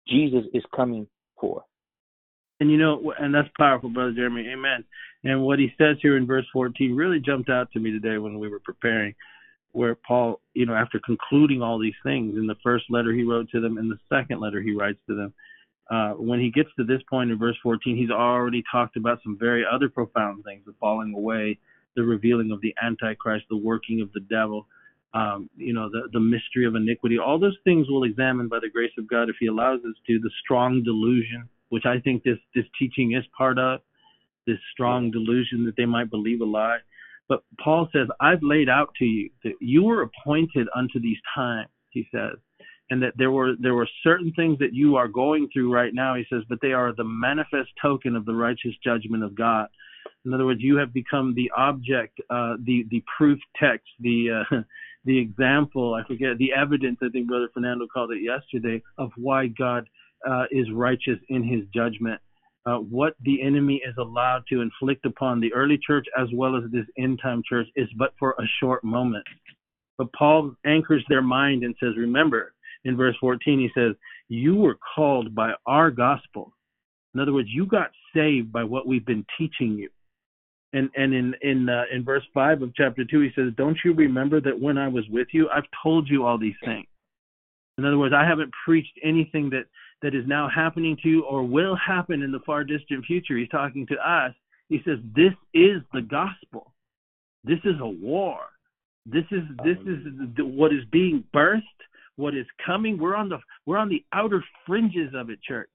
jesus 0.07 0.44
is 0.53 0.64
coming 0.76 1.07
for 1.40 1.64
and 2.60 2.70
you 2.70 2.78
know, 2.78 3.14
and 3.18 3.34
that's 3.34 3.48
powerful, 3.57 3.90
Brother 3.90 4.11
Jeremy. 4.11 4.49
Amen. 4.52 4.84
And 5.24 5.44
what 5.44 5.60
he 5.60 5.72
says 5.78 5.98
here 6.02 6.18
in 6.18 6.28
verse 6.28 6.45
14 6.52 6.94
really 6.94 7.20
jumped 7.20 7.49
out 7.49 7.72
to 7.72 7.80
me 7.80 7.91
today 7.91 8.18
when 8.18 8.38
we 8.38 8.49
were 8.49 8.60
preparing, 8.60 9.16
where 9.72 9.96
Paul, 9.96 10.41
you 10.54 10.66
know, 10.66 10.74
after 10.74 11.00
concluding 11.00 11.62
all 11.62 11.80
these 11.80 11.94
things 12.04 12.36
in 12.38 12.48
the 12.48 12.56
first 12.64 12.86
letter 12.90 13.14
he 13.14 13.24
wrote 13.24 13.50
to 13.52 13.62
them, 13.62 13.78
and 13.78 13.91
the 13.91 14.00
second 14.10 14.40
letter 14.40 14.62
he 14.62 14.74
writes 14.74 15.00
to 15.08 15.16
them, 15.16 15.34
uh, 15.90 16.12
when 16.12 16.40
he 16.40 16.52
gets 16.52 16.70
to 16.78 16.84
this 16.84 17.02
point 17.10 17.32
in 17.32 17.38
verse 17.38 17.58
14, 17.64 17.98
he's 17.98 18.12
already 18.12 18.64
talked 18.72 18.96
about 18.96 19.20
some 19.24 19.38
very 19.40 19.64
other 19.70 19.90
profound 19.90 20.44
things 20.44 20.62
the 20.66 20.74
falling 20.80 21.14
away, 21.16 21.58
the 21.96 22.04
revealing 22.04 22.52
of 22.52 22.62
the 22.62 22.74
Antichrist, 22.82 23.46
the 23.50 23.58
working 23.58 24.02
of 24.02 24.12
the 24.14 24.20
devil. 24.20 24.68
Um, 25.12 25.50
you 25.56 25.74
know, 25.74 25.90
the, 25.90 26.08
the 26.14 26.20
mystery 26.20 26.68
of 26.68 26.76
iniquity, 26.76 27.18
all 27.18 27.40
those 27.40 27.58
things 27.64 27.88
we'll 27.90 28.04
examine 28.04 28.48
by 28.48 28.60
the 28.60 28.70
grace 28.70 28.91
of 29.00 29.10
God 29.10 29.28
if 29.28 29.38
He 29.40 29.48
allows 29.48 29.80
us 29.80 29.96
to. 30.06 30.20
The 30.20 30.30
strong 30.44 30.84
delusion, 30.84 31.50
which 31.70 31.86
I 31.88 32.00
think 32.00 32.22
this 32.22 32.38
this 32.54 32.66
teaching 32.78 33.14
is 33.14 33.24
part 33.36 33.58
of, 33.58 33.82
this 34.46 34.60
strong 34.72 35.10
delusion 35.10 35.66
that 35.66 35.76
they 35.76 35.86
might 35.86 36.12
believe 36.12 36.41
a 36.41 36.46
lie. 36.46 36.78
But 37.30 37.43
Paul 37.64 37.88
says, 37.93 38.07
I've 38.19 38.41
laid 38.41 38.68
out 38.68 38.89
to 38.97 39.06
you 39.06 39.30
that 39.43 39.53
you 39.61 39.84
were 39.84 40.01
appointed 40.01 40.68
unto 40.76 40.99
these 40.99 41.19
times, 41.35 41.69
he 41.91 42.07
says, 42.11 42.38
and 42.89 43.01
that 43.03 43.14
there 43.18 43.30
were 43.30 43.53
there 43.60 43.76
were 43.76 43.88
certain 44.03 44.34
things 44.34 44.57
that 44.60 44.73
you 44.73 44.95
are 44.95 45.07
going 45.07 45.47
through 45.53 45.72
right 45.72 45.93
now, 45.93 46.15
he 46.15 46.26
says, 46.31 46.43
but 46.49 46.60
they 46.61 46.73
are 46.73 46.91
the 46.91 47.03
manifest 47.03 47.69
token 47.80 48.15
of 48.15 48.26
the 48.26 48.34
righteous 48.34 48.73
judgment 48.84 49.23
of 49.23 49.35
God. 49.35 49.68
In 50.26 50.34
other 50.34 50.45
words, 50.45 50.61
you 50.61 50.77
have 50.77 50.91
become 50.91 51.35
the 51.35 51.51
object, 51.56 52.19
uh, 52.31 52.56
the 52.65 52.85
the 52.89 53.03
proof 53.15 53.39
text, 53.61 53.88
the 53.99 54.43
uh, 54.51 54.56
the 55.06 55.18
example, 55.18 55.93
I 55.93 56.06
forget, 56.07 56.38
the 56.39 56.51
evidence. 56.51 56.97
I 57.03 57.10
think 57.10 57.27
Brother 57.27 57.49
Fernando 57.53 57.85
called 57.93 58.11
it 58.11 58.23
yesterday 58.23 58.81
of 58.97 59.11
why 59.15 59.47
God 59.47 59.88
uh, 60.27 60.45
is 60.51 60.65
righteous 60.73 61.19
in 61.30 61.43
his 61.43 61.61
judgment. 61.73 62.19
Uh, 62.65 62.77
what 62.77 63.14
the 63.22 63.41
enemy 63.41 63.81
is 63.88 63.95
allowed 63.98 64.44
to 64.49 64.61
inflict 64.61 65.06
upon 65.06 65.40
the 65.40 65.53
early 65.53 65.80
church 65.86 66.06
as 66.18 66.27
well 66.34 66.56
as 66.56 66.64
this 66.72 66.86
end 66.98 67.19
time 67.22 67.41
church 67.48 67.68
is 67.76 67.88
but 67.98 68.14
for 68.19 68.31
a 68.31 68.44
short 68.60 68.84
moment. 68.84 69.26
But 69.98 70.11
Paul 70.14 70.56
anchors 70.65 71.03
their 71.10 71.22
mind 71.22 71.64
and 71.64 71.76
says, 71.80 71.98
Remember, 71.98 72.53
in 72.86 72.95
verse 72.95 73.15
14, 73.19 73.60
he 73.60 73.69
says, 73.73 73.95
You 74.27 74.56
were 74.56 74.77
called 74.95 75.34
by 75.34 75.53
our 75.65 75.90
gospel. 75.90 76.53
In 77.14 77.19
other 77.19 77.34
words, 77.34 77.49
you 77.52 77.65
got 77.65 77.91
saved 78.14 78.52
by 78.52 78.64
what 78.64 78.88
we've 78.88 79.06
been 79.06 79.26
teaching 79.38 79.77
you. 79.77 79.90
And 80.72 80.90
and 80.95 81.14
in 81.14 81.34
in 81.41 81.68
uh, 81.68 81.86
in 81.91 82.03
verse 82.06 82.23
five 82.31 82.61
of 82.61 82.76
chapter 82.76 83.03
two, 83.03 83.22
he 83.22 83.31
says, 83.36 83.52
"Don't 83.57 83.77
you 83.84 83.94
remember 83.94 84.40
that 84.40 84.60
when 84.60 84.77
I 84.77 84.88
was 84.88 85.03
with 85.10 85.27
you, 85.31 85.49
I've 85.49 85.68
told 85.81 86.07
you 86.07 86.26
all 86.26 86.38
these 86.38 86.53
things." 86.64 86.86
In 87.80 87.86
other 87.86 87.98
words, 87.98 88.14
I 88.14 88.23
haven't 88.23 88.53
preached 88.65 88.94
anything 89.03 89.49
that 89.49 89.65
that 90.01 90.15
is 90.15 90.26
now 90.27 90.49
happening 90.53 90.97
to 91.03 91.09
you 91.09 91.23
or 91.23 91.43
will 91.43 91.76
happen 91.76 92.21
in 92.21 92.31
the 92.31 92.39
far 92.45 92.63
distant 92.63 93.05
future. 93.05 93.38
He's 93.38 93.49
talking 93.49 93.85
to 93.88 93.95
us. 93.95 94.34
He 94.69 94.81
says, 94.85 94.99
"This 95.15 95.34
is 95.53 95.81
the 95.93 96.01
gospel. 96.01 96.73
This 97.43 97.59
is 97.65 97.80
a 97.80 97.88
war. 97.88 98.39
This 99.05 99.26
is 99.31 99.43
this 99.63 99.77
is 99.85 99.99
what 100.38 100.73
is 100.73 100.84
being 100.91 101.23
birthed, 101.34 101.63
what 102.15 102.35
is 102.35 102.45
coming. 102.65 102.97
We're 102.97 103.15
on 103.15 103.30
the 103.30 103.39
we're 103.65 103.77
on 103.77 103.89
the 103.89 104.03
outer 104.13 104.43
fringes 104.65 105.13
of 105.15 105.30
it, 105.30 105.41
church. 105.41 105.69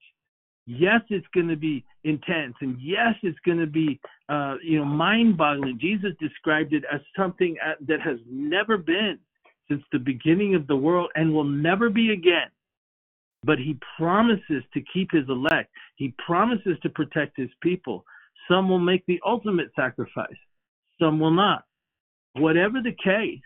Yes, 0.66 1.00
it's 1.10 1.26
going 1.34 1.48
to 1.48 1.56
be 1.56 1.84
intense, 2.04 2.54
and 2.60 2.78
yes, 2.80 3.14
it's 3.22 3.38
going 3.40 3.58
to 3.58 3.66
be 3.66 4.00
uh, 4.28 4.56
you 4.62 4.78
know 4.78 4.84
mind-boggling. 4.84 5.78
Jesus 5.78 6.12
described 6.20 6.72
it 6.72 6.84
as 6.92 7.00
something 7.16 7.56
uh, 7.64 7.72
that 7.86 8.00
has 8.00 8.18
never 8.30 8.78
been 8.78 9.18
since 9.68 9.82
the 9.92 9.98
beginning 9.98 10.54
of 10.54 10.66
the 10.66 10.76
world 10.76 11.10
and 11.16 11.32
will 11.32 11.44
never 11.44 11.90
be 11.90 12.12
again. 12.12 12.48
But 13.44 13.58
he 13.58 13.78
promises 13.96 14.62
to 14.72 14.82
keep 14.92 15.10
his 15.12 15.28
elect. 15.28 15.70
He 15.96 16.14
promises 16.24 16.76
to 16.82 16.88
protect 16.88 17.36
his 17.36 17.50
people. 17.62 18.04
Some 18.48 18.68
will 18.68 18.78
make 18.78 19.04
the 19.06 19.20
ultimate 19.26 19.70
sacrifice, 19.76 20.36
some 21.00 21.18
will 21.18 21.30
not. 21.30 21.64
Whatever 22.34 22.80
the 22.82 22.94
case, 23.02 23.40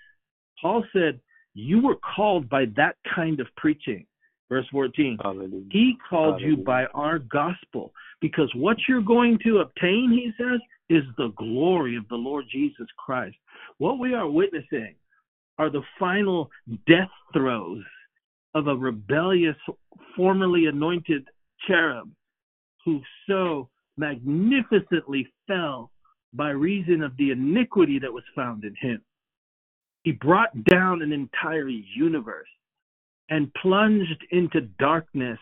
Paul 0.61 0.85
said, 0.93 1.21
You 1.55 1.83
were 1.83 1.99
called 2.17 2.49
by 2.49 2.67
that 2.77 2.97
kind 3.15 3.41
of 3.41 3.47
preaching. 3.57 4.07
Verse 4.49 4.67
14. 4.73 5.19
Hallelujah. 5.23 5.65
He 5.71 5.97
called 6.09 6.41
Hallelujah. 6.41 6.57
you 6.57 6.65
by 6.65 6.87
our 6.87 7.19
gospel 7.19 7.93
because 8.21 8.51
what 8.55 8.77
you're 8.89 9.03
going 9.03 9.39
to 9.45 9.59
obtain, 9.59 10.11
he 10.11 10.33
says, 10.43 10.61
is 10.89 11.05
the 11.19 11.33
glory 11.37 11.97
of 11.97 12.09
the 12.09 12.17
Lord 12.17 12.47
Jesus 12.51 12.87
Christ. 12.97 13.37
What 13.77 13.99
we 13.99 14.15
are 14.15 14.29
witnessing 14.29 14.95
are 15.59 15.71
the 15.71 15.83
final 15.99 16.51
death 16.87 17.11
throes 17.35 17.85
of 18.55 18.67
a 18.67 18.77
rebellious, 18.77 19.57
formerly 20.17 20.67
anointed 20.67 21.27
cherub 21.67 22.11
who 22.85 23.01
so 23.29 23.69
magnificently 23.97 25.27
fell 25.47 25.91
by 26.33 26.51
reason 26.51 27.03
of 27.03 27.17
the 27.17 27.31
iniquity 27.31 27.99
that 27.99 28.13
was 28.13 28.25
found 28.35 28.65
in 28.65 28.75
him. 28.81 29.03
He 30.03 30.13
brought 30.13 30.65
down 30.65 31.03
an 31.03 31.13
entire 31.13 31.69
universe 31.69 32.49
and 33.29 33.53
plunged 33.55 34.25
into 34.31 34.63
darkness 34.79 35.39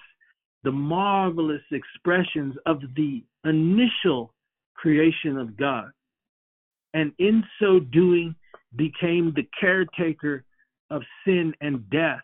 the 0.64 0.72
marvelous 0.72 1.62
expressions 1.70 2.54
of 2.66 2.80
the 2.96 3.22
initial 3.44 4.34
creation 4.74 5.38
of 5.38 5.56
God. 5.56 5.90
And 6.94 7.12
in 7.18 7.44
so 7.60 7.78
doing, 7.78 8.34
became 8.74 9.32
the 9.34 9.48
caretaker 9.58 10.44
of 10.90 11.02
sin 11.24 11.54
and 11.60 11.88
death. 11.90 12.20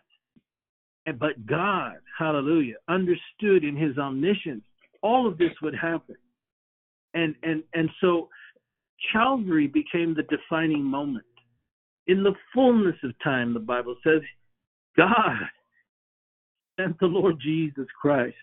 But 1.05 1.45
God, 1.45 1.97
hallelujah, 2.17 2.75
understood 2.87 3.63
in 3.63 3.75
his 3.75 3.97
omniscience 3.97 4.63
all 5.01 5.27
of 5.27 5.37
this 5.37 5.51
would 5.61 5.75
happen. 5.75 6.15
And 7.13 7.35
and 7.43 7.63
and 7.73 7.89
so 8.01 8.29
Calvary 9.11 9.67
became 9.67 10.15
the 10.15 10.23
defining 10.23 10.83
moment. 10.83 11.25
In 12.07 12.23
the 12.23 12.33
fullness 12.53 12.95
of 13.03 13.11
time, 13.23 13.53
the 13.53 13.59
Bible 13.59 13.95
says, 14.03 14.21
God 14.97 15.37
sent 16.79 16.99
the 16.99 17.05
Lord 17.05 17.35
Jesus 17.41 17.87
Christ. 18.01 18.35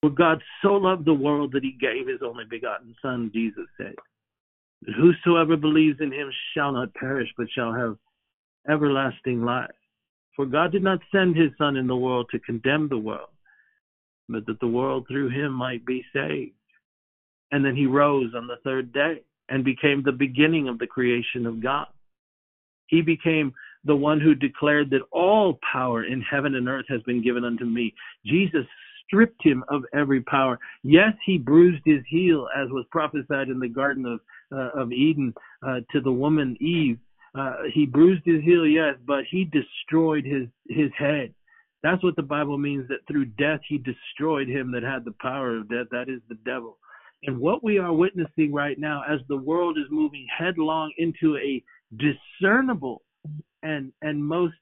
For 0.00 0.10
God 0.10 0.40
so 0.62 0.74
loved 0.74 1.04
the 1.04 1.14
world 1.14 1.52
that 1.52 1.64
he 1.64 1.76
gave 1.80 2.06
his 2.06 2.20
only 2.24 2.44
begotten 2.48 2.94
Son, 3.02 3.30
Jesus 3.34 3.66
said. 3.76 3.94
Whosoever 4.96 5.56
believes 5.56 5.98
in 6.00 6.12
him 6.12 6.30
shall 6.54 6.72
not 6.72 6.94
perish, 6.94 7.28
but 7.36 7.48
shall 7.52 7.72
have 7.72 7.96
everlasting 8.70 9.44
life. 9.44 9.70
For 10.38 10.46
God 10.46 10.70
did 10.70 10.84
not 10.84 11.00
send 11.10 11.34
his 11.34 11.50
Son 11.58 11.76
in 11.76 11.88
the 11.88 11.96
world 11.96 12.28
to 12.30 12.38
condemn 12.38 12.88
the 12.88 12.96
world, 12.96 13.30
but 14.28 14.46
that 14.46 14.60
the 14.60 14.68
world 14.68 15.06
through 15.08 15.30
him 15.30 15.52
might 15.52 15.84
be 15.84 16.04
saved. 16.12 16.52
And 17.50 17.64
then 17.64 17.74
he 17.74 17.86
rose 17.86 18.32
on 18.36 18.46
the 18.46 18.58
third 18.62 18.92
day 18.92 19.22
and 19.48 19.64
became 19.64 20.00
the 20.00 20.12
beginning 20.12 20.68
of 20.68 20.78
the 20.78 20.86
creation 20.86 21.44
of 21.44 21.60
God. 21.60 21.88
He 22.86 23.02
became 23.02 23.52
the 23.84 23.96
one 23.96 24.20
who 24.20 24.36
declared 24.36 24.90
that 24.90 25.02
all 25.10 25.58
power 25.72 26.04
in 26.04 26.22
heaven 26.22 26.54
and 26.54 26.68
earth 26.68 26.86
has 26.88 27.02
been 27.02 27.20
given 27.20 27.44
unto 27.44 27.64
me. 27.64 27.92
Jesus 28.24 28.64
stripped 29.06 29.42
him 29.42 29.64
of 29.68 29.82
every 29.92 30.20
power. 30.20 30.56
Yes, 30.84 31.14
he 31.26 31.36
bruised 31.36 31.82
his 31.84 32.04
heel, 32.08 32.46
as 32.56 32.68
was 32.70 32.84
prophesied 32.92 33.48
in 33.48 33.58
the 33.58 33.68
Garden 33.68 34.06
of, 34.06 34.20
uh, 34.52 34.80
of 34.80 34.92
Eden 34.92 35.34
uh, 35.66 35.80
to 35.90 36.00
the 36.00 36.12
woman 36.12 36.56
Eve. 36.60 37.00
Uh, 37.38 37.54
he 37.72 37.86
bruised 37.86 38.22
his 38.24 38.42
heel, 38.42 38.66
yes, 38.66 38.96
but 39.06 39.24
he 39.30 39.44
destroyed 39.44 40.24
his, 40.24 40.48
his 40.68 40.90
head. 40.98 41.32
That's 41.82 42.02
what 42.02 42.16
the 42.16 42.22
Bible 42.22 42.58
means 42.58 42.88
that 42.88 43.06
through 43.06 43.26
death 43.26 43.60
he 43.68 43.78
destroyed 43.78 44.48
him 44.48 44.72
that 44.72 44.82
had 44.82 45.04
the 45.04 45.14
power 45.20 45.56
of 45.56 45.68
death. 45.68 45.86
That 45.92 46.08
is 46.08 46.20
the 46.28 46.38
devil. 46.44 46.78
And 47.24 47.38
what 47.38 47.62
we 47.62 47.78
are 47.78 47.92
witnessing 47.92 48.52
right 48.52 48.78
now, 48.78 49.02
as 49.08 49.20
the 49.28 49.36
world 49.36 49.78
is 49.78 49.84
moving 49.90 50.26
headlong 50.36 50.92
into 50.98 51.36
a 51.36 51.62
discernible 51.96 53.02
and 53.62 53.92
and 54.02 54.24
most 54.24 54.54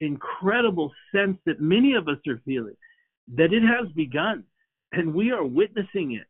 incredible 0.00 0.92
sense 1.14 1.36
that 1.46 1.60
many 1.60 1.94
of 1.94 2.08
us 2.08 2.18
are 2.28 2.40
feeling, 2.44 2.76
that 3.36 3.52
it 3.52 3.62
has 3.62 3.90
begun, 3.92 4.44
and 4.92 5.14
we 5.14 5.30
are 5.32 5.44
witnessing 5.44 6.12
it. 6.12 6.26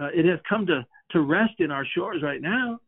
Uh, 0.00 0.08
it 0.14 0.24
has 0.24 0.38
come 0.48 0.66
to 0.66 0.86
to 1.10 1.20
rest 1.20 1.54
in 1.58 1.70
our 1.70 1.86
shores 1.94 2.22
right 2.22 2.42
now. 2.42 2.78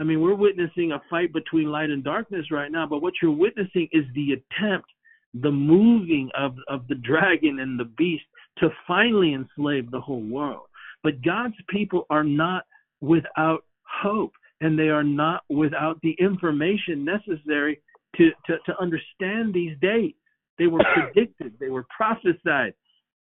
I 0.00 0.02
mean, 0.02 0.22
we're 0.22 0.34
witnessing 0.34 0.92
a 0.92 1.02
fight 1.10 1.32
between 1.32 1.70
light 1.70 1.90
and 1.90 2.02
darkness 2.02 2.50
right 2.50 2.72
now, 2.72 2.86
but 2.86 3.02
what 3.02 3.12
you're 3.20 3.30
witnessing 3.30 3.86
is 3.92 4.04
the 4.14 4.32
attempt, 4.32 4.88
the 5.34 5.50
moving 5.50 6.30
of 6.36 6.56
of 6.68 6.88
the 6.88 6.94
dragon 6.96 7.60
and 7.60 7.78
the 7.78 7.84
beast 7.84 8.24
to 8.58 8.70
finally 8.88 9.34
enslave 9.34 9.90
the 9.90 10.00
whole 10.00 10.22
world. 10.22 10.66
But 11.02 11.22
God's 11.22 11.54
people 11.68 12.06
are 12.08 12.24
not 12.24 12.64
without 13.02 13.64
hope, 13.82 14.32
and 14.62 14.78
they 14.78 14.88
are 14.88 15.04
not 15.04 15.42
without 15.50 16.00
the 16.02 16.16
information 16.18 17.04
necessary 17.04 17.80
to, 18.16 18.30
to, 18.46 18.56
to 18.66 18.80
understand 18.80 19.52
these 19.52 19.76
days. 19.80 20.12
They 20.58 20.66
were 20.66 20.84
predicted, 20.94 21.54
they 21.58 21.68
were 21.68 21.86
prophesied, 21.94 22.74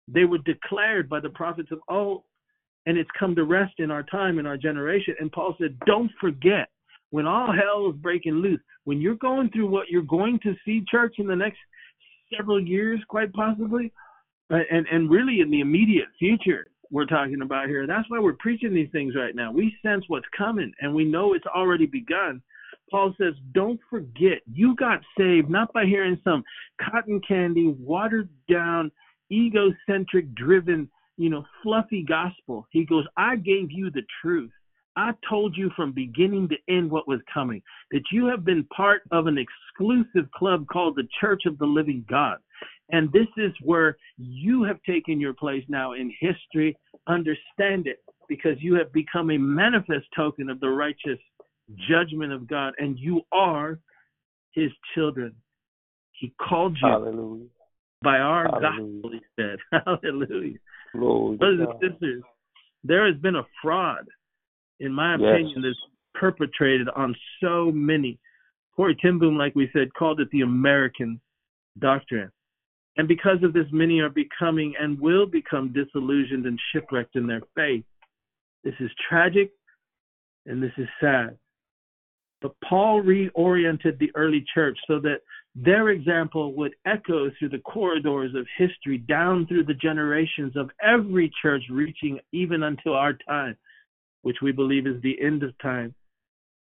they 0.07 0.25
were 0.25 0.39
declared 0.39 1.07
by 1.09 1.19
the 1.19 1.29
prophets 1.29 1.71
of 1.71 1.79
old, 1.89 2.23
and 2.85 2.97
it's 2.97 3.09
come 3.17 3.35
to 3.35 3.43
rest 3.43 3.73
in 3.77 3.91
our 3.91 4.03
time, 4.03 4.39
in 4.39 4.45
our 4.45 4.57
generation. 4.57 5.15
And 5.19 5.31
Paul 5.31 5.55
said, 5.59 5.77
Don't 5.85 6.11
forget, 6.19 6.69
when 7.11 7.25
all 7.25 7.53
hell 7.53 7.89
is 7.89 7.95
breaking 8.01 8.35
loose, 8.35 8.61
when 8.85 8.99
you're 8.99 9.15
going 9.15 9.49
through 9.49 9.67
what 9.67 9.89
you're 9.89 10.01
going 10.01 10.39
to 10.43 10.55
see, 10.65 10.83
church, 10.89 11.15
in 11.17 11.27
the 11.27 11.35
next 11.35 11.59
several 12.35 12.61
years, 12.61 12.99
quite 13.07 13.31
possibly, 13.33 13.91
and, 14.49 14.85
and 14.91 15.09
really 15.09 15.39
in 15.39 15.49
the 15.49 15.61
immediate 15.61 16.07
future, 16.19 16.67
we're 16.91 17.05
talking 17.05 17.41
about 17.41 17.69
here. 17.69 17.87
That's 17.87 18.09
why 18.09 18.19
we're 18.19 18.33
preaching 18.33 18.73
these 18.73 18.89
things 18.91 19.15
right 19.15 19.35
now. 19.35 19.51
We 19.51 19.75
sense 19.83 20.05
what's 20.07 20.27
coming 20.37 20.71
and 20.79 20.93
we 20.93 21.05
know 21.05 21.33
it's 21.33 21.45
already 21.47 21.87
begun. 21.87 22.41
Paul 22.91 23.15
says, 23.19 23.33
don't 23.53 23.79
forget, 23.89 24.41
you 24.51 24.75
got 24.75 25.01
saved 25.17 25.49
not 25.49 25.73
by 25.73 25.85
hearing 25.85 26.19
some 26.23 26.43
cotton 26.79 27.19
candy, 27.27 27.73
watered 27.79 28.29
down, 28.47 28.91
egocentric 29.31 30.35
driven, 30.35 30.87
you 31.17 31.29
know, 31.29 31.45
fluffy 31.61 32.03
gospel. 32.03 32.67
He 32.71 32.85
goes, 32.85 33.05
I 33.17 33.35
gave 33.35 33.71
you 33.71 33.91
the 33.91 34.03
truth. 34.21 34.51
I 34.95 35.11
told 35.27 35.57
you 35.57 35.71
from 35.75 35.91
beginning 35.91 36.49
to 36.49 36.55
end 36.73 36.91
what 36.91 37.07
was 37.07 37.19
coming, 37.33 37.61
that 37.91 38.03
you 38.11 38.27
have 38.27 38.45
been 38.45 38.63
part 38.65 39.01
of 39.11 39.25
an 39.25 39.37
exclusive 39.37 40.29
club 40.31 40.67
called 40.67 40.95
the 40.95 41.07
Church 41.19 41.43
of 41.45 41.57
the 41.57 41.65
Living 41.65 42.05
God. 42.09 42.37
And 42.91 43.11
this 43.11 43.27
is 43.37 43.51
where 43.61 43.97
you 44.17 44.63
have 44.63 44.77
taken 44.83 45.19
your 45.19 45.33
place 45.33 45.63
now 45.67 45.93
in 45.93 46.13
history. 46.19 46.77
Understand 47.07 47.87
it 47.87 48.03
because 48.29 48.57
you 48.59 48.75
have 48.75 48.93
become 48.93 49.31
a 49.31 49.37
manifest 49.37 50.05
token 50.15 50.49
of 50.49 50.59
the 50.59 50.69
righteous 50.69 51.19
judgment 51.89 52.31
of 52.31 52.47
God, 52.47 52.73
and 52.77 52.99
you 52.99 53.21
are 53.31 53.79
his 54.51 54.69
children. 54.93 55.33
He 56.11 56.33
called 56.39 56.77
you 56.81 56.87
Hallelujah. 56.87 57.47
by 58.03 58.17
our 58.19 58.45
Hallelujah. 58.45 59.01
gospel, 59.01 59.11
he 59.11 59.21
said. 59.35 59.59
Hallelujah. 59.85 60.59
Glory 60.93 61.37
Brothers 61.37 61.67
and 61.81 61.91
sisters, 61.91 62.23
there 62.83 63.05
has 63.05 63.19
been 63.21 63.35
a 63.35 63.45
fraud, 63.61 64.07
in 64.79 64.93
my 64.93 65.15
Yes. 65.15 65.21
opinion, 65.21 65.61
that's 65.61 65.79
perpetrated 66.13 66.87
on 66.89 67.15
so 67.41 67.71
many. 67.71 68.19
Corrie 68.75 68.95
ten 68.95 69.17
Boom, 69.19 69.37
like 69.37 69.55
we 69.55 69.69
said, 69.71 69.93
called 69.93 70.19
it 70.19 70.29
the 70.31 70.41
American 70.41 71.19
doctrine. 71.79 72.31
And 72.97 73.07
because 73.07 73.41
of 73.43 73.53
this, 73.53 73.71
many 73.71 73.99
are 74.01 74.09
becoming 74.09 74.75
and 74.79 74.99
will 74.99 75.25
become 75.25 75.73
disillusioned 75.73 76.45
and 76.45 76.59
shipwrecked 76.71 77.15
in 77.15 77.25
their 77.25 77.41
faith. 77.55 77.85
This 78.63 78.75
is 78.79 78.91
tragic 79.09 79.51
and 80.45 80.61
this 80.61 80.73
is 80.77 80.87
sad. 80.99 81.37
But 82.41 82.53
Paul 82.63 83.01
reoriented 83.01 83.97
the 83.97 84.11
early 84.15 84.45
church 84.53 84.77
so 84.85 84.99
that 84.99 85.21
their 85.55 85.89
example 85.89 86.53
would 86.55 86.73
echo 86.85 87.29
through 87.37 87.49
the 87.49 87.59
corridors 87.59 88.33
of 88.35 88.47
history, 88.57 88.97
down 88.97 89.45
through 89.47 89.65
the 89.65 89.75
generations 89.75 90.55
of 90.55 90.71
every 90.81 91.31
church, 91.41 91.63
reaching 91.69 92.19
even 92.31 92.63
until 92.63 92.93
our 92.95 93.13
time. 93.27 93.57
which 94.23 94.37
we 94.41 94.51
believe 94.51 94.87
is 94.87 95.01
the 95.01 95.21
end 95.21 95.43
of 95.43 95.57
time. 95.59 95.93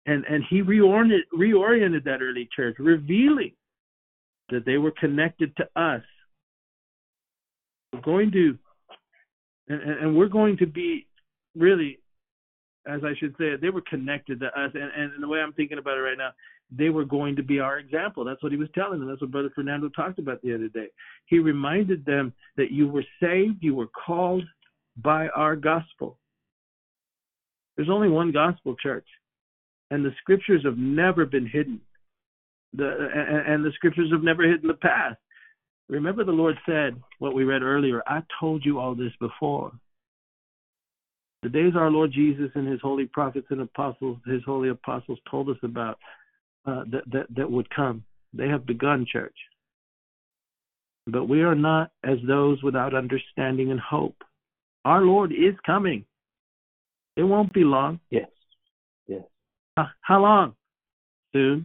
And 0.07 0.25
and 0.27 0.45
he 0.49 0.63
reoriented 0.63 1.23
reoriented 1.35 2.05
that 2.05 2.23
early 2.23 2.49
church, 2.55 2.77
revealing 2.79 3.53
that 4.51 4.65
they 4.65 4.79
were 4.79 4.93
connected 4.93 5.55
to 5.57 5.69
us. 5.77 6.03
We're 7.93 8.01
going 8.03 8.31
to 8.33 8.59
and, 9.69 9.83
and 9.83 10.17
we're 10.17 10.29
going 10.29 10.57
to 10.59 10.67
be 10.67 11.07
really 11.57 11.99
as 12.87 13.03
I 13.05 13.13
should 13.19 13.35
say, 13.39 13.57
they 13.57 13.69
were 13.69 13.83
connected 13.83 14.41
to 14.41 14.47
us. 14.47 14.71
And, 14.75 15.13
and 15.15 15.23
the 15.23 15.29
way 15.29 15.41
I'm 15.41 15.53
thinking 15.53 15.79
about 15.79 15.99
it 15.99 16.01
right 16.01 16.17
now, 16.17 16.31
they 16.71 16.91
were 16.91 17.05
going 17.05 17.37
to 17.37 17.43
be 17.43 17.61
our 17.61 17.79
example. 17.79 18.25
That's 18.25 18.43
what 18.43 18.53
he 18.53 18.59
was 18.59 18.69
telling 18.75 19.01
them. 19.01 19.09
That's 19.09 19.21
what 19.21 19.31
Brother 19.31 19.51
Fernando 19.55 19.89
talked 19.89 20.19
about 20.19 20.43
the 20.43 20.55
other 20.55 20.69
day. 20.69 20.89
He 21.27 21.39
reminded 21.39 22.05
them 22.05 22.33
that 22.57 22.71
you 22.71 22.89
were 22.89 23.05
saved, 23.21 23.63
you 23.63 23.75
were 23.75 23.89
called 23.89 24.45
by 24.97 25.29
our 25.29 25.57
gospel. 25.57 26.19
There's 27.77 27.91
only 27.91 28.09
one 28.09 28.33
gospel, 28.33 28.75
church, 28.83 29.07
and 29.91 30.05
the 30.05 30.13
scriptures 30.21 30.63
have 30.65 30.77
never 30.77 31.25
been 31.25 31.47
hidden. 31.47 31.81
The, 32.75 33.09
and, 33.47 33.65
the 33.65 33.73
scriptures 33.77 34.11
have 34.13 34.23
never 34.23 34.43
hidden 34.43 34.69
the 34.69 34.75
past. 34.75 35.17
Remember, 35.89 36.23
the 36.23 36.33
Lord 36.33 36.57
said 36.67 37.01
what 37.19 37.35
we 37.35 37.45
read 37.45 37.63
earlier 37.63 38.03
I 38.07 38.23
told 38.39 38.63
you 38.65 38.79
all 38.79 38.95
this 38.95 39.13
before. 39.21 39.73
The 41.43 41.49
days 41.49 41.75
our 41.77 41.91
Lord 41.91 42.13
Jesus 42.13 42.51
and 42.57 42.69
his 42.69 42.81
holy 42.83 43.07
prophets 43.07 43.47
and 43.51 43.61
apostles, 43.61 44.19
his 44.27 44.43
holy 44.45 44.69
apostles 44.69 45.19
told 45.31 45.49
us 45.49 45.57
about 45.63 45.99
uh, 46.69 46.85
that, 46.91 47.03
that, 47.11 47.27
that 47.35 47.51
would 47.51 47.71
come. 47.71 48.05
They 48.35 48.49
have 48.49 48.67
begun, 48.67 49.07
church. 49.11 49.37
But 51.07 51.25
we 51.25 51.41
are 51.41 51.55
not 51.55 51.91
as 52.05 52.19
those 52.27 52.63
without 52.63 52.95
understanding 52.95 53.71
and 53.71 53.81
hope. 53.81 54.17
Our 54.85 55.01
Lord 55.01 55.33
is 55.33 55.55
coming. 55.65 56.05
It 57.17 57.23
won't 57.23 57.55
be 57.55 57.65
long. 57.65 58.01
Yes. 58.11 58.29
Yes. 59.07 59.23
Uh, 59.79 59.87
how 60.03 60.21
long? 60.21 60.55
Soon. 61.33 61.65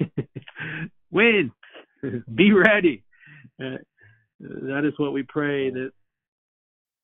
when? 1.10 1.52
be 2.34 2.52
ready. 2.52 3.04
Uh, 3.62 3.76
that 4.40 4.84
is 4.86 4.94
what 4.98 5.12
we 5.12 5.24
pray 5.24 5.70
that 5.70 5.90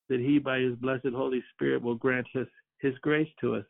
that 0.08 0.20
he 0.20 0.38
by 0.38 0.58
his 0.58 0.76
blessed 0.76 1.08
holy 1.14 1.42
spirit 1.54 1.82
will 1.82 1.94
grant 1.94 2.26
us 2.38 2.46
his 2.78 2.92
grace 2.98 3.28
to 3.40 3.56
us 3.56 3.64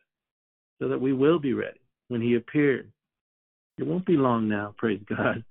so 0.79 0.87
that 0.89 0.99
we 0.99 1.13
will 1.13 1.39
be 1.39 1.53
ready 1.53 1.79
when 2.09 2.21
he 2.21 2.35
appears 2.35 2.85
it 3.77 3.85
won't 3.85 4.05
be 4.05 4.17
long 4.17 4.47
now 4.47 4.73
praise 4.77 5.01
god. 5.07 5.43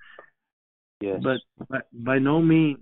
Yes. 1.00 1.20
But 1.22 1.68
by, 1.68 1.80
by 1.92 2.18
no 2.18 2.40
means 2.40 2.78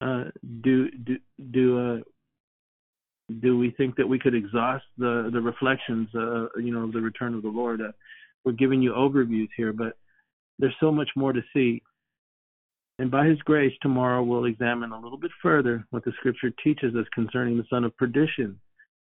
uh, 0.00 0.24
do 0.62 0.90
do 0.90 1.16
do 1.50 1.78
uh, 1.78 2.00
do 3.40 3.58
we 3.58 3.70
think 3.70 3.96
that 3.96 4.06
we 4.06 4.18
could 4.18 4.34
exhaust 4.34 4.84
the 4.98 5.30
the 5.32 5.40
reflections 5.40 6.08
uh, 6.14 6.46
you 6.58 6.72
know 6.72 6.84
of 6.84 6.92
the 6.92 7.00
return 7.00 7.34
of 7.34 7.42
the 7.42 7.48
lord. 7.48 7.80
Uh, 7.80 7.92
we're 8.44 8.52
giving 8.52 8.82
you 8.82 8.92
overviews 8.92 9.48
here 9.56 9.72
but 9.72 9.96
there's 10.58 10.74
so 10.80 10.92
much 10.92 11.10
more 11.16 11.32
to 11.32 11.42
see. 11.52 11.82
And 12.98 13.10
by 13.10 13.26
his 13.26 13.38
grace, 13.40 13.72
tomorrow 13.80 14.22
we'll 14.22 14.44
examine 14.44 14.92
a 14.92 15.00
little 15.00 15.18
bit 15.18 15.30
further 15.42 15.84
what 15.90 16.04
the 16.04 16.12
scripture 16.18 16.52
teaches 16.62 16.94
us 16.94 17.06
concerning 17.14 17.56
the 17.56 17.64
son 17.68 17.84
of 17.84 17.96
perdition 17.96 18.60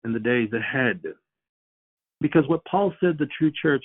in 0.05 0.13
the 0.13 0.21
days 0.21 0.51
ahead. 0.53 1.03
Because 2.21 2.45
what 2.47 2.65
Paul 2.65 2.93
said 3.01 3.19
the 3.19 3.27
true 3.37 3.51
church 3.61 3.85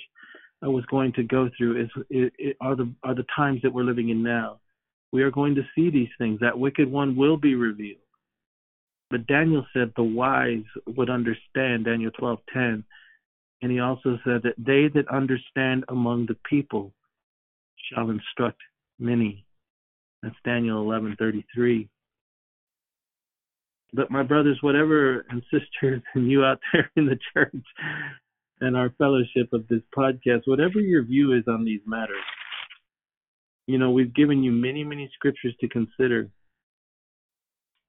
uh, 0.64 0.70
was 0.70 0.84
going 0.86 1.12
to 1.14 1.22
go 1.22 1.48
through 1.56 1.82
is, 1.82 1.90
is, 2.10 2.54
are 2.60 2.76
the 2.76 2.92
are 3.02 3.14
the 3.14 3.26
times 3.36 3.60
that 3.62 3.72
we're 3.72 3.84
living 3.84 4.08
in 4.08 4.22
now. 4.22 4.60
We 5.12 5.22
are 5.22 5.30
going 5.30 5.54
to 5.54 5.62
see 5.74 5.90
these 5.90 6.08
things. 6.18 6.40
That 6.40 6.58
wicked 6.58 6.90
one 6.90 7.16
will 7.16 7.36
be 7.36 7.54
revealed. 7.54 8.00
But 9.10 9.26
Daniel 9.26 9.64
said 9.72 9.92
the 9.96 10.02
wise 10.02 10.64
would 10.86 11.08
understand, 11.08 11.86
Daniel 11.86 12.10
12:10, 12.10 12.84
and 13.62 13.72
he 13.72 13.80
also 13.80 14.18
said 14.24 14.42
that 14.42 14.54
they 14.58 14.88
that 14.88 15.08
understand 15.08 15.84
among 15.88 16.26
the 16.26 16.36
people 16.48 16.92
shall 17.92 18.10
instruct 18.10 18.60
many. 18.98 19.44
That's 20.22 20.36
Daniel 20.44 20.84
11:33. 20.84 21.88
But 23.94 24.10
my 24.10 24.22
brothers, 24.22 24.58
whatever 24.60 25.24
and 25.30 25.42
sisters, 25.50 26.02
and 26.14 26.30
you 26.30 26.44
out 26.44 26.60
there 26.72 26.90
in 26.96 27.06
the 27.06 27.18
church 27.32 27.64
and 28.60 28.76
our 28.76 28.90
fellowship 28.98 29.52
of 29.52 29.66
this 29.68 29.82
podcast, 29.96 30.42
whatever 30.46 30.80
your 30.80 31.04
view 31.04 31.32
is 31.32 31.44
on 31.48 31.64
these 31.64 31.80
matters, 31.86 32.16
you 33.66 33.78
know, 33.78 33.90
we've 33.90 34.14
given 34.14 34.42
you 34.42 34.50
many, 34.50 34.84
many 34.84 35.10
scriptures 35.14 35.54
to 35.60 35.68
consider. 35.68 36.28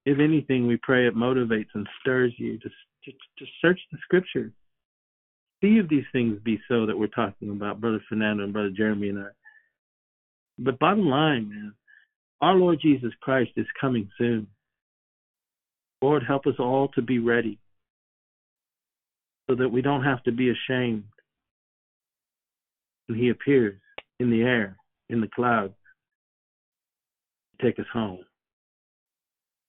If 0.06 0.20
anything, 0.20 0.68
we 0.68 0.78
pray 0.78 1.08
it 1.08 1.16
motivates 1.16 1.70
and 1.74 1.88
stirs 2.02 2.34
you 2.38 2.58
to, 2.60 2.70
to, 2.70 3.12
to 3.12 3.46
search 3.62 3.80
the 3.92 3.98
scriptures. 4.04 4.52
See 5.62 5.78
if 5.78 5.90
these 5.90 6.06
things 6.12 6.40
be 6.44 6.60
so 6.68 6.86
that 6.86 6.98
we're 6.98 7.08
talking 7.08 7.50
about, 7.50 7.82
Brother 7.82 8.02
Fernando 8.08 8.44
and 8.44 8.54
Brother 8.54 8.72
Jeremy 8.76 9.10
and 9.10 9.20
I. 9.20 9.30
But 10.58 10.80
bottom 10.80 11.06
line, 11.06 11.50
man, 11.50 11.74
our 12.42 12.56
Lord 12.56 12.80
Jesus 12.82 13.12
Christ 13.22 13.52
is 13.56 13.68
coming 13.80 14.10
soon. 14.18 14.48
Lord, 16.02 16.24
help 16.26 16.48
us 16.48 16.56
all 16.60 16.88
to 16.90 17.02
be 17.02 17.20
ready 17.20 17.60
so 19.50 19.56
that 19.56 19.70
we 19.70 19.82
don't 19.82 20.04
have 20.04 20.22
to 20.24 20.32
be 20.32 20.52
ashamed 20.52 21.04
when 23.08 23.18
He 23.18 23.30
appears 23.30 23.80
in 24.20 24.30
the 24.30 24.42
air, 24.42 24.78
in 25.10 25.22
the 25.22 25.28
clouds, 25.28 25.74
to 27.60 27.66
take 27.66 27.80
us 27.80 27.86
home. 27.92 28.20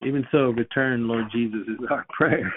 Even 0.05 0.27
so, 0.31 0.51
return, 0.51 1.09
Lord 1.09 1.27
Jesus, 1.33 1.61
is 1.67 1.87
our 1.91 2.05
prayer. 2.11 2.53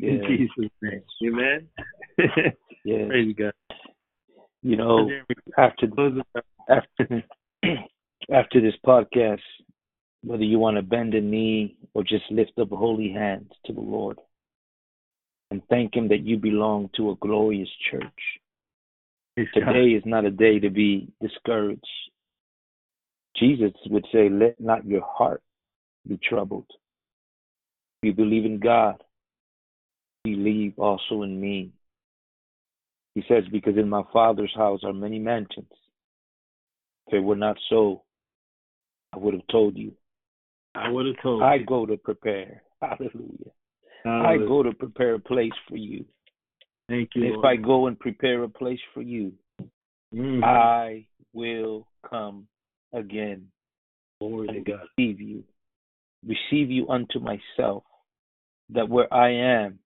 in 0.00 0.22
Jesus' 0.26 0.70
name. 0.82 1.02
Amen. 1.24 1.68
yes. 2.84 3.08
Praise 3.08 3.34
God. 3.36 3.52
You 4.62 4.76
know, 4.76 5.08
after 5.56 5.86
after 6.68 7.24
after 8.32 8.60
this 8.60 8.74
podcast, 8.84 9.38
whether 10.24 10.42
you 10.42 10.58
want 10.58 10.76
to 10.76 10.82
bend 10.82 11.14
a 11.14 11.20
knee 11.20 11.76
or 11.94 12.02
just 12.02 12.24
lift 12.30 12.52
up 12.60 12.70
holy 12.70 13.12
hands 13.12 13.50
to 13.66 13.72
the 13.72 13.80
Lord 13.80 14.18
and 15.50 15.62
thank 15.68 15.94
Him 15.94 16.08
that 16.08 16.24
you 16.24 16.36
belong 16.36 16.90
to 16.96 17.10
a 17.10 17.16
glorious 17.16 17.68
church. 17.90 18.02
Today 19.54 19.90
is 19.90 20.02
not 20.04 20.24
a 20.24 20.30
day 20.30 20.58
to 20.58 20.68
be 20.68 21.08
discouraged. 21.20 21.86
Jesus 23.36 23.72
would 23.86 24.04
say, 24.12 24.28
Let 24.28 24.60
not 24.60 24.84
your 24.84 25.04
heart 25.06 25.42
be 26.06 26.18
troubled. 26.28 26.66
You 28.02 28.12
believe 28.12 28.44
in 28.44 28.58
God, 28.58 29.02
believe 30.24 30.74
also 30.78 31.22
in 31.22 31.40
me. 31.40 31.70
He 33.14 33.22
says, 33.28 33.44
Because 33.50 33.76
in 33.76 33.88
my 33.88 34.02
Father's 34.12 34.52
house 34.56 34.80
are 34.84 34.92
many 34.92 35.18
mansions. 35.18 35.70
If 37.06 37.14
it 37.14 37.20
were 37.20 37.36
not 37.36 37.56
so, 37.70 38.02
I 39.12 39.18
would 39.18 39.34
have 39.34 39.46
told 39.50 39.76
you. 39.76 39.92
I 40.74 40.90
would 40.90 41.06
have 41.06 41.22
told 41.22 41.42
I 41.42 41.56
you. 41.56 41.66
go 41.66 41.86
to 41.86 41.96
prepare. 41.96 42.62
Hallelujah. 42.82 43.52
Hallelujah. 44.04 44.44
I 44.44 44.48
go 44.48 44.62
to 44.62 44.72
prepare 44.72 45.14
a 45.14 45.18
place 45.18 45.52
for 45.68 45.76
you. 45.76 46.04
Thank 46.88 47.10
you. 47.14 47.22
And 47.22 47.30
if 47.30 47.34
Lord. 47.36 47.46
I 47.46 47.56
go 47.56 47.86
and 47.86 47.98
prepare 47.98 48.42
a 48.42 48.48
place 48.48 48.80
for 48.94 49.02
you, 49.02 49.32
Mhm. 50.12 50.42
I 50.42 51.06
will 51.32 51.86
come 52.02 52.48
again 52.92 53.50
Glory 54.20 54.48
to 54.48 54.60
God. 54.60 54.88
receive 54.96 55.20
you, 55.20 55.44
receive 56.24 56.70
you 56.70 56.88
unto 56.88 57.20
myself, 57.20 57.84
that 58.70 58.88
where 58.88 59.12
I 59.12 59.30
am, 59.30 59.78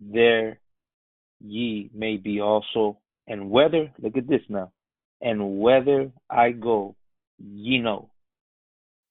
there 0.00 0.60
ye 1.40 1.90
may 1.92 2.16
be 2.16 2.40
also. 2.40 3.00
And 3.26 3.50
whether, 3.50 3.92
look 3.98 4.16
at 4.16 4.26
this 4.26 4.48
now, 4.48 4.72
and 5.20 5.60
whether 5.60 6.10
I 6.30 6.52
go, 6.52 6.96
ye 7.38 7.78
know, 7.78 8.10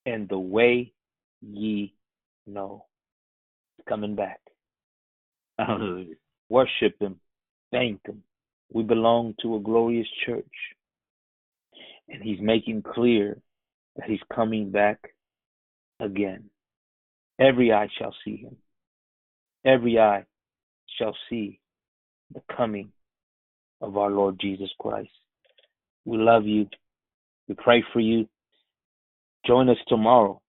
and 0.06 0.28
the 0.28 0.40
way 0.40 0.94
ye 1.42 1.94
know. 2.48 2.86
Coming 3.88 4.16
back. 4.16 4.40
Hallelujah. 5.58 6.16
Worship 6.50 7.00
him, 7.00 7.20
thank 7.72 8.06
him. 8.06 8.24
We 8.72 8.84
belong 8.84 9.36
to 9.42 9.56
a 9.56 9.60
glorious 9.60 10.08
church. 10.26 10.46
And 12.10 12.22
he's 12.22 12.40
making 12.42 12.84
clear 12.84 13.38
that 13.96 14.10
he's 14.10 14.20
coming 14.34 14.72
back 14.72 15.00
again. 16.00 16.50
Every 17.40 17.72
eye 17.72 17.90
shall 17.98 18.16
see 18.24 18.38
him. 18.38 18.58
Every 19.66 20.00
eye 20.00 20.26
shall 20.98 21.16
see 21.30 21.60
the 22.34 22.42
coming 22.56 22.92
of 23.82 23.98
our 23.98 24.10
Lord 24.10 24.40
Jesus 24.40 24.70
Christ. 24.80 25.10
We 26.06 26.18
love 26.18 26.46
you. 26.46 26.68
We 27.48 27.56
pray 27.56 27.84
for 27.94 28.00
you. 28.00 28.28
Join 29.46 29.70
us 29.70 29.78
tomorrow 29.88 30.42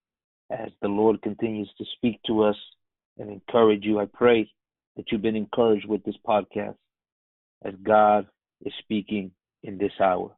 as 0.51 0.71
the 0.81 0.89
Lord 0.89 1.21
continues 1.23 1.71
to 1.79 1.85
speak 1.97 2.21
to 2.27 2.43
us 2.43 2.57
and 3.19 3.31
encourage 3.31 3.85
you. 3.85 3.99
I 3.99 4.07
pray 4.07 4.51
that 4.97 5.11
you've 5.11 5.23
been 5.23 5.37
encouraged 5.37 5.87
with 5.87 6.05
this 6.05 6.17
podcast 6.27 6.77
as 7.65 7.75
God 7.83 8.27
is 8.65 8.73
speaking 8.81 9.31
in 9.63 9.79
this 9.79 9.93
hour. 10.01 10.35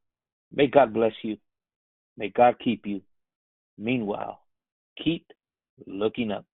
May 0.53 0.67
God 0.67 0.93
bless 0.93 1.13
you. 1.23 1.37
May 2.17 2.29
God 2.29 2.57
keep 2.63 2.87
you. 2.87 3.03
Meanwhile, 3.79 4.41
keep 5.03 5.27
looking 5.87 6.31
up. 6.31 6.45